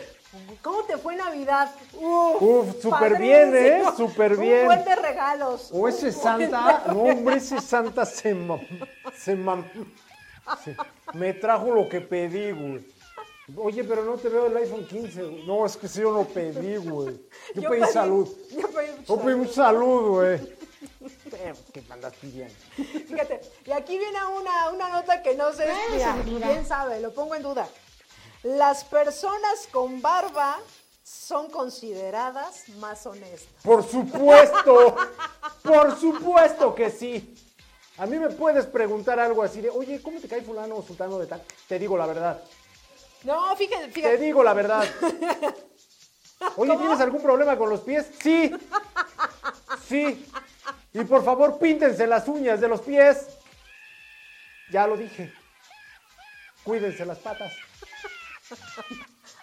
¿Cómo 0.62 0.84
te 0.84 0.98
fue 0.98 1.16
Navidad? 1.16 1.70
Uf, 1.94 2.42
Uf, 2.42 2.82
súper 2.82 3.18
bien, 3.18 3.56
¿eh? 3.56 3.84
Súper 3.98 4.34
Un 4.34 4.40
bien. 4.42 4.66
buen 4.66 4.84
de 4.86 4.96
regalos. 4.96 5.70
O 5.74 5.88
ese 5.88 6.08
Un 6.10 6.14
buen 6.14 6.24
Santa, 6.52 6.84
de 6.88 6.94
no 6.94 7.02
hombre, 7.02 7.36
ese 7.38 7.60
Santa 7.60 8.06
se 8.06 8.34
mam, 8.34 8.60
se 9.18 9.36
mam, 9.36 9.66
se- 10.64 10.76
me 11.14 11.34
trajo 11.34 11.72
lo 11.74 11.90
que 11.90 12.00
pedí, 12.02 12.52
güey. 12.52 12.86
Oye, 13.58 13.84
pero 13.84 14.06
no 14.06 14.14
te 14.14 14.30
veo 14.30 14.46
el 14.48 14.56
iPhone 14.56 14.88
15, 14.88 15.24
güey. 15.24 15.46
No, 15.46 15.66
es 15.66 15.76
que 15.76 15.90
sí, 15.90 16.00
yo 16.02 16.12
lo 16.12 16.24
pedí, 16.24 16.78
güey. 16.78 17.20
Yo, 17.56 17.70
pedí, 17.70 17.84
salud. 17.92 18.30
Yo 18.52 18.68
pedí 18.70 18.88
Yo 19.06 19.18
pedí 19.18 19.26
salud. 19.26 19.40
un 19.42 19.48
salud, 19.50 20.10
güey. 20.12 20.36
Eh, 21.34 21.54
¿Qué 21.74 21.84
andas 21.90 22.14
pidiendo? 22.22 22.54
Fíjate, 22.76 23.42
y 23.66 23.72
aquí 23.72 23.98
viene 23.98 24.18
una, 24.40 24.70
una 24.70 24.90
nota 24.90 25.22
que 25.22 25.36
no 25.36 25.52
sé, 25.54 25.66
mira, 26.26 26.48
quién 26.50 26.66
sabe, 26.66 27.00
lo 27.02 27.14
pongo 27.14 27.36
en 27.36 27.44
duda. 27.44 27.68
Las 28.44 28.84
personas 28.84 29.68
con 29.72 30.02
barba 30.02 30.60
son 31.04 31.50
consideradas 31.50 32.70
más 32.80 33.06
honestas. 33.06 33.64
Por 33.64 33.88
supuesto, 33.88 34.96
por 35.64 36.00
supuesto 36.00 36.74
que 36.74 36.90
sí. 36.90 37.36
A 37.98 38.06
mí 38.06 38.18
me 38.18 38.30
puedes 38.30 38.66
preguntar 38.66 39.20
algo 39.20 39.44
así 39.44 39.62
de, 39.62 39.70
oye, 39.70 40.02
¿cómo 40.02 40.20
te 40.20 40.28
cae 40.28 40.42
fulano 40.42 40.78
o 40.78 40.84
sultano 40.84 41.20
de 41.20 41.28
tal? 41.28 41.44
Te 41.68 41.78
digo 41.78 41.98
la 41.98 42.08
verdad. 42.08 42.42
No, 43.24 43.56
fíjate, 43.56 43.90
Te 43.90 44.18
digo 44.18 44.44
la 44.44 44.54
verdad. 44.54 44.84
Oye, 46.56 46.76
¿tienes 46.76 47.00
algún 47.00 47.22
problema 47.22 47.56
con 47.56 47.70
los 47.70 47.82
pies? 47.82 48.08
Sí. 48.20 48.52
Sí. 49.88 50.26
Y 50.92 51.04
por 51.04 51.24
favor, 51.24 51.60
píntense 51.60 52.08
las 52.08 52.28
uñas 52.28 52.60
de 52.60 52.68
los 52.68 52.82
pies. 52.82 53.28
Ya 54.72 54.88
lo 54.88 54.98
dije. 54.98 55.32
Cuídense 56.64 57.06
las 57.06 57.20
patas. 57.20 57.54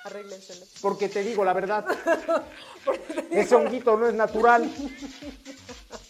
Arréglenselo. 0.05 0.67
Porque 0.81 1.09
te 1.09 1.23
digo 1.23 1.45
la 1.45 1.53
verdad. 1.53 1.85
Ese 3.31 3.55
honguito 3.55 3.97
no 3.97 4.09
es 4.09 4.15
natural. 4.15 4.71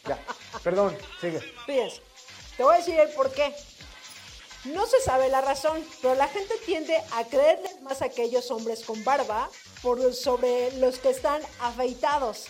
Ya, 0.07 0.19
perdón, 0.63 0.97
sigue. 1.21 1.41
Fíjense, 1.67 2.03
te 2.57 2.63
voy 2.63 2.75
a 2.75 2.79
decir 2.79 2.99
el 2.99 3.11
por 3.11 3.33
qué. 3.33 3.55
No 4.65 4.87
se 4.87 5.01
sabe 5.01 5.29
la 5.29 5.41
razón, 5.41 5.83
pero 6.03 6.15
la 6.15 6.29
gente 6.29 6.55
tiende 6.67 6.97
a 7.13 7.25
creerles 7.25 7.81
más 7.83 8.03
a 8.03 8.07
aquellos 8.07 8.51
hombres 8.51 8.85
con 8.85 9.03
barba 9.05 9.49
por 9.83 10.13
sobre 10.13 10.73
los 10.79 10.99
que 10.99 11.11
están 11.11 11.41
afeitados. 11.61 12.47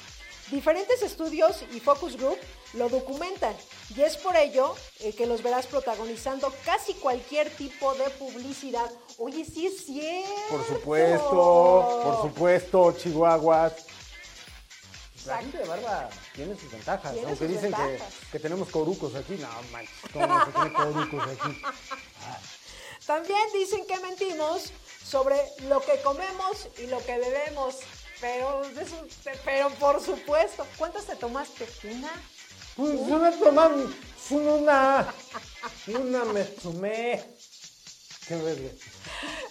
Diferentes 0.50 1.02
estudios 1.02 1.62
y 1.72 1.80
focus 1.80 2.16
group 2.16 2.38
lo 2.72 2.88
documentan 2.88 3.54
y 3.96 4.02
es 4.02 4.16
por 4.16 4.36
ello 4.36 4.74
eh, 5.00 5.14
que 5.14 5.26
los 5.26 5.42
verás 5.42 5.66
protagonizando 5.66 6.52
casi 6.64 6.94
cualquier 6.94 7.50
tipo 7.50 7.94
de 7.94 8.10
publicidad. 8.10 8.90
Oye, 9.16 9.44
sí 9.44 9.66
es 9.66 9.86
cierto. 9.86 10.30
Por 10.50 10.66
supuesto, 10.66 12.00
por 12.04 12.22
supuesto, 12.22 12.92
Chihuahuas. 12.92 13.72
La 15.26 15.38
gente 15.38 15.58
de 15.58 15.64
barba 15.64 16.08
tiene 16.34 16.56
sus 16.56 16.70
ventajas, 16.70 17.12
Tiene 17.12 17.28
aunque 17.28 17.46
sus 17.46 17.54
dicen 17.54 17.72
que, 17.74 17.82
ventajas. 17.82 18.14
que 18.32 18.38
tenemos 18.38 18.68
corucos 18.68 19.14
aquí. 19.14 19.34
No, 19.34 19.48
manches, 19.72 19.94
¿cómo 20.12 20.44
se 20.44 20.52
tiene 20.52 20.72
corucos 20.72 21.28
aquí? 21.28 21.62
También 23.06 23.40
dicen 23.54 23.86
que 23.86 23.98
mentimos 24.00 24.70
sobre 25.02 25.36
lo 25.68 25.80
que 25.80 26.00
comemos 26.02 26.68
y 26.78 26.86
lo 26.86 27.04
que 27.04 27.18
bebemos. 27.18 27.76
Pero, 28.20 28.62
pero 29.44 29.70
por 29.70 30.02
supuesto, 30.02 30.66
¿cuántas 30.76 31.04
te 31.04 31.16
tomaste? 31.16 31.66
¿Una? 31.84 32.10
Pues 32.78 32.94
una 33.00 33.32
toma, 33.32 33.70
una, 34.30 35.14
una 35.88 36.24
me 36.26 36.44
tomé. 36.44 37.24
Qué. 38.28 38.70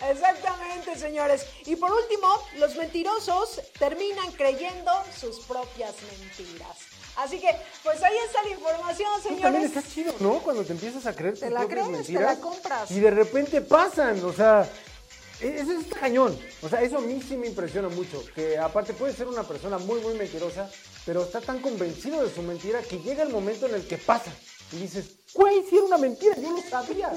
Exactamente, 0.10 0.96
señores. 0.98 1.46
Y 1.66 1.76
por 1.76 1.92
último, 1.92 2.42
los 2.58 2.76
mentirosos 2.78 3.60
terminan 3.78 4.32
creyendo 4.32 4.92
sus 5.20 5.40
propias 5.42 5.94
mentiras. 6.20 6.78
Así 7.18 7.38
que, 7.42 7.50
pues 7.84 8.02
ahí 8.02 8.16
está 8.28 8.44
la 8.44 8.50
información, 8.52 9.10
Pues 9.24 9.42
también 9.42 9.64
señores. 9.64 9.76
está 9.76 9.94
chido, 9.94 10.14
¿no? 10.22 10.36
Cuando 10.40 10.64
te 10.64 10.72
empiezas 10.72 11.06
a 11.06 11.14
creer 11.14 11.34
tus 11.34 11.42
Te 11.42 11.50
la 11.50 11.66
propias 11.66 11.88
crees, 11.90 12.08
te 12.08 12.14
la 12.14 12.40
compras. 12.40 12.92
Y 12.92 13.02
de 13.02 13.12
repente 13.12 13.60
pasan, 13.60 14.24
o 14.24 14.32
sea, 14.32 14.70
e- 15.42 15.60
eso 15.60 15.74
es 15.74 15.88
cañón. 16.00 16.40
O 16.62 16.70
sea, 16.70 16.82
eso 16.82 17.00
a 17.00 17.02
mí 17.02 17.22
sí 17.28 17.36
me 17.36 17.48
impresiona 17.48 17.90
mucho. 17.90 18.24
Que 18.34 18.58
aparte 18.58 18.94
puede 18.94 19.14
ser 19.14 19.28
una 19.28 19.44
persona 19.44 19.80
muy, 19.80 20.00
muy 20.00 20.14
mentirosa, 20.14 20.70
pero 21.08 21.24
está 21.24 21.40
tan 21.40 21.62
convencido 21.62 22.22
de 22.22 22.36
su 22.36 22.42
mentira 22.42 22.82
que 22.82 23.00
llega 23.00 23.24
el 23.24 23.30
momento 23.30 23.66
en 23.66 23.76
el 23.76 23.88
que 23.88 23.98
pasa. 23.98 24.30
Y 24.74 24.76
dices, 24.76 25.06
güey, 25.34 25.64
sí 25.64 25.78
era 25.78 25.86
una 25.86 25.98
mentira, 25.98 26.36
yo 26.36 26.52
lo 26.52 26.62
sabía. 26.62 27.14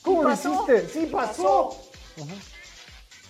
¿Cómo 0.00 0.22
lo 0.22 0.32
hiciste? 0.32 0.88
Sí, 0.88 1.06
pasó. 1.12 1.76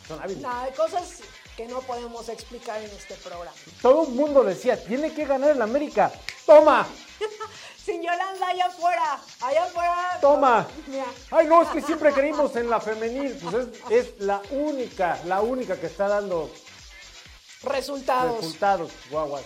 Son 0.06 0.22
hábiles. 0.22 0.40
Nada, 0.40 0.62
hay 0.62 0.72
cosas 0.72 1.18
que 1.56 1.66
no 1.66 1.80
podemos 1.80 2.28
explicar 2.28 2.80
en 2.80 2.88
este 2.92 3.14
programa. 3.16 3.50
Todo 3.82 4.04
el 4.06 4.10
mundo 4.10 4.44
decía, 4.44 4.80
tiene 4.80 5.12
que 5.12 5.24
ganar 5.24 5.50
el 5.50 5.60
América. 5.60 6.12
¡Toma! 6.46 6.86
Sin 7.84 8.00
Yolanda 8.00 8.46
allá 8.46 8.66
afuera, 8.66 9.20
allá 9.40 9.64
afuera. 9.64 10.18
¡Toma! 10.20 10.68
Mira, 10.86 11.06
Ay, 11.32 11.48
no, 11.48 11.62
es 11.62 11.70
que 11.70 11.82
siempre 11.82 12.12
creímos 12.12 12.54
en 12.54 12.70
la 12.70 12.80
femenil. 12.80 13.36
Pues 13.42 13.66
es, 13.90 13.90
es 13.90 14.20
la 14.20 14.40
única, 14.52 15.18
la 15.24 15.40
única 15.40 15.74
que 15.74 15.86
está 15.86 16.06
dando 16.06 16.48
resultados. 17.64 18.36
resultados, 18.36 18.92
guaguas. 19.10 19.42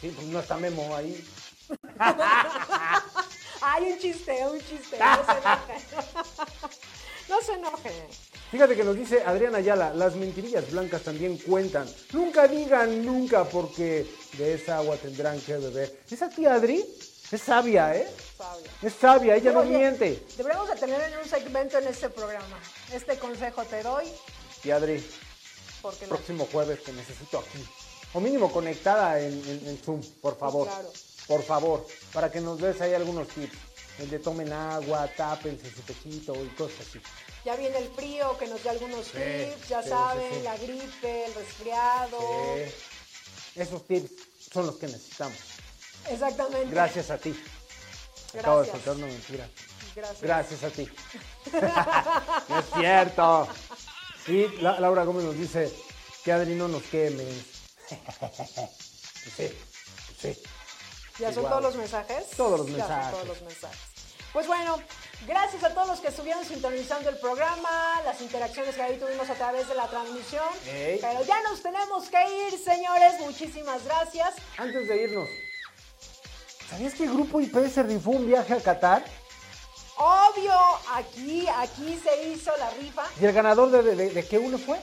Sí, 0.00 0.12
pues 0.14 0.26
no 0.28 0.40
está 0.40 0.56
Memo 0.56 0.94
ahí. 0.94 1.24
Hay 3.60 3.92
un 3.92 3.98
chiste, 3.98 4.46
un 4.46 4.58
chiste. 4.60 4.98
No 4.98 5.24
se 5.24 5.32
enojen. 5.38 5.82
no 7.28 7.42
se 7.42 7.52
enojen. 7.54 7.92
Fíjate 8.50 8.76
que 8.76 8.84
nos 8.84 8.96
dice 8.96 9.22
Adrián 9.26 9.54
Ayala, 9.54 9.92
las 9.92 10.14
mentirillas 10.14 10.70
blancas 10.70 11.02
también 11.02 11.36
cuentan. 11.36 11.86
Nunca 12.12 12.48
digan 12.48 13.04
nunca 13.04 13.44
porque 13.44 14.06
de 14.38 14.54
esa 14.54 14.78
agua 14.78 14.96
tendrán 14.96 15.38
que 15.40 15.56
beber. 15.56 16.00
Esa 16.10 16.30
tía 16.30 16.54
Adri 16.54 16.82
es 17.30 17.42
sabia, 17.42 17.94
¿eh? 17.94 18.08
Sabia. 18.38 18.70
Es 18.80 18.94
sabia, 18.94 19.36
ella 19.36 19.52
no 19.52 19.60
Oye, 19.60 19.76
miente. 19.76 20.24
Deberíamos 20.36 20.68
de 20.70 20.76
tener 20.76 21.02
en 21.12 21.18
un 21.18 21.28
segmento 21.28 21.76
en 21.78 21.88
este 21.88 22.08
programa. 22.08 22.58
Este 22.92 23.18
consejo 23.18 23.64
te 23.64 23.82
doy, 23.82 24.06
Tía 24.62 24.76
Adri, 24.76 25.04
porque 25.82 26.06
no. 26.06 26.14
próximo 26.14 26.48
jueves 26.50 26.82
te 26.84 26.92
necesito 26.94 27.40
aquí. 27.40 27.62
O 28.14 28.20
mínimo 28.20 28.50
conectada 28.50 29.20
en, 29.20 29.32
en- 29.32 29.68
en 29.68 29.78
Zoom, 29.78 30.00
por 30.22 30.38
favor. 30.38 30.66
Claro. 30.68 30.90
Por 31.26 31.42
favor, 31.42 31.86
para 32.12 32.30
que 32.30 32.40
nos 32.40 32.58
des 32.58 32.80
ahí 32.80 32.94
algunos 32.94 33.28
tips. 33.28 33.56
El 33.98 34.08
de 34.10 34.18
tomen 34.20 34.52
agua, 34.52 35.08
tápense 35.16 35.70
su 35.70 35.82
pechito 35.82 36.32
y 36.44 36.48
cosas 36.50 36.86
así. 36.88 37.00
Ya 37.44 37.56
viene 37.56 37.78
el 37.78 37.88
frío, 37.90 38.36
que 38.38 38.46
nos 38.46 38.62
dé 38.62 38.70
algunos 38.70 39.06
Sí, 39.06 39.12
tips, 39.12 39.68
ya 39.68 39.82
sí, 39.82 39.88
saben, 39.88 40.32
sí, 40.34 40.42
la 40.42 40.56
gripe, 40.56 41.24
el 41.26 41.34
resfriado. 41.34 42.18
Esos 43.56 43.86
tips 43.86 44.10
son 44.52 44.66
los 44.66 44.76
que 44.76 44.86
necesitamos. 44.86 45.36
Exactamente. 46.10 46.70
Gracias 46.70 47.10
a 47.10 47.18
ti. 47.18 47.34
Acabo 48.38 48.60
de 48.62 48.68
Gracias. 48.68 48.84
soltar 48.84 49.04
una 49.04 49.06
mentira. 49.12 49.48
Gracias. 49.96 50.20
Gracias 50.22 50.62
a 50.62 50.70
ti. 50.70 50.88
no 52.48 52.58
es 52.60 52.64
cierto. 52.78 53.48
Y 54.28 54.46
La- 54.62 54.78
Laura 54.80 55.04
Gómez 55.04 55.24
nos 55.24 55.36
dice 55.36 55.72
que 56.24 56.32
Adri 56.32 56.54
no 56.54 56.68
nos 56.68 56.82
queme. 56.84 57.24
Sí, 59.36 59.52
sí. 60.20 60.42
¿Ya 61.18 61.28
son 61.32 61.44
Igual. 61.44 61.50
todos 61.50 61.62
los 61.62 61.74
mensajes? 61.76 62.26
Todos 62.36 62.58
los 62.60 62.66
Ya 62.68 62.78
son 62.78 62.88
mensajes. 62.88 63.10
todos 63.12 63.26
los 63.28 63.42
mensajes. 63.42 63.78
Pues 64.32 64.46
bueno, 64.46 64.78
gracias 65.26 65.64
a 65.64 65.74
todos 65.74 65.88
los 65.88 66.00
que 66.00 66.08
estuvieron 66.08 66.44
sintonizando 66.44 67.08
el 67.10 67.18
programa, 67.18 68.00
las 68.04 68.20
interacciones 68.20 68.74
que 68.76 68.82
ahí 68.82 68.98
tuvimos 68.98 69.28
a 69.30 69.34
través 69.34 69.68
de 69.68 69.74
la 69.74 69.88
transmisión. 69.88 70.44
Pero 70.64 71.24
ya 71.24 71.42
nos 71.42 71.62
tenemos 71.62 72.08
que 72.08 72.46
ir, 72.48 72.58
señores. 72.58 73.18
Muchísimas 73.20 73.84
gracias. 73.84 74.34
Antes 74.58 74.86
de 74.88 75.02
irnos, 75.02 75.28
¿sabías 76.70 76.94
que 76.94 77.04
el 77.04 77.12
grupo 77.14 77.40
IP 77.40 77.56
se 77.72 77.82
rifó 77.82 78.10
un 78.10 78.26
viaje 78.26 78.52
a 78.54 78.60
Qatar? 78.60 79.02
Obvio, 79.96 80.54
aquí, 80.94 81.46
aquí 81.56 81.98
se 82.04 82.28
hizo 82.28 82.56
la 82.58 82.70
rifa. 82.70 83.04
¿Y 83.20 83.24
el 83.24 83.32
ganador 83.32 83.70
de, 83.70 83.82
de- 83.96 84.10
de 84.10 84.28
qué 84.28 84.38
uno 84.38 84.56
fue? 84.58 84.78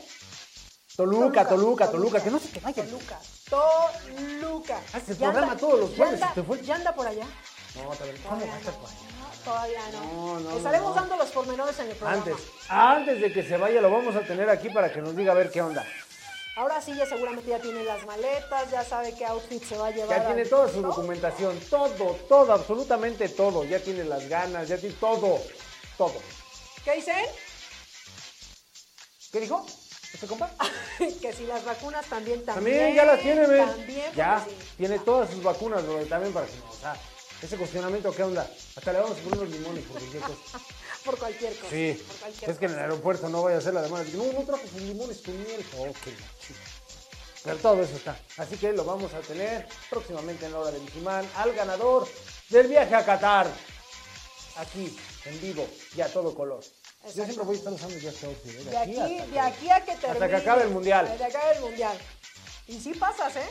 Toluca, 0.95 1.47
Toluca, 1.47 1.91
Toluca, 1.91 2.23
que 2.23 2.31
no 2.31 2.39
se 2.39 2.47
te 2.49 2.59
vaya. 2.61 2.83
Toluca, 2.85 3.19
Toluca. 3.49 4.79
Hace 4.93 5.13
Ya 5.13 5.17
programa 5.31 5.51
anda- 5.51 5.57
todos 5.57 5.79
los 5.81 5.95
jueves. 5.95 6.21
¿Ya 6.65 6.75
anda 6.75 6.95
por 6.95 7.07
allá? 7.07 7.25
No, 7.75 7.89
también. 7.95 8.17
¿Cómo 8.23 8.39
va 8.47 8.55
a 8.55 8.59
por 8.59 8.89
allá? 8.89 9.35
Todavía 9.43 9.79
no. 9.91 10.01
No, 10.05 10.39
no, 10.39 10.57
Estaremos 10.57 10.89
no. 10.95 11.01
dando 11.01 11.17
los 11.17 11.29
pormenores 11.31 11.77
en 11.79 11.89
el 11.89 11.95
programa. 11.97 12.23
Antes, 12.23 12.35
antes 12.69 13.21
de 13.21 13.33
que 13.33 13.43
se 13.43 13.57
vaya, 13.57 13.81
lo 13.81 13.91
vamos 13.91 14.15
a 14.15 14.21
tener 14.21 14.49
aquí 14.49 14.69
para 14.69 14.91
que 14.91 15.01
nos 15.01 15.15
diga 15.15 15.33
a 15.33 15.35
ver 15.35 15.51
qué 15.51 15.61
onda. 15.61 15.85
Ahora 16.55 16.81
sí, 16.81 16.95
ya 16.95 17.05
seguramente 17.05 17.49
ya 17.49 17.59
tiene 17.59 17.83
las 17.83 18.05
maletas, 18.05 18.71
ya 18.71 18.81
sabe 18.85 19.13
qué 19.13 19.25
outfit 19.25 19.61
se 19.61 19.77
va 19.77 19.87
a 19.87 19.91
llevar. 19.91 20.17
Ya 20.19 20.25
tiene 20.27 20.43
al- 20.43 20.49
toda 20.49 20.69
su 20.69 20.79
¿no? 20.79 20.87
documentación, 20.87 21.59
todo, 21.69 22.17
todo, 22.29 22.53
absolutamente 22.53 23.27
todo. 23.27 23.65
Ya 23.65 23.79
tiene 23.81 24.05
las 24.05 24.29
ganas, 24.29 24.69
ya 24.69 24.77
tiene 24.77 24.95
todo, 24.95 25.37
todo. 25.97 26.13
¿Qué 26.85 26.93
dicen? 26.95 27.25
¿Qué 29.33 29.41
dijo? 29.41 29.65
¿Este 30.15 30.27
compa? 30.27 30.49
que 31.21 31.33
si 31.33 31.45
las 31.45 31.65
vacunas 31.65 32.05
también, 32.05 32.45
también. 32.45 32.77
También, 32.77 32.95
ya 32.95 33.03
las 33.03 33.19
tiene, 33.21 33.47
¿ves? 33.47 33.69
También, 33.69 34.13
Ya, 34.15 34.41
sí. 34.47 34.55
tiene 34.77 34.99
todas 34.99 35.29
sus 35.29 35.43
vacunas, 35.43 35.85
bro, 35.85 35.97
también 36.05 36.31
para 36.33 36.47
que 36.47 36.55
no, 36.55 36.69
o 36.69 36.73
sea, 36.73 36.95
ese 37.41 37.57
cuestionamiento, 37.57 38.15
¿qué 38.15 38.23
onda? 38.23 38.49
Hasta 38.77 38.93
le 38.93 38.99
vamos 39.01 39.17
a 39.17 39.21
poner 39.21 39.39
unos 39.39 39.51
limones 39.51 39.83
por 39.83 39.99
cualquier 39.99 40.23
cosa. 40.23 40.59
Por 41.05 41.19
cualquier 41.19 41.55
cosa. 41.57 41.69
Sí, 41.69 42.03
Por 42.07 42.17
cualquier 42.17 42.49
es 42.49 42.57
que 42.57 42.65
en 42.65 42.71
el 42.71 42.79
aeropuerto 42.79 43.29
no 43.29 43.43
vaya 43.43 43.57
a 43.57 43.61
ser 43.61 43.75
la 43.75 43.83
demanda. 43.83 44.09
No, 44.15 44.23
no 44.33 44.43
trajo 44.43 44.63
sus 44.67 44.81
limones 44.81 45.17
con 45.19 45.37
miel. 45.37 45.63
Oh, 45.77 45.85
qué 46.03 46.11
chica. 46.11 46.59
Pero 47.43 47.57
todo 47.57 47.83
eso 47.83 47.95
está. 47.95 48.17
Así 48.37 48.57
que 48.57 48.71
lo 48.73 48.85
vamos 48.85 49.13
a 49.13 49.19
tener 49.19 49.67
próximamente 49.91 50.47
en 50.47 50.53
la 50.53 50.59
hora 50.59 50.71
de 50.71 50.79
Vigimán 50.79 51.29
al 51.35 51.53
ganador 51.53 52.07
del 52.49 52.67
viaje 52.67 52.95
a 52.95 53.05
Qatar. 53.05 53.47
Aquí, 54.55 54.97
en 55.25 55.41
vivo, 55.41 55.67
y 55.95 56.01
a 56.01 56.07
todo 56.11 56.33
color. 56.33 56.63
Yo 57.13 57.23
siempre 57.23 57.45
voy 57.45 57.55
a 57.55 57.59
estar 57.59 57.73
usando 57.73 57.97
ya 57.97 58.09
este 58.09 58.25
outfit. 58.25 58.51
¿eh? 58.55 58.63
De 58.63 58.77
aquí, 58.77 58.99
hasta 59.19 59.25
de 59.31 59.39
aquí 59.39 59.69
a 59.69 59.79
que 59.81 59.91
termine. 59.95 60.11
hasta 60.13 60.29
que 60.29 60.35
acabe 60.35 60.63
el 60.63 60.69
mundial. 60.69 61.07
De 61.09 61.17
que 61.17 61.23
acabe 61.25 61.55
el 61.55 61.61
mundial. 61.61 61.97
Y 62.67 62.79
sí 62.79 62.93
pasas, 62.93 63.35
¿eh? 63.35 63.49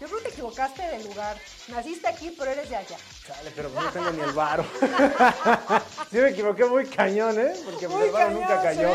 Yo 0.00 0.06
creo 0.06 0.18
que 0.18 0.24
te 0.24 0.30
equivocaste 0.30 0.82
de 0.82 1.04
lugar. 1.04 1.36
Naciste 1.68 2.08
aquí, 2.08 2.34
pero 2.38 2.50
eres 2.50 2.68
de 2.68 2.76
allá. 2.76 2.96
Chale, 3.26 3.50
pero 3.54 3.68
no 3.70 3.90
tengo 3.90 4.10
ni 4.10 4.20
el 4.22 4.32
varo. 4.32 4.64
sí 6.10 6.16
me 6.18 6.30
equivoqué 6.30 6.64
muy 6.64 6.86
cañón, 6.86 7.38
¿eh? 7.38 7.52
Porque 7.64 7.86
Muy 7.88 8.04
el 8.04 8.10
varo 8.10 8.26
cañón, 8.26 8.40
nunca 8.40 8.62
cayó. 8.62 8.94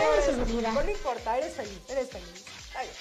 No 0.72 0.82
le 0.82 0.92
importa, 0.92 1.38
eres 1.38 1.54
feliz, 1.54 1.80
eres 1.90 2.10
feliz. 2.10 2.46
Está 2.68 2.82
bien. 2.82 2.94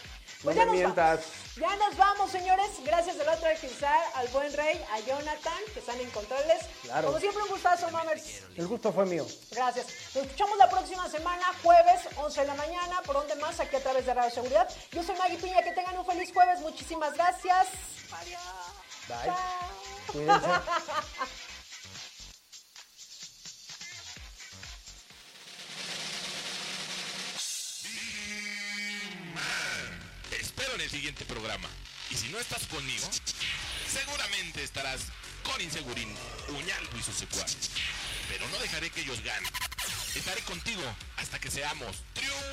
Pues 0.42 0.56
No 0.56 0.62
ya 0.62 0.66
me 0.66 0.72
nos 0.72 0.76
mientas. 0.76 1.20
vamos. 1.20 1.43
Ya 1.56 1.76
nos 1.76 1.96
vamos, 1.96 2.30
señores. 2.30 2.70
Gracias 2.84 3.16
del 3.16 3.28
otro 3.28 3.48
Quizá, 3.60 3.92
al 4.14 4.26
buen 4.28 4.52
rey, 4.54 4.84
a 4.92 5.00
Jonathan, 5.00 5.62
que 5.72 5.78
están 5.78 6.00
en 6.00 6.10
controles. 6.10 6.64
Claro. 6.82 7.08
Como 7.08 7.20
siempre, 7.20 7.42
un 7.44 7.48
gustazo, 7.48 7.90
mamers. 7.90 8.42
El 8.56 8.66
gusto 8.66 8.92
fue 8.92 9.06
mío. 9.06 9.24
Gracias. 9.52 9.86
Nos 10.14 10.24
escuchamos 10.24 10.58
la 10.58 10.68
próxima 10.68 11.08
semana, 11.08 11.44
jueves, 11.62 12.08
11 12.16 12.40
de 12.40 12.46
la 12.46 12.54
mañana, 12.54 13.02
por 13.02 13.14
donde 13.16 13.36
más, 13.36 13.60
aquí 13.60 13.76
a 13.76 13.82
través 13.82 14.04
de 14.04 14.14
Radio 14.14 14.30
Seguridad. 14.30 14.68
Yo 14.90 15.02
soy 15.04 15.16
Maggie 15.16 15.38
Piña, 15.38 15.62
que 15.62 15.72
tengan 15.72 15.96
un 15.96 16.04
feliz 16.04 16.32
jueves. 16.32 16.60
Muchísimas 16.60 17.14
gracias. 17.14 17.68
Adiós. 18.20 18.40
Bye. 19.08 19.26
Chao. 19.26 19.36
Cuídense. 20.12 20.48
siguiente 30.94 31.24
programa. 31.24 31.68
Y 32.08 32.14
si 32.14 32.28
no 32.28 32.38
estás 32.38 32.68
conmigo, 32.68 33.10
seguramente 33.92 34.62
estarás 34.62 35.00
con 35.42 35.60
Insegurín, 35.60 36.08
Uñalco 36.50 36.96
y 36.96 37.02
sus 37.02 37.16
secuaces. 37.16 37.72
Pero 38.28 38.46
no 38.48 38.58
dejaré 38.60 38.90
que 38.90 39.00
ellos 39.00 39.20
ganen. 39.24 39.50
Estaré 40.14 40.40
contigo 40.42 40.82
hasta 41.16 41.40
que 41.40 41.50
seamos 41.50 41.96
triunfadores. 42.14 42.44